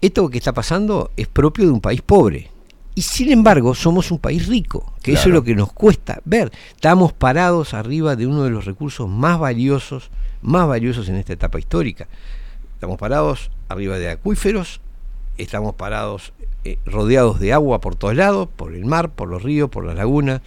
esto 0.00 0.28
que 0.28 0.38
está 0.38 0.52
pasando 0.52 1.10
es 1.16 1.26
propio 1.26 1.64
de 1.64 1.72
un 1.72 1.80
país 1.80 2.02
pobre. 2.02 2.50
Y 2.94 3.02
sin 3.02 3.30
embargo, 3.30 3.74
somos 3.74 4.10
un 4.10 4.18
país 4.18 4.46
rico, 4.46 4.92
que 5.02 5.12
eso 5.12 5.28
es 5.28 5.34
lo 5.34 5.44
que 5.44 5.54
nos 5.54 5.72
cuesta 5.72 6.20
ver. 6.24 6.52
Estamos 6.74 7.12
parados 7.12 7.72
arriba 7.72 8.16
de 8.16 8.26
uno 8.26 8.42
de 8.42 8.50
los 8.50 8.64
recursos 8.64 9.08
más 9.08 9.38
valiosos, 9.38 10.10
más 10.42 10.66
valiosos 10.66 11.08
en 11.08 11.16
esta 11.16 11.32
etapa 11.32 11.58
histórica. 11.58 12.08
Estamos 12.74 12.98
parados 12.98 13.50
arriba 13.68 13.98
de 13.98 14.10
acuíferos, 14.10 14.80
estamos 15.38 15.74
parados 15.76 16.32
eh, 16.64 16.78
rodeados 16.86 17.40
de 17.40 17.52
agua 17.52 17.80
por 17.80 17.94
todos 17.96 18.14
lados, 18.16 18.48
por 18.56 18.74
el 18.74 18.84
mar, 18.84 19.10
por 19.10 19.28
los 19.28 19.42
ríos, 19.42 19.70
por 19.70 19.84
las 19.84 19.96
lagunas. 19.96 20.40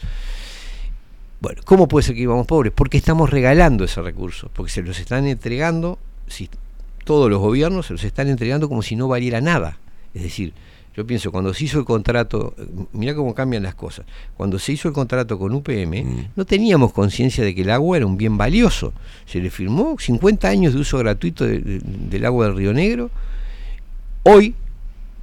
Bueno, 1.42 1.62
¿cómo 1.66 1.88
puede 1.88 2.04
ser 2.06 2.16
que 2.16 2.22
vivamos 2.22 2.48
pobres? 2.48 2.72
Porque 2.74 2.98
estamos 2.98 3.30
regalando 3.30 3.84
ese 3.84 4.02
recurso, 4.02 4.50
porque 4.54 4.72
se 4.72 4.82
los 4.82 4.98
están 5.00 5.28
entregando, 5.28 6.00
si, 6.28 6.50
todos 7.04 7.30
los 7.30 7.40
gobiernos 7.40 7.88
se 7.88 7.94
los 7.94 8.04
están 8.06 8.30
entregando 8.30 8.70
como 8.70 8.82
si 8.82 8.96
no 8.96 9.08
valiera 9.10 9.42
nada. 9.42 9.78
Es 10.14 10.24
decir, 10.24 10.54
yo 10.96 11.06
pienso, 11.06 11.32
cuando 11.34 11.54
se 11.54 11.66
hizo 11.66 11.80
el 11.80 11.86
contrato, 11.86 12.54
eh, 12.58 12.66
mira 12.94 13.14
cómo 13.14 13.34
cambian 13.36 13.64
las 13.64 13.76
cosas, 13.76 14.06
cuando 14.38 14.58
se 14.58 14.72
hizo 14.72 14.88
el 14.88 14.94
contrato 14.94 15.38
con 15.38 15.54
UPM, 15.54 16.30
no 16.36 16.46
teníamos 16.46 16.94
conciencia 16.94 17.44
de 17.44 17.54
que 17.54 17.64
el 17.64 17.72
agua 17.72 17.98
era 17.98 18.06
un 18.06 18.16
bien 18.16 18.38
valioso. 18.38 18.94
Se 19.26 19.40
le 19.42 19.50
firmó 19.50 19.98
50 20.00 20.48
años 20.48 20.74
de 20.76 20.80
uso 20.80 20.98
gratuito 21.00 21.46
de- 21.46 21.60
de- 21.60 21.80
del 21.84 22.26
agua 22.26 22.46
del 22.46 22.56
Río 22.56 22.74
Negro. 22.74 23.10
Hoy, 24.24 24.56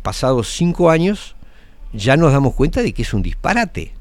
pasados 0.00 0.48
cinco 0.52 0.90
años, 0.90 1.36
ya 1.92 2.16
nos 2.16 2.32
damos 2.32 2.54
cuenta 2.54 2.82
de 2.82 2.92
que 2.92 3.02
es 3.02 3.14
un 3.14 3.22
disparate. 3.22 3.92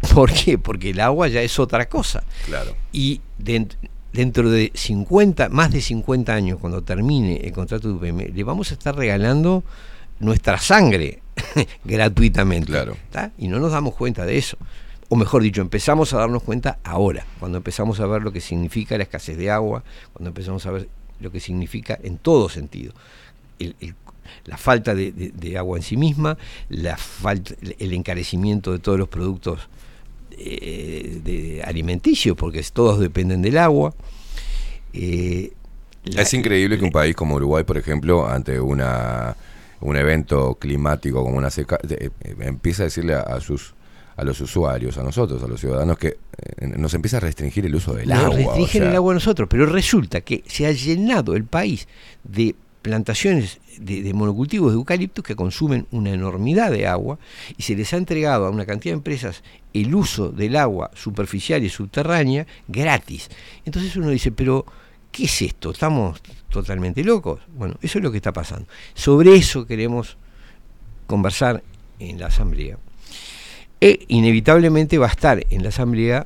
¿Por 0.14 0.32
qué? 0.32 0.58
Porque 0.58 0.90
el 0.90 1.00
agua 1.00 1.28
ya 1.28 1.40
es 1.42 1.58
otra 1.58 1.88
cosa. 1.88 2.22
Claro. 2.44 2.74
Y 2.92 3.20
dent- 3.42 3.76
dentro 4.12 4.50
de 4.50 4.70
50, 4.74 5.48
más 5.48 5.70
de 5.72 5.80
50 5.80 6.32
años, 6.34 6.58
cuando 6.60 6.82
termine 6.82 7.36
el 7.38 7.52
contrato 7.52 7.88
de 7.88 7.94
UPM, 7.94 8.32
le 8.34 8.44
vamos 8.44 8.70
a 8.70 8.74
estar 8.74 8.94
regalando 8.96 9.62
nuestra 10.20 10.58
sangre 10.58 11.20
gratuitamente. 11.84 12.72
¿tá? 13.10 13.32
Y 13.38 13.48
no 13.48 13.58
nos 13.58 13.72
damos 13.72 13.94
cuenta 13.94 14.24
de 14.24 14.38
eso. 14.38 14.56
O 15.08 15.16
mejor 15.16 15.42
dicho, 15.42 15.60
empezamos 15.60 16.12
a 16.14 16.18
darnos 16.18 16.42
cuenta 16.42 16.78
ahora, 16.82 17.24
cuando 17.38 17.58
empezamos 17.58 18.00
a 18.00 18.06
ver 18.06 18.22
lo 18.22 18.32
que 18.32 18.40
significa 18.40 18.96
la 18.96 19.04
escasez 19.04 19.36
de 19.38 19.50
agua, 19.50 19.84
cuando 20.12 20.30
empezamos 20.30 20.66
a 20.66 20.72
ver 20.72 20.88
lo 21.20 21.30
que 21.30 21.38
significa 21.40 21.96
en 22.02 22.18
todo 22.18 22.48
sentido. 22.48 22.92
El- 23.60 23.76
el- 23.80 23.94
la 24.44 24.56
falta 24.56 24.94
de, 24.94 25.12
de- 25.12 25.30
de 25.30 25.58
agua 25.58 25.76
en 25.78 25.82
sí 25.82 25.96
misma, 25.96 26.36
la 26.68 26.96
falta, 26.96 27.54
el 27.78 27.92
encarecimiento 27.92 28.72
de 28.72 28.78
todos 28.78 28.98
los 28.98 29.08
productos 29.08 29.68
eh, 30.38 31.20
de 31.24 31.62
alimenticios, 31.64 32.36
porque 32.36 32.62
todos 32.72 32.98
dependen 33.00 33.42
del 33.42 33.58
agua. 33.58 33.94
Eh, 34.92 35.52
la- 36.04 36.22
Es 36.22 36.32
increíble 36.34 36.78
que 36.78 36.84
un 36.84 36.92
país 36.92 37.14
como 37.16 37.34
Uruguay, 37.36 37.64
por 37.64 37.78
ejemplo, 37.78 38.26
ante 38.28 38.60
una 38.60 39.36
un 39.78 39.94
evento 39.94 40.54
climático 40.58 41.22
como 41.22 41.36
una 41.36 41.50
seca, 41.50 41.78
eh, 41.88 42.08
empieza 42.40 42.82
a 42.82 42.86
decirle 42.86 43.14
a, 43.14 43.20
a 43.20 43.40
sus 43.40 43.74
a 44.16 44.24
los 44.24 44.40
usuarios, 44.40 44.96
a 44.96 45.02
nosotros, 45.02 45.42
a 45.42 45.46
los 45.46 45.60
ciudadanos, 45.60 45.98
que 45.98 46.16
eh, 46.58 46.66
nos 46.78 46.94
empieza 46.94 47.18
a 47.18 47.20
restringir 47.20 47.66
el 47.66 47.74
uso 47.74 47.92
del 47.92 48.08
Nos 48.08 48.18
agua. 48.18 48.34
o 48.34 48.36
restringen 48.38 48.68
sea, 48.70 48.88
el 48.88 48.96
agua 48.96 49.12
a 49.12 49.14
nosotros, 49.14 49.46
pero 49.50 49.66
resulta 49.66 50.22
que 50.22 50.42
se 50.46 50.66
ha 50.66 50.72
llenado 50.72 51.36
el 51.36 51.44
país 51.44 51.86
de 52.24 52.54
plantaciones 52.86 53.58
de, 53.80 54.14
monocultivos 54.14 54.70
de 54.70 54.76
eucaliptos 54.76 55.24
que 55.24 55.34
consumen 55.34 55.88
una 55.90 56.12
enormidad 56.12 56.70
de 56.70 56.86
agua 56.86 57.18
y 57.56 57.64
se 57.64 57.74
les 57.74 57.92
ha 57.92 57.96
entregado 57.96 58.46
a 58.46 58.50
una 58.50 58.64
cantidad 58.64 58.92
de 58.92 58.98
empresas 58.98 59.42
el 59.74 59.92
uso 59.92 60.28
del 60.28 60.54
agua 60.54 60.92
superficial 60.94 61.64
y 61.64 61.68
subterránea 61.68 62.46
gratis. 62.68 63.28
Entonces 63.64 63.96
uno 63.96 64.10
dice, 64.10 64.30
pero 64.30 64.64
¿qué 65.10 65.24
es 65.24 65.42
esto? 65.42 65.72
¿Estamos 65.72 66.20
totalmente 66.48 67.02
locos? 67.02 67.40
Bueno, 67.58 67.74
eso 67.82 67.98
es 67.98 68.04
lo 68.04 68.12
que 68.12 68.18
está 68.18 68.32
pasando. 68.32 68.68
Sobre 68.94 69.34
eso 69.34 69.66
queremos 69.66 70.16
conversar 71.08 71.64
en 71.98 72.20
la 72.20 72.28
Asamblea. 72.28 72.78
E 73.80 74.04
inevitablemente 74.06 74.96
va 74.96 75.06
a 75.06 75.10
estar 75.10 75.44
en 75.50 75.64
la 75.64 75.70
Asamblea 75.70 76.24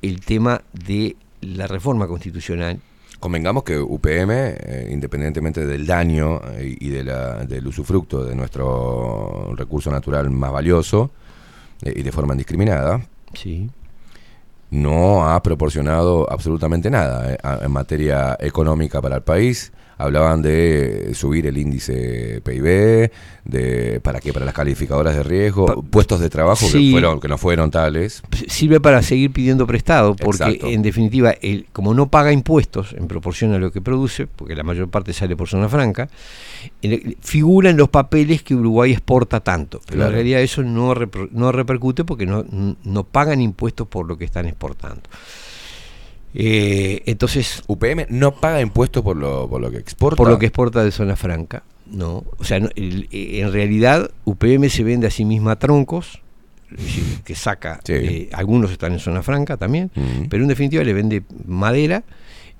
el 0.00 0.20
tema 0.22 0.62
de 0.72 1.14
la 1.42 1.66
reforma 1.66 2.06
constitucional 2.06 2.80
Convengamos 3.20 3.64
que 3.64 3.78
UPM, 3.78 4.30
eh, 4.32 4.88
independientemente 4.90 5.66
del 5.66 5.86
daño 5.86 6.40
eh, 6.54 6.74
y 6.80 6.88
de 6.88 7.04
la- 7.04 7.44
del 7.44 7.66
usufructo 7.66 8.24
de 8.24 8.34
nuestro 8.34 9.52
recurso 9.54 9.90
natural 9.90 10.30
más 10.30 10.50
valioso 10.52 11.10
eh, 11.82 11.92
y 11.96 12.02
de 12.02 12.12
forma 12.12 12.32
indiscriminada, 12.34 13.00
Sí. 13.34 13.68
no 14.70 15.28
ha 15.28 15.42
proporcionado 15.42 16.30
absolutamente 16.30 16.90
nada 16.90 17.36
en 17.62 17.70
materia 17.70 18.36
económica 18.40 19.02
para 19.02 19.16
el 19.16 19.22
país. 19.22 19.72
Hablaban 20.00 20.40
de 20.40 21.10
subir 21.14 21.46
el 21.46 21.58
índice 21.58 22.40
PIB, 22.42 23.10
de 23.44 24.00
para 24.02 24.18
qué, 24.20 24.32
para 24.32 24.46
las 24.46 24.54
calificadoras 24.54 25.14
de 25.14 25.22
riesgo, 25.22 25.82
puestos 25.82 26.20
de 26.20 26.30
trabajo 26.30 26.66
que 26.72 26.90
fueron 26.90 27.20
que 27.20 27.28
no 27.28 27.36
fueron 27.36 27.70
tales. 27.70 28.22
sirve 28.48 28.80
para 28.80 29.02
seguir 29.02 29.30
pidiendo 29.30 29.66
prestado, 29.66 30.16
porque 30.16 30.42
Exacto. 30.44 30.68
en 30.68 30.80
definitiva, 30.80 31.32
el, 31.42 31.66
como 31.72 31.92
no 31.92 32.08
paga 32.08 32.32
impuestos 32.32 32.94
en 32.94 33.08
proporción 33.08 33.52
a 33.52 33.58
lo 33.58 33.70
que 33.72 33.82
produce, 33.82 34.26
porque 34.26 34.54
la 34.54 34.62
mayor 34.62 34.88
parte 34.88 35.12
sale 35.12 35.36
por 35.36 35.48
zona 35.48 35.68
franca, 35.68 36.08
el- 36.80 37.18
figura 37.20 37.68
en 37.68 37.76
los 37.76 37.90
papeles 37.90 38.42
que 38.42 38.54
Uruguay 38.54 38.92
exporta 38.92 39.40
tanto. 39.40 39.80
Pero 39.84 39.96
Claro. 39.96 40.10
en 40.10 40.14
realidad 40.14 40.40
eso 40.40 40.62
no, 40.62 40.94
repro- 40.94 41.28
no 41.30 41.52
repercute 41.52 42.04
porque 42.04 42.24
no, 42.24 42.44
no 42.84 43.04
pagan 43.04 43.42
impuestos 43.42 43.86
por 43.86 44.06
lo 44.06 44.16
que 44.16 44.24
están 44.24 44.46
exportando. 44.46 45.02
Eh, 46.34 47.02
entonces. 47.06 47.62
UPM 47.66 48.06
no 48.08 48.32
paga 48.34 48.60
impuestos 48.60 49.02
por 49.02 49.16
lo, 49.16 49.48
por 49.48 49.60
lo 49.60 49.70
que 49.70 49.78
exporta. 49.78 50.16
Por 50.16 50.28
lo 50.28 50.38
que 50.38 50.46
exporta 50.46 50.84
de 50.84 50.90
zona 50.92 51.16
franca. 51.16 51.62
No. 51.90 52.24
O 52.38 52.44
sea, 52.44 52.60
no, 52.60 52.68
el- 52.76 53.08
eh, 53.10 53.40
en 53.40 53.52
realidad, 53.52 54.10
UPM 54.24 54.68
se 54.70 54.84
vende 54.84 55.06
a 55.06 55.10
sí 55.10 55.24
misma 55.24 55.56
troncos, 55.58 56.20
es 56.70 56.84
decir, 56.84 57.04
que 57.24 57.34
saca. 57.34 57.80
eh, 58.08 58.28
algunos 58.32 58.70
están 58.70 58.92
en 58.92 59.00
zona 59.00 59.22
franca 59.22 59.56
también, 59.56 59.90
pero 60.28 60.44
en 60.44 60.48
definitiva 60.48 60.84
le 60.84 60.92
vende 60.92 61.22
madera, 61.46 62.04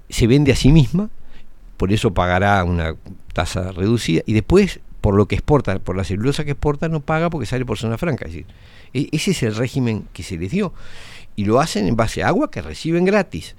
se 0.09 0.27
vende 0.27 0.51
a 0.51 0.57
sí 0.57 0.73
misma, 0.73 1.11
por 1.77 1.93
eso 1.93 2.13
pagará 2.13 2.63
una 2.65 2.97
tasa 3.33 3.71
reducida, 3.71 4.23
y 4.27 4.33
después, 4.33 4.81
por 5.01 5.15
lo 5.15 5.27
que 5.27 5.37
exporta, 5.37 5.79
por 5.79 5.97
la 5.97 6.03
celulosa 6.03 6.45
que 6.45 6.51
exporta, 6.51 6.89
no 6.89 6.99
paga 7.01 7.31
porque 7.31 7.47
sale 7.47 7.65
por 7.65 7.79
zona 7.79 7.97
franca. 7.99 8.25
Es 8.27 8.33
decir, 8.33 8.47
e- 8.93 9.09
ese 9.13 9.31
es 9.31 9.43
el 9.45 9.55
régimen 9.55 10.05
que 10.13 10.25
se 10.25 10.37
les 10.37 10.51
dio. 10.51 10.73
Y 11.41 11.45
lo 11.47 11.59
hacen 11.59 11.87
en 11.89 11.97
base 11.97 12.23
a 12.23 12.29
agua 12.29 12.51
que 12.51 12.61
reciben 12.61 13.07
gratis. 13.07 13.57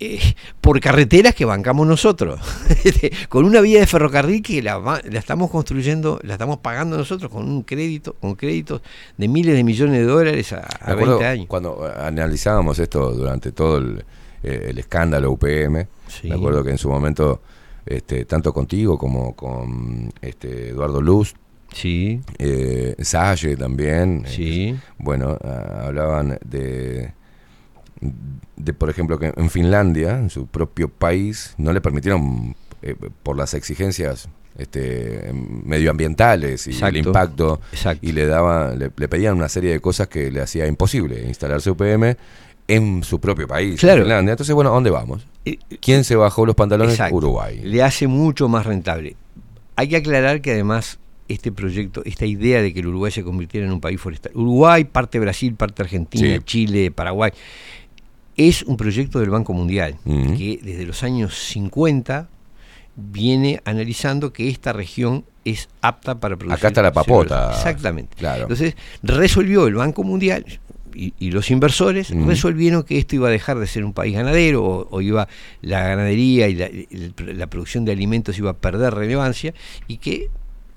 eh, 0.00 0.18
por 0.60 0.80
carreteras 0.80 1.34
que 1.36 1.44
bancamos 1.44 1.86
nosotros, 1.86 2.40
Este, 2.84 3.12
con 3.28 3.44
una 3.44 3.60
vía 3.60 3.78
de 3.78 3.86
ferrocarril 3.86 4.42
que 4.42 4.60
la, 4.60 4.80
la 5.08 5.18
estamos 5.20 5.48
construyendo, 5.48 6.18
la 6.24 6.32
estamos 6.32 6.58
pagando 6.58 6.96
nosotros 6.96 7.30
con 7.30 7.44
un 7.48 7.62
crédito, 7.62 8.14
con 8.20 8.34
créditos 8.34 8.82
de 9.16 9.28
miles 9.28 9.54
de 9.54 9.62
millones 9.62 9.98
de 10.00 10.04
dólares 10.04 10.52
a, 10.52 10.66
a 10.80 10.86
Me 10.88 10.92
acuerdo 10.94 11.18
20 11.18 11.26
años. 11.26 11.46
Cuando 11.46 11.86
eh, 11.88 11.92
analizábamos 12.08 12.76
esto 12.80 13.12
durante 13.12 13.52
todo 13.52 13.78
el, 13.78 14.04
eh, 14.42 14.66
el 14.70 14.78
escándalo 14.80 15.30
UPM, 15.30 15.86
me 16.24 16.34
acuerdo 16.34 16.64
que 16.64 16.70
en 16.70 16.78
su 16.78 16.88
momento, 16.88 17.40
este, 17.86 18.24
tanto 18.24 18.52
contigo 18.52 18.98
como 18.98 19.36
con 19.36 20.12
este, 20.20 20.70
Eduardo 20.70 21.00
Luz, 21.00 21.34
sí. 21.72 22.20
eh, 22.38 22.94
Salle 23.00 23.56
también, 23.56 24.24
Sí. 24.26 24.68
eh, 24.70 24.76
bueno, 24.98 25.38
ah, 25.42 25.84
hablaban 25.86 26.38
de, 26.44 27.12
de, 28.56 28.72
por 28.72 28.90
ejemplo, 28.90 29.18
que 29.18 29.32
en 29.36 29.50
Finlandia, 29.50 30.18
en 30.18 30.30
su 30.30 30.46
propio 30.46 30.88
país, 30.88 31.54
no 31.58 31.72
le 31.72 31.80
permitieron, 31.80 32.54
eh, 32.82 32.94
por 33.22 33.36
las 33.36 33.54
exigencias 33.54 34.28
este, 34.58 35.30
medioambientales 35.32 36.66
y 36.66 36.70
el 36.70 36.76
Exacto. 36.76 36.98
impacto, 36.98 37.60
y 38.02 38.12
le, 38.12 38.26
daba, 38.26 38.74
le, 38.74 38.90
le 38.94 39.08
pedían 39.08 39.36
una 39.36 39.48
serie 39.48 39.72
de 39.72 39.80
cosas 39.80 40.08
que 40.08 40.30
le 40.30 40.40
hacía 40.42 40.66
imposible 40.66 41.24
instalarse 41.26 41.70
UPM 41.70 42.16
en 42.68 43.02
su 43.02 43.18
propio 43.20 43.48
país, 43.48 43.80
Claro. 43.80 44.02
Finlandia. 44.02 44.32
Entonces, 44.32 44.54
bueno, 44.54 44.70
¿a 44.70 44.74
dónde 44.74 44.90
vamos? 44.90 45.26
¿Quién 45.80 46.04
se 46.04 46.16
bajó 46.16 46.44
los 46.46 46.54
pantalones? 46.54 46.94
Exacto. 46.94 47.16
Uruguay. 47.16 47.60
Le 47.64 47.82
hace 47.82 48.06
mucho 48.06 48.48
más 48.48 48.66
rentable. 48.66 49.16
Hay 49.74 49.88
que 49.88 49.96
aclarar 49.96 50.40
que 50.42 50.52
además 50.52 50.98
este 51.28 51.52
proyecto, 51.52 52.02
esta 52.04 52.26
idea 52.26 52.60
de 52.62 52.72
que 52.74 52.80
el 52.80 52.86
Uruguay 52.88 53.10
se 53.12 53.22
convirtiera 53.24 53.66
en 53.66 53.72
un 53.72 53.80
país 53.80 54.00
forestal, 54.00 54.32
Uruguay, 54.34 54.84
parte 54.84 55.18
Brasil, 55.18 55.54
parte 55.54 55.82
Argentina, 55.82 56.36
Sí. 56.36 56.42
Chile, 56.44 56.90
Paraguay, 56.90 57.30
es 58.36 58.62
un 58.62 58.76
proyecto 58.76 59.20
del 59.20 59.30
Banco 59.30 59.52
Mundial 59.52 59.96
que 60.04 60.58
desde 60.62 60.84
los 60.86 61.02
años 61.02 61.34
50 61.38 62.28
viene 62.96 63.60
analizando 63.64 64.32
que 64.32 64.48
esta 64.48 64.72
región 64.72 65.24
es 65.44 65.68
apta 65.80 66.18
para 66.20 66.36
producir. 66.36 66.58
Acá 66.58 66.68
está 66.68 66.82
la 66.82 66.92
papota. 66.92 67.50
Exactamente. 67.52 68.16
Claro. 68.16 68.42
Entonces, 68.42 68.76
resolvió 69.02 69.66
el 69.66 69.74
Banco 69.74 70.04
Mundial 70.04 70.44
y, 70.94 71.14
y 71.18 71.30
los 71.30 71.50
inversores 71.50 72.10
resolvieron 72.26 72.82
que 72.82 72.98
esto 72.98 73.16
iba 73.16 73.28
a 73.28 73.30
dejar 73.30 73.58
de 73.58 73.66
ser 73.66 73.84
un 73.84 73.94
país 73.94 74.14
ganadero 74.14 74.62
o, 74.62 74.88
o 74.90 75.00
iba 75.00 75.26
la 75.62 75.80
ganadería 75.88 76.48
y 76.48 76.54
la, 76.54 76.66
el- 76.66 77.14
la 77.38 77.46
producción 77.48 77.84
de 77.86 77.92
alimentos 77.92 78.36
iba 78.38 78.50
a 78.50 78.54
perder 78.58 78.92
relevancia 78.94 79.54
y 79.88 79.96
que 79.96 80.28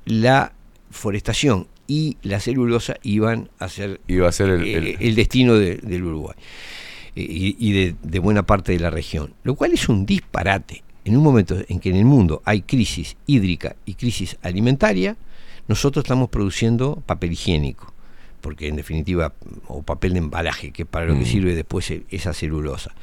la 0.05 0.53
forestación 0.91 1.67
y 1.87 2.17
la 2.23 2.39
celulosa 2.39 2.95
iban 3.03 3.49
a 3.59 3.69
ser 3.69 3.99
Iba 4.07 4.29
a 4.29 4.31
ser 4.31 4.49
el- 4.49 4.63
eh, 4.63 4.77
el- 4.77 4.97
el 4.99 5.15
destino 5.15 5.53
de- 5.55 5.77
del 5.77 6.03
Uruguay 6.03 6.35
eh, 7.15 7.21
y, 7.29 7.55
y 7.59 7.71
de, 7.73 7.95
de 8.01 8.19
buena 8.19 8.43
parte 8.43 8.71
de 8.71 8.79
la 8.79 8.89
región, 8.89 9.33
lo 9.43 9.55
cual 9.55 9.73
es 9.73 9.87
un 9.89 10.05
disparate. 10.05 10.83
En 11.03 11.15
un 11.15 11.23
momento 11.23 11.55
en 11.67 11.79
que 11.79 11.91
en 11.91 11.97
el 11.97 12.05
mundo 12.05 12.41
hay 12.45 12.61
crisis 12.63 13.15
hídrica 13.27 13.75
y 13.85 13.93
crisis 13.93 14.37
alimentaria, 14.41 15.15
nosotros 15.67 16.03
estamos 16.03 16.29
produciendo 16.29 17.03
papel 17.05 17.33
higiénico, 17.33 17.93
porque 18.41 18.67
en 18.67 18.75
definitiva, 18.75 19.33
o 19.67 19.83
papel 19.83 20.13
de 20.13 20.19
embalaje, 20.19 20.71
que 20.71 20.85
para 20.85 21.05
lo 21.05 21.13
que 21.13 21.21
Mm. 21.21 21.25
sirve 21.25 21.55
después 21.55 21.89
e- 21.91 22.03
esa 22.09 22.33
celulosa. 22.33 22.93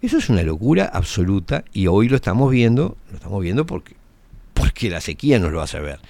Eso 0.00 0.18
es 0.18 0.28
una 0.28 0.42
locura 0.42 0.86
absoluta 0.92 1.64
y 1.72 1.86
hoy 1.86 2.08
lo 2.08 2.16
estamos 2.16 2.50
viendo, 2.50 2.96
lo 3.10 3.16
estamos 3.16 3.40
viendo 3.42 3.64
porque, 3.64 3.94
porque 4.54 4.90
la 4.90 5.00
sequía 5.00 5.38
nos 5.38 5.52
lo 5.52 5.62
hace 5.62 5.78
ver. 5.78 6.00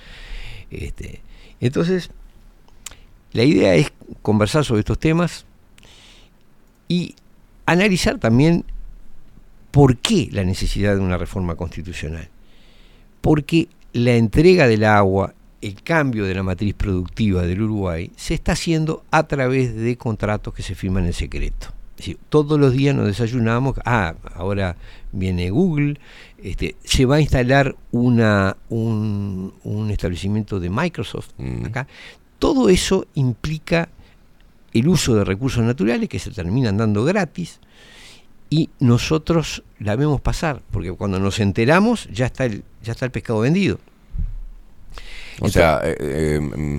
Este, 0.72 1.20
entonces, 1.60 2.10
la 3.32 3.44
idea 3.44 3.74
es 3.74 3.92
conversar 4.22 4.64
sobre 4.64 4.80
estos 4.80 4.98
temas 4.98 5.46
y 6.88 7.14
analizar 7.66 8.18
también 8.18 8.64
por 9.70 9.96
qué 9.96 10.28
la 10.32 10.44
necesidad 10.44 10.94
de 10.94 11.00
una 11.00 11.18
reforma 11.18 11.54
constitucional. 11.56 12.28
Porque 13.20 13.68
la 13.92 14.14
entrega 14.14 14.66
del 14.66 14.84
agua, 14.84 15.34
el 15.60 15.82
cambio 15.82 16.24
de 16.24 16.34
la 16.34 16.42
matriz 16.42 16.74
productiva 16.74 17.42
del 17.42 17.62
Uruguay, 17.62 18.10
se 18.16 18.34
está 18.34 18.52
haciendo 18.52 19.04
a 19.10 19.26
través 19.26 19.74
de 19.74 19.96
contratos 19.96 20.52
que 20.54 20.62
se 20.62 20.74
firman 20.74 21.06
en 21.06 21.12
secreto. 21.12 21.68
Es 21.92 22.06
decir, 22.06 22.18
todos 22.28 22.58
los 22.58 22.72
días 22.72 22.96
nos 22.96 23.06
desayunamos, 23.06 23.76
ah, 23.84 24.14
ahora 24.34 24.76
viene 25.12 25.50
Google, 25.50 26.00
este, 26.42 26.76
se 26.84 27.04
va 27.06 27.16
a 27.16 27.20
instalar 27.20 27.76
una, 27.92 28.56
un, 28.68 29.52
un 29.64 29.90
establecimiento 29.90 30.58
de 30.60 30.70
Microsoft 30.70 31.30
acá. 31.64 31.86
Todo 32.38 32.68
eso 32.68 33.06
implica 33.14 33.88
el 34.74 34.88
uso 34.88 35.14
de 35.14 35.24
recursos 35.24 35.62
naturales 35.62 36.08
que 36.08 36.18
se 36.18 36.30
terminan 36.30 36.76
dando 36.76 37.04
gratis 37.04 37.60
y 38.50 38.70
nosotros 38.80 39.62
la 39.78 39.96
vemos 39.96 40.20
pasar, 40.20 40.62
porque 40.70 40.92
cuando 40.92 41.18
nos 41.20 41.40
enteramos 41.40 42.08
ya 42.12 42.26
está 42.26 42.44
el, 42.46 42.64
ya 42.82 42.92
está 42.92 43.04
el 43.06 43.10
pescado 43.12 43.40
vendido. 43.40 43.78
O 45.40 45.48
sea, 45.48 45.80
eh, 45.84 45.96
eh, 46.00 46.40
mm, 46.40 46.78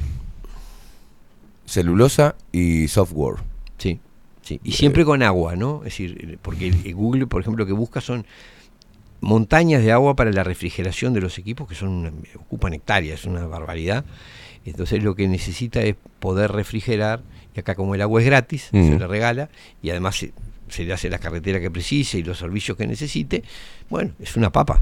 celulosa 1.66 2.36
y 2.52 2.88
software. 2.88 3.38
Sí, 3.78 4.00
sí. 4.42 4.60
Y 4.64 4.74
siempre 4.74 5.06
con 5.06 5.24
agua, 5.24 5.56
¿no? 5.56 5.78
Es 5.80 5.86
decir, 5.86 6.38
porque 6.42 6.68
el- 6.68 6.94
Google, 6.96 7.28
por 7.28 7.42
ejemplo, 7.42 7.64
lo 7.64 7.68
que 7.68 7.74
busca 7.74 8.02
son 8.02 8.26
montañas 9.24 9.82
de 9.84 9.92
agua 9.92 10.16
para 10.16 10.32
la 10.32 10.44
refrigeración 10.44 11.14
de 11.14 11.22
los 11.22 11.38
equipos 11.40 11.68
que 11.68 11.76
son 11.76 11.90
una- 11.90 12.12
ocupan 12.36 12.74
hectáreas, 12.74 13.22
es 13.22 13.26
una 13.26 13.46
barbaridad. 13.48 14.06
Entonces 14.66 15.04
lo 15.04 15.16
que 15.16 15.28
necesita 15.28 15.82
es 15.82 15.96
poder 16.20 16.52
refrigerar, 16.52 17.22
y 17.56 17.60
acá 17.60 17.76
como 17.76 17.96
el 17.96 18.02
agua 18.02 18.22
es 18.22 18.26
gratis, 18.28 18.70
Mm. 18.72 18.88
se 18.94 19.00
le 19.00 19.08
regala, 19.08 19.50
y 19.82 19.90
además 19.90 20.16
se, 20.18 20.32
se 20.70 20.84
le 20.86 20.94
hace 20.94 21.10
la 21.10 21.20
carretera 21.20 21.60
que 21.60 21.70
precise 21.72 22.18
y 22.20 22.24
los 22.24 22.38
servicios 22.38 22.78
que 22.78 22.88
necesite, 22.88 23.44
bueno, 23.90 24.12
es 24.20 24.36
una 24.38 24.52
papa. 24.52 24.82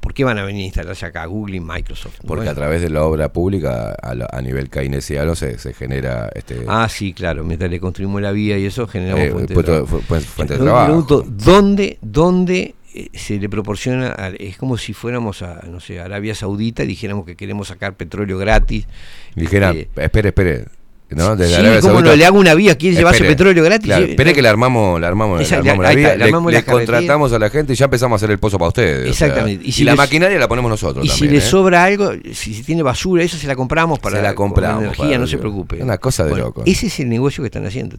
¿Por 0.00 0.14
qué 0.14 0.24
van 0.24 0.38
a 0.38 0.44
venir 0.44 0.62
a 0.62 0.64
instalarse 0.66 1.04
acá 1.04 1.26
Google 1.26 1.56
y 1.56 1.60
Microsoft? 1.60 2.20
Porque 2.26 2.36
Bueno. 2.46 2.50
a 2.52 2.54
través 2.54 2.80
de 2.80 2.88
la 2.88 3.04
obra 3.04 3.30
pública, 3.34 3.90
a, 3.92 4.14
la- 4.14 4.28
a 4.32 4.40
nivel 4.40 4.70
keynesiano, 4.70 5.34
se, 5.34 5.58
se 5.58 5.74
genera 5.74 6.30
este, 6.34 6.64
Ah, 6.66 6.88
sí, 6.88 7.12
claro, 7.12 7.44
mientras 7.44 7.70
le 7.70 7.78
construimos 7.78 8.22
la 8.22 8.32
vía 8.32 8.56
y 8.56 8.64
eso 8.64 8.86
generamos 8.86 9.24
Eh, 9.26 9.30
fuente, 9.30 9.52
de 9.54 9.62
trabajo. 9.62 9.86
fu- 9.86 10.00
fu- 10.00 10.14
fuente 10.20 10.54
de 10.54 10.60
trabajo. 10.60 10.86
pregunto, 10.86 11.24
¿dónde, 11.28 11.98
dónde 12.00 12.74
se 13.14 13.38
le 13.38 13.48
proporciona, 13.48 14.14
a- 14.18 14.28
es 14.30 14.56
como 14.56 14.76
si 14.78 14.92
fuéramos 14.92 15.42
a, 15.42 15.62
no 15.70 15.80
sé, 15.80 16.00
a 16.00 16.04
Arabia 16.06 16.34
Saudita 16.34 16.82
y 16.84 16.88
dijéramos 16.88 17.24
que 17.26 17.36
queremos 17.36 17.68
sacar 17.68 17.94
petróleo 17.96 18.38
gratis. 18.38 18.86
Dijera, 19.34 19.70
Este, 19.70 20.04
espere, 20.04 20.28
espere. 20.28 20.64
¿No? 21.10 21.36
Desde 21.36 21.54
Sí, 21.54 21.60
Arabia 21.60 21.80
¿cómo 21.80 22.00
no? 22.00 22.14
Le 22.14 22.24
hago 22.24 22.38
una 22.38 22.54
vía, 22.54 22.76
¿quiere 22.76 22.96
llevarse 22.96 23.24
petróleo 23.24 23.62
gratis? 23.64 23.86
claro, 23.86 24.04
espere 24.06 24.32
que 24.34 24.42
le 24.42 24.48
armamos, 24.48 25.00
le 25.00 25.06
armamos, 25.06 25.40
le 25.40 25.56
armamos 25.56 25.82
la 25.84 25.88
está, 25.90 25.94
vía, 25.96 26.16
le, 26.16 26.24
armamos 26.24 26.52
le 26.52 26.64
contratamos 26.64 27.32
a 27.32 27.38
la 27.38 27.50
gente 27.50 27.72
y 27.72 27.76
ya 27.76 27.86
empezamos 27.86 28.14
a 28.14 28.24
hacer 28.24 28.30
el 28.30 28.38
pozo 28.38 28.58
para 28.58 28.68
ustedes. 28.68 29.10
o 29.10 29.14
sea, 29.14 29.26
Exactamente. 29.28 29.66
y 29.66 29.72
si 29.72 29.84
la 29.84 29.92
les- 29.92 29.98
maquinaria 29.98 30.38
la 30.38 30.48
ponemos 30.48 30.70
nosotros 30.70 31.04
Y 31.04 31.08
si 31.08 31.28
le 31.28 31.38
¿eh? 31.38 31.40
sobra 31.40 31.84
algo, 31.84 32.12
si, 32.32 32.54
si 32.54 32.62
tiene 32.62 32.82
basura, 32.82 33.22
eso 33.22 33.36
se 33.36 33.46
la 33.46 33.56
compramos 33.56 33.98
para 33.98 34.16
Se 34.16 34.22
la 34.22 34.34
compramos 34.34 34.82
energía, 34.84 35.04
para- 35.06 35.18
no 35.18 35.26
se 35.26 35.38
preocupe. 35.38 35.82
Una 35.82 35.98
cosa 35.98 36.24
de 36.24 36.30
Bueno, 36.30 36.46
loco. 36.46 36.62
Ese 36.66 36.86
es 36.86 37.00
el 37.00 37.08
negocio 37.08 37.42
que 37.42 37.46
están 37.46 37.66
haciendo. 37.66 37.96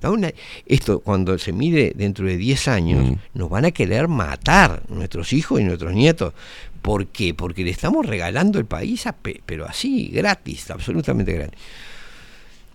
Esto, 0.66 1.00
cuando 1.00 1.38
se 1.38 1.52
mire 1.52 1.94
dentro 1.96 2.26
de 2.26 2.38
10 2.38 2.68
años, 2.68 3.10
Mm. 3.10 3.14
nos 3.34 3.50
van 3.50 3.66
a 3.66 3.72
querer 3.72 4.08
matar 4.08 4.84
nuestros 4.90 5.34
hijos 5.34 5.60
y 5.60 5.64
nuestros 5.64 5.94
nietos. 5.94 6.34
¿Por 6.82 7.08
qué? 7.08 7.34
Porque 7.34 7.64
le 7.64 7.70
estamos 7.72 8.06
regalando 8.06 8.58
el 8.58 8.66
país, 8.66 9.06
a 9.06 9.12
pe- 9.14 9.42
pero 9.46 9.66
así, 9.68 10.08
gratis, 10.14 10.72
absolutamente 10.72 11.34
gratis. 11.34 11.60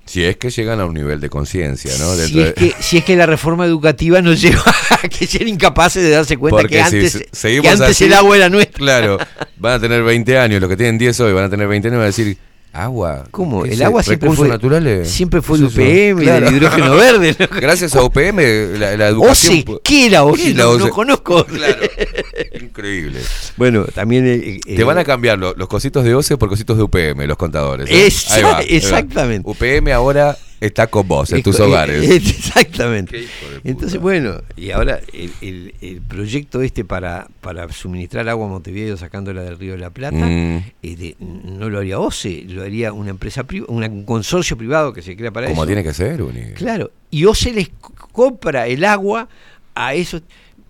Si 0.06 0.24
es 0.24 0.36
que 0.36 0.50
llegan 0.50 0.80
a 0.80 0.86
un 0.86 0.94
nivel 0.94 1.20
de 1.20 1.28
conciencia, 1.28 1.90
¿no? 1.98 2.14
Si 2.14 2.22
es, 2.22 2.32
de- 2.32 2.54
que, 2.54 2.74
si 2.80 2.98
es 2.98 3.04
que 3.04 3.16
la 3.16 3.26
reforma 3.26 3.66
educativa 3.66 4.22
nos 4.22 4.40
lleva 4.42 4.62
a 5.02 5.08
que 5.08 5.26
ser 5.26 5.46
incapaces 5.48 6.02
de 6.02 6.10
darse 6.10 6.36
cuenta 6.36 6.56
Porque 6.60 6.76
que 6.76 6.84
si 6.90 6.96
antes, 6.96 7.24
seguimos 7.32 7.62
que 7.64 7.68
antes 7.70 7.90
así, 7.90 8.04
el 8.04 8.12
agua 8.14 8.36
era 8.36 8.48
nuestra. 8.48 8.78
Claro, 8.78 9.18
van 9.56 9.72
a 9.74 9.80
tener 9.80 10.02
20 10.02 10.38
años, 10.38 10.60
los 10.60 10.70
que 10.70 10.76
tienen 10.76 10.96
10 10.98 11.20
hoy 11.20 11.32
van 11.32 11.44
a 11.44 11.50
tener 11.50 11.66
20 11.68 11.88
años 11.88 11.96
y 11.96 11.98
van 11.98 12.04
a 12.04 12.06
decir, 12.06 12.38
agua. 12.84 13.24
¿Cómo? 13.30 13.62
¿qué 13.64 13.72
El 13.74 13.82
agua 13.82 14.02
siempre 14.02 14.26
¿Recursos 14.26 14.46
fue- 14.46 14.48
naturales? 14.48 15.08
siempre 15.10 15.42
fue 15.42 15.58
¿Qué 15.58 15.64
de? 15.64 16.12
UPM 16.14 16.22
y 16.22 16.26
del 16.26 16.54
hidrógeno 16.56 16.94
verde, 16.96 17.36
¿no? 17.38 17.46
Gracias 17.60 17.94
a 17.96 18.02
UPM, 18.02 18.38
la, 18.78 18.96
la 18.96 19.08
educación... 19.08 19.54
OCE, 19.66 19.80
¿qué 19.82 20.06
era 20.06 20.24
OCE? 20.24 20.42
¿Qué 20.42 20.54
No, 20.54 20.70
OCE? 20.70 20.78
no 20.84 20.90
conozco. 20.90 21.44
Claro, 21.44 21.76
increíble. 22.60 23.20
Bueno, 23.56 23.84
también... 23.94 24.26
eh, 24.26 24.60
Te 24.76 24.84
van 24.84 24.98
a 24.98 25.04
cambiar 25.04 25.38
lo- 25.38 25.54
los 25.54 25.68
cositos 25.68 26.04
de 26.04 26.14
OCE 26.14 26.36
por 26.36 26.48
cositos 26.48 26.76
de 26.76 26.82
UPM, 26.84 27.26
los 27.26 27.36
contadores. 27.36 27.88
¿eh? 27.90 28.06
Exa- 28.06 28.32
Ahí 28.32 28.42
va, 28.42 28.58
ahí 28.58 28.66
va. 28.68 28.76
exactamente. 28.76 29.48
UPM 29.50 29.92
ahora 29.92 30.36
está 30.66 30.86
con 30.88 31.06
vos 31.08 31.30
en 31.32 31.38
Es 31.38 31.44
tus 31.44 31.58
hogares. 31.60 32.02
eh, 32.08 32.16
Exactamente. 32.66 33.26
Entonces, 33.64 34.00
bueno, 34.00 34.40
y 34.56 34.70
ahora 34.70 35.00
el, 35.12 35.32
el- 35.40 35.74
el 35.80 36.00
proyecto 36.00 36.62
este 36.62 36.84
para, 36.84 37.28
para 37.40 37.70
suministrar 37.72 38.28
agua 38.28 38.46
a 38.46 38.48
Montevideo 38.50 38.96
sacándola 38.96 39.42
del 39.42 39.58
río 39.58 39.72
de 39.72 39.78
la 39.78 39.90
Plata, 39.90 40.16
Mm. 40.16 40.62
este, 40.82 41.16
no 41.20 41.68
lo 41.68 41.78
haría 41.78 41.98
OCE, 41.98 42.44
lo 42.48 42.62
haría 42.62 42.92
una 42.92 43.10
empresa 43.10 43.44
privada, 43.44 43.72
un 43.72 44.04
consorcio 44.04 44.56
privado 44.56 44.92
que 44.92 45.02
se 45.02 45.16
crea 45.16 45.30
para 45.30 45.48
Como 45.48 45.62
eso. 45.62 45.66
tiene 45.66 45.82
que 45.82 45.92
ser, 45.94 46.22
Uni. 46.22 46.52
Claro, 46.54 46.90
y 47.10 47.24
OCE 47.24 47.52
les 47.52 47.70
compra 48.12 48.66
el 48.66 48.84
agua 48.84 49.28
a 49.74 49.94
esos. 49.94 50.22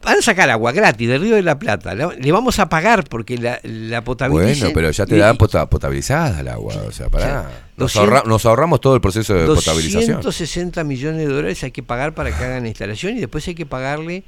Van 0.03 0.19
a 0.19 0.23
sacar 0.23 0.49
agua 0.51 0.71
gratis 0.73 1.09
del 1.09 1.21
río 1.21 1.35
de 1.35 1.43
la 1.43 1.59
Plata, 1.59 1.95
la- 1.95 2.15
le 2.15 2.31
vamos 2.33 2.59
a 2.61 2.69
pagar 2.69 3.05
porque 3.09 3.39
la, 3.39 3.59
la. 3.65 4.01
Bueno, 4.01 4.71
pero 4.75 4.91
ya 4.93 5.05
te 5.07 5.17
y- 5.17 5.19
da 5.19 5.35
pota- 5.35 5.69
potabilizada 5.69 6.41
el 6.41 6.49
agua, 6.49 6.75
o 6.87 6.93
sea, 6.93 7.09
pará. 7.09 7.43
Nos, 7.77 7.93
200 7.95 7.97
ahorra- 7.97 8.29
nos 8.29 8.47
ahorramos 8.47 8.81
todo 8.81 8.95
el 8.95 9.01
proceso 9.01 9.35
de 9.35 9.47
potabilización. 9.57 10.21
260 10.23 10.85
millones 10.85 11.27
de 11.27 11.33
dólares 11.35 11.63
hay 11.65 11.73
que 11.73 11.83
pagar 11.83 12.15
para 12.15 12.31
que 12.37 12.45
hagan 12.45 12.63
la 12.63 12.69
instalación 12.69 13.17
y 13.17 13.21
después 13.21 13.47
hay 13.49 13.55
que 13.57 13.67
pagarle 13.67 14.23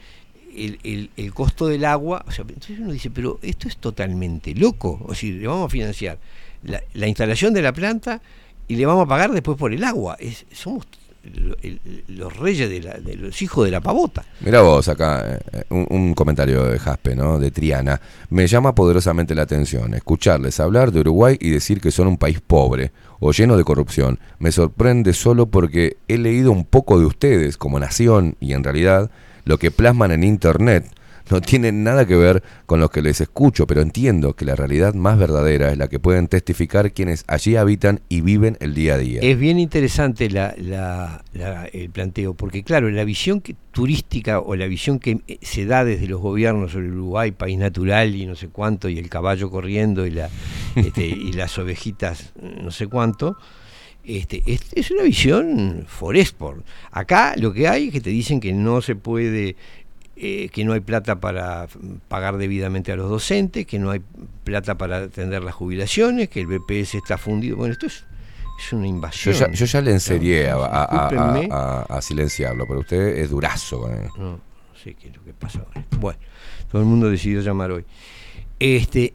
el, 0.56 0.78
el- 0.82 1.10
el 1.16 1.32
costo 1.34 1.68
del 1.68 1.84
agua. 1.84 2.24
O 2.26 2.32
sea, 2.32 2.44
entonces 2.48 2.78
uno 2.80 2.90
dice, 2.92 3.10
pero 3.10 3.38
esto 3.42 3.68
es 3.68 3.76
totalmente 3.76 4.54
loco. 4.54 5.00
O 5.06 5.14
sea, 5.14 5.30
le 5.30 5.46
vamos 5.46 5.66
a 5.66 5.70
financiar 5.70 6.18
la, 6.64 6.82
la 6.94 7.06
instalación 7.06 7.54
de 7.54 7.62
la 7.62 7.72
planta 7.72 8.20
y 8.66 8.74
le 8.76 8.84
vamos 8.84 9.04
a 9.04 9.08
pagar 9.08 9.30
después 9.30 9.56
por 9.56 9.72
el 9.72 9.84
agua. 9.84 10.16
Es, 10.18 10.44
somos 10.52 10.86
los 12.08 12.36
reyes 12.36 12.68
de, 12.70 12.80
la- 12.82 12.94
de 12.98 13.16
los 13.16 13.40
hijos 13.42 13.64
de 13.64 13.70
la 13.70 13.80
pavota. 13.80 14.24
Mira 14.40 14.60
vos 14.62 14.88
acá, 14.88 15.38
eh, 15.52 15.62
un, 15.70 15.86
un 15.90 16.14
comentario 16.14 16.64
de 16.64 16.78
Jaspe, 16.78 17.14
¿no? 17.14 17.38
De 17.38 17.50
Triana. 17.50 18.00
Me 18.30 18.46
llama 18.46 18.74
poderosamente 18.74 19.34
la 19.34 19.42
atención 19.42 19.94
escucharles 19.94 20.60
hablar 20.60 20.92
de 20.92 21.00
Uruguay 21.00 21.36
y 21.40 21.50
decir 21.50 21.80
que 21.80 21.90
son 21.90 22.08
un 22.08 22.16
país 22.18 22.40
pobre 22.40 22.92
o 23.20 23.32
lleno 23.32 23.56
de 23.56 23.64
corrupción. 23.64 24.18
Me 24.38 24.52
sorprende 24.52 25.12
solo 25.12 25.46
porque 25.46 25.96
he 26.08 26.18
leído 26.18 26.52
un 26.52 26.64
poco 26.64 26.98
de 26.98 27.06
ustedes 27.06 27.56
como 27.56 27.78
nación 27.80 28.36
y 28.40 28.52
en 28.52 28.64
realidad 28.64 29.10
lo 29.44 29.58
que 29.58 29.70
plasman 29.70 30.10
en 30.12 30.24
internet 30.24 30.84
no 31.30 31.40
tiene 31.40 31.72
nada 31.72 32.06
que 32.06 32.16
ver 32.16 32.42
con 32.66 32.80
lo 32.80 32.90
que 32.90 33.02
les 33.02 33.20
escucho, 33.20 33.66
pero 33.66 33.80
entiendo 33.82 34.34
que 34.34 34.44
la 34.44 34.54
realidad 34.56 34.94
más 34.94 35.18
verdadera 35.18 35.70
es 35.72 35.78
la 35.78 35.88
que 35.88 35.98
pueden 35.98 36.28
testificar 36.28 36.92
quienes 36.92 37.24
allí 37.26 37.56
habitan 37.56 38.00
y 38.08 38.20
viven 38.20 38.56
el 38.60 38.74
día 38.74 38.94
a 38.94 38.98
día. 38.98 39.20
Es 39.22 39.38
bien 39.38 39.58
interesante 39.58 40.30
la- 40.30 40.54
la- 40.58 41.24
la- 41.32 41.66
el 41.66 41.90
planteo, 41.90 42.34
porque 42.34 42.62
claro, 42.62 42.90
la 42.90 43.04
visión 43.04 43.40
que- 43.40 43.56
turística 43.72 44.40
o 44.40 44.56
la 44.56 44.66
visión 44.66 44.98
que 44.98 45.20
eh, 45.28 45.38
se 45.42 45.64
da 45.64 45.84
desde 45.84 46.06
los 46.08 46.20
gobiernos 46.20 46.72
sobre 46.72 46.90
Uruguay, 46.90 47.30
país 47.30 47.58
natural 47.58 48.14
y 48.16 48.26
no 48.26 48.34
sé 48.34 48.48
cuánto, 48.48 48.88
y 48.88 48.98
el 48.98 49.08
caballo 49.08 49.50
corriendo 49.50 50.04
y, 50.06 50.10
la, 50.10 50.28
este, 50.76 51.06
y 51.06 51.32
las 51.32 51.56
ovejitas 51.58 52.32
no 52.62 52.70
sé 52.72 52.88
cuánto, 52.88 53.36
este, 54.04 54.42
es, 54.46 54.62
es 54.74 54.90
una 54.90 55.02
visión 55.02 55.84
foresport. 55.86 56.64
Acá 56.90 57.34
lo 57.36 57.52
que 57.52 57.68
hay 57.68 57.88
es 57.88 57.92
que 57.92 58.00
te 58.00 58.10
dicen 58.10 58.40
que 58.40 58.52
no 58.52 58.80
se 58.80 58.96
puede, 58.96 59.54
eh, 60.20 60.48
que 60.50 60.64
no 60.64 60.72
hay 60.72 60.80
plata 60.80 61.20
para 61.20 61.68
pagar 62.08 62.36
debidamente 62.38 62.90
a 62.92 62.96
los 62.96 63.08
docentes, 63.08 63.66
que 63.66 63.78
no 63.78 63.90
hay 63.90 64.00
plata 64.44 64.76
para 64.76 64.98
atender 64.98 65.42
las 65.44 65.54
jubilaciones, 65.54 66.28
que 66.28 66.40
el 66.40 66.46
BPS 66.46 66.96
está 66.96 67.16
fundido. 67.18 67.56
Bueno, 67.56 67.72
esto 67.72 67.86
es, 67.86 68.04
es 68.58 68.72
una 68.72 68.82
Yo 68.82 68.88
invasión. 68.88 69.34
ya, 69.34 69.50
yo 69.52 69.64
ya 69.66 69.80
le 69.80 69.92
enserié 69.92 70.50
a, 70.50 71.84
a- 71.88 72.02
silenciarlo, 72.02 72.66
pero 72.66 72.80
usted 72.80 73.18
es 73.18 73.30
durazo 73.30 73.80
con 73.80 73.92
él. 73.92 74.08
No, 74.18 74.30
no 74.32 74.40
sé 74.82 74.94
qué 74.94 75.08
es 75.08 75.16
lo 75.16 75.22
que 75.24 75.32
pasa. 75.32 75.64
Bueno, 76.00 76.18
todo 76.70 76.82
el 76.82 76.86
mundo 76.88 77.08
decidió 77.10 77.40
llamar 77.40 77.70
hoy. 77.70 77.84
Este, 78.58 79.14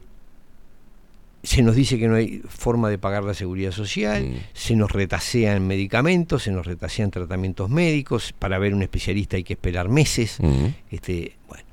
se 1.44 1.62
nos 1.62 1.76
dice 1.76 1.98
que 1.98 2.08
no 2.08 2.16
hay 2.16 2.42
forma 2.48 2.90
de 2.90 2.98
pagar 2.98 3.22
la 3.22 3.34
seguridad 3.34 3.70
social, 3.70 4.24
Mm. 4.24 4.34
se 4.54 4.74
nos 4.74 4.90
retasean 4.90 5.66
medicamentos, 5.66 6.42
se 6.42 6.50
nos 6.50 6.66
retasean 6.66 7.10
tratamientos 7.10 7.70
médicos, 7.70 8.32
para 8.38 8.58
ver 8.58 8.74
un 8.74 8.82
especialista 8.82 9.36
hay 9.36 9.44
que 9.44 9.52
esperar 9.52 9.88
meses. 9.88 10.38
Mm. 10.40 10.66
Este, 10.90 11.36
bueno, 11.48 11.64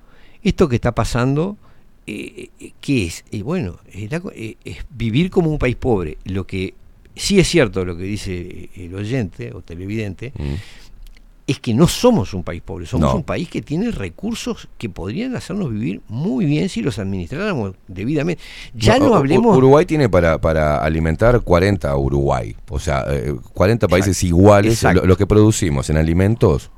esto 0.44 0.68
que 0.70 0.76
está 0.76 0.94
pasando, 0.94 1.58
eh, 2.06 2.50
eh, 2.60 2.72
¿qué 2.82 3.06
es? 3.06 3.24
Eh, 3.32 3.42
bueno, 3.44 3.80
es, 3.92 4.12
la 4.12 4.20
co- 4.20 4.32
eh, 4.36 4.58
es 4.66 4.78
vivir 4.90 5.30
como 5.30 5.50
un 5.50 5.58
país 5.58 5.76
pobre. 5.78 6.18
Lo 6.26 6.46
que 6.46 6.74
sí 7.16 7.40
es 7.40 7.48
cierto, 7.48 7.86
lo 7.86 7.96
que 7.98 8.04
dice 8.04 8.70
el 8.76 8.94
oyente 8.96 9.52
o 9.54 9.62
televidente, 9.62 10.34
es 11.52 11.60
que 11.60 11.74
no 11.74 11.88
somos 11.88 12.34
un 12.34 12.44
país 12.44 12.62
pobre, 12.62 12.86
somos 12.86 13.10
No. 13.12 13.16
un 13.16 13.24
país 13.24 13.50
que 13.50 13.62
tiene 13.62 13.92
recursos 13.92 14.68
que 14.78 14.90
podrían 14.90 15.36
hacernos 15.36 15.72
vivir 15.72 16.02
muy 16.08 16.46
bien 16.46 16.70
si 16.70 16.82
los 16.82 17.00
administráramos 17.00 17.76
debidamente. 17.88 18.42
Ya 18.74 18.98
no, 19.00 19.16
hablemos... 19.16 19.56
Uruguay 19.58 19.86
tiene 19.86 20.10
para, 20.10 20.40
para 20.40 20.78
alimentar 20.84 21.42
40 21.42 21.96
Uruguay, 21.98 22.56
o 22.70 22.80
sea, 22.80 23.06
eh, 23.10 23.36
40 23.54 23.88
países 23.88 24.24
iguales, 24.24 24.82
lo, 24.84 25.06
lo 25.06 25.18
que 25.18 25.28
producimos 25.28 25.90
en 25.90 25.98
alimentos. 25.98 26.72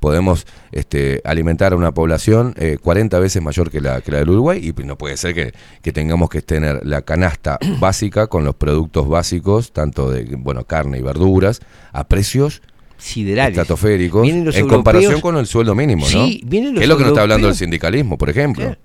Podemos 0.00 0.48
este, 0.72 1.20
alimentar 1.24 1.72
a 1.72 1.76
una 1.76 1.92
población 1.92 2.54
eh, 2.58 2.76
40 2.82 3.20
veces 3.20 3.40
mayor 3.40 3.70
que 3.70 3.80
la, 3.80 4.00
que 4.00 4.10
la 4.10 4.18
del 4.18 4.30
Uruguay 4.30 4.72
y 4.76 4.82
no 4.82 4.98
puede 4.98 5.16
ser 5.16 5.32
que, 5.32 5.52
que 5.80 5.92
tengamos 5.92 6.28
que 6.28 6.42
tener 6.42 6.84
la 6.84 7.02
canasta 7.02 7.56
básica 7.78 8.26
con 8.26 8.44
los 8.44 8.56
productos 8.56 9.08
básicos, 9.08 9.72
tanto 9.72 10.10
de 10.10 10.24
bueno 10.36 10.64
carne 10.64 10.98
y 10.98 11.02
verduras, 11.02 11.60
a 11.92 12.08
precios 12.08 12.62
siderales. 13.02 13.58
estratosféricos 13.58 14.26
en 14.28 14.68
comparación 14.68 15.20
con 15.20 15.36
el 15.36 15.46
sueldo 15.46 15.74
mínimo, 15.74 16.04
¿no? 16.04 16.08
Sí, 16.26 16.40
vienen 16.46 16.74
los 16.74 16.82
es 16.82 16.88
lo 16.88 16.96
que 16.96 17.02
nos 17.02 17.12
está 17.12 17.22
hablando 17.22 17.48
el 17.48 17.54
sindicalismo, 17.54 18.16
por 18.16 18.30
ejemplo. 18.30 18.64
Claro. 18.64 18.78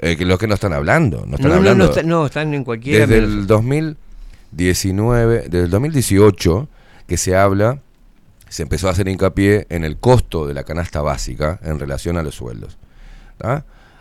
Eh, 0.00 0.16
que 0.16 0.24
los 0.24 0.38
que 0.38 0.48
no 0.48 0.54
están 0.54 0.72
hablando, 0.72 1.24
no 1.26 1.36
están 1.36 1.50
no, 1.52 1.56
hablando 1.58 1.84
no, 1.84 1.90
está- 1.90 2.02
no, 2.02 2.26
están 2.26 2.54
en 2.54 2.64
cualquiera... 2.64 3.06
desde 3.06 3.18
el 3.22 3.46
2019, 3.46 5.42
desde 5.48 5.64
el 5.64 5.70
2018 5.70 6.68
que 7.06 7.16
se 7.16 7.36
habla, 7.36 7.80
se 8.48 8.62
empezó 8.64 8.88
a 8.88 8.92
hacer 8.92 9.06
hincapié 9.06 9.66
en 9.70 9.84
el 9.84 9.98
costo 9.98 10.46
de 10.46 10.54
la 10.54 10.64
canasta 10.64 11.02
básica 11.02 11.60
en 11.62 11.78
relación 11.78 12.16
a 12.16 12.22
los 12.22 12.34
sueldos. 12.34 12.78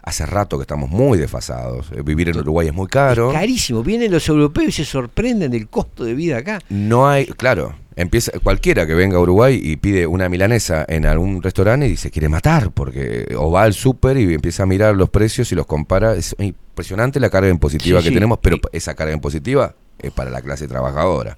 Hace 0.03 0.25
rato 0.25 0.57
que 0.57 0.63
estamos 0.63 0.89
muy 0.89 1.19
desfasados. 1.19 1.91
Eh, 1.91 2.01
Vivir 2.03 2.29
en 2.29 2.37
Uruguay 2.39 2.67
es 2.67 2.73
muy 2.73 2.87
caro. 2.87 3.31
Carísimo, 3.31 3.83
vienen 3.83 4.11
los 4.11 4.27
europeos 4.27 4.69
y 4.69 4.71
se 4.71 4.85
sorprenden 4.85 5.51
del 5.51 5.67
costo 5.67 6.03
de 6.03 6.15
vida 6.15 6.37
acá. 6.37 6.59
No 6.69 7.07
hay, 7.07 7.27
claro, 7.27 7.75
empieza 7.95 8.31
cualquiera 8.43 8.88
que 8.88 8.93
venga 8.93 9.18
a 9.18 9.19
Uruguay 9.19 9.59
y 9.61 9.76
pide 9.77 10.07
una 10.07 10.30
milanesa 10.30 10.85
en 10.88 11.05
algún 11.05 11.41
restaurante 11.41 11.88
y 11.88 11.97
se 11.97 12.09
quiere 12.11 12.30
matar 12.30 12.72
porque 12.72 13.35
o 13.38 13.51
va 13.51 13.63
al 13.63 13.73
súper 13.73 14.18
y 14.18 14.34
empieza 14.34 14.63
a 14.63 14.65
mirar 14.65 14.95
los 14.95 15.09
precios 15.09 15.51
y 15.51 15.55
los 15.55 15.65
compara. 15.65 16.15
Es 16.15 16.35
impresionante 16.39 17.19
la 17.19 17.30
carga 17.30 17.49
impositiva 17.49 17.99
Sí, 17.99 18.05
que 18.05 18.09
sí. 18.09 18.13
tenemos, 18.15 18.39
pero 18.41 18.57
esa 18.72 18.93
carga 18.95 19.13
impositiva 19.13 19.76
es 19.99 20.11
para 20.11 20.30
la 20.31 20.41
clase 20.41 20.68
trabajadora, 20.68 21.38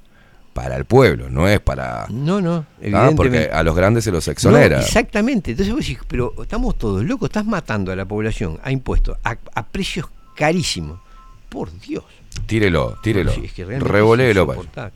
para 0.54 0.76
el 0.78 0.86
pueblo, 0.86 1.30
no 1.30 1.48
es 1.50 1.60
para 1.60 2.06
No, 2.10 2.40
no, 2.40 2.66
evidentemente. 2.80 3.16
porque 3.16 3.50
a 3.52 3.64
los 3.64 3.76
grandes 3.76 4.04
se 4.04 4.12
los 4.12 4.28
exonera. 4.28 4.78
No, 4.78 4.84
exactamente. 4.84 5.52
Entonces 5.52 5.74
vos 5.74 5.84
decís, 5.86 6.00
pero 6.08 6.34
estamos 6.42 6.78
todos 6.78 7.04
locos, 7.04 7.30
estás 7.30 7.46
matando 7.46 7.92
a 7.92 7.96
la 7.96 8.06
población 8.06 8.60
a 8.64 8.72
impuestos, 8.72 9.18
a, 9.24 9.38
a 9.56 9.66
precios 9.66 10.06
carísimos. 10.36 11.00
Por 11.50 11.70
Dios. 11.80 12.04
tírelo, 12.48 12.98
tírelo. 13.04 13.32
Es 13.32 13.54
que 13.54 13.62
insoportable. 13.62 14.94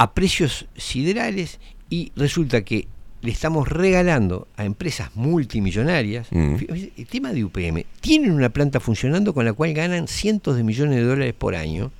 A 0.00 0.12
precios 0.14 0.66
siderales 0.76 1.58
y 1.90 2.12
resulta 2.14 2.62
que 2.62 2.86
le 3.20 3.32
estamos 3.32 3.66
regalando 3.68 4.46
a 4.56 4.64
empresas 4.64 5.10
multimillonarias, 5.16 6.28
Mm. 6.30 6.56
el 6.96 7.06
tema 7.06 7.32
de 7.32 7.44
UPM, 7.44 7.84
tienen 8.00 8.30
una 8.30 8.48
planta 8.50 8.78
funcionando 8.78 9.34
con 9.34 9.44
la 9.44 9.52
cual 9.52 9.72
ganan 9.74 10.06
cientos 10.06 10.56
de 10.56 10.62
millones 10.62 10.96
de 10.96 11.02
dólares 11.02 11.34
por 11.36 11.56
año 11.56 11.90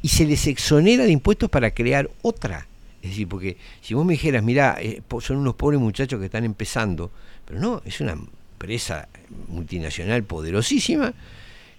y 0.00 0.08
se 0.08 0.24
les 0.24 0.46
exonera 0.46 1.04
de 1.04 1.10
impuestos 1.12 1.50
para 1.50 1.72
crear 1.72 2.08
otra. 2.22 2.66
Es 3.02 3.10
decir, 3.10 3.28
porque 3.28 3.58
si 3.82 3.92
vos 3.92 4.06
me 4.06 4.14
dijeras, 4.14 4.42
mirá, 4.42 4.78
eh, 4.80 5.02
son 5.20 5.36
unos 5.36 5.54
pobres 5.56 5.78
muchachos 5.78 6.18
que 6.20 6.26
están 6.26 6.44
empezando, 6.44 7.10
pero 7.44 7.60
no, 7.60 7.82
es 7.84 8.00
una 8.00 8.12
empresa 8.12 9.08
multinacional 9.48 10.22
poderosísima 10.24 11.12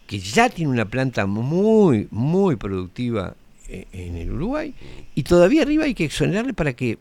que 0.06 0.20
ya 0.20 0.50
tiene 0.50 0.70
una 0.70 0.86
planta 0.86 1.26
muy, 1.26 2.08
muy 2.12 2.58
productiva 2.58 3.36
en 3.70 4.18
el 4.18 4.32
Uruguay 4.32 4.74
y 5.16 5.24
todavía 5.24 5.62
arriba 5.64 5.86
hay 5.86 5.94
que 5.94 6.06
exonerarle 6.06 6.54
para 6.54 6.74
que 6.74 6.98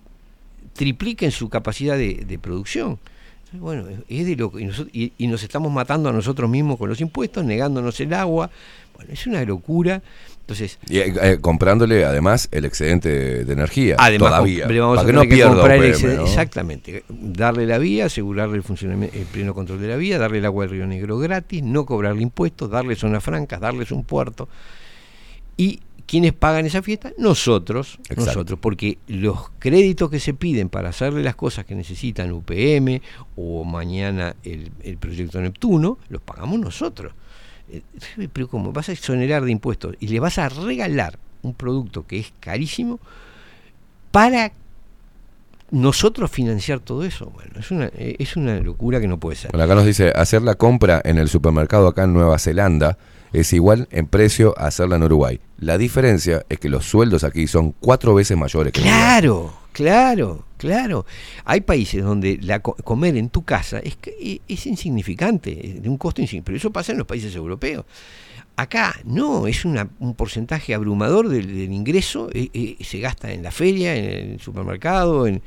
tripliquen 0.74 1.30
su 1.30 1.48
capacidad 1.48 1.96
de, 1.96 2.24
de 2.26 2.38
producción. 2.38 2.98
Entonces, 3.52 3.60
Bueno, 3.60 3.84
es 4.08 4.26
de 4.26 4.36
loco. 4.36 4.58
Y, 4.58 4.70
y- 4.92 5.12
y 5.18 5.26
nos 5.26 5.42
estamos 5.42 5.70
matando 5.72 6.08
a 6.08 6.12
nosotros 6.12 6.48
mismos 6.48 6.78
con 6.78 6.88
los 6.88 7.00
impuestos, 7.00 7.44
negándonos 7.44 8.00
el 8.00 8.14
agua. 8.14 8.50
Bueno, 8.96 9.12
es 9.12 9.26
una 9.26 9.44
locura. 9.44 10.02
Entonces, 10.40 10.78
Y 10.88 10.98
eh, 10.98 11.14
eh, 11.22 11.38
comprándole 11.40 12.04
además 12.04 12.48
el 12.50 12.64
excedente 12.64 13.08
de, 13.08 13.44
de 13.44 13.52
energía. 13.52 13.96
Además, 13.98 14.30
todavía. 14.30 14.66
le 14.66 14.80
vamos 14.80 14.96
para 14.96 15.08
a 15.08 15.10
que 15.10 15.12
no 15.12 15.22
que 15.22 15.28
pierda 15.28 15.52
el 15.74 15.80
UPM, 15.80 15.88
excedente- 15.90 16.16
¿no? 16.16 16.24
Exactamente. 16.26 17.04
Darle 17.08 17.66
la 17.66 17.78
vía, 17.78 18.06
asegurarle 18.06 18.56
el 18.56 18.62
funcionamiento, 18.62 19.16
el 19.16 19.24
pleno 19.26 19.54
control 19.54 19.80
de 19.80 19.88
la 19.88 19.96
vía, 19.96 20.18
darle 20.18 20.38
el 20.38 20.46
agua 20.46 20.64
del 20.64 20.70
Río 20.72 20.86
Negro 20.86 21.18
gratis, 21.18 21.62
no 21.62 21.84
cobrarle 21.84 22.22
impuestos, 22.22 22.70
darle 22.70 22.96
zonas 22.96 23.22
francas, 23.22 23.60
darles 23.60 23.92
un 23.92 24.04
puerto. 24.04 24.48
¿Y 25.56 25.80
quiénes 26.06 26.32
pagan 26.32 26.66
esa 26.66 26.82
fiesta? 26.82 27.12
Nosotros, 27.18 27.98
Exacto. 28.02 28.26
nosotros, 28.26 28.58
porque 28.60 28.98
los 29.08 29.50
créditos 29.58 30.10
que 30.10 30.20
se 30.20 30.34
piden 30.34 30.68
para 30.68 30.90
hacerle 30.90 31.22
las 31.22 31.36
cosas 31.36 31.64
que 31.64 31.74
necesitan 31.74 32.32
UPM 32.32 33.00
o 33.36 33.64
mañana 33.64 34.36
el, 34.44 34.70
el 34.82 34.98
proyecto 34.98 35.40
Neptuno, 35.40 35.98
los 36.08 36.20
pagamos 36.22 36.60
nosotros. 36.60 37.12
Eh, 37.70 37.82
Pero 38.32 38.48
como 38.48 38.72
vas 38.72 38.88
a 38.88 38.92
exonerar 38.92 39.44
de 39.44 39.50
impuestos 39.50 39.96
y 40.00 40.08
le 40.08 40.20
vas 40.20 40.38
a 40.38 40.48
regalar 40.48 41.18
un 41.42 41.54
producto 41.54 42.06
que 42.06 42.18
es 42.18 42.32
carísimo 42.40 43.00
para 44.10 44.52
nosotros 45.70 46.30
financiar 46.30 46.80
todo 46.80 47.02
eso, 47.02 47.30
bueno, 47.30 47.52
es 47.58 47.70
una, 47.70 47.86
eh, 47.86 48.16
es 48.18 48.36
una 48.36 48.60
locura 48.60 49.00
que 49.00 49.08
no 49.08 49.18
puede 49.18 49.36
ser. 49.36 49.50
Bueno, 49.52 49.64
acá 49.64 49.74
nos 49.74 49.86
dice, 49.86 50.12
hacer 50.14 50.42
la 50.42 50.54
compra 50.54 51.00
en 51.02 51.16
el 51.16 51.28
supermercado 51.28 51.88
acá 51.88 52.04
en 52.04 52.12
Nueva 52.12 52.38
Zelanda 52.38 52.98
es 53.32 53.52
igual 53.52 53.88
en 53.90 54.06
precio 54.06 54.54
a 54.58 54.66
hacerla 54.66 54.96
en 54.96 55.02
Uruguay. 55.04 55.40
La 55.58 55.78
diferencia 55.78 56.44
es 56.48 56.58
que 56.58 56.68
los 56.68 56.84
sueldos 56.84 57.24
aquí 57.24 57.46
son 57.46 57.72
cuatro 57.80 58.14
veces 58.14 58.36
mayores 58.36 58.72
que 58.72 58.80
en 58.80 58.86
Uruguay. 58.86 59.02
Claro, 59.02 59.54
claro, 59.72 60.44
claro. 60.58 61.06
Hay 61.44 61.60
países 61.62 62.02
donde 62.04 62.38
la 62.42 62.60
co- 62.60 62.76
comer 62.84 63.16
en 63.16 63.28
tu 63.30 63.42
casa 63.44 63.78
es, 63.78 63.96
es 64.48 64.66
insignificante, 64.66 65.76
es 65.76 65.82
de 65.82 65.88
un 65.88 65.96
costo 65.98 66.20
insignificante, 66.20 66.46
pero 66.46 66.56
eso 66.58 66.70
pasa 66.72 66.92
en 66.92 66.98
los 66.98 67.06
países 67.06 67.34
europeos. 67.34 67.84
Acá 68.56 69.00
no, 69.04 69.46
es 69.46 69.64
una- 69.64 69.88
un 69.98 70.14
porcentaje 70.14 70.74
abrumador 70.74 71.28
del, 71.28 71.46
del 71.46 71.72
ingreso, 71.72 72.28
eh, 72.34 72.50
eh, 72.52 72.76
se 72.84 72.98
gasta 73.00 73.32
en 73.32 73.42
la 73.42 73.50
feria, 73.50 73.94
en 73.96 74.32
el 74.32 74.40
supermercado, 74.40 75.26
en, 75.26 75.40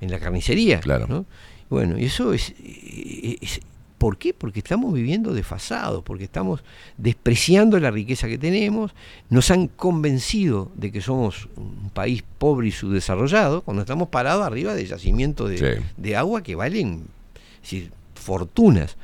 en 0.00 0.10
la 0.10 0.18
carnicería. 0.18 0.80
Claro. 0.80 1.24
Bueno, 1.70 1.96
y 1.98 2.04
eso 2.06 2.32
es, 2.32 2.52
eh, 2.62 3.36
es- 3.40 3.60
¿Por 4.02 4.18
qué? 4.18 4.34
Porque 4.34 4.58
estamos 4.58 4.92
viviendo 4.92 5.32
desfasados, 5.32 6.02
porque 6.02 6.24
estamos 6.24 6.64
despreciando 6.98 7.78
la 7.78 7.92
riqueza 7.92 8.26
que 8.26 8.36
tenemos, 8.36 8.96
nos 9.30 9.48
han 9.52 9.68
convencido 9.68 10.72
de 10.74 10.90
que 10.90 11.00
somos 11.00 11.48
un 11.56 11.88
país 11.94 12.24
pobre 12.38 12.66
y 12.66 12.72
subdesarrollado, 12.72 13.62
cuando 13.62 13.82
estamos 13.82 14.08
parados 14.08 14.44
arriba 14.44 14.74
de 14.74 14.84
yacimientos 14.86 15.50
de, 15.50 15.58
Sí. 15.58 15.84
de 15.96 16.16
agua 16.16 16.42
que 16.42 16.56
valen 16.56 17.04
es 17.36 17.60
decir, 17.62 17.92
fortunas. 18.16 18.96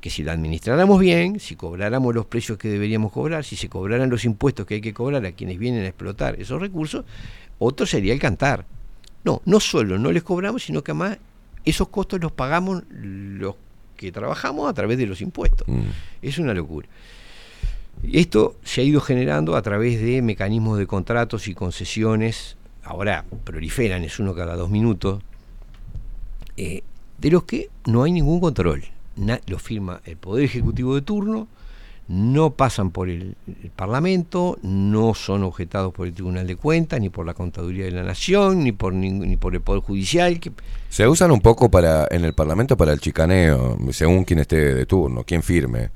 Que 0.00 0.08
si 0.08 0.22
la 0.22 0.32
administráramos 0.32 1.00
bien, 1.00 1.38
si 1.38 1.54
cobráramos 1.54 2.14
los 2.14 2.24
precios 2.24 2.56
que 2.56 2.68
deberíamos 2.68 3.12
cobrar, 3.12 3.44
si 3.44 3.56
se 3.56 3.68
cobraran 3.68 4.08
los 4.08 4.24
impuestos 4.24 4.64
que 4.64 4.76
hay 4.76 4.80
que 4.80 4.94
cobrar 4.94 5.26
a 5.26 5.32
quienes 5.32 5.58
vienen 5.58 5.82
a 5.84 5.88
explotar 5.88 6.40
esos 6.40 6.62
recursos, 6.62 7.04
otro 7.58 7.84
sería 7.84 8.14
el 8.14 8.20
cantar. 8.20 8.64
No, 9.22 9.42
no 9.44 9.60
solo 9.60 9.98
no 9.98 10.12
les 10.12 10.22
cobramos, 10.22 10.62
sino 10.62 10.82
que 10.82 10.92
además 10.92 11.18
esos 11.66 11.88
costos 11.88 12.22
los 12.22 12.32
pagamos 12.32 12.84
los 12.88 13.56
que 13.96 14.12
trabajamos 14.12 14.68
a 14.68 14.74
través 14.74 14.98
de 14.98 15.06
los 15.06 15.20
impuestos. 15.20 15.66
Mm. 15.66 15.80
Es 16.22 16.38
una 16.38 16.54
locura. 16.54 16.88
Esto 18.12 18.56
se 18.62 18.80
ha 18.82 18.84
ido 18.84 19.00
generando 19.00 19.56
a 19.56 19.62
través 19.62 20.00
de 20.00 20.20
mecanismos 20.22 20.78
de 20.78 20.86
contratos 20.86 21.48
y 21.48 21.54
concesiones, 21.54 22.56
ahora 22.84 23.24
proliferan, 23.44 24.04
es 24.04 24.18
uno 24.20 24.34
cada 24.34 24.54
dos 24.54 24.70
minutos, 24.70 25.22
eh, 26.56 26.82
de 27.18 27.30
los 27.30 27.44
que 27.44 27.70
no 27.86 28.02
hay 28.02 28.12
ningún 28.12 28.40
control. 28.40 28.84
Na- 29.16 29.40
lo 29.46 29.58
firma 29.58 30.02
el 30.04 30.16
Poder 30.18 30.44
Ejecutivo 30.44 30.94
de 30.94 31.00
turno, 31.02 31.48
no 32.08 32.50
pasan 32.52 32.90
por 32.90 33.08
el, 33.08 33.34
Parlamento, 33.74 34.58
no 34.62 35.14
son 35.14 35.42
objetados 35.42 35.92
por 35.92 36.06
el 36.06 36.14
Tribunal 36.14 36.46
de 36.46 36.56
Cuentas, 36.56 37.00
ni 37.00 37.08
por 37.10 37.26
la 37.26 37.34
Contaduría 37.34 37.84
de 37.84 37.90
la 37.90 38.02
Nación, 38.02 38.62
ni 38.64 38.72
por, 38.72 38.94
ningún- 38.94 39.28
ni 39.28 39.36
por 39.36 39.54
el 39.54 39.60
Poder 39.60 39.82
Judicial, 39.82 40.40
Se 40.88 41.06
usan 41.06 41.30
un 41.30 41.40
poco 41.40 41.70
para 41.70 42.06
en 42.10 42.24
el 42.24 42.32
Parlamento 42.32 42.76
para 42.76 42.92
el 42.92 43.00
chicaneo, 43.00 43.76
según 43.90 44.24
quien 44.24 44.38
esté 44.40 44.74
de 44.74 44.86
turno, 44.86 45.24
quien 45.24 45.42
firme. 45.42 45.90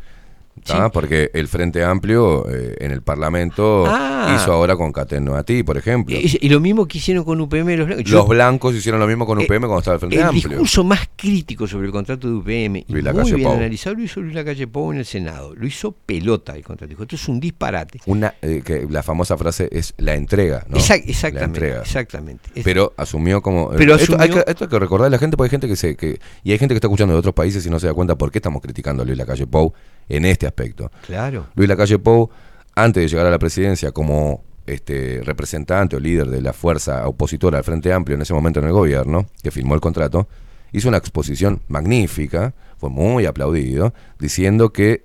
Sí. 0.63 0.75
Porque 0.93 1.31
el 1.33 1.49
Frente 1.49 1.83
Amplio 1.83 2.47
eh, 2.51 2.77
en 2.81 2.91
el 2.91 3.01
Parlamento 3.03 3.85
Ah. 3.87 4.37
hizo 4.37 4.53
ahora 4.53 4.77
con 4.77 4.93
Cateno 4.93 5.35
a 5.35 5.43
ti, 5.43 5.63
por 5.63 5.79
ejemplo. 5.79 6.15
Y, 6.15 6.37
y 6.39 6.49
lo 6.51 6.61
mismo 6.61 6.87
que 6.87 6.99
hicieron 6.99 7.25
con 7.25 7.41
UPM 7.41 7.77
los 7.79 7.87
blancos. 7.87 8.05
Yo- 8.05 8.19
Los 8.19 8.29
blancos 8.29 8.75
hicieron 8.75 9.01
lo 9.01 9.07
mismo 9.07 9.25
con 9.25 9.41
Eh, 9.41 9.45
UPM 9.45 9.61
cuando 9.63 9.79
estaba 9.79 9.95
el 9.95 10.01
Frente 10.01 10.17
el 10.17 10.23
Amplio. 10.23 10.49
discurso 10.51 10.85
más 10.85 11.09
crítico 11.17 11.67
sobre 11.67 11.87
el 11.87 11.93
contrato 11.93 12.29
de 12.29 12.35
UPM 12.35 12.85
y 12.87 12.93
Luis 12.93 13.05
muy 13.15 13.33
bien 13.33 13.45
Pou. 13.49 13.57
analizado 13.57 13.97
lo 13.97 14.03
hizo 14.03 14.21
Luis 14.21 14.35
Lacalle 14.35 14.67
Pou 14.67 14.93
en 14.93 14.99
el 14.99 15.07
Senado. 15.07 15.55
Lo 15.55 15.67
hizo 15.67 15.93
pelota 15.93 16.55
el 16.55 16.63
contrato. 16.63 16.91
Dijo, 16.91 17.03
esto 17.05 17.17
es 17.17 17.27
un 17.29 17.41
disparate. 17.41 18.01
Una, 18.05 18.35
eh, 18.43 18.61
que 18.63 18.87
la 18.91 19.03
famosa 19.03 19.39
frase 19.39 19.69
es 19.73 19.95
la 19.97 20.15
entrega, 20.15 20.67
¿no? 20.69 20.77
Exact- 20.77 21.05
La 21.07 21.11
exactamente, 21.11 21.59
entrega. 21.59 21.81
exactamente. 21.83 22.51
Pero 22.63 22.93
asumió 22.99 23.41
como... 23.41 23.73
eh, 23.73 23.77
Pero 23.79 23.95
esto, 23.95 24.17
hay 24.21 24.29
que, 24.29 24.45
esto 24.47 24.65
hay 24.65 24.71
que 24.71 24.79
recordar 24.79 25.07
a 25.07 25.11
la 25.11 25.19
gente 25.19 25.39
porque 25.39 25.47
hay 25.47 25.51
gente 25.53 25.69
que 25.69 25.77
se... 25.77 25.97
Que, 25.97 26.21
y 26.45 26.53
hay 26.53 26.59
gente 26.59 26.75
que 26.75 26.77
está 26.77 26.89
escuchando 26.89 27.15
de 27.15 27.19
otros 27.19 27.35
países 27.35 27.65
y 27.65 27.71
no 27.71 27.81
se 27.81 27.87
da 27.87 27.95
cuenta 27.95 28.17
por 28.17 28.31
qué 28.31 28.39
estamos 28.39 28.61
criticando 28.61 29.03
a 29.03 29.07
Luis 29.07 29.17
Lacalle 29.17 29.47
Pou 29.47 29.73
en 30.09 30.25
este 30.25 30.40
aspecto. 30.47 30.91
Claro. 31.07 31.47
Luis 31.55 31.69
Lacalle 31.69 31.99
Pou, 31.99 32.31
antes 32.75 33.03
de 33.03 33.09
llegar 33.09 33.27
a 33.27 33.31
la 33.31 33.39
presidencia 33.39 33.93
como 33.93 34.43
este 34.67 35.23
representante 35.25 35.97
o 35.97 36.01
líder 36.01 36.29
de 36.29 36.41
la 36.41 36.53
fuerza 36.53 37.07
opositora 37.09 37.59
al 37.59 37.65
Frente 37.65 37.93
Amplio 37.93 38.15
en 38.15 38.23
ese 38.23 38.35
momento 38.35 38.61
en 38.61 38.67
el 38.67 38.73
gobierno, 38.73 39.27
que 39.43 39.51
firmó 39.51 39.75
el 39.75 39.81
contrato, 39.81 40.29
hizo 40.73 40.89
una 40.89 40.99
exposición 40.99 41.63
magnífica, 41.69 42.55
fue 42.79 42.91
muy 42.91 43.27
aplaudido, 43.27 43.93
diciendo 44.19 44.73
que 44.73 45.05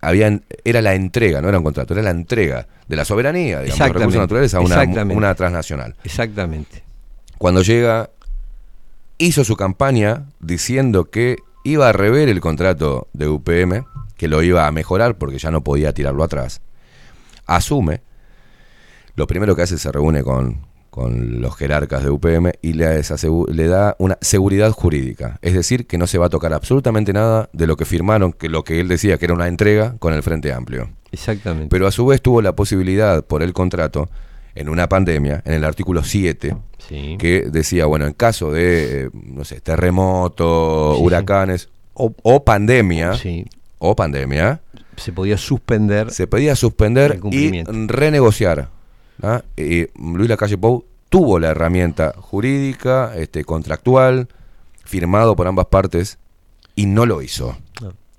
habían, 0.00 0.44
era 0.64 0.82
la 0.82 0.94
entrega, 0.94 1.40
no 1.40 1.48
era 1.48 1.58
un 1.58 1.64
contrato, 1.64 1.94
era 1.94 2.02
la 2.02 2.10
entrega 2.10 2.66
de 2.88 2.96
la 2.96 3.04
soberanía, 3.04 3.60
digamos, 3.60 3.78
de 3.78 3.86
los 3.86 3.94
recursos 3.94 4.20
naturales 4.20 4.54
a 4.54 4.60
una, 4.60 5.04
una 5.04 5.34
transnacional. 5.34 5.96
Exactamente. 6.04 6.82
Cuando 7.38 7.62
llega, 7.62 8.10
hizo 9.18 9.44
su 9.44 9.56
campaña 9.56 10.26
diciendo 10.40 11.10
que 11.10 11.36
iba 11.64 11.88
a 11.88 11.92
rever 11.92 12.28
el 12.28 12.40
contrato 12.40 13.08
de 13.12 13.28
UPM, 13.28 13.84
que 14.20 14.28
lo 14.28 14.42
iba 14.42 14.66
a 14.66 14.70
mejorar 14.70 15.16
porque 15.16 15.38
ya 15.38 15.50
no 15.50 15.64
podía 15.64 15.94
tirarlo 15.94 16.22
atrás. 16.22 16.60
Asume, 17.46 18.02
lo 19.14 19.26
primero 19.26 19.56
que 19.56 19.62
hace 19.62 19.76
es 19.76 19.80
se 19.80 19.90
reúne 19.90 20.22
con, 20.22 20.66
con 20.90 21.40
los 21.40 21.56
jerarcas 21.56 22.04
de 22.04 22.10
UPM 22.10 22.52
y 22.60 22.74
le, 22.74 23.02
da 23.66 23.96
una 23.98 24.18
seguridad 24.20 24.72
jurídica. 24.72 25.38
Es 25.40 25.54
decir, 25.54 25.86
que 25.86 25.96
no 25.96 26.06
se 26.06 26.18
va 26.18 26.26
a 26.26 26.28
tocar 26.28 26.52
absolutamente 26.52 27.14
nada 27.14 27.48
de 27.54 27.66
lo 27.66 27.78
que 27.78 27.86
firmaron, 27.86 28.34
que 28.34 28.50
lo 28.50 28.62
que 28.62 28.80
él 28.80 28.88
decía 28.88 29.16
que 29.16 29.24
era 29.24 29.32
una 29.32 29.48
entrega 29.48 29.96
con 29.98 30.12
el 30.12 30.22
Frente 30.22 30.52
Amplio. 30.52 30.90
Exactamente. 31.12 31.68
Pero 31.70 31.86
a 31.86 31.90
su 31.90 32.04
vez 32.04 32.20
tuvo 32.20 32.42
la 32.42 32.54
posibilidad 32.54 33.24
por 33.24 33.42
el 33.42 33.54
contrato, 33.54 34.10
en 34.54 34.68
una 34.68 34.86
pandemia, 34.86 35.40
en 35.46 35.54
el 35.54 35.64
artículo 35.64 36.04
7, 36.04 36.54
Sí. 36.76 37.16
que 37.18 37.48
decía, 37.50 37.86
bueno, 37.86 38.06
en 38.06 38.12
caso 38.12 38.52
de, 38.52 39.04
eh, 39.04 39.10
no 39.14 39.44
sé, 39.44 39.62
terremoto, 39.62 40.96
Sí, 40.98 41.02
huracanes 41.04 41.70
o, 41.94 42.44
pandemia, 42.44 43.14
Sí. 43.14 43.46
O 43.80 43.96
pandemia, 43.96 44.60
Se 44.96 45.12
podía 45.12 45.36
suspender. 45.36 46.12
se 46.12 46.26
podía 46.28 46.54
suspender 46.54 47.18
y 47.32 47.62
renegociar. 47.64 48.68
¿ah? 49.22 49.42
Y 49.56 49.86
Luis 50.00 50.28
Lacalle 50.28 50.56
Pou 50.58 50.84
tuvo 51.08 51.38
la 51.40 51.48
herramienta 51.48 52.14
jurídica, 52.16 53.12
este, 53.16 53.42
contractual, 53.44 54.28
firmado 54.84 55.34
por 55.34 55.46
ambas 55.48 55.66
partes, 55.66 56.18
y 56.76 56.86
no 56.86 57.04
lo 57.06 57.20
hizo. 57.22 57.56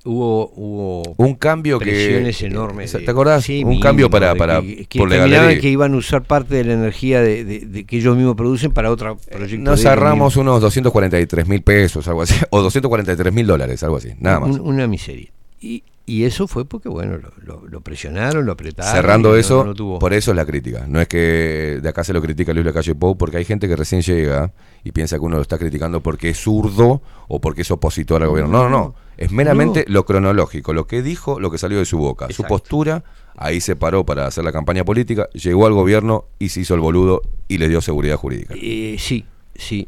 Hubo, 0.04 0.52
hubo 0.56 1.04
Un 1.18 1.36
cambio 1.36 1.78
que- 1.78 1.86
presiones 1.86 2.42
enormes. 2.42 2.92
¿te 2.92 3.10
acordás? 3.12 3.44
Sí, 3.44 3.64
Un 3.64 3.80
cambio 3.80 4.10
para- 4.10 4.34
para- 4.34 4.60
que, 4.62 4.88
que 4.88 4.98
por 4.98 5.10
que 5.10 5.70
iban 5.70 5.94
a 5.94 5.98
usar 5.98 6.24
parte 6.24 6.56
de 6.56 6.64
la 6.64 6.74
energía 6.74 7.22
de, 7.22 7.46
de- 7.46 7.60
de 7.60 7.86
que 7.86 7.98
ellos 7.98 8.18
mismos 8.18 8.36
producen 8.36 8.72
para 8.72 8.90
otro 8.90 9.18
proyecto. 9.32 9.64
Nos 9.70 9.86
ahorramos 9.86 10.38
unos 10.38 10.60
243 10.60 11.48
mil 11.48 11.62
pesos, 11.62 12.08
algo 12.08 12.24
así, 12.24 12.34
o 12.50 12.62
243 12.64 13.32
mil 13.32 13.46
dólares, 13.46 13.84
algo 13.84 13.98
así, 13.98 14.10
nada 14.20 14.40
más. 14.40 14.50
Un- 14.56 14.62
una 14.62 14.88
miseria. 14.88 15.30
Y, 15.62 15.84
Y 16.08 16.24
eso 16.26 16.48
fue 16.48 16.66
porque, 16.66 16.90
bueno, 16.90 17.18
lo, 17.20 17.32
lo- 17.46 17.68
lo 17.70 17.82
presionaron, 17.82 18.46
lo 18.46 18.52
apretaron. 18.54 18.92
Cerrando 18.92 19.30
no- 19.30 19.36
eso, 19.36 19.64
no 19.64 20.00
por 20.00 20.12
eso 20.14 20.32
es 20.32 20.36
la 20.36 20.46
crítica. 20.46 20.86
No 20.88 21.00
es 21.00 21.08
que 21.08 21.80
de 21.82 21.88
acá 21.88 22.04
se 22.04 22.12
lo 22.12 22.22
critica 22.22 22.52
Luis 22.54 22.66
Lacalle 22.66 22.96
Pou, 22.96 23.16
porque 23.18 23.38
hay 23.38 23.46
gente 23.46 23.68
que 23.68 23.76
recién 23.78 24.02
llega 24.02 24.52
y 24.84 24.92
piensa 24.92 25.18
que 25.18 25.22
uno 25.22 25.36
lo 25.38 25.42
está 25.44 25.58
criticando 25.60 26.02
porque 26.02 26.30
es 26.30 26.38
zurdo 26.44 27.02
o 27.30 27.40
porque 27.40 27.62
es 27.62 27.72
opositor 27.72 28.24
al 28.24 28.30
gobierno. 28.30 28.52
No, 28.52 28.64
no, 28.64 28.70
no. 28.70 28.96
Es 29.16 29.32
meramente 29.32 29.86
lo 29.88 30.04
cronológico, 30.06 30.74
lo 30.74 30.88
que 30.88 31.02
dijo, 31.04 31.40
lo 31.40 31.52
que 31.52 31.60
salió 31.60 31.78
de 31.78 31.86
su 31.86 32.00
boca. 32.00 32.28
Su 32.32 32.44
postura, 32.44 33.04
ahí 33.38 33.62
se 33.62 33.76
paró 33.76 34.04
para 34.04 34.26
hacer 34.26 34.44
la 34.44 34.52
campaña 34.52 34.84
política, 34.84 35.30
llegó 35.34 35.68
al 35.68 35.74
gobierno 35.74 36.26
y 36.40 36.50
se 36.50 36.62
hizo 36.62 36.74
el 36.74 36.82
boludo 36.82 37.22
y 37.48 37.60
le 37.60 37.70
dio 37.70 37.80
seguridad 37.80 38.18
jurídica. 38.18 38.56
Eh, 38.58 38.96
sí, 39.00 39.24
sí. 39.56 39.88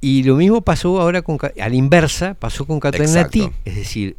Y 0.00 0.22
lo 0.22 0.36
mismo 0.36 0.62
pasó 0.62 1.00
ahora 1.00 1.22
con, 1.22 1.38
a 1.42 1.68
la 1.68 1.74
inversa, 1.74 2.34
pasó 2.34 2.64
con 2.64 2.78
Catonati. 2.80 3.40
Exacto. 3.42 3.52
Es 3.64 3.76
decir, 3.76 4.16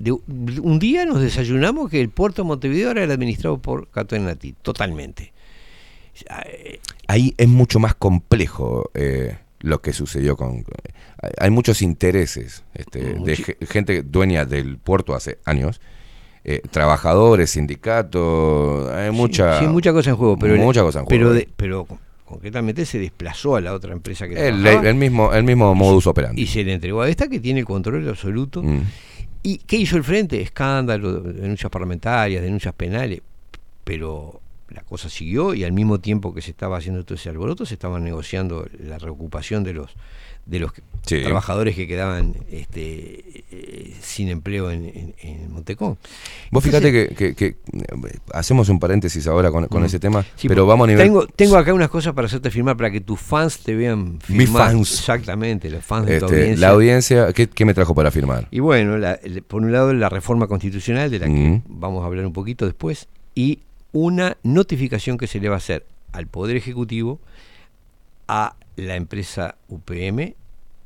de, 0.00 0.10
un 0.12 0.78
día 0.80 1.04
nos 1.04 1.20
desayunamos 1.20 1.88
que 1.90 2.00
el 2.00 2.08
puerto 2.08 2.42
de 2.42 2.48
Montevideo 2.48 2.90
era 2.90 3.04
el 3.04 3.10
administrado 3.12 3.58
por 3.58 3.88
Catonati, 3.90 4.54
totalmente. 4.62 5.32
Ahí 7.06 7.34
es 7.38 7.48
mucho 7.48 7.78
más 7.78 7.94
complejo 7.94 8.90
eh, 8.94 9.36
lo 9.60 9.80
que 9.80 9.92
sucedió 9.92 10.36
con... 10.36 10.64
hay- 11.22 11.32
Hay 11.38 11.50
muchos 11.50 11.82
intereses 11.82 12.64
este, 12.74 13.00
de 13.00 13.14
Muchi- 13.36 13.56
gente 13.66 14.02
dueña 14.02 14.44
del 14.44 14.78
puerto 14.78 15.14
hace 15.14 15.38
años, 15.44 15.80
eh, 16.44 16.62
trabajadores, 16.70 17.50
sindicatos, 17.50 18.90
hay 18.90 19.10
mucha... 19.10 19.60
Sí, 19.60 19.66
mucha 19.66 19.92
cosa 19.92 20.10
en 20.10 20.16
juego, 20.16 20.38
pero, 20.38 20.56
mucha 20.56 20.82
cosa 20.82 21.00
en 21.00 21.06
juego. 21.06 21.18
pero, 21.24 21.32
de- 21.34 21.48
pero 21.56 21.84
con- 21.84 21.98
concretamente 22.24 22.86
se 22.86 22.98
desplazó 22.98 23.56
a 23.56 23.60
la 23.60 23.74
otra 23.74 23.92
empresa 23.92 24.28
que 24.28 24.34
el, 24.48 24.62
trabajaba 24.62 24.88
el 24.88 24.94
mismo, 24.94 25.32
el 25.34 25.42
mismo 25.44 25.74
modus 25.74 26.06
operandi. 26.06 26.40
y 26.42 26.46
se 26.46 26.62
le 26.64 26.72
entregó 26.74 27.02
a 27.02 27.08
esta 27.08 27.28
que 27.28 27.40
tiene 27.40 27.60
el 27.60 27.66
control 27.66 28.08
absoluto. 28.08 28.62
Mm. 28.62 28.82
¿Y 29.42 29.58
qué 29.58 29.76
hizo 29.76 29.96
el 29.96 30.04
frente? 30.04 30.40
Escándalo, 30.42 31.20
denuncias 31.20 31.70
parlamentarias, 31.70 32.42
denuncias 32.42 32.74
penales, 32.74 33.22
pero 33.84 34.40
la 34.68 34.82
cosa 34.82 35.08
siguió 35.08 35.54
y 35.54 35.64
al 35.64 35.72
mismo 35.72 35.98
tiempo 35.98 36.34
que 36.34 36.42
se 36.42 36.50
estaba 36.50 36.76
haciendo 36.76 37.04
todo 37.04 37.16
ese 37.16 37.28
alboroto 37.28 37.66
se 37.66 37.74
estaba 37.74 37.98
negociando 37.98 38.68
la 38.78 38.98
reocupación 38.98 39.64
de 39.64 39.72
los 39.72 39.90
de 40.50 40.58
los 40.58 40.72
Sí. 41.06 41.22
trabajadores 41.22 41.74
que 41.74 41.86
quedaban 41.88 42.34
este, 42.50 43.42
eh, 43.50 43.96
sin 44.02 44.28
empleo 44.28 44.70
en, 44.70 44.84
en- 44.84 45.14
en 45.22 45.50
Montecón. 45.52 45.96
Vos 46.50 46.62
fíjate 46.62 46.92
que, 46.92 47.14
que- 47.14 47.34
que, 47.34 47.56
hacemos 48.34 48.68
un 48.68 48.78
paréntesis 48.78 49.26
ahora 49.26 49.50
con, 49.50 49.66
con 49.66 49.84
ese 49.84 49.98
tema, 49.98 50.24
Sí, 50.36 50.46
pero 50.48 50.66
vamos 50.66 50.84
a 50.86 50.88
nivel... 50.90 51.06
Tengo, 51.06 51.26
tengo 51.26 51.56
acá 51.56 51.72
unas 51.72 51.88
cosas 51.88 52.12
para 52.12 52.26
hacerte 52.26 52.50
firmar 52.50 52.76
para 52.76 52.90
que 52.90 53.00
tus 53.00 53.18
fans 53.18 53.60
te 53.60 53.74
vean 53.74 54.14
Mis 54.28 54.44
firmar. 54.48 54.72
fans. 54.72 54.92
Exactamente, 54.92 55.70
los 55.70 55.84
fans 55.84 56.06
de 56.06 56.18
tu 56.18 56.26
Este, 56.26 56.36
audiencia. 56.36 56.66
la 56.66 56.72
audiencia, 56.74 57.32
¿qué, 57.32 57.48
qué 57.48 57.64
me 57.64 57.72
trajo 57.74 57.94
para 57.94 58.10
firmar? 58.10 58.46
Y 58.50 58.60
bueno, 58.60 58.98
la- 58.98 59.18
por 59.48 59.62
un 59.62 59.72
lado 59.72 59.92
la 59.94 60.08
reforma 60.10 60.46
constitucional, 60.48 61.10
de 61.10 61.18
la 61.18 61.26
que 61.26 61.62
vamos 61.66 62.02
a 62.02 62.06
hablar 62.06 62.26
un 62.26 62.32
poquito 62.34 62.66
después, 62.66 63.08
y 63.34 63.60
una 63.92 64.36
notificación 64.42 65.16
que 65.16 65.26
se 65.26 65.40
le 65.40 65.48
va 65.48 65.54
a 65.54 65.58
hacer 65.58 65.86
al 66.12 66.26
Poder 66.26 66.56
Ejecutivo, 66.56 67.20
a 68.32 68.54
la 68.76 68.94
empresa 68.94 69.56
UPM, 69.68 70.34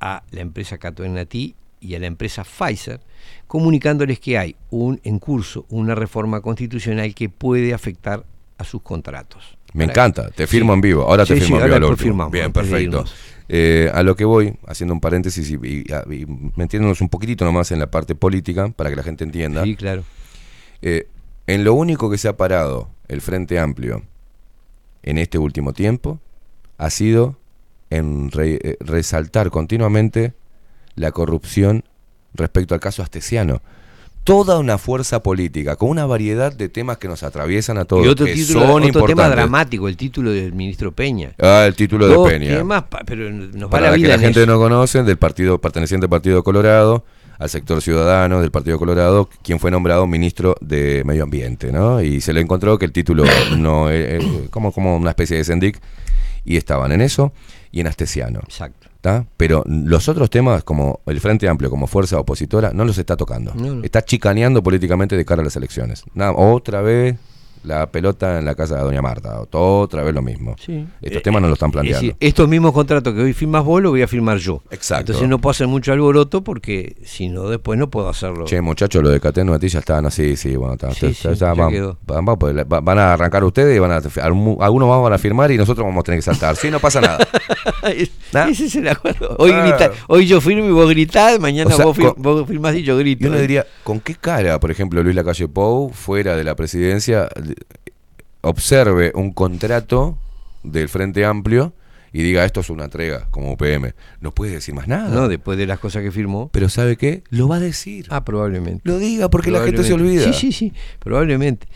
a 0.01 0.23
la 0.31 0.41
empresa 0.41 0.79
Catoenatí 0.79 1.55
y 1.79 1.95
a 1.95 1.99
la 1.99 2.07
empresa 2.07 2.43
Pfizer, 2.43 3.01
comunicándoles 3.47 4.19
que 4.19 4.39
hay 4.39 4.57
un 4.71 4.99
en 5.05 5.19
curso 5.19 5.67
una 5.69 5.95
reforma 5.95 6.41
constitucional 6.41 7.15
que 7.15 7.29
puede 7.29 7.75
afectar 7.75 8.25
a 8.57 8.65
sus 8.65 8.81
contratos. 8.81 9.59
Me 9.75 9.85
encanta, 9.85 10.31
te 10.31 10.47
firmo 10.47 10.73
en 10.73 10.81
vivo. 10.81 11.03
Ahora 11.03 11.27
te 11.27 11.35
firmo 11.35 11.59
sí, 11.59 11.63
en 11.63 11.71
vivo. 11.71 11.85
ahora 11.87 11.97
firmamos, 11.97 12.33
Bien, 12.33 12.51
perfecto. 12.51 13.05
Eh, 13.49 13.91
a 13.93 14.03
lo 14.03 14.17
que 14.17 14.25
voy, 14.25 14.57
haciendo 14.67 14.95
un 14.95 15.01
paréntesis 15.01 15.51
y, 15.51 15.55
y- 15.63 15.85
y 16.15 16.27
metiéndonos 16.57 17.03
un 17.03 17.11
poquito 17.11 17.45
nomás 17.45 17.71
en 17.73 17.79
la 17.79 17.91
parte 17.91 18.15
política 18.15 18.69
para 18.71 18.89
que 18.89 18.97
la 18.97 19.03
gente 19.03 19.23
entienda. 19.25 19.65
Sí, 19.65 19.77
claro. 19.77 20.03
Eh, 20.81 21.09
en 21.47 21.63
lo 21.65 21.75
único 21.75 22.09
que 22.11 22.17
se 22.17 22.29
ha 22.29 22.37
parado 22.39 22.89
el 23.09 23.21
Frente 23.21 23.59
Amplio 23.59 24.03
en 25.03 25.19
este 25.19 25.37
último 25.37 25.75
tiempo 25.75 26.21
ha 26.79 26.91
sido 26.91 27.37
en 27.91 28.31
re- 28.31 28.59
eh, 28.63 28.77
resaltar 28.81 29.51
continuamente 29.51 30.35
la 30.97 31.13
corrupción 31.13 31.85
respecto 32.35 32.75
al 32.75 32.81
caso 32.81 33.03
Astesiano. 33.03 33.63
Toda 34.25 34.59
una 34.59 34.79
fuerza 34.79 35.23
política 35.23 35.77
con 35.77 35.91
una 35.91 36.07
variedad 36.07 36.51
de 36.51 36.71
temas 36.71 36.97
que 36.97 37.09
nos 37.09 37.23
atraviesan 37.23 37.77
a 37.77 37.85
todos. 37.85 38.07
y 38.07 38.09
otro, 38.09 38.25
que 38.25 38.33
título, 38.33 38.61
son 38.67 38.83
otro 38.85 39.05
tema 39.05 39.29
dramático, 39.29 39.87
el 39.87 39.99
título 39.99 40.31
del 40.31 40.55
ministro 40.55 40.93
Peña. 40.93 41.35
Ah, 41.39 41.65
el 41.67 41.75
título 41.75 42.09
Dos 42.09 42.27
de 42.29 42.39
Peña. 42.39 42.57
temas, 42.57 42.85
pero 43.05 43.31
nos 43.31 43.67
va 43.67 43.71
Para 43.71 43.87
la 43.87 43.91
la 43.91 43.97
que 43.97 44.01
vida 44.03 44.09
la 44.09 44.15
en 44.15 44.21
gente 44.23 44.43
eso. 44.45 44.51
no 44.51 44.59
conoce, 44.59 45.03
del 45.03 45.19
partido 45.19 45.61
perteneciente 45.61 46.07
al 46.07 46.11
Partido 46.11 46.43
Colorado, 46.43 47.05
al 47.39 47.51
sector 47.51 47.83
ciudadano 47.83 48.41
del 48.41 48.51
Partido 48.51 48.79
Colorado, 48.79 49.29
quien 49.43 49.61
fue 49.61 49.71
nombrado 49.71 50.07
ministro 50.07 50.57
de 50.63 51.03
Medio 51.05 51.25
Ambiente, 51.25 51.71
¿no? 51.71 52.01
Y 52.01 52.23
se 52.23 52.33
le 52.33 52.41
encontró 52.41 52.79
que 52.79 52.87
el 52.87 52.93
título 52.93 53.25
no 53.59 53.91
es 53.91 54.25
como, 54.51 54.73
como 54.73 54.97
una 54.97 55.11
especie 55.11 55.37
de 55.37 55.45
Sendic, 55.45 55.79
y 56.45 56.57
estaban 56.57 56.93
en 56.93 57.01
eso 57.01 57.33
y 57.73 57.81
en 57.81 57.87
Astesiano. 57.87 58.41
Exacto. 58.41 58.89
¿tá? 59.01 59.27
Pero 59.37 59.65
los 59.67 60.09
otros 60.09 60.31
temas, 60.31 60.65
como 60.65 61.01
el 61.07 61.21
Frente 61.21 61.49
Amplio, 61.49 61.69
como 61.69 61.87
fuerza 61.87 62.19
opositora, 62.19 62.73
no 62.73 62.85
los 62.85 62.97
está 62.97 63.17
tocando. 63.17 63.53
No, 63.55 63.75
no. 63.75 63.85
Está 63.85 64.03
chicaneando 64.03 64.63
políticamente 64.63 65.17
de 65.17 65.25
cara 65.25 65.43
a 65.43 65.45
las 65.45 65.57
elecciones. 65.57 66.05
Nada, 66.15 66.33
otra 66.33 66.81
vez 66.81 67.17
la 67.65 67.87
pelota 67.91 68.39
en 68.39 68.45
la 68.45 68.55
casa 68.55 68.77
de 68.77 68.83
Doña 68.83 69.03
Marta, 69.03 69.41
otra 69.51 70.03
vez 70.03 70.15
lo 70.15 70.23
mismo. 70.23 70.55
Sí. 70.59 70.87
Estos 71.03 71.19
Eh, 71.19 71.23
temas 71.23 71.43
no 71.43 71.49
lo 71.49 71.55
están 71.55 71.69
Es 71.71 71.73
planteando. 71.73 72.01
decir, 72.01 72.17
estos 72.21 72.49
mismos 72.49 72.73
contratos 72.73 73.15
que 73.15 73.21
hoy 73.23 73.33
firmas 73.33 73.65
vos, 73.65 73.83
los 73.83 73.93
voy 73.93 74.03
a 74.03 74.09
firmar 74.09 74.39
yo. 74.39 74.63
Exacto. 74.71 75.13
Entonces 75.13 75.29
no 75.29 75.39
puedo 75.41 75.51
hacer 75.53 75.67
mucho 75.67 75.93
alboroto 75.93 76.45
porque 76.45 76.97
si 77.05 77.29
no, 77.29 77.49
después 77.49 77.79
no 77.79 77.91
puedo 77.91 78.09
hacerlo. 78.09 78.45
Che, 78.47 78.61
muchachos, 78.61 79.03
lo 79.03 79.09
de 79.11 79.21
Cateno 79.21 79.53
a 79.55 79.59
ti 79.59 79.69
ya 79.69 79.79
están 79.81 80.07
así, 80.07 80.37
sí, 80.37 80.57
bueno, 80.57 80.75
está, 80.75 80.91
Sí, 80.93 81.07
está- 81.07 81.29
sí, 81.31 81.33
está- 81.35 81.55
ya 81.55 81.55
van, 81.55 81.97
van- 82.07 82.25
van- 82.25 82.39
pues, 82.39 82.55
va- 82.57 82.81
van 82.81 82.99
a 82.99 83.13
arrancar 83.15 83.43
ustedes 83.45 83.77
y 83.77 83.79
van 83.79 83.93
a, 83.93 84.01
algún- 84.23 84.59
algunos 84.61 84.89
más 84.89 85.03
van 85.03 85.13
a 85.13 85.19
firmar 85.19 85.51
y 85.51 85.57
nosotros 85.57 85.85
vamos 85.87 86.01
a 86.01 86.05
tener 86.05 86.19
que 86.19 86.23
saltar. 86.23 86.57
Sí, 86.57 86.71
no 86.71 86.81
pasa 86.81 87.01
nada. 87.01 87.19
Ese 87.85 88.65
es 88.67 88.77
el 88.77 88.89
acuerdo. 88.89 89.37
Hoy, 89.39 89.51
Ah. 89.53 89.63
grita- 89.67 89.93
hoy 90.09 90.27
yo 90.27 90.41
firmo 90.41 90.67
y 90.69 90.73
vos 90.73 90.89
gritás, 90.89 91.39
mañana 91.41 91.71
O 91.73 91.77
sea, 91.77 91.85
vos, 91.87 91.97
fir- 91.97 92.13
con- 92.15 92.23
vos 92.23 92.47
firmás 92.47 92.75
y 92.77 92.83
yo 92.83 92.97
grito. 92.99 93.25
Y 93.25 93.29
uno 93.29 93.39
diría, 93.39 93.67
¿con 93.85 94.01
qué 94.01 94.15
cara, 94.15 94.59
por 94.61 94.71
ejemplo, 94.71 95.03
Luis 95.03 95.15
Lacalle 95.15 95.49
Pou, 95.49 95.91
fuera 95.93 96.37
de 96.37 96.45
la 96.45 96.55
presidencia, 96.55 97.29
observe 98.41 99.13
un 99.15 99.33
contrato 99.33 100.19
del 100.63 100.89
Frente 100.89 101.25
Amplio 101.25 101.73
y 102.13 102.23
diga 102.23 102.45
esto 102.45 102.61
es 102.61 102.71
una 102.71 102.85
entrega 102.85 103.29
como 103.31 103.53
UPM? 103.53 103.93
No 104.21 104.33
puede 104.33 104.53
decir 104.53 104.75
más 104.75 104.87
nada. 104.87 105.09
No, 105.09 105.29
después 105.29 105.59
de 105.59 105.67
las 105.67 105.79
cosas 105.81 106.03
que 106.03 106.13
firmó. 106.13 106.49
Pero 106.53 106.69
¿sabe 106.69 106.97
qué? 106.97 107.25
Lo 107.31 107.49
va 107.49 107.57
a 107.57 107.61
decir. 107.61 108.07
Ah, 108.11 108.25
probablemente. 108.25 108.83
Lo 108.85 108.99
diga 108.99 109.29
porque 109.29 109.51
la 109.51 109.65
gente 109.65 109.83
se 109.83 109.95
olvida. 109.95 110.25
Sí, 110.25 110.33
sí, 110.33 110.53
sí, 110.53 110.73
probablemente. 111.01 111.67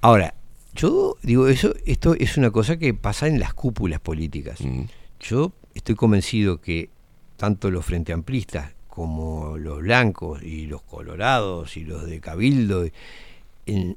Ahora, 0.00 0.34
yo 0.74 1.16
digo, 1.22 1.48
eso, 1.48 1.74
esto 1.86 2.14
es 2.14 2.36
una 2.36 2.50
cosa 2.50 2.76
que 2.78 2.94
pasa 2.94 3.26
en 3.26 3.40
las 3.40 3.52
cúpulas 3.54 4.00
políticas. 4.00 4.60
Mm. 4.60 4.82
Yo 5.20 5.52
estoy 5.74 5.94
convencido 5.94 6.60
que 6.60 6.90
tanto 7.36 7.70
los 7.70 7.84
frente 7.84 8.12
amplistas 8.12 8.72
como 8.86 9.56
los 9.56 9.80
blancos 9.80 10.42
y 10.42 10.66
los 10.66 10.82
colorados 10.82 11.76
y 11.76 11.84
los 11.84 12.06
de 12.06 12.20
Cabildo, 12.20 12.84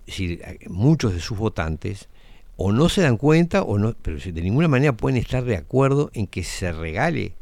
decir, 0.06 0.42
muchos 0.68 1.14
de 1.14 1.20
sus 1.20 1.38
votantes 1.38 2.10
o 2.56 2.72
no 2.72 2.90
se 2.90 3.02
dan 3.02 3.18
cuenta 3.18 3.64
o 3.64 3.78
no, 3.78 3.96
pero 4.02 4.18
de 4.18 4.42
ninguna 4.42 4.68
manera 4.68 4.94
pueden 4.94 5.18
estar 5.18 5.44
de 5.44 5.58
acuerdo 5.58 6.12
en 6.14 6.28
que 6.28 6.44
se 6.44 6.72
regale 6.72 7.34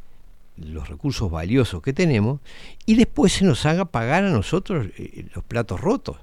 los 0.58 0.90
recursos 0.90 1.30
valiosos 1.30 1.82
que 1.82 1.94
tenemos 1.94 2.40
y 2.86 2.96
después 2.96 3.34
se 3.34 3.46
nos 3.46 3.66
haga 3.66 3.86
pagar 3.86 4.24
a 4.24 4.30
nosotros 4.30 4.88
eh, 4.98 5.26
los 5.34 5.44
platos 5.44 5.82
rotos. 5.82 6.18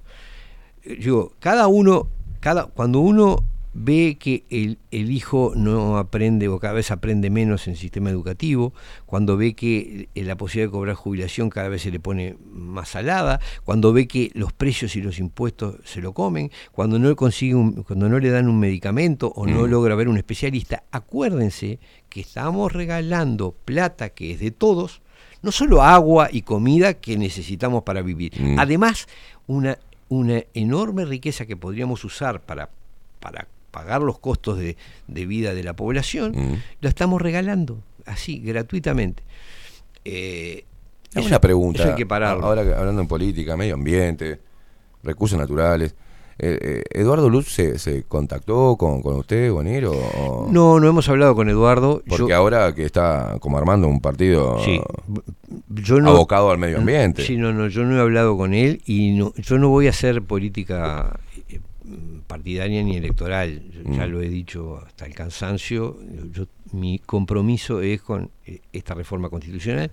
Eh, 0.85 0.97
Digo, 1.01 1.33
cada 1.41 1.67
uno, 1.67 2.09
cada, 2.41 2.67
cuando 2.67 3.01
uno 3.01 3.45
ve 3.81 4.17
que 4.19 4.45
el, 4.51 4.79
el 4.91 5.11
hijo 5.11 5.53
no 5.55 5.99
aprende 5.99 6.49
o 6.49 6.59
cada 6.59 6.75
vez 6.75 6.91
aprende 6.91 7.31
menos 7.31 7.67
en 7.67 7.75
el 7.75 7.79
sistema 7.79 8.11
educativo, 8.11 8.73
cuando 9.07 9.37
ve 9.37 9.55
que 9.55 10.09
eh, 10.15 10.25
la 10.25 10.37
posibilidad 10.37 10.69
de 10.69 10.73
cobrar 10.73 10.95
jubilación 10.97 11.49
cada 11.49 11.69
vez 11.69 11.83
se 11.83 11.91
le 11.91 12.01
pone 12.01 12.37
más 12.51 12.89
salada, 12.89 13.41
cuando 13.65 13.93
ve 13.93 14.09
que 14.09 14.31
los 14.35 14.53
precios 14.53 14.97
y 14.97 15.01
los 15.01 15.19
impuestos 15.19 15.77
se 15.85 16.01
lo 16.01 16.13
comen, 16.13 16.51
cuando 16.73 16.99
no 16.99 17.15
consigue 17.17 17.55
un- 17.55 17.83
cuando 17.85 18.09
no 18.09 18.19
le 18.19 18.31
dan 18.31 18.49
un 18.49 18.59
medicamento 18.59 19.29
o 19.35 19.47
no 19.47 19.63
Mm. 19.67 19.71
logra 19.71 19.95
ver 19.95 20.09
un 20.09 20.17
especialista, 20.19 20.83
acuérdense 20.91 21.79
que 22.09 22.21
estamos 22.21 22.73
regalando 22.73 23.55
plata 23.65 24.09
que 24.11 24.33
es 24.33 24.41
de 24.41 24.51
todos, 24.51 25.03
no 25.43 25.53
solo 25.53 25.83
agua 25.83 26.29
y 26.33 26.43
comida 26.43 26.95
que 26.95 27.17
necesitamos 27.17 27.85
para 27.85 28.03
vivir, 28.03 28.33
Mm. 28.41 28.59
además 28.59 29.07
una, 29.47 29.79
una 30.09 30.43
enorme 30.55 31.05
riqueza 31.05 31.47
que 31.47 31.57
podríamos 31.57 32.05
usar 32.05 32.41
para, 32.41 32.71
para 33.21 33.47
pagar 33.79 34.03
los 34.03 34.19
costos 34.19 34.59
de, 34.59 34.77
de 35.07 35.27
vida 35.27 35.55
de 35.55 35.63
la 35.63 35.75
población, 35.77 36.33
Mm. 36.35 36.55
lo 36.81 36.89
estamos 36.89 37.23
regalando 37.23 37.79
así, 38.07 38.41
gratuitamente. 38.41 39.23
Eh, 40.05 40.65
eso- 41.15 41.29
una 41.29 41.41
pregunta. 41.41 41.83
eso 41.83 41.91
hay 41.93 41.97
que 41.97 42.07
pararlo. 42.07 42.45
Ahora 42.45 42.63
hablando 42.77 43.01
en 43.03 43.07
política, 43.09 43.57
medio 43.57 43.75
ambiente, 43.75 44.41
recursos 45.05 45.39
naturales. 45.39 45.95
Eh, 46.41 46.59
eh, 46.63 47.01
¿Eduardo 47.01 47.29
Luz 47.29 47.53
se, 47.53 47.79
se 47.81 48.05
contactó 48.05 48.77
con, 48.77 49.01
con 49.03 49.17
usted, 49.17 49.51
Bonero? 49.53 49.91
o- 49.93 50.49
No, 50.51 50.79
no 50.81 50.89
hemos 50.89 51.09
hablado 51.09 51.35
con 51.37 51.49
Eduardo. 51.49 52.03
Porque 52.09 52.29
Yo- 52.31 52.37
ahora 52.37 52.75
que 52.75 52.85
está 52.85 53.37
como 53.41 53.59
armando 53.59 53.87
un 53.89 54.01
partido 54.01 54.59
Sí. 54.65 54.81
yo 55.69 56.01
no, 56.01 56.11
abocado 56.11 56.51
al 56.51 56.59
medio 56.59 56.79
ambiente. 56.79 57.25
Sí, 57.25 57.37
no, 57.37 57.53
no, 57.53 57.67
yo 57.69 57.83
no 57.85 57.97
he 57.97 58.01
hablado 58.01 58.37
con 58.37 58.55
él 58.55 58.83
y 58.87 59.13
no, 59.13 59.33
yo 59.37 59.59
no 59.59 59.69
voy 59.69 59.87
a 59.89 59.91
hacer 59.91 60.23
política 60.23 61.19
partidaria 62.27 62.83
ni 62.83 62.97
electoral. 62.97 63.63
Yo 63.71 63.83
Ya 63.93 64.07
Mm. 64.07 64.11
lo 64.11 64.21
he 64.23 64.29
dicho 64.29 64.79
hasta 64.85 65.07
el 65.07 65.15
cansancio. 65.15 65.99
Yo, 66.33 66.47
mi 66.73 66.99
compromiso 66.99 67.81
es 67.81 68.03
con 68.03 68.31
eh, 68.47 68.61
esta 68.73 68.95
reforma 68.95 69.29
constitucional. 69.31 69.91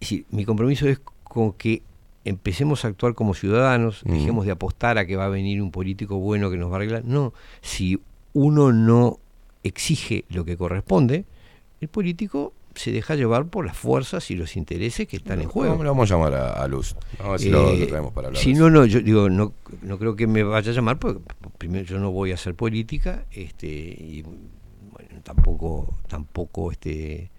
decir, 0.10 0.24
mi 0.30 0.44
compromiso 0.44 0.88
es 0.88 1.00
con 1.22 1.52
que 1.52 1.82
empecemos 2.24 2.84
a 2.84 2.88
actuar 2.88 3.14
como 3.14 3.34
ciudadanos, 3.34 4.02
Mm. 4.04 4.12
dejemos 4.12 4.46
de 4.46 4.52
apostar 4.52 4.98
a 4.98 5.06
que 5.06 5.16
va 5.16 5.26
a 5.26 5.28
venir 5.28 5.60
un 5.62 5.70
político 5.70 6.18
bueno 6.18 6.50
que 6.50 6.56
nos 6.56 6.68
va 6.70 6.74
a 6.74 6.76
arreglar. 6.76 7.04
No, 7.04 7.32
si 7.60 7.98
uno 8.32 8.72
no 8.72 9.18
exige 9.62 10.24
lo 10.28 10.44
que 10.44 10.56
corresponde, 10.56 11.24
el 11.80 11.88
político 11.88 12.52
se 12.74 12.90
deja 12.92 13.14
llevar 13.14 13.46
por 13.46 13.64
las 13.66 13.76
fuerzas 13.76 14.30
y 14.30 14.34
los 14.36 14.56
intereses 14.56 15.06
que 15.08 15.16
están 15.16 15.40
en 15.40 15.48
juego. 15.48 15.82
Lo 15.82 15.90
vamos 15.90 16.10
a 16.10 16.14
llamar 16.14 16.34
a, 16.34 16.52
a 16.52 16.68
Luz. 16.68 16.96
Vamos 17.18 17.26
a 17.28 17.30
ver 17.32 17.40
si 17.40 17.50
lo, 17.50 17.70
Eh, 17.70 17.78
lo 17.78 17.86
traemos 17.86 18.12
para 18.12 18.28
hablar. 18.28 18.42
Si 18.42 18.52
no, 18.54 18.70
no, 18.70 18.84
yo 18.84 19.00
digo, 19.00 19.28
no, 19.30 19.52
no 19.82 19.98
creo 19.98 20.16
que 20.16 20.26
me 20.26 20.42
vaya 20.42 20.70
a 20.70 20.74
llamar, 20.74 20.98
porque 20.98 21.20
primero 21.58 21.84
yo 21.84 21.98
no 21.98 22.10
voy 22.10 22.32
a 22.32 22.34
hacer 22.34 22.54
política, 22.54 23.24
este, 23.30 23.66
y 23.66 24.22
bueno, 24.22 25.20
tampoco, 25.22 25.98
tampoco 26.08 26.70
este 26.72 27.30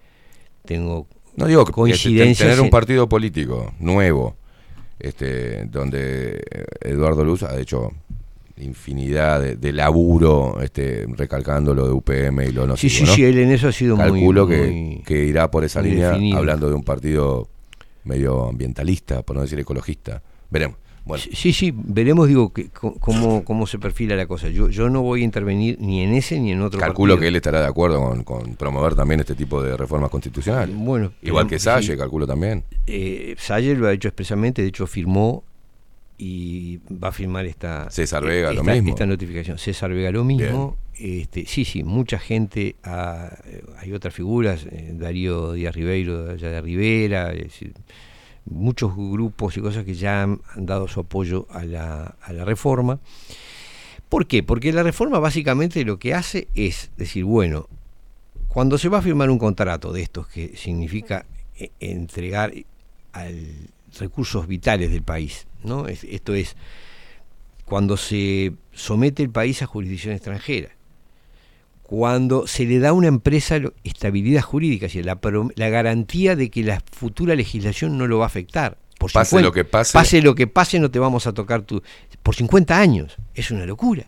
tengo 0.64 1.06
No 1.36 1.46
digo 1.46 1.64
que 1.64 1.72
coincidencias. 1.72 2.38
tener 2.48 2.60
un 2.60 2.70
partido 2.70 3.08
político 3.08 3.74
nuevo, 3.78 4.36
este, 4.98 5.66
donde 5.66 6.42
Eduardo 6.80 7.24
Luz 7.24 7.42
ha 7.42 7.58
hecho 7.58 7.92
infinidad 8.58 9.40
de, 9.40 9.56
de 9.56 9.72
laburo, 9.72 10.60
este, 10.62 11.06
recalcando 11.16 11.74
lo 11.74 11.86
de 11.86 11.92
UPM 11.92 12.40
y 12.48 12.52
lo 12.52 12.66
nocivo, 12.66 12.90
Sí, 12.90 12.98
sí, 12.98 13.04
¿no? 13.04 13.12
sí, 13.14 13.24
él 13.24 13.38
en 13.38 13.50
eso 13.50 13.68
ha 13.68 13.72
sido 13.72 13.96
muy- 13.96 14.04
Calculo 14.20 14.46
que, 14.46 14.56
muy- 14.58 15.02
que 15.06 15.24
irá 15.24 15.50
por 15.50 15.64
esa 15.64 15.80
muy 15.80 15.90
línea, 15.90 16.08
definido. 16.10 16.38
hablando 16.38 16.68
de 16.68 16.74
un 16.74 16.82
partido 16.84 17.48
medio 18.04 18.48
ambientalista, 18.48 19.22
por 19.22 19.36
no 19.36 19.42
decir 19.42 19.58
ecologista. 19.58 20.22
Veremos. 20.50 20.78
Bueno, 21.04 21.22
Sí, 21.32 21.52
sí, 21.52 21.72
veremos, 21.72 22.26
digo, 22.26 22.52
que, 22.52 22.68
cómo, 22.70 23.44
cómo 23.44 23.66
se 23.68 23.78
perfila 23.78 24.16
la 24.16 24.26
cosa. 24.26 24.48
Yo, 24.48 24.70
yo 24.70 24.88
no 24.90 25.02
voy 25.02 25.20
a 25.20 25.24
intervenir 25.24 25.76
ni 25.80 26.02
en 26.02 26.14
ese 26.14 26.40
ni 26.40 26.50
en 26.50 26.62
otro 26.62 26.80
calculo 26.80 27.12
partido. 27.14 27.20
que 27.22 27.28
él 27.28 27.36
estará 27.36 27.60
de 27.60 27.66
acuerdo 27.66 28.00
con, 28.00 28.24
con 28.24 28.56
promover 28.56 28.96
también 28.96 29.20
este 29.20 29.36
tipo 29.36 29.62
de 29.62 29.76
reformas 29.76 30.10
constitucionales. 30.10 30.74
Bueno, 30.76 31.12
Igual 31.22 31.44
pero- 31.46 31.50
que 31.50 31.58
Salle, 31.60 31.92
sí. 31.92 31.96
calculo 31.96 32.26
también. 32.26 32.64
Eh, 32.88 33.36
Salle 33.38 33.76
lo 33.76 33.86
ha 33.86 33.92
hecho 33.92 34.08
expresamente, 34.08 34.62
de 34.62 34.68
hecho 34.68 34.88
firmó 34.88 35.44
y 36.18 36.78
va 36.90 37.08
a 37.08 37.12
firmar 37.12 37.46
esta, 37.46 37.90
César 37.90 38.24
Vega, 38.24 38.52
lo 38.52 38.62
mismo. 38.64 38.88
esta 38.90 39.06
notificación. 39.06 39.58
César 39.58 39.90
Vega 39.92 40.10
lo 40.10 40.24
mismo. 40.24 40.76
Este, 40.98 41.44
sí, 41.46 41.64
sí, 41.66 41.82
mucha 41.84 42.18
gente, 42.18 42.76
ha- 42.82 43.30
eh, 43.44 43.62
hay 43.78 43.92
otras 43.92 44.14
figuras, 44.14 44.64
eh, 44.70 44.92
Darío 44.94 45.52
Díaz 45.52 45.74
Ribeiro 45.74 46.30
allá 46.30 46.50
de 46.50 46.60
Rivera, 46.62 47.32
es 47.34 47.42
decir, 47.44 47.74
muchos 48.46 48.96
grupos 48.96 49.56
y 49.58 49.60
cosas 49.60 49.84
que 49.84 49.94
ya 49.94 50.22
han, 50.22 50.40
han 50.54 50.64
dado 50.64 50.88
su 50.88 51.00
apoyo 51.00 51.46
a 51.50 51.64
la, 51.64 52.16
a 52.22 52.32
la 52.32 52.44
reforma. 52.46 52.98
¿Por 54.08 54.26
qué? 54.26 54.42
Porque 54.42 54.72
la 54.72 54.82
reforma 54.84 55.18
básicamente 55.18 55.84
lo 55.84 55.98
que 55.98 56.14
hace 56.14 56.48
es 56.54 56.90
decir, 56.96 57.24
bueno, 57.24 57.68
cuando 58.48 58.78
se 58.78 58.88
va 58.88 58.98
a 58.98 59.02
firmar 59.02 59.28
un 59.30 59.38
contrato 59.38 59.92
de 59.92 60.00
estos 60.02 60.28
que 60.28 60.56
significa 60.56 61.26
eh, 61.58 61.70
entregar 61.80 62.52
al 63.12 63.36
recursos 64.00 64.46
vitales 64.46 64.90
del 64.90 65.02
país, 65.02 65.46
¿no? 65.64 65.86
Es- 65.88 66.04
esto 66.04 66.34
es 66.34 66.56
cuando 67.64 67.96
se 67.96 68.52
somete 68.72 69.22
el 69.22 69.30
país 69.30 69.62
a 69.62 69.66
jurisdicción 69.66 70.14
extranjera, 70.14 70.70
cuando 71.82 72.46
se 72.46 72.64
le 72.64 72.78
da 72.80 72.88
a 72.90 72.92
una 72.92 73.06
empresa 73.08 73.60
estabilidad 73.84 74.42
jurídica, 74.42 74.86
es 74.86 74.92
decir, 74.92 75.06
la, 75.06 75.18
la 75.54 75.68
garantía 75.68 76.34
de 76.34 76.50
que 76.50 76.62
la 76.64 76.80
futura 76.90 77.34
legislación 77.36 77.96
no 77.96 78.06
lo 78.08 78.18
va 78.18 78.24
a 78.24 78.26
afectar. 78.26 78.78
Por 78.98 79.12
Pase 79.12 79.40
lo 79.42 79.52
que 79.52 79.64
pase. 79.64 79.92
Pase 79.92 80.22
lo 80.22 80.34
que 80.34 80.46
pase, 80.46 80.80
no 80.80 80.90
te 80.90 80.98
vamos 80.98 81.26
a 81.26 81.32
tocar 81.34 81.62
tu. 81.62 81.82
Por 82.22 82.34
50 82.34 82.78
años. 82.80 83.16
Es 83.34 83.50
una 83.50 83.66
locura. 83.66 84.02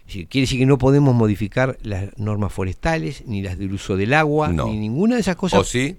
Es 0.00 0.06
decir, 0.06 0.28
quiere 0.28 0.42
decir 0.44 0.58
que 0.58 0.66
no 0.66 0.78
podemos 0.78 1.14
modificar 1.14 1.76
las 1.82 2.16
normas 2.18 2.52
forestales, 2.52 3.24
ni 3.26 3.42
las 3.42 3.58
del 3.58 3.72
uso 3.74 3.96
del 3.96 4.14
agua, 4.14 4.48
No. 4.48 4.66
ni 4.68 4.78
ninguna 4.78 5.16
de 5.16 5.20
esas 5.20 5.36
cosas. 5.36 5.60
O 5.60 5.64
sí, 5.64 5.96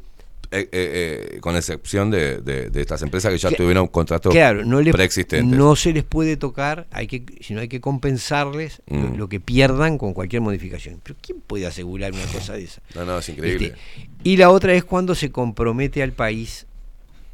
eh, 0.52 0.70
eh, 0.72 1.32
eh, 1.36 1.40
con 1.42 1.56
excepción 1.56 2.10
de, 2.10 2.38
de- 2.42 2.70
de 2.70 2.82
estas 2.82 3.02
empresas 3.02 3.32
que 3.32 3.38
ya 3.38 3.50
Cla- 3.50 3.58
tuvieron 3.58 3.88
contratos 3.88 4.32
Claro, 4.34 4.64
no, 4.66 4.82
les- 4.82 4.94
preexistentes. 4.94 5.58
no 5.58 5.76
se 5.76 5.92
les 5.94 6.04
puede 6.04 6.38
tocar, 6.38 6.88
hay 6.92 7.08
que, 7.08 7.24
sino 7.42 7.60
hay 7.62 7.68
que 7.68 7.82
compensarles 7.82 8.82
lo, 8.88 8.98
Mm. 8.98 9.18
lo 9.18 9.30
que 9.30 9.40
pierdan 9.40 9.98
con 9.98 10.14
cualquier 10.14 10.42
modificación. 10.42 11.00
Pero 11.04 11.16
¿quién 11.22 11.42
puede 11.42 11.66
asegurar 11.68 12.14
una 12.14 12.26
cosa 12.26 12.54
de 12.54 12.64
esa? 12.64 12.82
No, 12.96 13.06
no, 13.06 13.18
es 13.20 13.30
increíble. 13.30 13.68
Este, 13.68 14.10
y 14.24 14.38
la 14.38 14.50
otra 14.50 14.74
es 14.74 14.84
cuando 14.84 15.16
se 15.16 15.32
compromete 15.32 16.02
al 16.04 16.14
país 16.14 16.66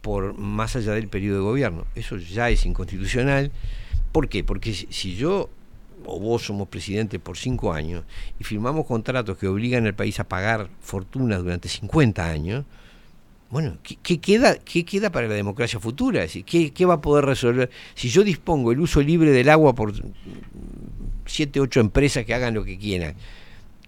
por 0.02 0.38
más 0.38 0.76
allá 0.76 0.94
del 0.94 1.08
periodo 1.08 1.38
de 1.38 1.44
gobierno. 1.44 1.86
Eso 1.96 2.18
ya 2.18 2.50
es 2.50 2.66
inconstitucional. 2.66 3.52
¿Por 4.12 4.28
qué? 4.28 4.44
Porque 4.44 4.74
si, 4.74 4.88
si 4.90 5.16
yo 5.16 5.50
o 6.06 6.20
vos 6.20 6.46
somos 6.46 6.68
presidente 6.68 7.18
por 7.20 7.38
cinco 7.38 7.72
años 7.72 8.04
y 8.38 8.44
firmamos 8.44 8.86
contratos 8.86 9.38
que 9.38 9.48
obligan 9.48 9.86
al 9.88 9.94
país 9.96 10.20
a 10.20 10.26
pagar 10.28 10.68
fortunas 10.82 11.42
durante 11.42 11.70
50 11.70 12.28
años, 12.28 12.66
bueno, 13.54 13.78
¿qué, 13.84 13.98
qué 14.02 14.20
queda, 14.20 14.58
¿qué 14.58 14.84
queda 14.84 15.12
para 15.12 15.28
la 15.28 15.36
democracia 15.36 15.80
futura? 15.80 16.26
¿qué, 16.28 16.72
qué 16.74 16.86
va 16.86 16.96
a 16.96 17.02
poder 17.02 17.24
resolver? 17.26 17.70
Si 17.94 18.10
yo 18.10 18.24
dispongo 18.24 18.72
el 18.72 18.80
uso 18.80 19.00
libre 19.00 19.30
del 19.32 19.48
agua 19.48 19.76
por 19.76 19.94
siete, 21.28 21.60
ocho 21.60 21.80
empresas 21.80 22.26
que 22.26 22.34
hagan 22.34 22.56
lo 22.56 22.64
que 22.66 22.80
quieran, 22.80 23.14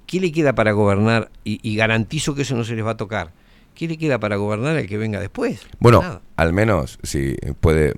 ¿qué 0.06 0.20
le 0.20 0.32
queda 0.32 0.54
para 0.54 0.72
gobernar? 0.74 1.32
Y, 1.44 1.60
y 1.68 1.76
garantizo 1.76 2.36
que 2.36 2.44
eso 2.44 2.56
no 2.56 2.64
se 2.64 2.76
les 2.76 2.86
va 2.86 2.92
a 2.92 2.98
tocar. 2.98 3.32
¿Qué 3.74 3.88
le 3.88 3.98
queda 3.98 4.20
para 4.20 4.36
gobernar 4.36 4.78
al 4.78 4.86
que 4.86 4.98
venga 5.00 5.20
después? 5.20 5.60
Bueno, 5.80 6.02
Nada. 6.02 6.22
al 6.36 6.54
menos 6.54 7.00
si 7.02 7.36
puede 7.60 7.94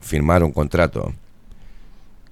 firmar 0.00 0.42
un 0.42 0.50
contrato 0.52 1.14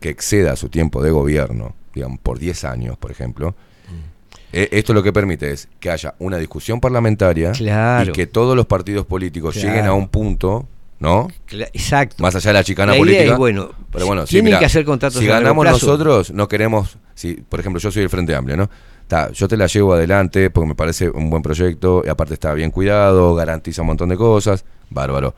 que 0.00 0.08
exceda 0.08 0.56
su 0.56 0.68
tiempo 0.68 1.00
de 1.00 1.12
gobierno, 1.12 1.76
digamos, 1.94 2.18
por 2.18 2.40
10 2.40 2.64
años, 2.64 2.98
por 2.98 3.12
ejemplo, 3.12 3.54
Mm. 3.88 4.19
Eh, 4.52 4.68
esto 4.72 4.92
lo 4.92 5.02
que 5.02 5.12
permite 5.12 5.50
es 5.52 5.68
que 5.78 5.90
haya 5.90 6.14
una 6.18 6.36
discusión 6.38 6.80
parlamentaria 6.80 7.52
Claro. 7.52 8.10
y 8.10 8.12
que 8.12 8.26
todos 8.26 8.56
los 8.56 8.66
partidos 8.66 9.06
políticos 9.06 9.54
Claro. 9.54 9.68
lleguen 9.68 9.86
a 9.86 9.92
un 9.94 10.08
punto, 10.08 10.66
¿no? 10.98 11.28
Exacto. 11.72 12.22
Más 12.22 12.34
allá 12.34 12.50
de 12.50 12.54
la 12.54 12.64
chicana 12.64 12.92
La 12.92 12.98
idea 12.98 13.04
política. 13.04 13.32
es, 13.32 13.38
bueno, 13.38 13.70
pero 13.92 14.06
bueno, 14.06 14.22
sí, 14.26 14.30
tienen 14.32 14.46
mirá, 14.46 14.58
que 14.58 14.66
hacer 14.66 14.84
contratos 14.84 15.20
Si 15.20 15.26
ganamos 15.26 15.64
plazo. 15.64 15.86
nosotros, 15.86 16.32
no 16.32 16.48
queremos, 16.48 16.98
si, 17.14 17.34
por 17.34 17.60
ejemplo, 17.60 17.80
yo 17.80 17.90
soy 17.90 18.00
del 18.00 18.10
Frente 18.10 18.34
Amplio, 18.34 18.56
¿no? 18.56 18.70
Ta, 19.08 19.32
yo 19.32 19.48
te 19.48 19.56
la 19.56 19.66
llevo 19.66 19.94
adelante 19.94 20.50
porque 20.50 20.68
me 20.68 20.74
parece 20.76 21.10
un 21.10 21.30
buen 21.30 21.42
proyecto 21.42 22.02
y 22.06 22.08
aparte 22.08 22.34
está 22.34 22.54
bien 22.54 22.70
cuidado, 22.70 23.34
garantiza 23.34 23.82
un 23.82 23.88
montón 23.88 24.08
de 24.08 24.16
cosas, 24.16 24.64
bárbaro. 24.88 25.34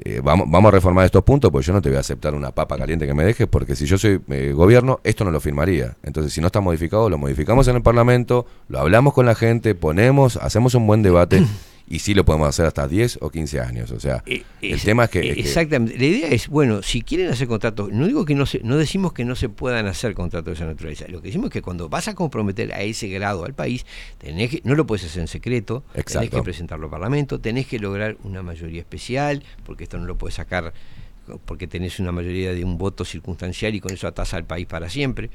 Eh, 0.00 0.20
vamos, 0.22 0.50
vamos 0.50 0.68
a 0.68 0.72
reformar 0.72 1.04
estos 1.04 1.22
puntos 1.22 1.50
porque 1.52 1.66
yo 1.66 1.72
no 1.72 1.80
te 1.80 1.88
voy 1.88 1.96
a 1.96 2.00
aceptar 2.00 2.34
una 2.34 2.50
papa 2.50 2.76
caliente 2.76 3.06
que 3.06 3.14
me 3.14 3.24
dejes 3.24 3.46
porque 3.46 3.76
si 3.76 3.86
yo 3.86 3.96
soy 3.96 4.20
eh, 4.28 4.52
gobierno 4.52 5.00
esto 5.04 5.24
no 5.24 5.30
lo 5.30 5.40
firmaría. 5.40 5.96
Entonces 6.02 6.32
si 6.32 6.40
no 6.40 6.48
está 6.48 6.60
modificado 6.60 7.08
lo 7.08 7.18
modificamos 7.18 7.68
en 7.68 7.76
el 7.76 7.82
Parlamento, 7.82 8.46
lo 8.68 8.80
hablamos 8.80 9.14
con 9.14 9.26
la 9.26 9.34
gente, 9.34 9.74
ponemos, 9.74 10.36
hacemos 10.36 10.74
un 10.74 10.86
buen 10.86 11.02
debate 11.02 11.44
y 11.86 11.98
sí 11.98 12.14
lo 12.14 12.24
podemos 12.24 12.48
hacer 12.48 12.64
hasta 12.66 12.88
10 12.88 13.18
o 13.20 13.30
15 13.30 13.60
años. 13.60 13.90
O 13.90 14.00
sea, 14.00 14.22
el 14.26 14.42
Es- 14.62 14.84
tema 14.84 15.04
es 15.04 15.10
que... 15.10 15.28
es 15.28 15.34
que- 15.34 15.40
Exactamente. 15.42 15.98
La 15.98 16.04
idea 16.04 16.28
es, 16.28 16.48
bueno, 16.48 16.82
si 16.82 17.02
quieren 17.02 17.28
hacer 17.28 17.46
contratos, 17.46 17.92
no 17.92 18.06
digo 18.06 18.24
que 18.24 18.34
no 18.34 18.46
se, 18.46 18.60
no 18.60 18.76
decimos 18.78 19.12
que 19.12 19.24
no 19.26 19.36
se 19.36 19.48
puedan 19.50 19.86
hacer 19.86 20.14
contratos 20.14 20.46
de 20.46 20.52
esa 20.54 20.64
naturaleza. 20.66 21.04
Lo 21.08 21.20
que 21.20 21.28
decimos 21.28 21.46
es 21.48 21.52
que 21.52 21.62
cuando 21.62 21.88
vas 21.90 22.08
a 22.08 22.14
comprometer 22.14 22.72
a 22.72 22.80
ese 22.82 23.08
grado 23.08 23.44
al 23.44 23.52
país, 23.54 23.84
tenés 24.18 24.50
que, 24.50 24.60
no 24.64 24.74
lo 24.74 24.86
puedes 24.86 25.04
hacer 25.04 25.20
en 25.20 25.28
secreto, 25.28 25.84
tenés 25.92 26.06
Exacto. 26.06 26.36
que 26.38 26.42
presentarlo 26.42 26.86
al 26.86 26.90
Parlamento, 26.90 27.38
tenés 27.38 27.66
que 27.66 27.78
lograr 27.78 28.16
una 28.24 28.42
mayoría 28.42 28.80
especial, 28.80 29.42
porque 29.66 29.84
esto 29.84 29.98
no 29.98 30.06
lo 30.06 30.16
puedes 30.16 30.34
sacar 30.36 30.72
porque 31.46 31.66
tenés 31.66 32.00
una 32.00 32.12
mayoría 32.12 32.52
de 32.52 32.62
un 32.64 32.76
voto 32.76 33.02
circunstancial 33.02 33.74
y 33.74 33.80
con 33.80 33.90
eso 33.92 34.06
atás 34.06 34.34
al 34.34 34.44
país 34.44 34.66
para 34.66 34.90
siempre. 34.90 35.30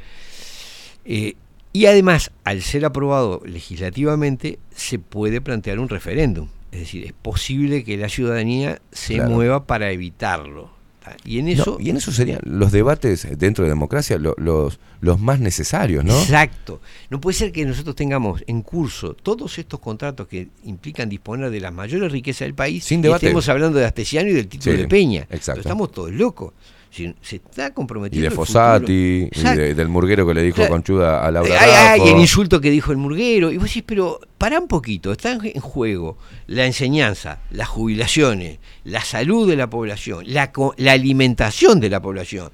Eh, 1.06 1.34
y 1.73 1.85
además, 1.85 2.31
al 2.43 2.61
ser 2.61 2.85
aprobado 2.85 3.41
legislativamente, 3.45 4.59
se 4.75 4.99
puede 4.99 5.41
plantear 5.41 5.80
un 5.80 5.89
referéndum. 5.89 6.48
Es 6.72 6.80
decir, 6.81 7.06
es 7.06 7.14
posible 7.14 7.83
que 7.83 7.98
la 7.98 8.09
ciudadanía 8.09 8.80
se 8.91 9.15
Claro. 9.15 9.30
mueva 9.31 9.65
para 9.65 9.91
evitarlo. 9.91 10.77
Y 11.25 11.39
en 11.39 11.45
No, 11.45 11.51
eso... 11.53 11.77
y 11.80 11.89
en 11.89 11.98
eso 11.98 12.11
serían 12.11 12.39
los 12.43 12.72
debates 12.72 13.27
dentro 13.39 13.64
de 13.64 13.69
democracia 13.72 14.19
lo- 14.19 14.35
los, 14.38 14.80
los 15.01 15.19
más 15.19 15.39
necesarios, 15.39 16.06
¿no? 16.06 16.14
Exacto. 16.15 16.81
No 17.09 17.19
puede 17.19 17.35
ser 17.35 17.51
que 17.51 17.65
nosotros 17.65 17.95
tengamos 17.95 18.43
en 18.45 18.61
curso 18.61 19.15
todos 19.15 19.57
estos 19.57 19.80
contratos 19.80 20.27
que 20.27 20.49
implican 20.65 21.09
disponer 21.09 21.49
de 21.49 21.61
las 21.61 21.73
mayores 21.73 22.11
riquezas 22.11 22.41
del 22.41 22.53
país 22.53 22.83
Sin 22.83 22.99
y 22.99 23.03
debate. 23.03 23.25
estemos 23.25 23.49
hablando 23.49 23.80
de 23.80 23.85
Astesiano 23.85 24.30
y 24.30 24.33
del 24.33 24.48
título 24.48 24.75
Sí, 24.75 24.81
de 24.83 24.88
Peña. 24.88 25.27
exacto. 25.31 25.61
Estamos 25.61 25.91
todos 25.91 26.11
locos. 26.11 26.53
Si- 26.92 27.14
se 27.22 27.35
está 27.35 27.68
Y 27.68 27.72
comprometiendo 27.72 28.24
de 28.24 28.27
el 28.30 28.34
Fossati, 28.35 29.30
y 29.32 29.43
de- 29.43 29.76
del 29.76 29.88
murguero 29.90 30.26
que 30.27 30.34
le 30.34 30.42
dijo 30.42 30.56
Claro. 30.56 30.72
conchuda 30.72 31.24
a 31.26 31.32
Laura 31.32 31.56
Ay, 31.59 32.01
ay, 32.01 32.09
el 32.09 32.19
insulto 32.19 32.59
que 32.59 32.72
dijo 32.72 32.92
el 32.92 32.98
murguero. 32.98 33.51
Y 33.51 33.58
vos 33.58 33.68
decís, 33.68 33.84
pero 33.85 34.19
pará 34.40 34.59
un 34.59 34.68
poquito, 34.68 35.11
está 35.11 35.32
en 35.34 35.61
juego 35.61 36.18
la 36.48 36.66
enseñanza, 36.66 37.40
las 37.51 37.68
jubilaciones, 37.68 38.58
la 38.85 39.01
salud 39.01 39.48
de 39.48 39.56
la 39.56 39.69
población, 39.69 40.24
la, 40.27 40.51
la 40.77 40.92
alimentación 40.93 41.80
de 41.80 41.90
la 41.90 42.01
población. 42.01 42.50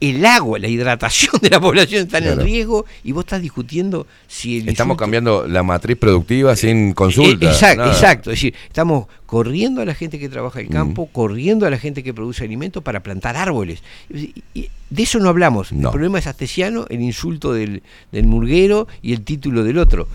El 0.00 0.24
agua, 0.24 0.58
la 0.58 0.68
hidratación 0.68 1.32
de 1.42 1.50
la 1.50 1.60
población 1.60 2.02
está 2.02 2.18
en 2.18 2.38
riesgo 2.40 2.84
y 3.04 3.12
vos 3.12 3.24
estás 3.24 3.42
discutiendo 3.42 4.06
si 4.28 4.58
el 4.58 4.68
Estamos 4.68 4.94
insulto- 4.94 4.98
cambiando 5.00 5.48
la 5.48 5.62
matriz 5.62 5.96
productiva 5.96 6.54
sin 6.56 6.92
consulta. 6.92 7.46
Eh, 7.46 7.48
Exacto, 7.48 7.80
nada. 7.82 7.92
exacto. 7.92 8.30
Es 8.30 8.36
decir, 8.36 8.54
estamos 8.68 9.06
corriendo 9.26 9.82
a 9.82 9.84
la 9.84 9.94
gente 9.94 10.18
que 10.18 10.28
trabaja 10.30 10.60
el 10.60 10.68
campo, 10.68 11.06
corriendo 11.12 11.66
a 11.66 11.70
la 11.70 11.78
gente 11.78 12.02
que 12.02 12.14
produce 12.14 12.44
alimentos 12.44 12.82
para 12.82 13.02
plantar 13.02 13.36
árboles. 13.36 13.82
Y- 14.12 14.70
de 14.90 15.02
eso 15.02 15.18
no 15.18 15.28
hablamos. 15.28 15.70
No. 15.70 15.88
El 15.88 15.92
problema 15.92 16.18
es 16.18 16.26
astesiano, 16.26 16.86
el 16.88 17.02
insulto 17.02 17.52
del, 17.52 17.82
del 18.10 18.26
murguero 18.26 18.88
y 19.02 19.12
el 19.12 19.20
título 19.20 19.62
del 19.62 19.76
otro. 19.76 20.08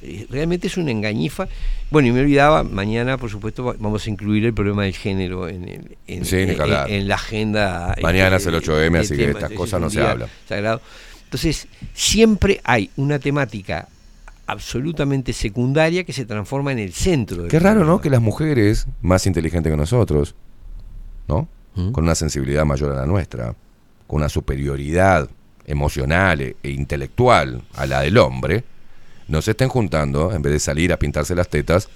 Eh, 0.00 0.28
Realmente 0.30 0.68
es 0.68 0.76
una 0.76 0.92
engañifa. 0.92 1.48
Bueno, 1.90 2.06
y 2.06 2.12
me 2.12 2.20
olvidaba, 2.20 2.62
mañana, 2.62 3.18
por 3.18 3.30
supuesto, 3.30 3.64
va- 3.64 3.74
vamos 3.80 4.06
a 4.06 4.10
incluir 4.10 4.44
el 4.44 4.54
problema 4.54 4.84
del 4.84 4.94
género 4.94 5.48
en, 5.48 5.68
el- 5.68 5.96
en- 6.06 6.24
Sí, 6.24 6.46
la 6.46 7.14
agenda. 7.16 7.96
Mañana 8.00 8.36
este, 8.36 8.50
es 8.50 8.54
el 8.54 8.62
8M, 8.62 8.92
de 8.92 8.98
así 9.00 9.16
que 9.16 9.21
estas 9.30 9.50
es 9.50 9.56
cosas 9.56 9.80
no 9.80 9.90
se 9.90 10.00
día 10.00 10.10
hablan. 10.10 10.28
sagrado. 10.48 10.80
Entonces, 11.24 11.66
siempre 11.94 12.60
hay 12.64 12.90
una 12.96 13.18
temática 13.18 13.88
absolutamente 14.46 15.32
secundaria 15.32 16.04
que 16.04 16.12
se 16.12 16.24
transforma 16.26 16.72
en 16.72 16.78
el 16.78 16.92
centro. 16.92 17.42
del 17.42 17.50
Qué 17.50 17.58
raro. 17.58 17.84
¿no? 17.84 18.00
Que 18.00 18.10
las 18.10 18.20
mujeres, 18.20 18.86
más 19.00 19.26
inteligentes 19.26 19.70
que 19.70 19.76
nosotros, 19.76 20.34
¿no? 21.28 21.48
¿Mm? 21.74 21.92
Con 21.92 22.04
una 22.04 22.14
sensibilidad 22.14 22.64
mayor 22.64 22.92
a 22.92 22.96
la 22.96 23.06
nuestra, 23.06 23.54
con 24.06 24.18
una 24.18 24.28
superioridad 24.28 25.28
emocional 25.66 26.40
e, 26.40 26.56
e 26.62 26.70
intelectual 26.70 27.62
a 27.74 27.86
la 27.86 28.00
del 28.00 28.18
hombre, 28.18 28.64
no 29.28 29.40
se 29.40 29.52
estén 29.52 29.68
juntando, 29.68 30.32
en 30.32 30.42
vez 30.42 30.52
de 30.52 30.60
salir 30.60 30.92
a 30.92 30.98
pintarse 30.98 31.34
las 31.34 31.48
tetas, 31.48 31.88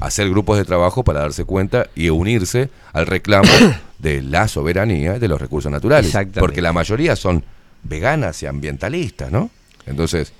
hacer 0.00 0.28
grupos 0.30 0.58
de 0.58 0.64
trabajo 0.64 1.02
para 1.04 1.20
darse 1.20 1.44
cuenta 1.44 1.88
y 1.94 2.08
unirse 2.10 2.70
al 2.92 3.06
reclamo 3.06 3.48
de 3.98 4.22
la 4.22 4.48
soberanía 4.48 5.18
de 5.18 5.28
los 5.28 5.40
recursos 5.40 5.70
naturales. 5.72 6.10
Porque 6.40 6.62
la 6.62 6.72
mayoría 6.72 7.16
son 7.16 7.44
veganas 7.82 8.42
y 8.42 8.46
ambientalistas, 8.46 9.30
¿no? 9.32 9.50
Entonces, 9.86 10.32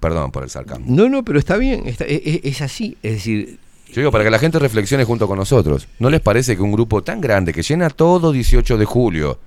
perdón 0.00 0.30
por 0.32 0.42
el 0.42 0.50
sarcasmo. 0.50 0.86
No, 0.88 1.08
no, 1.08 1.24
pero 1.24 1.38
está 1.38 1.56
bien, 1.56 1.86
está- 1.86 2.04
e- 2.04 2.22
e- 2.24 2.40
es, 2.44 2.60
así. 2.62 2.96
Es 3.02 3.12
decir, 3.14 3.58
Yo 3.88 4.00
digo, 4.02 4.10
para 4.10 4.24
que 4.24 4.30
la 4.30 4.38
gente 4.38 4.58
reflexione 4.58 5.04
junto 5.04 5.26
con 5.28 5.38
nosotros. 5.38 5.88
¿No 5.98 6.10
les 6.10 6.20
parece 6.20 6.56
que 6.56 6.62
un 6.62 6.72
grupo 6.72 7.02
tan 7.02 7.20
grande 7.20 7.52
que 7.52 7.62
llena 7.62 7.90
todo 7.90 8.32
18 8.32 8.78
de 8.78 8.84
julio, 8.84 9.38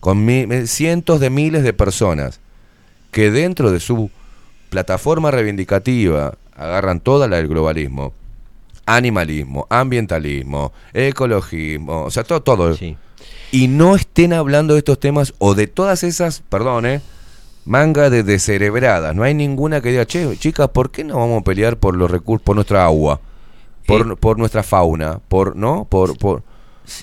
con 0.00 0.24
mi- 0.24 0.66
cientos 0.66 1.20
de 1.20 1.30
miles 1.30 1.62
de 1.62 1.72
personas, 1.72 2.40
que 3.10 3.30
dentro 3.30 3.70
de 3.70 3.78
su 3.80 4.10
plataforma 4.70 5.30
reivindicativa 5.30 6.34
agarran 6.56 7.00
toda 7.00 7.28
la 7.28 7.36
del 7.36 7.48
globalismo, 7.48 8.12
animalismo, 8.86 9.66
ambientalismo, 9.70 10.72
ecologismo, 10.92 12.04
o 12.04 12.10
sea, 12.10 12.24
todo, 12.24 12.42
todo. 12.42 12.76
Y 13.50 13.68
no 13.68 13.94
estén 13.96 14.32
hablando 14.32 14.74
de 14.74 14.78
estos 14.78 14.98
temas 14.98 15.34
o 15.38 15.54
de 15.54 15.66
todas 15.66 16.02
esas, 16.04 16.42
perdón, 16.48 16.86
eh, 16.86 17.00
manga 17.64 18.10
de 18.10 18.22
descerebradas. 18.22 19.14
No 19.14 19.22
hay 19.22 19.34
ninguna 19.34 19.80
que 19.80 19.90
diga, 19.90 20.06
che, 20.06 20.36
chicas, 20.38 20.68
¿por 20.68 20.90
qué 20.90 21.04
no 21.04 21.16
vamos 21.18 21.40
a 21.42 21.44
pelear 21.44 21.76
por 21.76 21.96
los 21.96 22.10
recursos, 22.10 22.44
por 22.44 22.56
nuestra 22.56 22.84
agua, 22.84 23.20
por, 23.86 24.16
por 24.18 24.38
nuestra 24.38 24.62
fauna, 24.62 25.20
por, 25.28 25.54
¿no? 25.54 25.86
Por, 25.88 26.16
por, 26.16 26.42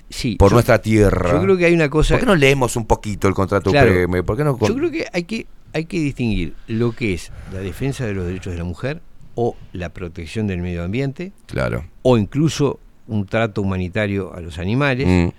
sí, 0.09 0.35
por 0.37 0.49
yo- 0.49 0.55
nuestra 0.55 0.81
tierra. 0.81 1.31
yo 1.31 1.41
creo 1.41 1.57
que 1.57 1.65
hay 1.65 1.73
una 1.73 1.89
cosa- 1.89 2.15
¿Por 2.15 2.21
qué 2.21 2.25
no 2.25 2.35
leemos 2.35 2.75
un 2.75 2.85
poquito 2.85 3.27
el 3.27 3.33
contrato 3.33 3.71
Claro. 3.71 3.91
Qué 3.93 4.07
no 4.43 4.57
yo 4.59 4.75
creo 4.75 4.91
que 4.91 5.07
hay 5.13 5.23
que 5.23 5.47
hay 5.71 5.85
que 5.85 5.99
distinguir 5.99 6.55
lo 6.67 6.93
que 6.93 7.13
es 7.13 7.31
la 7.53 7.59
defensa 7.59 8.03
de 8.05 8.13
los 8.15 8.25
derechos 8.25 8.53
de 8.53 8.57
la 8.57 8.63
mujer 8.63 9.01
o 9.41 9.55
la 9.71 9.87
protección 9.89 10.47
del 10.47 10.59
medio 10.61 10.83
ambiente, 10.83 11.31
Claro. 11.45 11.85
o 12.01 12.17
incluso 12.17 12.77
un 13.07 13.25
trato 13.25 13.61
humanitario 13.61 14.33
a 14.35 14.41
los 14.41 14.57
animales, 14.59 15.07
Mm. 15.07 15.29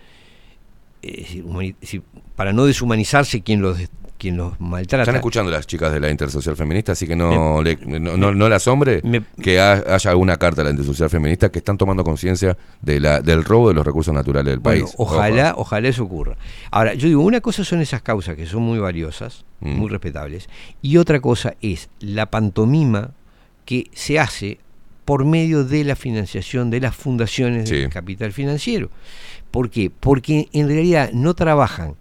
para 2.37 2.53
no 2.53 2.65
deshumanizarse 2.67 3.43
quien 3.43 3.63
los 3.63 3.79
quien 4.19 4.37
los 4.37 4.61
maltrata. 4.61 5.01
Están 5.05 5.15
escuchando 5.17 5.51
las 5.51 5.67
chicas 5.67 5.91
de 5.95 5.99
la 5.99 6.11
Intersocial 6.11 6.55
Feminista, 6.55 6.93
así 6.93 7.07
que 7.07 7.17
no, 7.17 7.63
le, 7.63 7.77
no, 7.87 8.19
no, 8.19 8.35
no 8.35 8.49
le 8.51 8.55
asombre 8.55 9.01
que 9.43 9.59
ha- 9.59 9.83
haya 9.95 10.11
alguna 10.11 10.37
carta 10.37 10.61
de 10.61 10.65
la 10.65 10.71
Intersocial 10.73 11.09
Feminista 11.09 11.51
que 11.51 11.59
están 11.61 11.79
tomando 11.79 12.05
conciencia 12.05 12.55
de 12.83 13.01
la, 13.01 13.23
del 13.23 13.43
robo 13.45 13.69
de 13.69 13.75
los 13.75 13.87
recursos 13.87 14.13
naturales 14.13 14.53
del 14.53 14.59
Bueno, 14.61 14.85
país. 14.85 14.95
ojalá, 14.99 15.55
ojalá 15.57 15.89
eso 15.89 16.03
ocurra. 16.05 16.37
Ahora, 16.71 16.93
yo 16.93 17.09
digo, 17.09 17.23
una 17.23 17.41
cosa 17.41 17.65
son 17.65 17.81
esas 17.81 18.03
causas 18.03 18.37
que 18.37 18.45
son 18.45 18.61
muy 18.61 18.79
valiosas, 18.79 19.47
Mm. 19.61 19.71
muy 19.79 19.89
respetables, 19.89 20.51
y 20.83 20.99
otra 20.99 21.19
cosa 21.21 21.55
es 21.63 21.89
la 22.01 22.27
pantomima 22.27 23.13
que 23.65 23.91
se 23.93 24.19
hace 24.19 24.59
por 25.05 25.25
medio 25.25 25.65
de 25.65 25.85
la 25.85 25.97
financiación 25.97 26.71
de 26.71 26.81
las 26.81 26.95
fundaciones 26.95 27.69
del 27.69 27.89
capital 27.91 28.33
financiero. 28.33 28.91
¿Por 29.51 29.71
qué? 29.71 29.91
Porque 29.91 30.49
en 30.53 30.69
realidad 30.69 31.11
no 31.13 31.35
trabajan, 31.35 31.97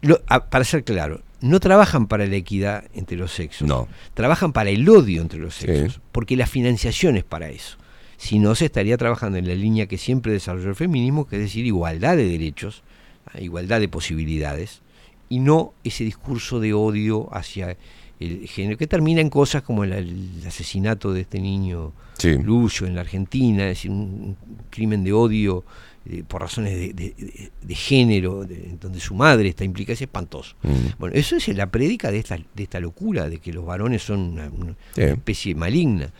lo- 0.00 0.20
a- 0.26 0.46
para 0.50 0.64
ser 0.64 0.82
claro, 0.84 1.22
no 1.40 1.60
trabajan 1.60 2.06
para 2.06 2.26
la 2.26 2.36
equidad 2.36 2.84
entre 2.94 3.16
los 3.16 3.32
sexos, 3.32 3.68
No. 3.68 3.88
trabajan 4.14 4.52
para 4.52 4.70
el 4.70 4.88
odio 4.88 5.22
entre 5.22 5.38
los 5.38 5.54
Sí. 5.54 5.66
sexos, 5.66 6.00
porque 6.10 6.36
la 6.36 6.46
financiación 6.46 7.16
es 7.16 7.24
para 7.24 7.50
eso. 7.50 7.76
Si 8.16 8.38
no, 8.38 8.54
se 8.54 8.66
estaría 8.66 8.96
trabajando 8.96 9.38
en 9.38 9.48
la 9.48 9.54
línea 9.54 9.86
que 9.86 9.98
siempre 9.98 10.32
desarrolló 10.32 10.68
el 10.68 10.76
feminismo, 10.76 11.26
que 11.26 11.36
es 11.36 11.42
decir, 11.42 11.66
igualdad 11.66 12.16
de 12.16 12.28
derechos, 12.28 12.82
¿ah? 13.26 13.40
igualdad 13.40 13.80
de 13.80 13.88
posibilidades, 13.88 14.82
y 15.28 15.38
no 15.40 15.74
ese 15.82 16.04
discurso 16.04 16.60
de 16.60 16.72
odio 16.74 17.28
hacia 17.32 17.76
el 18.22 18.48
género, 18.48 18.78
que 18.78 18.86
termina 18.86 19.20
en 19.20 19.30
cosas 19.30 19.62
como 19.62 19.84
el, 19.84 19.92
el 19.92 20.28
asesinato 20.46 21.12
de 21.12 21.22
este 21.22 21.40
niño 21.40 21.92
Sí. 22.18 22.36
Lucio 22.38 22.86
en 22.86 22.94
la 22.94 23.00
Argentina, 23.00 23.64
es 23.64 23.78
decir, 23.78 23.90
un, 23.90 23.98
un 23.98 24.36
crimen 24.70 25.02
de 25.02 25.12
odio 25.12 25.64
eh, 26.06 26.22
por 26.26 26.40
razones 26.42 26.72
de, 26.74 26.92
de- 26.92 27.14
de- 27.18 27.50
de 27.62 27.74
género, 27.74 28.44
de- 28.44 28.76
donde 28.80 29.00
su 29.00 29.14
madre 29.14 29.48
está 29.48 29.64
implicada, 29.64 29.94
es 29.94 30.02
espantoso. 30.02 30.54
Mm. 30.62 30.98
Bueno, 30.98 31.16
eso 31.16 31.36
es 31.36 31.48
la 31.48 31.66
prédica 31.70 32.10
de 32.12 32.18
esta, 32.18 32.36
de 32.36 32.62
esta 32.62 32.78
locura, 32.80 33.28
de 33.28 33.38
que 33.38 33.52
los 33.52 33.64
varones 33.64 34.02
son 34.02 34.20
una, 34.20 34.48
una 34.50 34.74
Sí. 34.94 35.02
especie 35.02 35.54
maligna. 35.54 36.12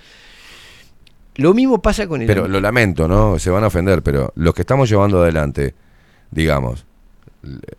Lo 1.36 1.54
mismo 1.54 1.80
pasa 1.80 2.06
con 2.06 2.20
el... 2.20 2.26
Pero 2.26 2.46
lo 2.48 2.60
lamento, 2.60 3.08
¿no? 3.08 3.38
Se 3.38 3.50
van 3.50 3.64
a 3.64 3.68
ofender, 3.68 4.02
pero 4.02 4.32
los 4.36 4.54
que 4.54 4.62
estamos 4.62 4.88
llevando 4.88 5.22
adelante, 5.22 5.74
digamos, 6.30 6.84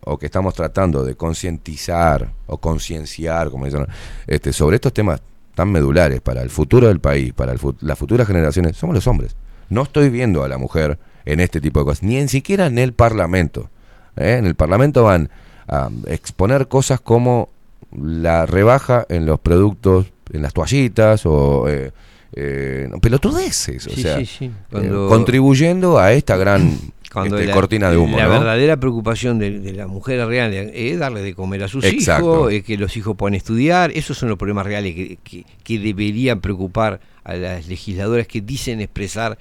o 0.05 0.17
que 0.17 0.25
estamos 0.25 0.53
tratando 0.53 1.03
de 1.05 1.15
concientizar 1.15 2.31
o 2.47 2.57
concienciar, 2.57 3.49
como 3.49 3.65
dicen, 3.65 3.87
este, 4.27 4.51
sobre 4.53 4.75
estos 4.75 4.93
temas 4.93 5.21
tan 5.55 5.71
medulares 5.71 6.19
para 6.21 6.41
el 6.41 6.49
futuro 6.49 6.87
del 6.87 6.99
país, 6.99 7.31
para 7.33 7.51
el 7.53 7.59
fu- 7.59 7.75
las 7.81 7.97
futuras 7.97 8.27
generaciones, 8.27 8.75
somos 8.75 8.95
los 8.95 9.07
hombres. 9.07 9.35
No 9.69 9.83
estoy 9.83 10.09
viendo 10.09 10.43
a 10.43 10.47
la 10.47 10.57
mujer 10.57 10.97
en 11.25 11.39
este 11.39 11.61
tipo 11.61 11.79
de 11.79 11.85
cosas, 11.85 12.03
ni 12.03 12.17
en 12.17 12.27
siquiera 12.27 12.65
en 12.65 12.77
el 12.77 12.93
Parlamento. 12.93 13.69
¿eh? 14.17 14.35
En 14.39 14.45
el 14.45 14.55
Parlamento 14.55 15.03
van 15.03 15.29
a 15.67 15.89
exponer 16.07 16.67
cosas 16.67 16.99
como 16.99 17.49
la 17.95 18.45
rebaja 18.45 19.05
en 19.09 19.25
los 19.25 19.39
productos, 19.39 20.07
en 20.31 20.41
las 20.41 20.53
toallitas 20.53 21.25
o... 21.25 21.69
Eh, 21.69 21.91
eh, 22.35 22.89
pelotudeces, 22.99 23.85
o 23.85 23.91
Sí, 23.91 24.01
sea, 24.01 24.17
sí, 24.17 24.25
sí. 24.25 24.45
eh, 24.45 24.51
Cuando- 24.71 25.07
contribuyendo 25.07 25.99
a 25.99 26.13
esta 26.13 26.35
gran 26.35 26.79
Cuando 27.13 27.37
este, 27.37 27.47
la, 27.47 27.53
cortina 27.53 27.91
de 27.91 27.97
humo, 27.97 28.17
la 28.17 28.25
¿no? 28.25 28.31
verdadera 28.31 28.77
preocupación 28.77 29.37
de, 29.39 29.59
de 29.59 29.73
la 29.73 29.85
mujer 29.87 30.25
real 30.27 30.51
es 30.53 30.97
darle 30.99 31.21
de 31.21 31.35
comer 31.35 31.63
a 31.63 31.67
sus 31.67 31.83
Exacto. 31.85 32.23
hijos, 32.49 32.53
es 32.53 32.63
que 32.63 32.75
los 32.77 32.97
hijos 32.97 33.15
puedan 33.15 33.35
estudiar. 33.35 33.91
Esos 33.91 34.17
son 34.17 34.29
los 34.29 34.37
problemas 34.37 34.65
reales 34.65 34.95
que, 34.95 35.17
que- 35.23 35.45
que 35.63 35.79
deberían 35.79 36.41
preocupar 36.41 36.99
a 37.23 37.35
las 37.35 37.67
legisladoras 37.67 38.25
que 38.27 38.41
dicen 38.41 38.81
expresar 38.81 39.37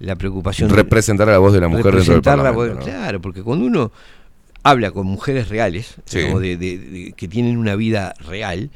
la 0.00 0.16
preocupación. 0.16 0.68
Representar 0.68 1.28
a 1.28 1.32
la 1.32 1.38
voz 1.38 1.52
de 1.52 1.60
la 1.60 1.68
mujer 1.68 1.94
dentro 1.94 2.12
del 2.14 2.22
Parlamento, 2.22 2.58
voz- 2.66 2.74
¿no? 2.74 2.80
Claro, 2.84 3.20
porque 3.20 3.42
cuando 3.42 3.64
uno 3.66 3.92
habla 4.64 4.90
con 4.90 5.06
mujeres 5.06 5.48
reales, 5.48 5.94
Sí. 6.04 6.18
digamos, 6.18 6.40
de- 6.42 6.56
de- 6.56 6.78
de- 6.78 7.12
que 7.12 7.28
tienen 7.28 7.56
una 7.56 7.76
vida 7.76 8.14
real, 8.28 8.70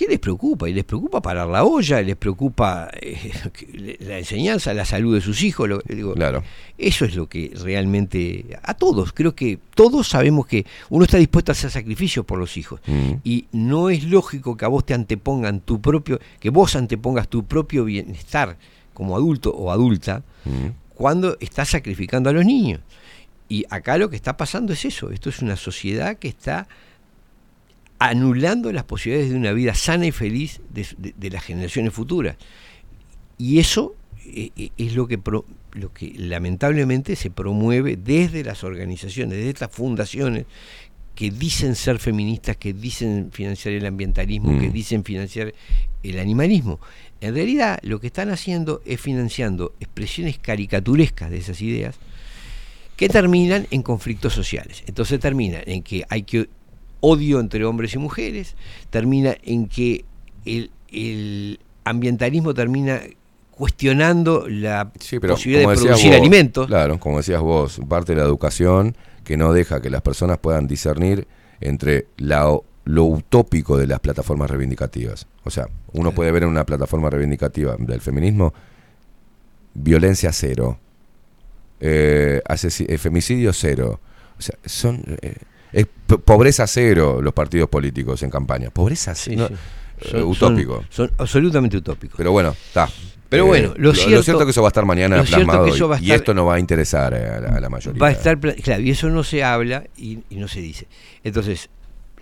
¿qué 0.00 0.06
les 0.08 0.18
preocupa? 0.18 0.66
Y 0.66 0.72
les 0.72 0.84
preocupa 0.84 1.20
parar 1.20 1.46
la 1.46 1.62
olla, 1.62 2.00
les 2.00 2.16
preocupa 2.16 2.90
eh, 3.02 3.30
la 4.00 4.16
enseñanza, 4.18 4.72
la 4.72 4.86
salud 4.86 5.14
de 5.14 5.20
sus 5.20 5.42
hijos. 5.42 5.68
lo- 5.68 5.82
digo, 5.86 6.14
Claro. 6.14 6.42
Eso 6.78 7.04
es 7.04 7.14
lo 7.14 7.28
que 7.28 7.52
realmente, 7.62 8.58
a 8.62 8.72
todos, 8.72 9.12
creo 9.12 9.34
que 9.34 9.58
todos 9.74 10.08
sabemos 10.08 10.46
que 10.46 10.64
uno 10.88 11.04
está 11.04 11.18
dispuesto 11.18 11.50
a 11.50 11.54
hacer 11.54 11.70
sacrificios 11.70 12.24
por 12.24 12.38
los 12.38 12.56
hijos. 12.56 12.80
Mm. 12.86 13.12
Y 13.24 13.44
no 13.52 13.90
es 13.90 14.04
lógico 14.04 14.56
que 14.56 14.64
a 14.64 14.68
vos 14.68 14.86
te 14.86 14.94
antepongan 14.94 15.60
tu 15.60 15.82
propio, 15.82 16.18
que 16.40 16.48
vos 16.48 16.74
antepongas 16.76 17.28
tu 17.28 17.44
propio 17.44 17.84
bienestar 17.84 18.56
como 18.94 19.14
adulto 19.16 19.50
o 19.54 19.70
adulta 19.70 20.22
Mm. 20.46 20.68
cuando 20.94 21.36
estás 21.40 21.68
sacrificando 21.68 22.30
a 22.30 22.32
los 22.32 22.46
niños. 22.46 22.80
Y 23.50 23.66
acá 23.68 23.98
lo 23.98 24.08
que 24.08 24.16
está 24.16 24.36
pasando 24.38 24.72
es 24.72 24.84
eso, 24.86 25.10
esto 25.10 25.28
es 25.28 25.40
una 25.42 25.56
sociedad 25.56 26.16
que 26.16 26.28
está 26.28 26.66
anulando 28.00 28.72
las 28.72 28.84
posibilidades 28.84 29.30
de 29.30 29.36
una 29.36 29.52
vida 29.52 29.74
sana 29.74 30.06
y 30.06 30.10
feliz 30.10 30.60
de, 30.70 30.86
de- 30.98 31.14
de 31.16 31.30
las 31.30 31.44
generaciones 31.44 31.92
futuras. 31.92 32.36
Y 33.38 33.58
eso 33.60 33.94
eh, 34.26 34.50
eh, 34.56 34.70
es 34.76 34.94
lo 34.94 35.06
que, 35.06 35.18
pro- 35.18 35.44
lo 35.72 35.92
que 35.92 36.12
lamentablemente 36.16 37.14
se 37.14 37.30
promueve 37.30 37.96
desde 37.96 38.42
las 38.42 38.64
organizaciones, 38.64 39.36
desde 39.36 39.50
estas 39.50 39.70
fundaciones 39.70 40.46
que 41.14 41.30
dicen 41.30 41.74
ser 41.76 41.98
feministas, 41.98 42.56
que 42.56 42.72
dicen 42.72 43.28
financiar 43.32 43.74
el 43.74 43.84
ambientalismo, 43.86 44.52
Mm. 44.52 44.60
que 44.60 44.70
dicen 44.70 45.04
financiar 45.04 45.52
el 46.02 46.18
animalismo. 46.18 46.80
En 47.20 47.34
realidad 47.34 47.78
lo 47.82 48.00
que 48.00 48.06
están 48.06 48.30
haciendo 48.30 48.80
es 48.86 48.98
financiando 48.98 49.74
expresiones 49.80 50.38
caricaturescas 50.38 51.30
de 51.30 51.36
esas 51.36 51.60
ideas 51.60 51.96
que 52.96 53.08
terminan 53.10 53.66
en 53.70 53.82
conflictos 53.82 54.32
sociales. 54.32 54.82
Entonces 54.86 55.20
terminan 55.20 55.62
en 55.66 55.82
que 55.82 56.04
hay 56.08 56.22
que 56.22 56.48
odio 57.00 57.40
entre 57.40 57.64
hombres 57.64 57.94
y 57.94 57.98
mujeres, 57.98 58.54
termina 58.90 59.36
en 59.42 59.66
que 59.66 60.04
el, 60.44 60.70
el 60.90 61.60
ambientalismo 61.84 62.54
termina 62.54 63.00
cuestionando 63.50 64.46
la 64.48 64.90
Pero 65.20 65.34
posibilidad 65.34 65.68
de 65.68 65.76
producir 65.76 66.10
vos, 66.10 66.18
alimentos. 66.18 66.66
Claro, 66.66 66.98
como 66.98 67.18
decías 67.18 67.40
vos, 67.40 67.80
parte 67.88 68.14
de 68.14 68.20
la 68.20 68.24
educación 68.24 68.96
que 69.22 69.36
no 69.36 69.52
deja 69.52 69.82
que 69.82 69.90
las 69.90 70.00
personas 70.00 70.38
puedan 70.38 70.66
discernir 70.66 71.28
entre 71.60 72.06
la, 72.16 72.56
lo 72.84 73.04
utópico 73.04 73.76
de 73.76 73.86
las 73.86 74.00
plataformas 74.00 74.50
reivindicativas. 74.50 75.26
O 75.44 75.50
sea, 75.50 75.68
uno 75.92 76.12
puede 76.12 76.32
ver 76.32 76.44
en 76.44 76.48
una 76.48 76.64
plataforma 76.64 77.10
reivindicativa 77.10 77.76
del 77.78 78.00
feminismo 78.00 78.54
violencia 79.74 80.32
cero, 80.32 80.78
eh, 81.80 82.40
eh, 82.48 82.98
femicidio 82.98 83.52
cero. 83.52 84.00
O 84.38 84.42
sea, 84.42 84.56
son 84.64 85.02
eh, 85.20 85.34
es 85.72 85.86
pobreza 86.24 86.66
cero 86.66 87.20
los 87.22 87.32
partidos 87.32 87.68
políticos 87.68 88.22
en 88.22 88.30
campaña. 88.30 88.70
Pobreza 88.70 89.14
cero. 89.14 89.46
sí. 89.48 89.54
eh, 89.54 90.08
Son- 90.10 90.22
utópico. 90.24 90.84
Son, 90.88 91.08
son 91.08 91.10
absolutamente 91.18 91.76
utópicos. 91.76 92.16
Pero 92.16 92.32
bueno, 92.32 92.50
está. 92.50 92.88
Pero 93.28 93.44
Eh, 93.44 93.46
bueno, 93.46 93.74
lo 93.76 93.94
cierto- 93.94 94.40
es 94.40 94.44
que 94.46 94.50
eso 94.50 94.62
va 94.62 94.68
a 94.68 94.70
estar 94.70 94.84
mañana 94.84 95.18
lo 95.18 95.24
plasmado 95.24 95.64
que 95.66 95.70
eso 95.70 95.84
y- 95.84 95.88
va 95.88 95.96
a 95.96 96.00
y, 96.00 96.02
estar- 96.04 96.16
esto 96.16 96.34
no 96.34 96.46
va 96.46 96.54
a 96.54 96.58
interesar 96.58 97.14
eh, 97.14 97.28
a 97.28 97.40
la, 97.40 97.48
a 97.56 97.60
la 97.60 97.68
mayoría. 97.68 98.00
Va 98.00 98.08
a 98.08 98.12
estar, 98.12 98.38
claro, 98.38 98.82
y 98.82 98.90
eso 98.90 99.08
no 99.10 99.22
se 99.22 99.44
habla 99.44 99.84
y, 99.96 100.18
y 100.30 100.36
no 100.36 100.48
se 100.48 100.60
dice. 100.60 100.88
Entonces, 101.22 101.68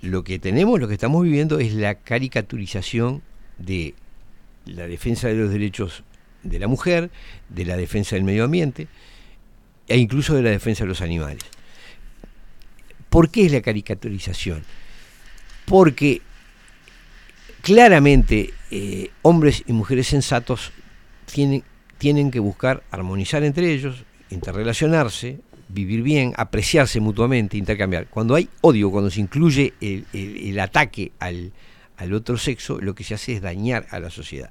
lo 0.03 0.23
que 0.25 0.39
tenemos, 0.39 0.79
lo 0.81 0.87
que 0.89 0.95
estamos 0.95 1.23
viviendo 1.23 1.59
es 1.61 1.73
la 1.73 1.95
caricaturización 1.95 3.23
de 3.59 3.95
la 4.67 4.87
defensa 4.87 5.29
de 5.29 5.35
los 5.37 5.51
derechos 5.51 6.05
de 6.43 6.59
la 6.59 6.67
mujer, 6.69 7.11
de 7.49 7.65
la 7.65 7.77
defensa 7.77 8.15
del 8.17 8.25
medio 8.25 8.45
ambiente 8.45 8.87
e 9.89 9.97
incluso 9.97 10.35
de 10.35 10.43
la 10.43 10.51
defensa 10.51 10.85
de 10.85 10.89
los 10.89 11.01
animales. 11.01 11.43
¿Por 13.11 13.31
qué 13.31 13.47
es 13.47 13.53
la 13.53 13.61
caricaturización? 13.63 14.63
Porque 15.65 16.23
claramente 17.63 18.53
eh, 18.71 19.11
hombres 19.23 19.63
y 19.67 19.73
mujeres 19.73 20.07
sensatos 20.09 20.73
tienen, 21.33 21.63
tienen 21.99 22.31
que 22.31 22.41
buscar 22.41 22.83
armonizar 22.91 23.43
entre 23.45 23.73
ellos, 23.73 24.05
interrelacionarse, 24.31 25.41
vivir 25.69 26.03
bien, 26.03 26.33
apreciarse 26.37 27.01
mutuamente, 27.01 27.57
intercambiar. 27.57 28.07
Cuando 28.09 28.35
hay 28.35 28.49
odio, 28.63 28.91
cuando 28.91 29.11
se 29.11 29.21
incluye 29.21 29.75
el, 29.81 30.07
el- 30.13 30.59
ataque 30.61 31.13
al, 31.19 31.53
al 31.97 32.13
otro 32.15 32.39
sexo, 32.39 32.79
lo 32.81 32.95
que 32.95 33.05
se 33.05 33.15
hace 33.15 33.35
es 33.35 33.43
dañar 33.43 33.87
a 33.91 34.01
la 34.01 34.11
sociedad. 34.11 34.51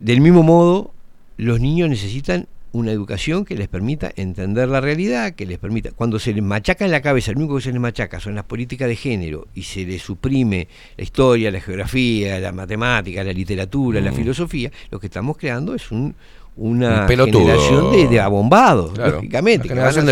Del 0.00 0.20
mismo 0.20 0.42
modo, 0.42 0.92
los 1.36 1.60
niños 1.60 1.88
necesitan 1.88 2.46
una 2.72 2.92
educación 2.92 3.44
que 3.44 3.54
les 3.54 3.68
permita 3.68 4.12
entender 4.16 4.68
la 4.68 4.80
realidad, 4.80 5.32
que 5.34 5.46
les 5.46 5.58
permita, 5.58 5.90
cuando 5.92 6.18
se 6.18 6.32
les 6.34 6.42
machaca 6.42 6.84
en 6.84 6.90
la 6.90 7.00
cabeza, 7.00 7.32
lo 7.32 7.38
único 7.38 7.56
que 7.56 7.62
se 7.62 7.72
les 7.72 7.80
machaca 7.80 8.20
son 8.20 8.34
las 8.34 8.44
políticas 8.44 8.88
de 8.88 8.96
género 8.96 9.46
y 9.54 9.62
se 9.62 9.84
les 9.86 10.02
suprime 10.02 10.68
la 10.96 11.04
historia, 11.04 11.50
la 11.50 11.60
geografía, 11.60 12.38
la 12.40 12.52
matemática, 12.52 13.24
la 13.24 13.32
literatura, 13.32 14.00
la 14.00 14.12
Mm. 14.12 14.14
filosofía, 14.16 14.70
lo 14.90 15.00
que 15.00 15.06
estamos 15.06 15.36
creando 15.38 15.74
es 15.74 15.90
un, 15.90 16.14
una 16.56 17.02
Un 17.02 17.08
generación 17.08 17.92
de, 17.92 18.08
de 18.08 18.20
abombados, 18.20 18.92
Claro, 18.92 19.12
lógicamente, 19.16 19.68
una 19.68 19.74
que 19.74 19.80
van 19.80 19.88
a 19.88 19.92
generación 19.92 20.06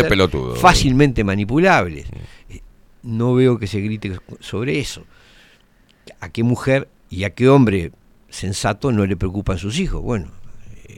de 0.53 0.59
fácilmente 0.59 1.23
manipulables. 1.23 2.07
Eh, 2.49 2.61
No 3.03 3.33
veo 3.35 3.59
que 3.59 3.67
se 3.67 3.79
grite 3.81 4.17
sobre 4.39 4.79
eso. 4.79 5.03
¿A 6.19 6.29
qué 6.29 6.43
mujer 6.43 6.87
y 7.09 7.23
a 7.23 7.29
qué 7.31 7.47
hombre 7.49 7.91
sensato 8.29 8.91
no 8.91 9.05
le 9.05 9.15
preocupan 9.15 9.57
sus 9.57 9.79
hijos? 9.79 10.01
Bueno, 10.01 10.27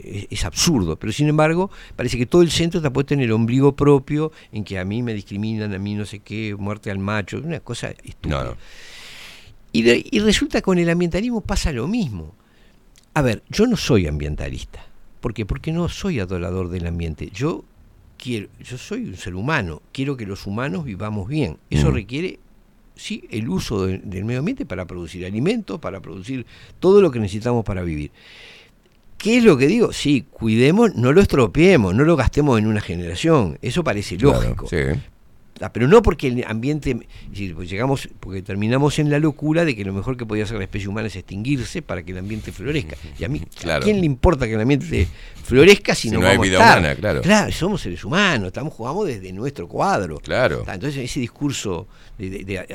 eh, 0.04 0.28
es 0.30 0.46
absurdo, 0.46 0.98
pero 0.98 1.12
sin 1.14 1.28
embargo 1.28 1.70
parece 1.96 2.18
que 2.18 2.26
todo 2.26 2.42
el 2.42 2.52
centro 2.52 2.80
está 2.80 2.92
puesto 2.92 3.14
en 3.14 3.22
el 3.22 3.32
ombligo 3.32 3.76
propio, 3.76 4.32
en 4.52 4.64
que 4.64 4.80
a 4.80 4.86
mí 4.86 5.02
me 5.04 5.14
discriminan, 5.14 5.74
a 5.74 5.80
mí 5.80 5.96
no 5.96 6.06
sé 6.06 6.20
qué, 6.20 6.56
muerte 6.58 6.92
al 6.92 7.00
macho, 7.00 7.38
una 7.44 7.60
cosa 7.60 7.90
estúpida. 7.92 8.44
No, 8.44 8.52
no. 8.52 8.58
Y, 9.72 9.84
de- 9.84 10.06
y 10.10 10.20
resulta 10.20 10.60
que 10.60 10.64
con 10.64 10.80
el 10.80 10.90
ambientalismo 10.90 11.42
pasa 11.42 11.72
lo 11.72 11.88
mismo. 11.88 12.34
A 13.14 13.22
ver, 13.22 13.44
yo 13.50 13.68
no 13.68 13.78
soy 13.78 14.08
ambientalista. 14.08 14.84
¿Por 15.22 15.34
qué? 15.34 15.46
Porque 15.46 15.72
no 15.72 15.90
soy 15.90 16.20
adorador 16.20 16.70
del 16.70 16.88
ambiente. 16.88 17.30
Yo 17.34 17.64
quiero, 18.18 18.48
yo 18.64 18.78
soy 18.78 19.06
un 19.06 19.18
ser 19.18 19.36
humano, 19.36 19.82
quiero 19.92 20.18
que 20.18 20.26
los 20.26 20.48
humanos 20.48 20.86
vivamos 20.86 21.28
bien. 21.28 21.58
Eso 21.70 21.92
Mm. 21.92 21.94
requiere 21.94 22.40
sí 22.96 23.24
el 23.30 23.48
uso 23.48 23.86
de- 23.86 24.00
del 24.00 24.26
medio 24.26 24.40
ambiente 24.40 24.66
para 24.66 24.86
producir 24.86 25.26
alimentos, 25.26 25.80
para 25.80 26.02
producir 26.02 26.46
todo 26.80 27.02
lo 27.02 27.12
que 27.12 27.20
necesitamos 27.20 27.64
para 27.64 27.82
vivir. 27.84 28.12
¿Qué 29.20 29.38
es 29.38 29.44
lo 29.44 29.58
que 29.58 29.68
digo? 29.68 29.92
Sí, 29.94 30.26
cuidemos, 30.32 30.96
no 30.96 31.12
lo 31.12 31.22
estropeemos, 31.22 31.94
no 31.94 32.04
lo 32.06 32.16
gastemos 32.16 32.58
en 32.58 32.66
una 32.68 32.82
generación. 32.82 33.60
Eso 33.62 33.84
parece 33.84 34.18
Claro, 34.18 34.42
lógico. 34.42 34.68
sí. 34.68 34.78
Ah, 35.62 35.74
pero 35.74 35.90
no 35.90 36.02
porque 36.02 36.28
el 36.28 36.46
ambiente, 36.48 36.92
es 36.92 37.30
decir, 37.32 37.54
pues 37.54 37.70
llegamos, 37.70 38.08
porque 38.22 38.42
terminamos 38.42 38.98
en 38.98 39.10
la 39.10 39.20
locura 39.20 39.66
de 39.66 39.76
que 39.76 39.84
lo 39.84 39.92
mejor 39.92 40.16
que 40.16 40.26
podía 40.26 40.46
hacer 40.46 40.56
la 40.58 40.64
especie 40.64 40.88
humana 40.88 41.08
es 41.10 41.18
extinguirse 41.18 41.82
para 41.82 42.02
que 42.02 42.14
el 42.14 42.18
ambiente 42.20 42.54
florezca. 42.54 42.96
Y 43.20 43.26
a 43.26 43.28
mí, 43.28 43.42
Claro. 43.60 43.82
¿a 43.82 43.84
quién 43.84 44.00
le 44.00 44.06
importa 44.06 44.48
que 44.48 44.54
el 44.54 44.62
ambiente 44.62 45.06
florezca 45.44 45.94
si, 45.96 46.08
Si 46.08 46.12
no, 46.16 46.22
no 46.22 46.28
hay 46.28 46.38
vamos 46.38 46.48
a 46.48 46.50
vida 46.50 46.60
estar? 46.60 46.80
humana, 46.80 46.96
claro. 46.96 47.22
Claro, 47.22 47.52
somos 47.52 47.82
seres 47.82 48.06
humanos, 48.06 48.48
estamos 48.48 48.74
jugamos 48.74 49.06
desde 49.06 49.34
nuestro 49.34 49.68
cuadro. 49.68 50.20
Claro. 50.20 50.64
Entonces 50.66 50.96
ese 51.04 51.20
discurso 51.20 51.90
de, 52.18 52.30
de- 52.30 52.44
de 52.46 52.66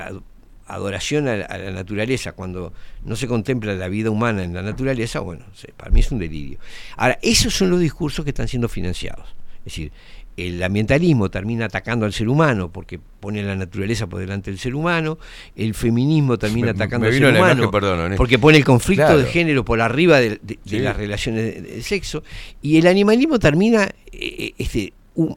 adoración 0.75 1.28
a 1.28 1.36
la, 1.36 1.44
a 1.47 1.59
la 1.59 1.70
naturaleza, 1.70 2.33
cuando 2.33 2.73
no 3.05 3.17
se 3.17 3.27
contempla 3.27 3.75
la 3.75 3.89
vida 3.89 4.11
humana 4.11 4.43
en 4.44 4.55
la 4.55 4.62
naturaleza, 4.62 5.20
bueno, 5.20 5.44
para 5.77 5.91
mí 5.91 6.01
es 6.01 6.11
un 6.12 6.19
delirio. 6.19 6.59
Ahora, 6.97 7.19
esos 7.23 7.55
son 7.55 7.70
los 7.70 7.81
discursos 7.81 8.25
que 8.25 8.31
están 8.31 8.49
siendo 8.49 8.69
financiados. 8.69 9.27
Es 9.59 9.65
decir, 9.65 9.93
el 10.36 10.61
ambientalismo 10.65 11.31
termina 11.31 11.67
atacando 11.67 12.05
al 12.07 12.12
ser 12.12 12.28
humano 12.28 12.69
porque 12.73 12.99
pone 13.20 13.41
la 13.44 13.55
naturaleza 13.55 14.09
por 14.09 14.19
delante 14.19 14.51
del 14.51 14.59
ser 14.59 14.75
humano, 14.75 15.17
el 15.55 15.75
feminismo 15.75 16.36
termina 16.39 16.73
atacando 16.73 17.05
me 17.05 17.09
al 17.09 17.12
ser 17.15 17.23
humano 17.31 17.53
imagen, 17.55 17.70
perdón, 17.70 17.99
Ernesto. 18.01 18.17
porque 18.17 18.39
pone 18.41 18.59
el 18.59 18.65
conflicto 18.65 19.05
Claro. 19.07 19.20
de 19.20 19.27
género 19.27 19.65
por 19.65 19.81
arriba 19.81 20.19
de, 20.19 20.31
de- 20.31 20.39
de 20.43 20.59
Sí. 20.67 20.78
las 20.81 20.97
relaciones 20.97 21.44
de, 21.55 21.61
de 21.62 21.83
sexo 21.83 22.25
y 22.62 22.78
el 22.78 22.89
animalismo 22.89 23.39
termina 23.39 23.89
eh, 24.12 24.53
este, 24.59 24.93
un- 25.15 25.36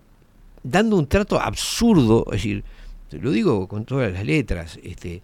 dando 0.64 0.96
un 0.98 1.08
trato 1.08 1.40
absurdo, 1.40 2.26
es 2.32 2.38
decir, 2.38 2.64
lo 3.12 3.32
digo 3.32 3.68
con 3.68 3.86
todas 3.86 4.12
las 4.12 4.26
letras, 4.26 4.80
este, 4.84 5.22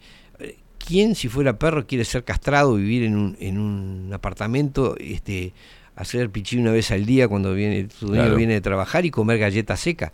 ¿quién 0.86 1.16
si 1.16 1.28
fuera 1.30 1.58
perro 1.58 1.86
quiere 1.86 2.06
ser 2.06 2.24
castrado, 2.24 2.76
vivir 2.76 3.03
en 3.03 3.16
un, 3.16 3.38
en 3.40 3.58
un 3.58 4.12
apartamento, 4.14 4.95
este, 5.00 5.53
hacer 5.95 6.30
pichí 6.30 6.58
una 6.58 6.72
vez 6.72 6.92
al 6.92 7.06
día 7.06 7.28
cuando 7.28 7.53
viene 7.53 7.88
su 7.98 8.08
dueño 8.08 8.24
Claro. 8.24 8.38
viene 8.38 8.53
de 8.53 8.62
trabajar 8.62 9.06
y 9.06 9.12
comer 9.12 9.38
galletas 9.40 9.80
secas? 9.80 10.12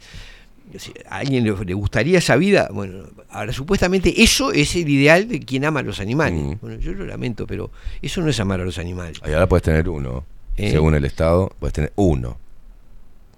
¿A 1.09 1.17
alguien 1.17 1.43
le, 1.43 1.65
le 1.65 1.73
gustaría 1.73 2.19
esa 2.19 2.35
vida? 2.35 2.69
Bueno, 2.71 3.05
ahora 3.31 3.51
supuestamente 3.53 4.21
eso 4.21 4.51
es 4.51 4.75
el 4.75 4.87
ideal 4.87 5.27
de 5.27 5.39
quien 5.39 5.65
ama 5.65 5.79
a 5.79 5.83
los 5.83 5.99
animales. 5.99 6.39
Mm. 6.39 6.53
Bueno, 6.61 6.79
yo 6.79 6.93
lo 6.93 7.05
lamento, 7.07 7.47
pero 7.47 7.71
eso 8.03 8.21
no 8.21 8.29
es 8.29 8.39
amar 8.39 8.61
a 8.61 8.65
los 8.65 8.77
animales. 8.77 9.19
Y 9.27 9.31
ahora 9.31 9.47
puedes 9.49 9.63
tener 9.63 9.89
uno. 9.89 10.25
Eh. 10.57 10.69
Según 10.69 10.93
el 10.93 11.05
Estado, 11.05 11.51
puedes 11.59 11.73
tener 11.73 11.91
uno. 11.95 12.37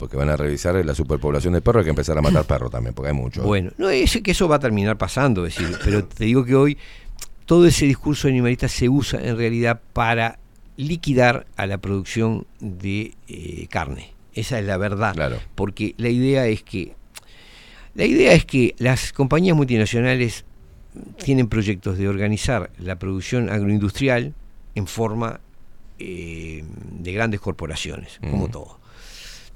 Porque 0.01 0.17
van 0.17 0.29
a 0.29 0.35
revisar 0.35 0.83
la 0.83 0.95
superpoblación 0.95 1.53
de 1.53 1.61
perros, 1.61 1.81
hay 1.81 1.83
que 1.83 1.89
empezar 1.91 2.17
a 2.17 2.23
matar 2.23 2.43
perros 2.45 2.71
también, 2.71 2.95
porque 2.95 3.09
hay 3.09 3.15
muchos. 3.15 3.45
Bueno, 3.45 3.69
no 3.77 3.91
es 3.91 4.19
que 4.23 4.31
eso 4.31 4.47
va 4.47 4.55
a 4.55 4.59
terminar 4.59 4.97
pasando, 4.97 5.45
es 5.45 5.55
decir, 5.55 5.77
pero 5.85 6.03
te 6.05 6.25
digo 6.25 6.43
que 6.43 6.55
hoy 6.55 6.75
todo 7.45 7.67
ese 7.67 7.85
discurso 7.85 8.27
animalista 8.27 8.67
se 8.67 8.89
usa 8.89 9.21
en 9.21 9.37
realidad 9.37 9.79
para 9.93 10.39
liquidar 10.75 11.45
a 11.55 11.67
la 11.67 11.77
producción 11.77 12.47
de 12.59 13.13
eh, 13.27 13.67
carne. 13.69 14.15
Esa 14.33 14.57
es 14.57 14.65
la 14.65 14.77
verdad. 14.77 15.39
Porque 15.53 15.93
la 15.97 16.09
idea 16.09 16.47
es 16.47 16.63
que 16.63 16.95
la 17.93 18.05
idea 18.05 18.33
es 18.33 18.43
que 18.45 18.73
las 18.79 19.13
compañías 19.13 19.55
multinacionales 19.55 20.45
tienen 21.23 21.47
proyectos 21.47 21.99
de 21.99 22.09
organizar 22.09 22.71
la 22.79 22.97
producción 22.97 23.51
agroindustrial 23.51 24.33
en 24.73 24.87
forma 24.87 25.41
eh, 25.99 26.63
de 26.97 27.13
grandes 27.13 27.39
corporaciones, 27.39 28.19
como 28.31 28.47
todo 28.47 28.80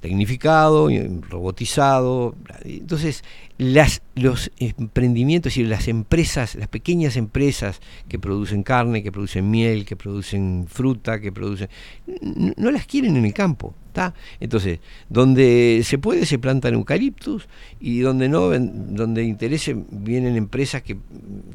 tecnificado, 0.05 0.91
y, 0.91 0.99
robotizado. 1.29 2.35
Entonces, 2.63 3.23
las, 3.57 4.03
los 4.13 4.51
emprendimientos, 4.59 5.51
decir, 5.51 5.67
las 5.67 5.87
empresas, 5.87 6.53
las 6.55 6.67
pequeñas 6.67 7.17
empresas 7.17 7.79
que 8.07 8.19
producen 8.19 8.61
carne, 8.61 9.01
que 9.01 9.11
producen 9.11 9.49
miel, 9.49 9.83
que 9.85 9.95
producen 9.95 10.67
fruta, 10.67 11.19
que 11.19 11.31
producen... 11.31 11.69
No 12.57 12.69
las 12.69 12.85
quieren 12.85 13.17
en 13.17 13.25
el 13.25 13.33
campo. 13.33 13.73
¿tá? 13.93 14.13
Entonces, 14.41 14.79
donde 15.09 15.81
se 15.85 15.97
puede 15.97 16.25
se 16.25 16.37
plantan 16.37 16.73
eucaliptus 16.73 17.47
y 17.79 17.99
donde 17.99 18.27
no, 18.27 18.49
donde 18.49 19.23
interese 19.23 19.73
vienen 19.89 20.35
empresas 20.35 20.81
que 20.83 20.97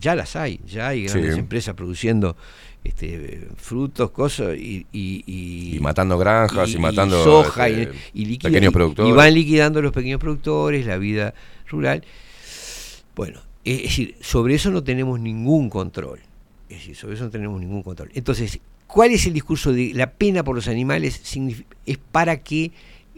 ya 0.01 0.15
las 0.15 0.37
hay, 0.37 0.59
ya 0.67 0.89
hay 0.89 1.05
grandes 1.05 1.35
Sí. 1.35 1.39
empresas 1.41 1.75
produciendo 1.75 2.37
este, 2.84 3.47
frutos, 3.57 4.10
cosas 4.10 4.57
y, 4.57 4.86
y, 4.92 5.23
y- 5.26 5.76
Y 5.76 5.81
matando 5.81 6.17
granjas 6.18 6.70
y, 6.73 6.78
matando 6.78 7.23
soja 7.23 7.68
y, 7.68 7.81
este, 7.83 7.94
y 8.15 8.25
liquida- 8.25 8.49
pequeños 8.50 8.70
y- 8.70 8.75
productores. 8.75 9.10
y 9.12 9.17
van 9.17 9.34
liquidando 9.34 9.83
los 9.83 9.92
pequeños 9.92 10.18
productores, 10.20 10.86
la 10.86 10.97
vida 10.97 11.34
rural. 11.68 12.02
Bueno, 13.15 13.41
es 13.65 13.83
decir, 13.83 14.17
sobre 14.20 14.55
eso 14.55 14.70
no 14.70 14.83
tenemos 14.83 15.20
ningún 15.20 15.68
control. 15.68 16.20
Es 16.68 16.78
decir, 16.78 16.97
sobre 16.97 17.15
eso 17.15 17.25
no 17.25 17.31
tenemos 17.31 17.60
ningún 17.60 17.83
control. 17.83 18.10
Entonces, 18.15 18.60
¿cuál 18.86 19.10
es 19.10 19.26
el 19.26 19.33
discurso 19.34 19.73
de 19.73 19.92
la 19.94 20.10
pena 20.10 20.42
por 20.44 20.55
los 20.55 20.68
animales? 20.68 21.20
Es 21.86 21.99
para 22.12 22.39
que 22.39 22.70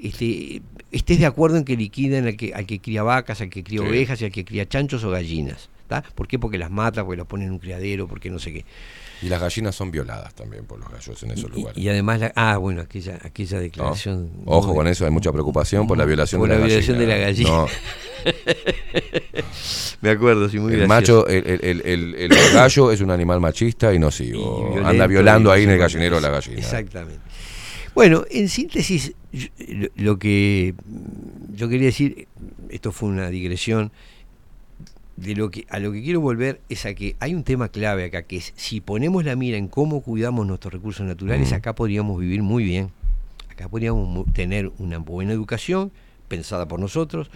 este, 0.02 0.62
estés 0.90 1.20
de 1.20 1.26
acuerdo 1.26 1.58
en 1.58 1.64
que 1.64 1.76
liquiden 1.76 2.26
al 2.26 2.36
que, 2.36 2.52
al 2.54 2.66
que 2.66 2.80
cría 2.80 3.02
vacas, 3.04 3.40
al 3.40 3.50
que 3.50 3.62
cría 3.62 3.80
Sí. 3.82 3.86
ovejas 3.86 4.20
y 4.20 4.24
al 4.24 4.32
que 4.32 4.44
cría 4.44 4.68
chanchos 4.68 5.04
o 5.04 5.10
gallinas. 5.10 5.68
¿tá? 5.86 6.02
¿Por 6.14 6.26
qué? 6.26 6.38
Porque 6.38 6.56
las 6.58 6.70
mata, 6.70 7.04
porque 7.04 7.18
las 7.18 7.26
pone 7.26 7.44
en 7.44 7.52
un 7.52 7.58
criadero, 7.58 8.08
porque 8.08 8.30
no 8.30 8.38
sé 8.38 8.52
qué. 8.52 8.64
Y 9.22 9.28
las 9.28 9.40
gallinas 9.40 9.74
son 9.74 9.90
violadas 9.90 10.34
también 10.34 10.64
por 10.64 10.78
los 10.80 10.88
gallos 10.90 11.22
en 11.22 11.30
esos 11.30 11.48
Y, 11.50 11.52
lugares. 11.54 11.82
y 11.82 11.88
además, 11.88 12.20
la- 12.20 12.32
ah, 12.34 12.56
bueno, 12.56 12.80
aquella, 12.82 13.18
aquella 13.22 13.56
¿no? 13.58 13.62
declaración. 13.62 14.30
Ojo 14.46 14.68
muy- 14.68 14.76
con 14.76 14.88
eso, 14.88 15.04
hay 15.04 15.10
mucha 15.12 15.30
preocupación 15.32 15.86
por 15.86 15.96
la 15.96 16.04
violación 16.04 16.40
por 16.40 16.48
de 16.48 16.54
la, 16.56 16.60
la 16.60 16.66
violación 16.66 16.98
de 16.98 17.06
la 17.06 17.16
gallina. 17.16 17.66
Me 20.00 20.10
acuerdo, 20.10 20.48
sí, 20.48 20.58
muy 20.58 20.72
el 20.74 20.80
gracioso. 20.80 21.22
macho, 21.22 21.28
el, 21.28 21.60
el- 21.62 22.12
el- 22.16 22.28
gallo 22.52 22.90
es 22.90 23.00
un 23.00 23.10
animal 23.10 23.40
machista 23.40 23.94
y 23.94 23.98
nocivo. 23.98 24.64
violento 24.70 24.88
Anda 24.88 25.06
violando 25.06 25.50
y 25.50 25.52
ahí 25.58 25.64
en 25.64 25.70
el 25.70 25.78
gallinero 25.78 26.16
a 26.18 26.20
la 26.20 26.30
gallina. 26.30 26.58
Exactamente. 26.58 27.20
Bueno, 27.94 28.24
en 28.30 28.48
síntesis, 28.48 29.12
yo- 29.32 29.48
lo, 29.96 30.18
que 30.18 30.74
mm, 30.84 31.54
yo 31.54 31.68
quería 31.68 31.86
decir, 31.86 32.26
esto 32.70 32.90
fue 32.90 33.08
una 33.10 33.28
digresión, 33.28 33.92
de 35.22 35.36
lo 35.36 35.50
que 35.50 35.66
a 35.68 35.78
lo 35.78 35.92
que 35.92 36.02
quiero 36.02 36.20
volver 36.20 36.60
es 36.68 36.84
a 36.84 36.94
que 36.94 37.14
hay 37.20 37.34
un 37.34 37.44
tema 37.44 37.68
clave 37.68 38.04
acá, 38.04 38.22
que 38.22 38.36
es 38.36 38.52
si 38.56 38.80
ponemos 38.80 39.24
la 39.24 39.36
mira 39.36 39.56
en 39.56 39.68
cómo 39.68 40.02
cuidamos 40.02 40.46
nuestros 40.46 40.72
recursos 40.72 41.06
naturales, 41.06 41.52
acá 41.52 41.74
podríamos 41.74 42.18
vivir 42.18 42.42
muy 42.42 42.64
bien. 42.64 42.90
Acá 43.48 43.68
podríamos 43.68 44.32
tener 44.32 44.72
una 44.78 44.98
buena 44.98 45.32
educación 45.32 45.92
pensada 46.26 46.66
por 46.66 46.80
nosotros, 46.80 47.30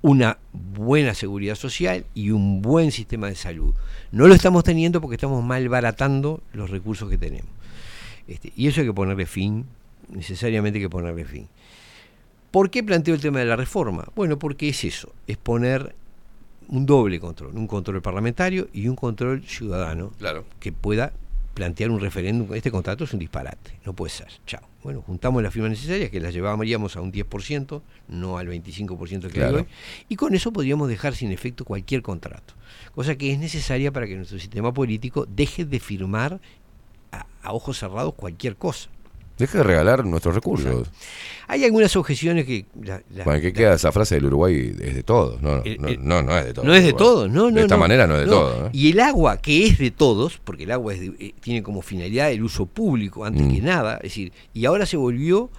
una 0.00 0.38
buena 0.52 1.12
seguridad 1.14 1.54
social 1.54 2.06
y 2.14 2.30
un 2.30 2.62
buen 2.62 2.92
sistema 2.92 3.26
de 3.26 3.34
salud. 3.34 3.74
No 4.10 4.26
lo 4.26 4.34
estamos 4.34 4.64
teniendo 4.64 5.00
porque 5.00 5.16
estamos 5.16 5.44
malbaratando 5.44 6.40
los 6.52 6.70
recursos 6.70 7.10
que 7.10 7.18
tenemos. 7.18 7.50
Este, 8.26 8.52
y 8.56 8.68
eso 8.68 8.80
hay 8.80 8.86
que 8.86 8.94
ponerle 8.94 9.26
fin, 9.26 9.66
necesariamente 10.08 10.78
hay 10.78 10.84
que 10.84 10.90
ponerle 10.90 11.24
fin. 11.24 11.48
¿Por 12.50 12.70
qué 12.70 12.82
planteo 12.82 13.14
el 13.14 13.20
tema 13.20 13.40
de 13.40 13.46
la 13.46 13.56
reforma? 13.56 14.06
Bueno, 14.14 14.38
porque 14.38 14.68
es 14.68 14.84
eso, 14.84 15.12
es 15.26 15.36
poner 15.36 15.94
un 16.72 16.86
doble 16.86 17.20
control, 17.20 17.54
un 17.54 17.66
control 17.66 18.00
parlamentario 18.00 18.66
y 18.72 18.88
un 18.88 18.96
control 18.96 19.42
ciudadano 19.44 20.10
Claro. 20.18 20.44
que 20.58 20.72
pueda 20.72 21.12
plantear 21.52 21.90
un 21.90 22.00
referéndum. 22.00 22.54
Este 22.54 22.70
contrato 22.70 23.04
es 23.04 23.12
un 23.12 23.18
disparate, 23.18 23.78
no 23.84 23.92
puede 23.92 24.08
ser. 24.10 24.28
Chao. 24.46 24.62
Bueno, 24.82 25.02
juntamos 25.02 25.42
las 25.42 25.52
firmas 25.52 25.70
necesarias, 25.70 26.10
que 26.10 26.18
las 26.18 26.32
llevaríamos 26.32 26.96
a 26.96 27.02
un 27.02 27.12
10%, 27.12 27.82
no 28.08 28.38
al 28.38 28.48
25% 28.48 29.28
que 29.30 29.44
hay 29.44 29.54
hoy, 29.54 29.66
y 30.08 30.16
con 30.16 30.34
eso 30.34 30.50
podríamos 30.50 30.88
dejar 30.88 31.14
sin 31.14 31.30
efecto 31.30 31.66
cualquier 31.66 32.00
contrato. 32.00 32.54
Cosa 32.94 33.16
que 33.16 33.30
es 33.32 33.38
necesaria 33.38 33.92
para 33.92 34.06
que 34.06 34.16
nuestro 34.16 34.38
sistema 34.38 34.72
político 34.72 35.26
deje 35.26 35.66
de 35.66 35.78
firmar 35.78 36.40
a, 37.12 37.26
a 37.42 37.52
ojos 37.52 37.78
cerrados 37.78 38.14
cualquier 38.14 38.56
cosa. 38.56 38.88
Deja 39.38 39.58
de 39.58 39.64
regalar 39.64 40.04
nuestros 40.04 40.34
recursos. 40.34 40.88
Hay 41.48 41.64
algunas 41.64 41.94
objeciones 41.96 42.46
que... 42.46 42.66
la- 42.82 43.02
la- 43.14 43.24
Bueno, 43.24 43.40
¿qué 43.40 43.52
queda 43.52 43.74
esa 43.74 43.90
frase 43.92 44.14
del 44.14 44.26
Uruguay? 44.26 44.74
Es 44.80 44.94
de 44.94 45.02
todos. 45.02 45.42
No, 45.42 45.62
El- 45.64 45.80
no, 45.80 45.88
el- 45.88 46.04
no, 46.06 46.22
no 46.22 46.38
es 46.38 46.44
de 46.46 46.52
todos. 46.54 46.66
No 46.66 46.74
es 46.74 46.84
de 46.84 46.92
todos, 46.92 47.30
no, 47.30 47.50
no. 47.50 47.56
De 47.56 47.62
esta 47.62 47.74
no. 47.74 47.80
manera 47.80 48.06
no 48.06 48.14
es 48.14 48.20
de 48.22 48.26
todos. 48.26 48.66
¿eh? 48.66 48.70
Y 48.72 48.92
el 48.92 49.00
agua, 49.00 49.38
que 49.38 49.66
es 49.66 49.78
de 49.78 49.90
todos, 49.90 50.40
porque 50.44 50.64
el 50.64 50.70
agua 50.70 50.94
es 50.94 51.00
de- 51.00 51.14
eh, 51.18 51.34
tiene 51.40 51.62
como 51.62 51.82
finalidad 51.82 52.30
el 52.30 52.42
uso 52.42 52.66
público 52.66 53.24
antes 53.24 53.44
Mm. 53.46 53.52
que 53.54 53.60
nada, 53.60 53.96
es 53.96 54.02
decir, 54.04 54.32
y 54.54 54.64
ahora 54.66 54.86
se 54.86 54.96
volvió, 54.96 55.50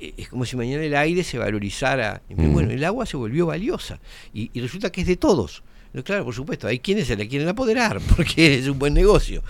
eh, 0.00 0.12
es 0.16 0.28
como 0.28 0.44
si 0.44 0.56
mañana 0.56 0.82
el 0.82 0.96
aire 0.96 1.22
se 1.22 1.38
valorizara. 1.38 2.20
Mm. 2.28 2.52
Bueno, 2.52 2.72
el 2.72 2.84
agua 2.84 3.06
se 3.06 3.16
volvió 3.16 3.46
valiosa 3.46 4.00
y, 4.34 4.50
y 4.52 4.60
resulta 4.60 4.90
que 4.90 5.02
es 5.02 5.06
de 5.06 5.16
todos. 5.16 5.62
Claro, 6.04 6.24
por 6.24 6.34
supuesto, 6.34 6.66
hay 6.68 6.78
quienes 6.78 7.06
se 7.08 7.16
la 7.16 7.26
quieren 7.26 7.48
apoderar 7.48 8.00
porque 8.16 8.58
es 8.58 8.68
un 8.68 8.78
buen 8.78 8.94
negocio. 8.94 9.42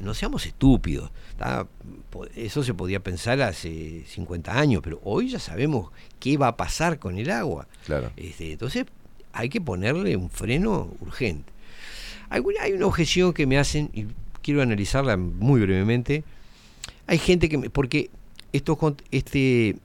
No 0.00 0.14
seamos 0.14 0.46
estúpidos. 0.46 1.10
Eso 2.36 2.62
se 2.62 2.72
podía 2.74 3.00
pensar 3.00 3.40
hace 3.42 4.04
50 4.06 4.58
años, 4.58 4.80
pero 4.82 5.00
hoy 5.04 5.28
ya 5.28 5.38
sabemos 5.38 5.90
qué 6.20 6.36
va 6.36 6.48
a 6.48 6.56
pasar 6.56 6.98
con 6.98 7.18
el 7.18 7.30
agua. 7.30 7.66
Claro. 7.84 8.10
Este, 8.16 8.52
entonces 8.52 8.86
hay 9.32 9.48
que 9.48 9.60
ponerle 9.60 10.16
un 10.16 10.30
freno 10.30 10.94
urgente. 11.00 11.50
Alguna- 12.30 12.62
hay 12.62 12.72
una 12.72 12.86
objeción 12.86 13.32
que 13.32 13.46
me 13.46 13.58
hacen, 13.58 13.90
y 13.92 14.06
quiero 14.42 14.62
analizarla 14.62 15.16
muy 15.16 15.60
brevemente. 15.60 16.24
Hay 17.06 17.18
gente 17.18 17.48
que, 17.48 17.58
me- 17.58 17.70
porque 17.70 18.10
este, 19.10 19.76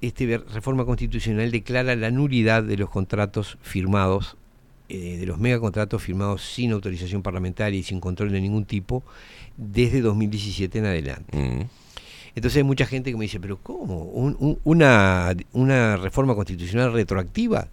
este 0.00 0.38
reforma 0.38 0.84
constitucional 0.84 1.50
declara 1.50 1.94
la 1.96 2.10
nulidad 2.10 2.62
de 2.62 2.76
los 2.76 2.90
contratos 2.90 3.56
firmados, 3.62 4.36
eh, 4.94 5.16
de 5.18 5.26
los 5.26 5.38
megacontratos 5.38 6.02
firmados 6.02 6.42
sin 6.42 6.72
autorización 6.72 7.22
parlamentaria 7.22 7.78
y 7.78 7.82
sin 7.82 8.00
control 8.00 8.30
de 8.32 8.40
ningún 8.40 8.64
tipo, 8.64 9.02
desde 9.56 10.00
2017 10.00 10.78
en 10.78 10.84
adelante. 10.86 11.36
Mm. 11.36 11.62
Entonces 12.36 12.56
hay 12.58 12.64
mucha 12.64 12.86
gente 12.86 13.10
que 13.10 13.16
me 13.16 13.24
dice, 13.24 13.38
pero 13.40 13.58
¿cómo? 13.58 14.02
¿Un- 14.04 14.36
un- 14.40 14.58
una, 14.64 15.34
¿Una 15.52 15.96
reforma 15.96 16.34
constitucional 16.34 16.92
retroactiva? 16.92 17.68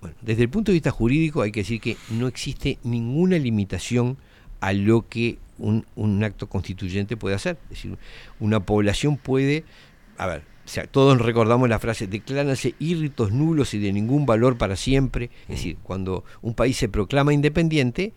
Bueno, 0.00 0.16
desde 0.22 0.42
el 0.42 0.48
punto 0.50 0.70
de 0.70 0.74
vista 0.74 0.90
jurídico 0.90 1.42
hay 1.42 1.50
que 1.52 1.60
decir 1.60 1.80
que 1.80 1.96
no 2.10 2.26
existe 2.28 2.78
ninguna 2.84 3.38
limitación 3.38 4.18
a 4.60 4.72
lo 4.72 5.08
que 5.08 5.38
un, 5.58 5.86
un 5.96 6.22
acto 6.24 6.46
constituyente 6.48 7.16
puede 7.16 7.34
hacer. 7.34 7.56
Es 7.64 7.70
decir, 7.70 7.96
una 8.40 8.60
población 8.60 9.16
puede, 9.16 9.64
a 10.18 10.26
ver, 10.26 10.42
o 10.66 10.68
sea, 10.68 10.88
todos 10.88 11.20
recordamos 11.20 11.68
la 11.68 11.78
frase, 11.78 12.08
decláranse 12.08 12.74
írritos 12.80 13.30
nulos 13.30 13.72
y 13.72 13.78
de 13.78 13.92
ningún 13.92 14.26
valor 14.26 14.58
para 14.58 14.74
siempre. 14.74 15.30
Es 15.42 15.56
decir, 15.56 15.76
cuando 15.84 16.24
un 16.42 16.54
país 16.54 16.76
se 16.76 16.88
proclama 16.88 17.32
independiente, 17.32 18.14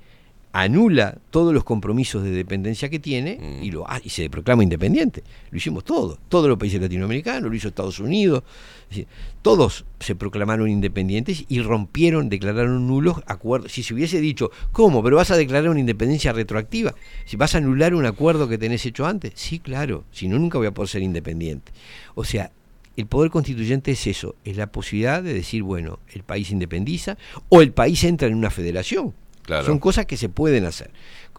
anula 0.52 1.20
todos 1.30 1.54
los 1.54 1.64
compromisos 1.64 2.24
de 2.24 2.32
dependencia 2.32 2.90
que 2.90 2.98
tiene 3.00 3.60
y 3.62 3.70
lo 3.70 3.88
ha- 3.90 4.02
y 4.04 4.10
se 4.10 4.30
proclama 4.32 4.64
independiente. 4.64 5.24
Lo 5.52 5.58
hicimos 5.58 5.84
todos, 5.84 6.18
todos 6.28 6.48
los 6.50 6.58
países 6.58 6.82
latinoamericanos, 6.82 7.50
lo 7.50 7.56
hizo 7.56 7.68
Estados 7.68 8.00
Unidos, 8.00 8.44
es 8.84 8.90
decir, 8.90 9.08
todos 9.44 9.86
se 10.00 10.16
proclamaron 10.16 10.68
independientes 10.68 11.46
y 11.48 11.62
rompieron, 11.62 12.30
declararon 12.30 12.88
nulos 12.88 13.18
acuerdos. 13.28 13.72
Si 13.72 13.84
se 13.84 13.94
hubiese 13.94 14.20
dicho, 14.20 14.50
¿cómo? 14.72 15.04
¿Pero 15.04 15.18
vas 15.18 15.30
a 15.30 15.38
declarar 15.38 15.70
una 15.70 15.80
independencia 15.82 16.34
retroactiva? 16.34 16.96
¿Si 17.26 17.38
vas 17.38 17.54
a 17.54 17.60
anular 17.60 17.94
un 17.94 18.06
acuerdo 18.08 18.48
que 18.50 18.58
tenés 18.58 18.84
hecho 18.88 19.06
antes? 19.06 19.34
Sí, 19.36 19.60
claro, 19.60 20.06
si 20.12 20.28
no, 20.28 20.40
nunca 20.40 20.58
voy 20.58 20.68
a 20.68 20.74
poder 20.74 20.90
ser 20.90 21.04
independiente. 21.04 21.72
O 22.16 22.24
sea, 22.24 22.52
el 22.98 23.06
poder 23.06 23.30
constituyente 23.30 23.92
es 23.92 24.08
eso, 24.08 24.36
es 24.44 24.58
la 24.58 24.68
posibilidad 24.72 25.22
de 25.22 25.34
decir, 25.34 25.62
bueno, 25.62 26.00
el 26.14 26.24
país 26.24 26.50
independiza 26.50 27.18
o 27.50 27.62
el 27.62 27.72
país 27.72 28.04
entra 28.04 28.28
en 28.28 28.34
una 28.36 28.50
federación. 28.50 29.14
Claro. 29.50 29.66
Son 29.66 29.80
cosas 29.80 30.06
que 30.06 30.16
se 30.16 30.30
pueden 30.30 30.66
hacer. 30.66 30.92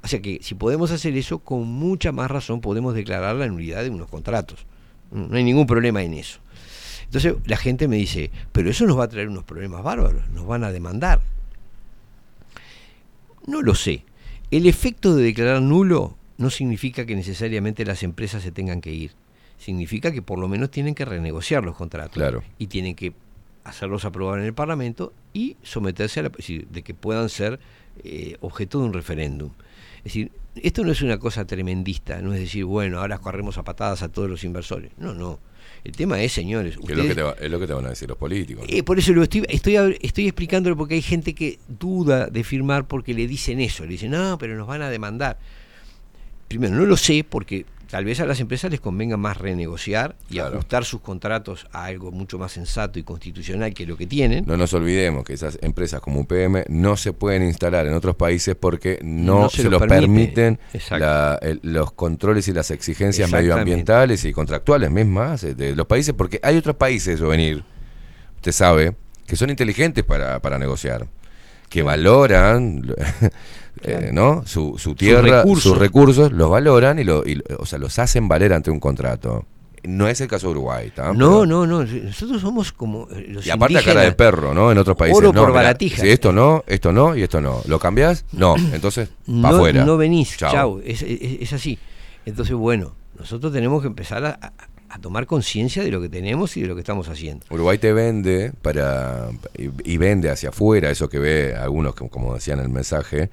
O 0.02 0.08
sea 0.08 0.20
que 0.20 0.40
si 0.42 0.56
podemos 0.56 0.90
hacer 0.90 1.16
eso, 1.16 1.38
con 1.38 1.68
mucha 1.68 2.10
más 2.10 2.28
razón 2.28 2.60
podemos 2.60 2.92
declarar 2.92 3.36
la 3.36 3.46
nulidad 3.46 3.84
de 3.84 3.90
unos 3.90 4.08
contratos. 4.08 4.66
No 5.12 5.28
no 5.28 5.36
hay 5.36 5.44
ningún 5.44 5.68
problema 5.68 6.02
en 6.02 6.14
eso. 6.14 6.40
Entonces 7.04 7.34
la 7.44 7.56
gente 7.56 7.86
me 7.86 7.94
dice, 7.94 8.32
pero 8.50 8.68
eso 8.68 8.84
nos 8.84 8.98
va 8.98 9.04
a 9.04 9.08
traer 9.08 9.28
unos 9.28 9.44
problemas 9.44 9.84
bárbaros, 9.84 10.28
nos 10.30 10.44
van 10.44 10.64
a 10.64 10.72
demandar. 10.72 11.20
No 13.46 13.62
lo 13.62 13.76
sé. 13.76 14.02
El 14.50 14.66
efecto 14.66 15.14
de 15.14 15.22
declarar 15.22 15.62
nulo 15.62 16.16
no 16.36 16.50
significa 16.50 17.06
que 17.06 17.14
necesariamente 17.14 17.84
las 17.84 18.02
empresas 18.02 18.42
se 18.42 18.50
tengan 18.50 18.80
que 18.80 18.92
ir. 18.92 19.12
Significa 19.56 20.10
que 20.10 20.20
por 20.20 20.40
lo 20.40 20.48
menos 20.48 20.72
tienen 20.72 20.96
que 20.96 21.04
renegociar 21.04 21.62
los 21.62 21.76
contratos. 21.76 22.14
Claro. 22.14 22.42
Y 22.58 22.66
tienen 22.66 22.96
que 22.96 23.12
hacerlos 23.64 24.04
aprobar 24.04 24.38
en 24.40 24.46
el 24.46 24.54
Parlamento 24.54 25.12
y 25.32 25.56
someterse 25.62 26.20
a 26.20 26.22
la 26.24 26.28
es 26.30 26.36
decir, 26.36 26.66
de 26.68 26.82
que 26.82 26.94
puedan 26.94 27.28
ser 27.28 27.60
eh, 28.04 28.36
objeto 28.40 28.80
de 28.80 28.86
un 28.86 28.92
referéndum. 28.92 29.50
Es 29.98 30.04
decir, 30.04 30.30
esto 30.56 30.82
no 30.84 30.92
es 30.92 31.02
una 31.02 31.18
cosa 31.18 31.46
tremendista, 31.46 32.20
no 32.22 32.32
es 32.34 32.40
decir, 32.40 32.64
bueno, 32.64 33.00
ahora 33.00 33.18
corremos 33.18 33.58
a 33.58 33.62
patadas 33.62 34.02
a 34.02 34.08
todos 34.08 34.28
los 34.30 34.42
inversores. 34.44 34.90
No, 34.98 35.14
no. 35.14 35.38
El 35.84 35.92
tema 35.92 36.20
es, 36.22 36.32
señores, 36.32 36.76
es, 36.82 36.96
lo 36.96 37.04
que 37.04 37.14
te 37.14 37.22
va- 37.22 37.36
es 37.40 37.50
lo 37.50 37.58
que 37.60 37.66
te 37.66 37.72
van 37.72 37.86
a 37.86 37.90
decir 37.90 38.08
los 38.08 38.18
políticos. 38.18 38.66
eh, 38.68 38.82
por 38.82 38.98
eso 38.98 39.12
lo 39.12 39.22
estoy, 39.22 39.44
estoy, 39.48 39.76
estoy 40.00 40.26
explicándolo 40.26 40.76
porque 40.76 40.94
hay 40.94 41.02
gente 41.02 41.34
que 41.34 41.58
duda 41.68 42.26
de 42.26 42.44
firmar 42.44 42.86
porque 42.86 43.14
le 43.14 43.26
dicen 43.26 43.60
eso, 43.60 43.84
le 43.84 43.92
dicen, 43.92 44.10
no, 44.10 44.36
pero 44.38 44.56
nos 44.56 44.66
van 44.66 44.82
a 44.82 44.90
demandar. 44.90 45.38
Primero, 46.48 46.74
no 46.74 46.84
lo 46.84 46.96
sé 46.96 47.24
porque 47.28 47.64
tal 47.90 48.04
vez 48.04 48.20
a 48.20 48.26
las 48.26 48.38
empresas 48.40 48.70
les 48.70 48.80
convenga 48.80 49.16
más 49.16 49.36
renegociar 49.36 50.14
y 50.30 50.38
ajustar 50.38 50.84
sus 50.84 51.00
contratos 51.00 51.66
a 51.72 51.84
algo 51.86 52.12
mucho 52.12 52.38
más 52.38 52.52
sensato 52.52 52.98
y 52.98 53.02
constitucional 53.02 53.74
que 53.74 53.84
lo 53.86 53.96
que 53.96 54.06
tienen. 54.06 54.44
No 54.46 54.56
nos 54.56 54.72
olvidemos 54.74 55.24
que 55.24 55.32
esas 55.32 55.58
empresas 55.60 56.00
como 56.00 56.20
UPM 56.20 56.64
no 56.68 56.96
se 56.96 57.12
pueden 57.12 57.42
instalar 57.42 57.86
en 57.86 57.94
otros 57.94 58.14
países 58.16 58.54
porque 58.54 58.98
no, 59.02 59.40
No 59.40 59.50
se, 59.50 59.58
se 59.58 59.64
lo 59.64 59.70
lo 59.70 59.78
permite. 59.80 60.00
permiten 60.00 60.58
Exacto. 60.72 61.04
la- 61.04 61.38
el- 61.42 61.60
los 61.64 61.92
controles 61.92 62.46
y 62.48 62.52
las 62.52 62.70
exigencias 62.70 63.30
medioambientales 63.32 64.24
y 64.24 64.32
contractuales 64.32 64.90
mismas 64.90 65.42
eh, 65.44 65.54
de 65.54 65.74
los 65.74 65.86
países, 65.86 66.14
porque 66.14 66.38
hay 66.42 66.56
otros 66.56 66.76
países, 66.76 67.20
venir 67.20 67.64
usted 68.36 68.52
sabe, 68.52 68.94
que 69.26 69.36
son 69.36 69.50
inteligentes 69.50 70.02
para, 70.04 70.40
para 70.40 70.58
negociar, 70.58 71.06
que 71.68 71.82
valoran 71.82 72.82
eh, 73.82 74.10
¿no? 74.12 74.42
su, 74.46 74.76
su 74.78 74.94
tierra, 74.94 75.42
recursos. 75.42 75.62
sus 75.72 75.78
recursos, 75.78 76.32
los 76.32 76.50
valoran 76.50 76.98
y, 76.98 77.04
lo, 77.04 77.26
y 77.26 77.42
o 77.58 77.66
sea, 77.66 77.78
los 77.78 77.98
hacen 77.98 78.28
valer 78.28 78.52
ante 78.52 78.70
un 78.70 78.80
contrato. 78.80 79.44
No 79.82 80.08
es 80.08 80.20
el 80.20 80.28
caso 80.28 80.48
de 80.48 80.50
Uruguay. 80.52 80.92
No, 81.14 81.46
no, 81.46 81.66
no. 81.66 81.82
Nosotros 81.84 82.42
somos 82.42 82.70
como 82.70 83.08
eh, 83.12 83.26
los 83.30 83.46
Y 83.46 83.50
aparte 83.50 83.78
a 83.78 83.82
cara 83.82 84.02
de 84.02 84.12
perro, 84.12 84.52
¿no? 84.52 84.70
En 84.70 84.76
otros 84.76 84.94
países. 84.94 85.16
Oro 85.16 85.32
no, 85.32 85.40
por 85.40 85.48
mirá, 85.50 85.62
baratija. 85.62 86.02
Si 86.02 86.10
esto 86.10 86.32
no, 86.34 86.62
esto 86.66 86.92
no 86.92 87.16
y 87.16 87.22
esto 87.22 87.40
no. 87.40 87.62
¿Lo 87.66 87.78
cambiás? 87.78 88.26
No. 88.32 88.56
Entonces, 88.74 89.08
para 89.24 89.38
no, 89.38 89.48
afuera. 89.48 89.84
no 89.86 89.96
venís, 89.96 90.36
Chao. 90.36 90.52
chau, 90.52 90.82
Es, 90.84 91.00
es- 91.00 91.40
es 91.40 91.52
así. 91.54 91.78
Entonces, 92.26 92.54
bueno, 92.56 92.94
nosotros 93.18 93.54
tenemos 93.54 93.80
que 93.80 93.86
empezar 93.88 94.22
a, 94.26 94.38
a- 94.42 94.52
a 94.92 94.98
tomar 94.98 95.24
conciencia 95.24 95.82
de 95.82 95.90
lo 95.90 96.00
que 96.02 96.10
tenemos 96.10 96.56
y 96.58 96.60
de 96.62 96.66
lo 96.66 96.74
que 96.74 96.80
estamos 96.80 97.08
haciendo. 97.08 97.46
Uruguay 97.48 97.78
te 97.78 97.92
vende 97.94 98.52
para 98.60 99.28
y, 99.56 99.70
y 99.90 99.96
vende 99.96 100.28
hacia 100.30 100.50
afuera 100.50 100.90
eso 100.90 101.08
que 101.08 101.18
ve 101.20 101.54
algunos 101.56 101.94
como- 101.94 102.10
como 102.10 102.34
decían 102.34 102.58
en 102.58 102.66
el 102.66 102.70
mensaje 102.72 103.30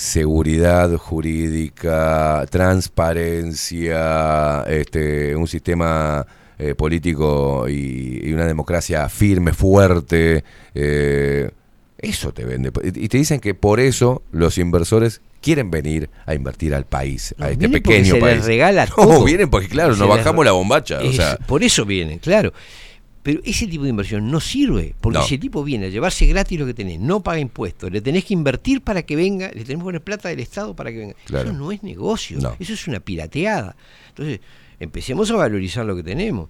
seguridad 0.00 0.96
jurídica 0.96 2.46
transparencia 2.48 4.64
este 4.66 5.36
un 5.36 5.46
sistema 5.46 6.26
eh, 6.58 6.74
político 6.74 7.68
y, 7.68 8.18
y 8.22 8.32
una 8.32 8.46
democracia 8.46 9.06
firme 9.10 9.52
fuerte 9.52 10.42
eh, 10.74 11.50
eso 11.98 12.32
te 12.32 12.46
vende 12.46 12.72
y 12.94 13.08
te 13.08 13.18
dicen 13.18 13.40
que 13.40 13.52
por 13.52 13.78
eso 13.78 14.22
los 14.32 14.56
inversores 14.56 15.20
quieren 15.42 15.70
venir 15.70 16.08
a 16.24 16.34
invertir 16.34 16.74
al 16.74 16.86
país 16.86 17.34
a 17.38 17.42
No, 17.42 17.46
este 17.50 17.58
vienen 17.58 17.82
porque 17.82 17.96
pequeño 17.98 18.14
se 18.14 18.20
país 18.20 18.36
les 18.38 18.46
regala 18.46 18.86
no 18.86 18.94
todo. 18.94 19.24
vienen 19.24 19.50
porque 19.50 19.68
claro 19.68 19.92
Se 19.92 20.00
nos 20.00 20.08
bajamos 20.08 20.46
la 20.46 20.52
bombacha 20.52 21.00
o 21.00 21.12
sea 21.12 21.36
por 21.46 21.62
eso 21.62 21.84
vienen, 21.84 22.20
claro. 22.20 22.54
Pero 23.22 23.40
ese 23.44 23.66
tipo 23.66 23.84
de 23.84 23.90
inversión 23.90 24.30
no 24.30 24.40
sirve, 24.40 24.94
porque 25.00 25.18
No. 25.18 25.24
ese 25.24 25.36
tipo 25.36 25.62
viene 25.62 25.86
a 25.86 25.88
llevarse 25.90 26.26
gratis 26.26 26.58
lo 26.58 26.64
que 26.64 26.72
tenés, 26.72 26.98
no 26.98 27.20
paga 27.22 27.38
impuestos, 27.38 27.90
le 27.92 28.00
tenés 28.00 28.24
que 28.24 28.32
invertir 28.32 28.80
para 28.80 29.02
que 29.02 29.14
venga, 29.14 29.48
le 29.48 29.62
tenés 29.64 29.76
que 29.76 29.84
poner 29.84 30.00
plata 30.02 30.30
del 30.30 30.40
Estado 30.40 30.74
para 30.74 30.90
que 30.90 30.98
venga. 30.98 31.14
Claro. 31.26 31.50
Eso 31.50 31.58
no 31.58 31.70
es 31.70 31.82
negocio, 31.82 32.38
No. 32.40 32.56
eso 32.58 32.72
es 32.72 32.86
una 32.88 33.00
pirateada. 33.00 33.76
Entonces, 34.08 34.40
empecemos 34.78 35.30
a 35.30 35.36
valorizar 35.36 35.84
lo 35.84 35.94
que 35.96 36.02
tenemos. 36.02 36.48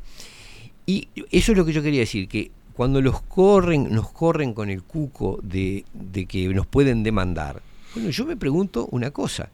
Y 0.87 1.09
eso 1.33 1.53
es 1.53 1.59
lo 1.59 1.65
que 1.65 1.73
yo 1.73 1.83
quería 1.83 2.01
decir, 2.01 2.29
que 2.29 2.51
cuando 2.75 3.01
los 3.03 3.21
corren, 3.21 3.93
nos 3.93 4.11
corren 4.13 4.55
con 4.55 4.71
el 4.71 4.83
cuco 4.85 5.41
de, 5.43 5.85
de 5.93 6.27
que 6.27 6.49
nos 6.51 6.67
pueden 6.67 7.03
demandar, 7.03 7.63
bueno, 7.95 8.11
yo 8.11 8.25
me 8.25 8.37
pregunto 8.37 8.87
una 8.93 9.11
cosa. 9.11 9.51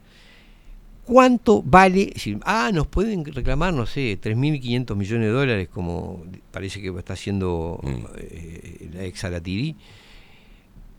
¿Cuánto 1.07 1.63
vale? 1.63 2.11
ah, 2.43 2.69
nos 2.73 2.85
pueden 2.87 3.23
reclamar, 3.23 3.73
no 3.73 3.85
sé, 3.85 4.19
3.500 4.19 4.93
millones 4.93 5.27
de 5.27 5.31
dólares, 5.31 5.69
como 5.69 6.25
parece 6.51 6.81
que 6.81 6.89
está 6.89 7.13
haciendo 7.13 7.79
eh, 8.17 8.89
la 8.93 9.05
ex 9.05 9.23
Alatiri. 9.23 9.77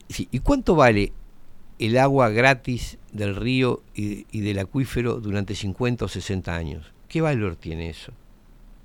Sí, 0.08 0.26
¿Y 0.30 0.38
cuánto 0.38 0.74
vale 0.74 1.12
el 1.78 1.98
agua 1.98 2.30
gratis 2.30 2.96
del 3.12 3.36
río 3.36 3.82
y, 3.94 4.26
y 4.32 4.40
del 4.40 4.60
acuífero 4.60 5.20
durante 5.20 5.54
50 5.54 6.06
o 6.06 6.08
60 6.08 6.56
años? 6.56 6.86
¿Qué 7.06 7.20
valor 7.20 7.56
tiene 7.56 7.90
eso? 7.90 8.12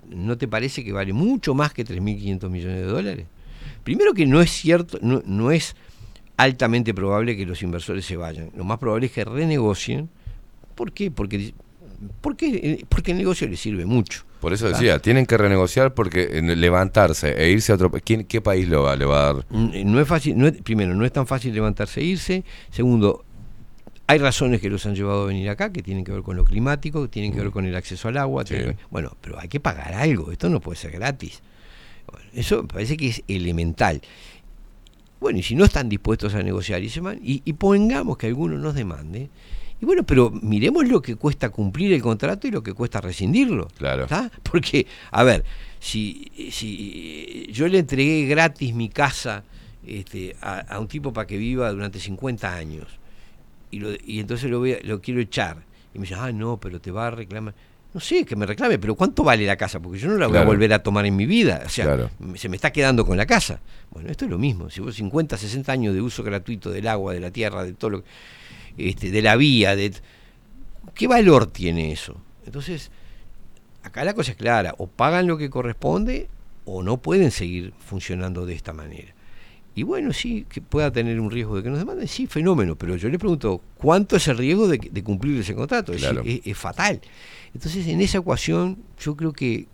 ¿No 0.10 0.38
te 0.38 0.50
parece 0.50 0.84
que 0.84 0.92
vale 0.92 1.14
mucho 1.14 1.53
más 1.53 1.74
que 1.74 1.85
3.500 1.85 2.50
millones 2.50 2.80
de 2.80 2.85
dólares? 2.85 3.27
Primero 3.85 4.14
que 4.14 4.26
no 4.26 4.42
es 4.42 4.52
cierto, 4.52 5.00
no, 5.02 5.24
no 5.26 5.52
es 5.52 5.77
altamente 6.35 6.93
probable 6.93 7.38
que 7.38 7.45
los 7.45 7.64
inversores 7.64 8.06
se 8.06 8.18
vayan. 8.18 8.52
Lo 8.58 8.66
más 8.66 8.77
probable 8.77 9.06
es 9.06 9.14
que 9.14 9.24
renegocien. 9.24 10.10
¿Por 10.76 10.92
qué? 10.92 11.11
Porque, 11.11 11.53
porque, 12.22 12.85
porque 12.90 13.11
el 13.11 13.18
negocio 13.18 13.48
les 13.48 13.60
sirve 13.60 13.85
mucho. 13.85 14.24
Por 14.42 14.52
eso 14.53 14.66
¿tá? 14.69 14.74
decía, 14.77 15.00
tienen 15.00 15.26
que 15.26 15.38
renegociar 15.38 15.93
porque 15.93 16.42
levantarse 16.42 17.32
e 17.42 17.50
irse 17.52 17.72
a 17.72 17.76
otro 17.76 17.90
país, 17.90 18.03
¿quién- 18.06 18.26
¿qué 18.26 18.42
país 18.42 18.68
lo 18.68 18.84
va, 18.84 18.95
le 18.95 19.06
va 19.06 19.30
a 19.30 19.34
dar? 19.34 19.45
Mm, 19.50 19.69
No 19.92 20.00
es 20.02 20.08
fácil, 20.08 20.38
no 20.38 20.48
es- 20.48 20.61
primero, 20.61 20.93
no 20.95 21.06
es 21.06 21.14
tan 21.14 21.26
fácil 21.27 21.53
levantarse 21.53 22.02
e 22.02 22.03
irse. 22.03 22.43
Segundo, 22.69 23.24
hay 24.08 24.18
razones 24.18 24.60
que 24.60 24.69
los 24.69 24.85
han 24.85 24.95
llevado 24.95 25.24
a 25.24 25.26
venir 25.27 25.50
acá, 25.50 25.72
que 25.72 25.82
tienen 25.82 26.03
que 26.03 26.11
ver 26.11 26.24
con 26.24 26.35
lo 26.35 26.43
climático, 26.43 27.03
que 27.03 27.08
tienen 27.08 27.32
que 27.34 27.40
ver 27.40 27.52
con 27.52 27.66
el 27.66 27.74
acceso 27.76 28.10
al 28.10 28.18
agua. 28.18 28.43
que 28.43 28.76
bueno, 28.92 29.16
pero 29.22 29.40
hay 29.40 29.48
que 29.48 29.61
pagar 29.61 29.93
algo, 29.93 30.32
esto 30.32 30.50
no 30.50 30.60
puede 30.60 30.77
ser 30.77 30.92
gratis. 30.92 31.42
Bueno, 32.11 32.27
eso 32.34 32.61
me 32.64 32.68
parece 32.68 32.98
que 32.98 33.08
es 33.08 33.24
elemental. 33.30 34.02
Bueno, 35.22 35.40
y 35.40 35.43
si 35.43 35.56
no 35.56 35.64
están 35.64 35.88
dispuestos 35.88 36.35
a 36.35 36.43
negociar 36.43 36.84
y 36.84 36.90
se 36.90 37.00
van, 37.00 37.18
y, 37.24 37.42
y 37.45 37.53
pongamos 37.53 38.18
que 38.18 38.27
alguno 38.27 38.58
nos 38.58 38.76
demande, 38.76 39.30
y 39.84 39.86
bueno, 39.86 40.03
pero 40.06 40.32
miremos 40.32 40.88
lo 40.88 41.02
que 41.02 41.18
cuesta 41.18 41.50
cumplir 41.50 41.92
el 41.92 42.02
contrato 42.02 42.48
y 42.48 42.52
lo 42.52 42.64
que 42.64 42.74
cuesta 42.74 43.02
rescindirlo. 43.02 43.68
Claro. 43.78 44.03
¿Está? 44.03 44.32
Porque, 44.42 44.88
a 45.12 45.24
ver, 45.24 45.44
si, 45.78 46.32
si 46.52 47.48
yo 47.52 47.68
le 47.68 47.80
entregué 47.80 48.26
gratis 48.26 48.74
mi 48.74 48.88
casa 48.88 49.44
este, 49.86 50.38
a, 50.42 50.60
a 50.60 50.80
un 50.80 50.88
tipo 50.88 51.12
para 51.12 51.28
que 51.28 51.38
viva 51.38 51.70
durante 51.72 52.00
50 52.00 52.56
años, 52.56 52.88
y, 53.72 53.80
lo- 53.80 53.92
y 54.06 54.20
entonces 54.22 54.50
lo, 54.50 54.60
voy 54.60 54.74
a- 54.74 54.80
lo 54.84 55.02
quiero 55.02 55.20
echar, 55.20 55.58
y 55.94 56.00
me 56.00 56.03
dice, 56.06 56.16
ah, 56.18 56.32
no, 56.32 56.58
pero 56.58 56.80
te 56.80 56.90
va 56.92 57.08
a 57.08 57.12
reclamar. 57.12 57.53
No 57.94 58.00
sé, 58.00 58.26
que 58.26 58.36
me 58.36 58.45
reclame, 58.48 58.80
pero 58.80 58.95
¿cuánto 58.95 59.24
vale 59.24 59.45
la 59.45 59.56
casa? 59.56 59.80
Porque 59.80 60.00
yo 60.00 60.08
no 60.08 60.18
la 60.18 60.28
voy 60.28 60.38
a 60.38 60.44
volver 60.45 60.72
a 60.74 60.82
tomar 60.82 61.06
en 61.06 61.16
mi 61.16 61.28
vida. 61.28 61.62
O 61.66 61.70
sea, 61.70 61.86
Claro. 61.86 62.10
se 62.36 62.50
me 62.50 62.56
está 62.56 62.72
quedando 62.72 63.06
con 63.06 63.18
la 63.18 63.26
casa. 63.28 63.60
Bueno, 63.92 64.10
esto 64.10 64.26
es 64.26 64.32
lo 64.32 64.40
mismo. 64.40 64.70
Si 64.72 64.82
vos 64.82 64.95
50, 64.95 65.38
60 65.38 65.72
años 65.72 65.94
de 65.94 66.02
uso 66.02 66.24
gratuito 66.24 66.72
del 66.72 66.88
agua, 66.88 67.14
de 67.14 67.20
la 67.20 67.30
tierra, 67.30 67.64
de 67.64 67.74
todo 67.74 67.90
lo 67.92 68.03
que- 68.03 68.10
este, 68.77 69.11
de 69.11 69.22
la 69.22 69.35
vía, 69.35 69.76
de 69.76 69.93
¿qué 70.95 71.08
valor 71.08 71.48
tiene 71.48 71.92
eso? 71.92 72.18
Entonces, 72.45 72.92
acá 73.84 74.03
la 74.03 74.14
cosa 74.14 74.32
es 74.32 74.38
clara, 74.38 74.76
o 74.77 74.88
pagan 74.88 75.27
lo 75.27 75.38
que 75.38 75.50
corresponde 75.50 76.30
o 76.66 76.84
no 76.84 76.98
pueden 77.02 77.32
seguir 77.32 77.74
funcionando 77.80 78.45
de 78.45 78.53
esta 78.56 78.74
manera. 78.74 79.14
Y 79.76 79.84
bueno, 79.84 80.14
sí, 80.14 80.45
que 80.48 80.61
pueda 80.61 80.92
tener 80.92 81.19
un 81.19 81.32
riesgo 81.32 81.56
de 81.58 81.64
que 81.64 81.69
nos 81.69 81.80
demanden, 81.80 82.08
sí, 82.08 82.27
fenómeno, 82.27 82.76
pero 82.76 82.95
yo 82.95 83.10
le 83.10 83.18
pregunto, 83.18 83.60
¿cuánto 83.77 84.16
es 84.18 84.27
el 84.27 84.38
riesgo 84.38 84.68
de, 84.68 84.77
de 84.77 85.03
cumplir 85.03 85.40
ese 85.40 85.56
contrato? 85.56 85.93
Es, 85.93 86.02
es- 86.26 86.42
es 86.45 86.58
fatal. 86.58 87.02
Entonces, 87.56 87.88
en 87.88 88.00
esa 88.02 88.19
ecuación, 88.19 88.77
yo 89.00 89.16
creo 89.16 89.34
que, 89.34 89.68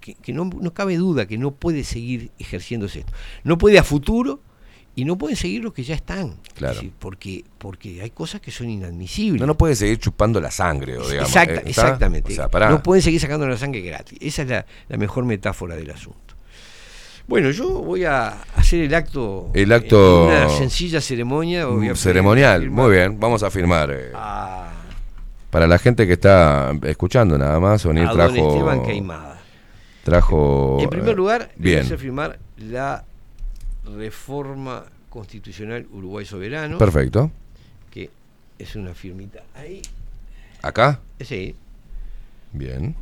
que, 0.00 0.14
que 0.14 0.32
no, 0.34 0.44
no 0.44 0.74
cabe 0.74 0.96
duda 0.98 1.26
que 1.26 1.38
no 1.38 1.52
puede 1.52 1.84
seguir 1.84 2.30
ejerciéndose 2.38 3.00
esto. 3.00 3.12
No 3.44 3.56
puede 3.56 3.78
a 3.78 3.82
futuro 3.84 4.40
y 4.96 5.04
no 5.04 5.16
pueden 5.18 5.36
seguir 5.36 5.62
los 5.64 5.72
que 5.72 5.82
ya 5.82 5.94
están. 5.94 6.36
Claro. 6.54 6.72
Es 6.74 6.78
decir, 6.78 6.92
porque, 6.98 7.44
porque 7.58 8.00
hay 8.02 8.10
cosas 8.10 8.40
que 8.40 8.50
son 8.50 8.70
inadmisibles. 8.70 9.40
No, 9.40 9.46
no 9.46 9.56
puede 9.56 9.74
seguir 9.74 9.98
chupando 9.98 10.40
la 10.40 10.50
sangre, 10.50 10.96
o 10.98 11.08
digamos. 11.08 11.30
Exacta- 11.30 11.54
eh, 11.60 11.62
exactamente. 11.66 12.32
O 12.32 12.36
sea, 12.36 12.48
pará. 12.48 12.70
No 12.70 12.82
pueden 12.82 13.02
seguir 13.02 13.20
sacando 13.20 13.46
la 13.48 13.56
sangre 13.56 13.80
gratis. 13.80 14.18
Esa 14.20 14.42
es 14.42 14.48
la, 14.48 14.66
la 14.88 14.96
mejor 14.96 15.24
metáfora 15.24 15.74
del 15.76 15.90
asunto. 15.90 16.20
Bueno, 17.26 17.50
yo 17.50 17.68
voy 17.82 18.04
a 18.04 18.42
hacer 18.54 18.80
el 18.82 18.94
acto. 18.94 19.50
El 19.54 19.72
acto- 19.72 20.30
en 20.30 20.36
una 20.36 20.48
sencilla 20.50 21.00
ceremonia. 21.00 21.66
ceremonial, 21.94 22.68
muy 22.70 22.92
bien, 22.92 23.18
vamos 23.18 23.42
a 23.42 23.50
firmar. 23.50 23.90
eh. 23.90 24.12
A, 24.14 24.70
Para 25.50 25.66
la 25.66 25.78
gente 25.78 26.06
que 26.06 26.12
está 26.12 26.72
escuchando 26.82 27.38
nada 27.38 27.58
más, 27.60 27.82
don 27.82 27.96
trajo... 27.96 28.34
Esteban 28.34 28.82
Queimada. 28.82 29.40
Trajo... 30.02 30.76
En 30.80 30.90
primer 30.90 31.08
eh, 31.12 31.16
lugar, 31.16 31.40
le 31.56 31.62
voy 31.62 31.78
a 31.80 31.82
bien, 31.82 31.98
firmar 31.98 32.38
la 32.58 33.04
reforma 33.84 34.84
constitucional 35.10 35.86
Uruguay 35.92 36.24
Soberano. 36.24 36.78
perfecto. 36.78 37.30
Que 37.90 38.10
es 38.58 38.74
una 38.76 38.94
firmita 38.94 39.42
ahí. 39.54 39.82
¿Acá? 40.62 41.00
Sí. 41.20 41.54
Bien, 42.52 42.94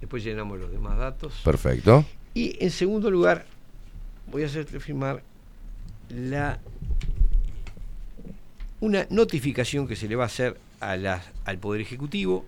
Después 0.00 0.22
llenamos 0.22 0.58
los 0.60 0.70
demás 0.70 0.98
datos. 0.98 1.40
perfecto. 1.44 2.04
Y 2.34 2.56
en 2.62 2.70
segundo 2.70 3.10
lugar, 3.10 3.46
voy 4.30 4.42
a 4.42 4.46
hacerte 4.46 4.78
firmar 4.80 5.22
la 6.10 6.58
una 8.80 9.06
notificación 9.10 9.88
que 9.88 9.96
se 9.96 10.08
le 10.08 10.16
va 10.16 10.24
a 10.24 10.26
hacer 10.26 10.58
a 10.80 10.96
las- 10.96 11.24
al 11.44 11.58
Poder 11.58 11.80
Ejecutivo, 11.80 12.44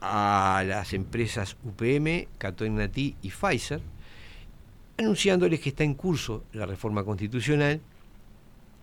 a 0.00 0.62
las 0.66 0.92
empresas 0.92 1.56
UPM, 1.64 2.28
Catonati 2.38 3.16
y 3.22 3.30
Pfizer, 3.30 3.80
anunciándoles 4.98 5.60
que 5.60 5.68
está 5.70 5.84
en 5.84 5.94
curso 5.94 6.44
la 6.52 6.66
reforma 6.66 7.04
constitucional 7.04 7.80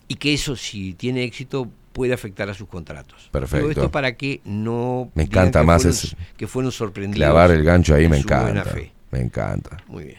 y 0.08 0.16
que 0.16 0.34
eso, 0.34 0.56
si 0.56 0.94
tiene 0.94 1.24
éxito, 1.24 1.70
puede 1.94 2.14
afectar 2.14 2.50
a 2.50 2.54
sus 2.54 2.68
contratos. 2.68 3.30
Perfecto. 3.32 3.62
Todo 3.64 3.72
esto 3.72 3.92
para 3.92 4.16
que 4.16 4.42
no 4.46 5.12
Me 5.16 5.24
encanta 5.24 5.62
que 5.62 5.66
más 5.66 5.82
fueron, 5.84 5.98
ese- 5.98 6.18
que 6.38 6.48
fueron 6.48 6.72
sorprendidos. 6.72 7.18
Clavar 7.18 7.52
el 7.52 7.64
gancho 7.64 7.96
ahí 7.96 8.08
me 8.08 8.18
encanta. 8.18 8.64
fe. 8.66 8.92
Me 9.12 9.20
encanta. 9.22 9.78
Muy 9.88 10.06
bien. 10.06 10.18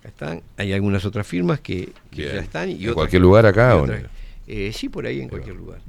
Acá 0.00 0.08
están. 0.08 0.42
Hay 0.56 0.72
algunas 0.72 1.04
otras 1.04 1.26
firmas 1.26 1.60
que, 1.60 1.92
ya 2.12 2.24
están. 2.40 2.68
Y 2.70 2.74
¿En 2.74 2.80
otras 2.80 2.94
cualquier 2.94 3.20
que- 3.20 3.24
lugar 3.24 3.46
acá 3.46 3.76
o 3.76 3.86
no? 3.86 3.94
eh, 4.46 4.72
sí, 4.74 4.88
por 4.88 5.06
ahí 5.06 5.20
en 5.20 5.28
cualquier 5.28 5.56
lugar. 5.56 5.80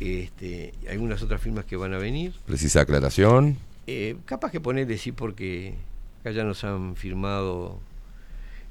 Este, 0.00 0.74
hay 0.86 0.92
algunas 0.92 1.22
otras 1.22 1.40
firmas 1.40 1.64
que 1.64 1.76
van 1.76 1.94
a 1.94 1.98
venir. 1.98 2.32
Precisa 2.46 2.82
aclaración. 2.82 3.56
Eh, 3.86 4.16
capaz 4.24 4.50
que 4.50 4.60
ponerle 4.60 4.98
sí 4.98 5.12
porque 5.12 5.74
acá 6.20 6.32
ya 6.32 6.44
nos 6.44 6.64
han 6.64 6.96
firmado 6.96 7.78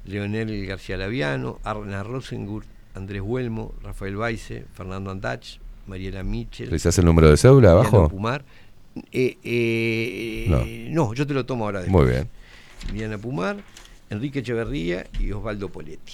Leonel 0.06 0.66
García 0.66 0.96
Laviano, 0.96 1.58
Arna 1.64 2.02
Rosengurt, 2.02 2.66
Andrés 2.94 3.22
Huelmo, 3.22 3.74
Rafael 3.82 4.16
Baise, 4.16 4.64
Fernando 4.74 5.10
Andach, 5.10 5.58
Mariela 5.86 6.22
Michel. 6.22 6.68
¿Precisás 6.68 6.98
el 6.98 7.04
número 7.04 7.28
de 7.30 7.36
cédula 7.36 7.72
abajo? 7.72 8.08
Pumar. 8.08 8.44
Eh, 9.12 9.36
eh, 9.44 10.46
No. 10.90 11.06
no. 11.08 11.14
yo 11.14 11.26
te 11.26 11.34
lo 11.34 11.44
tomo 11.44 11.64
ahora. 11.66 11.80
Muy 11.86 12.06
después. 12.06 12.26
bien. 12.88 12.96
Diana 12.98 13.18
Pumar, 13.18 13.56
Enrique 14.10 14.38
Echeverría 14.40 15.06
y 15.20 15.32
Osvaldo 15.32 15.68
Poletti. 15.68 16.12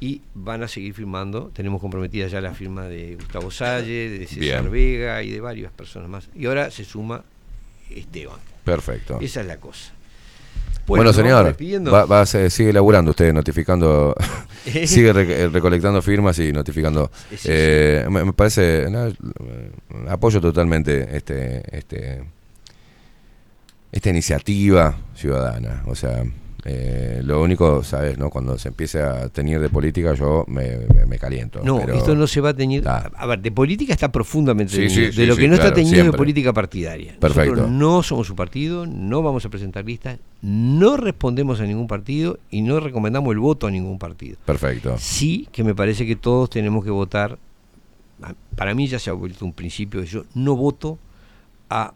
Y 0.00 0.20
van 0.34 0.62
a 0.62 0.68
seguir 0.68 0.94
firmando. 0.94 1.50
Tenemos 1.54 1.80
comprometida 1.80 2.28
ya 2.28 2.40
la 2.40 2.54
firma 2.54 2.84
de 2.84 3.16
Gustavo 3.16 3.50
Salle, 3.50 4.10
de 4.10 4.26
César 4.26 4.62
Bien. 4.62 4.70
Vega 4.70 5.22
y 5.22 5.30
de 5.30 5.40
varias 5.40 5.72
personas 5.72 6.08
más. 6.08 6.28
Y 6.36 6.46
ahora 6.46 6.70
se 6.70 6.84
suma 6.84 7.24
Esteban. 7.90 8.38
Perfecto. 8.64 9.18
Esa 9.20 9.40
es 9.40 9.46
la 9.46 9.56
cosa. 9.58 9.92
Bueno, 10.88 11.12
señor, 11.12 11.54
va, 11.92 12.04
va 12.06 12.26
sigue 12.26 12.72
laburando 12.72 13.10
usted, 13.10 13.32
notificando, 13.32 14.14
sigue 14.64 15.10
eh, 15.10 15.48
recolectando 15.48 16.02
firmas 16.02 16.38
y 16.38 16.52
notificando. 16.52 17.10
Eh, 17.44 18.06
Me, 18.10 18.24
me 18.24 18.32
parece, 18.32 18.88
no, 18.90 19.08
eh, 19.08 19.14
apoyo 20.08 20.40
totalmente 20.40 21.16
este, 21.16 21.62
este, 21.76 22.24
esta 23.92 24.10
iniciativa 24.10 24.96
ciudadana. 25.14 25.82
O 25.86 25.94
sea, 25.94 26.24
eh, 26.70 27.22
lo 27.24 27.42
único, 27.42 27.82
¿sabes? 27.82 28.18
no 28.18 28.28
Cuando 28.28 28.58
se 28.58 28.68
empiece 28.68 29.00
a 29.00 29.28
tener 29.30 29.58
de 29.58 29.70
política, 29.70 30.12
yo 30.14 30.44
me, 30.48 30.76
me- 30.94 31.06
me 31.06 31.18
caliento. 31.18 31.60
No, 31.64 31.78
pero- 31.80 31.94
esto 31.94 32.14
no 32.14 32.26
se 32.26 32.42
va 32.42 32.50
a 32.50 32.54
teñir. 32.54 32.86
A 32.86 33.26
ver, 33.26 33.40
de 33.40 33.50
política 33.50 33.94
está 33.94 34.12
profundamente 34.12 34.72
Sí, 34.74 34.80
teñido. 34.82 35.06
sí, 35.06 35.12
sí, 35.12 35.20
de 35.22 35.26
lo 35.26 35.34
sí, 35.34 35.40
que 35.40 35.48
no 35.48 35.54
está 35.54 35.72
teñido 35.72 35.92
es 35.92 35.96
de 35.96 36.02
siempre. 36.02 36.18
política 36.18 36.52
partidaria. 36.52 37.16
Perfecto. 37.18 37.52
Nosotros 37.52 37.70
no 37.70 38.02
somos 38.02 38.26
su 38.26 38.36
partido, 38.36 38.84
no 38.86 39.22
vamos 39.22 39.44
a 39.46 39.48
presentar 39.48 39.84
listas, 39.86 40.18
no 40.42 40.96
respondemos 40.98 41.60
a 41.60 41.64
ningún 41.64 41.86
partido 41.86 42.38
y 42.50 42.60
no 42.60 42.78
recomendamos 42.80 43.32
el 43.32 43.38
voto 43.38 43.66
a 43.66 43.70
ningún 43.70 43.98
partido. 43.98 44.36
Perfecto. 44.44 44.94
Sí 44.98 45.48
que 45.50 45.64
me 45.64 45.74
parece 45.74 46.06
que 46.06 46.16
todos 46.16 46.50
tenemos 46.50 46.84
que 46.84 46.90
votar. 46.90 47.38
Para 48.56 48.74
mí 48.74 48.86
ya 48.88 48.98
se 48.98 49.10
ha 49.10 49.12
vuelto 49.12 49.44
un 49.44 49.52
principio 49.52 50.02
yo 50.02 50.24
no 50.34 50.56
voto 50.56 50.98
a 51.70 51.94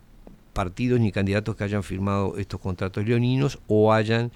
partidos 0.52 1.00
ni 1.00 1.10
candidatos 1.10 1.56
que 1.56 1.64
hayan 1.64 1.82
firmado 1.82 2.36
estos 2.36 2.60
contratos 2.60 3.04
leoninos 3.06 3.58
o 3.66 3.92
hayan 3.92 4.30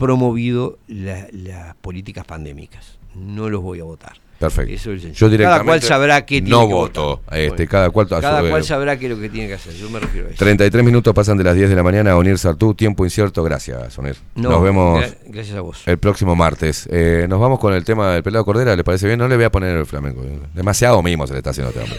promovido 0.00 0.78
la- 0.88 1.26
las 1.32 1.74
políticas 1.76 2.24
pandémicas. 2.24 2.98
No 3.14 3.48
los 3.48 3.62
voy 3.62 3.80
a 3.80 3.84
votar. 3.84 4.14
Perfecto. 4.38 4.72
Eso 4.72 4.92
es 4.92 5.02
Yo 5.02 5.28
directamente 5.28 5.44
cada 5.44 5.64
cual 5.64 5.82
sabrá 5.82 6.24
qué 6.24 6.36
tiene 6.40 6.48
no 6.50 6.66
que 6.66 6.72
voto. 6.72 7.02
votar. 7.18 7.38
Este, 7.38 7.48
Bueno, 7.56 7.70
cada 7.70 7.90
cual, 7.90 8.06
a 8.10 8.20
cada 8.22 8.48
cual 8.48 8.64
sabrá 8.64 8.98
qué 8.98 9.04
es 9.06 9.12
lo 9.12 9.20
que 9.20 9.28
tiene 9.28 9.48
que 9.48 9.54
hacer. 9.54 9.74
Yo 9.74 9.90
me 9.90 10.00
refiero 10.00 10.28
a 10.28 10.30
eso. 10.30 10.38
33 10.38 10.82
minutos 10.82 11.12
pasan 11.12 11.36
de 11.36 11.44
las 11.44 11.54
10 11.54 11.68
de 11.68 11.76
la 11.76 11.82
mañana. 11.82 12.16
Onir 12.16 12.38
Sartú, 12.38 12.72
tiempo 12.72 13.04
incierto. 13.04 13.42
Gracias, 13.44 13.98
Onir. 13.98 14.16
No, 14.36 14.48
nos 14.48 14.62
vemos 14.62 15.02
gra- 15.04 15.14
gracias 15.26 15.58
a 15.58 15.60
vos. 15.60 15.82
el 15.84 15.98
próximo 15.98 16.34
martes. 16.36 16.88
Eh, 16.90 17.26
nos 17.28 17.38
vamos 17.38 17.58
con 17.58 17.74
el 17.74 17.84
tema 17.84 18.14
del 18.14 18.22
pelado 18.22 18.46
Cordera. 18.46 18.74
¿Le 18.74 18.82
parece 18.82 19.06
bien? 19.06 19.18
No 19.18 19.28
le 19.28 19.36
voy 19.36 19.44
a 19.44 19.50
poner 19.52 19.76
el 19.76 19.84
flamenco. 19.84 20.22
Demasiado 20.54 21.02
mimo 21.02 21.26
se 21.26 21.34
le 21.34 21.40
está 21.40 21.50
haciendo 21.50 21.68
a 21.68 21.72
este 21.72 21.82
hombre. 21.84 21.98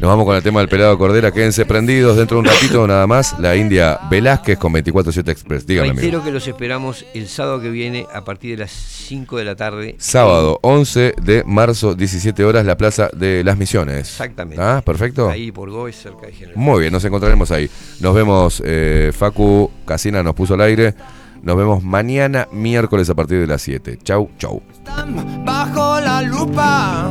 Nos 0.00 0.08
vamos 0.08 0.24
con 0.24 0.34
el 0.34 0.42
tema 0.42 0.60
del 0.60 0.68
pelado 0.70 0.96
Cordera. 0.96 1.30
Quédense 1.30 1.66
prendidos 1.66 2.16
dentro 2.16 2.36
de 2.36 2.40
un 2.40 2.46
ratito 2.46 2.86
nada 2.86 3.06
más. 3.06 3.38
La 3.38 3.54
India 3.54 4.00
Velázquez 4.10 4.58
con 4.58 4.72
24-7 4.72 5.28
Express. 5.28 5.64
Amigo. 5.64 5.82
Reitero 5.82 6.24
que 6.24 6.30
los 6.30 6.48
esperamos 6.48 7.04
el 7.12 7.28
sábado 7.28 7.60
que 7.60 7.68
viene 7.68 8.06
a 8.10 8.24
partir 8.24 8.52
de 8.52 8.64
las 8.64 8.70
5 8.70 9.36
de 9.36 9.44
la 9.44 9.56
tarde. 9.56 9.96
Sábado 9.98 10.58
11 10.62 11.16
de 11.20 11.44
marzo, 11.44 11.94
17 11.94 12.42
horas, 12.46 12.64
la 12.64 12.78
Plaza 12.78 13.10
de 13.14 13.44
las 13.44 13.58
Misiones. 13.58 14.08
Exactamente. 14.08 14.62
Ah, 14.62 14.80
perfecto. 14.82 15.28
Ahí 15.28 15.52
por 15.52 15.68
Goes, 15.68 15.96
cerca 15.96 16.28
de 16.28 16.32
General. 16.32 16.56
Muy 16.56 16.80
bien, 16.80 16.94
nos 16.94 17.04
encontraremos 17.04 17.50
ahí. 17.50 17.68
Nos 18.00 18.14
vemos, 18.14 18.62
eh, 18.64 19.12
Facu 19.14 19.70
Casina 19.84 20.22
nos 20.22 20.34
puso 20.34 20.54
al 20.54 20.62
aire. 20.62 20.94
Nos 21.42 21.58
vemos 21.58 21.82
mañana 21.84 22.48
miércoles 22.52 23.10
a 23.10 23.14
partir 23.14 23.38
de 23.38 23.46
las 23.46 23.60
7. 23.60 23.98
Chau, 24.02 24.30
chau. 24.38 24.62
bajo 25.44 26.00
la 26.00 26.22
lupa. 26.22 27.10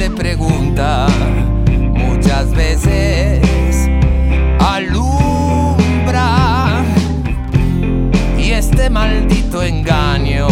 pregunta 0.21 1.07
muchas 1.95 2.51
veces 2.51 3.41
alumbra 4.59 6.27
y 8.37 8.51
este 8.51 8.91
maldito 8.91 9.63
engaño 9.63 10.47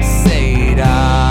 se 0.00 0.70
irá. 0.72 1.29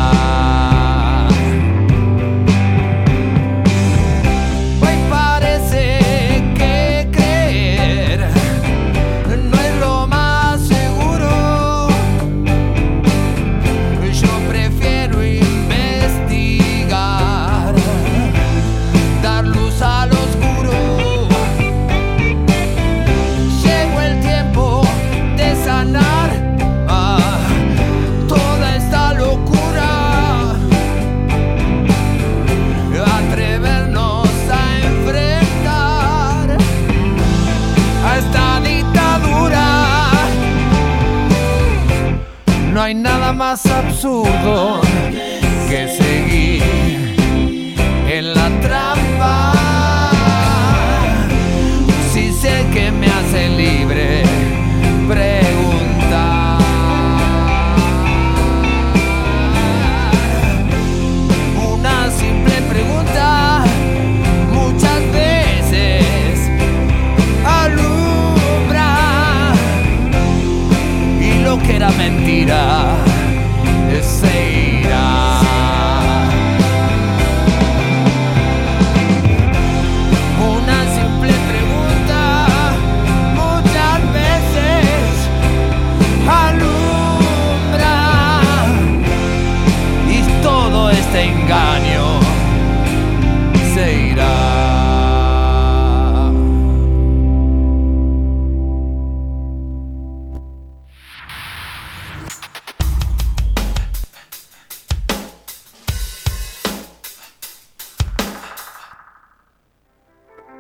Más 43.40 43.66
absurdo 43.68 44.89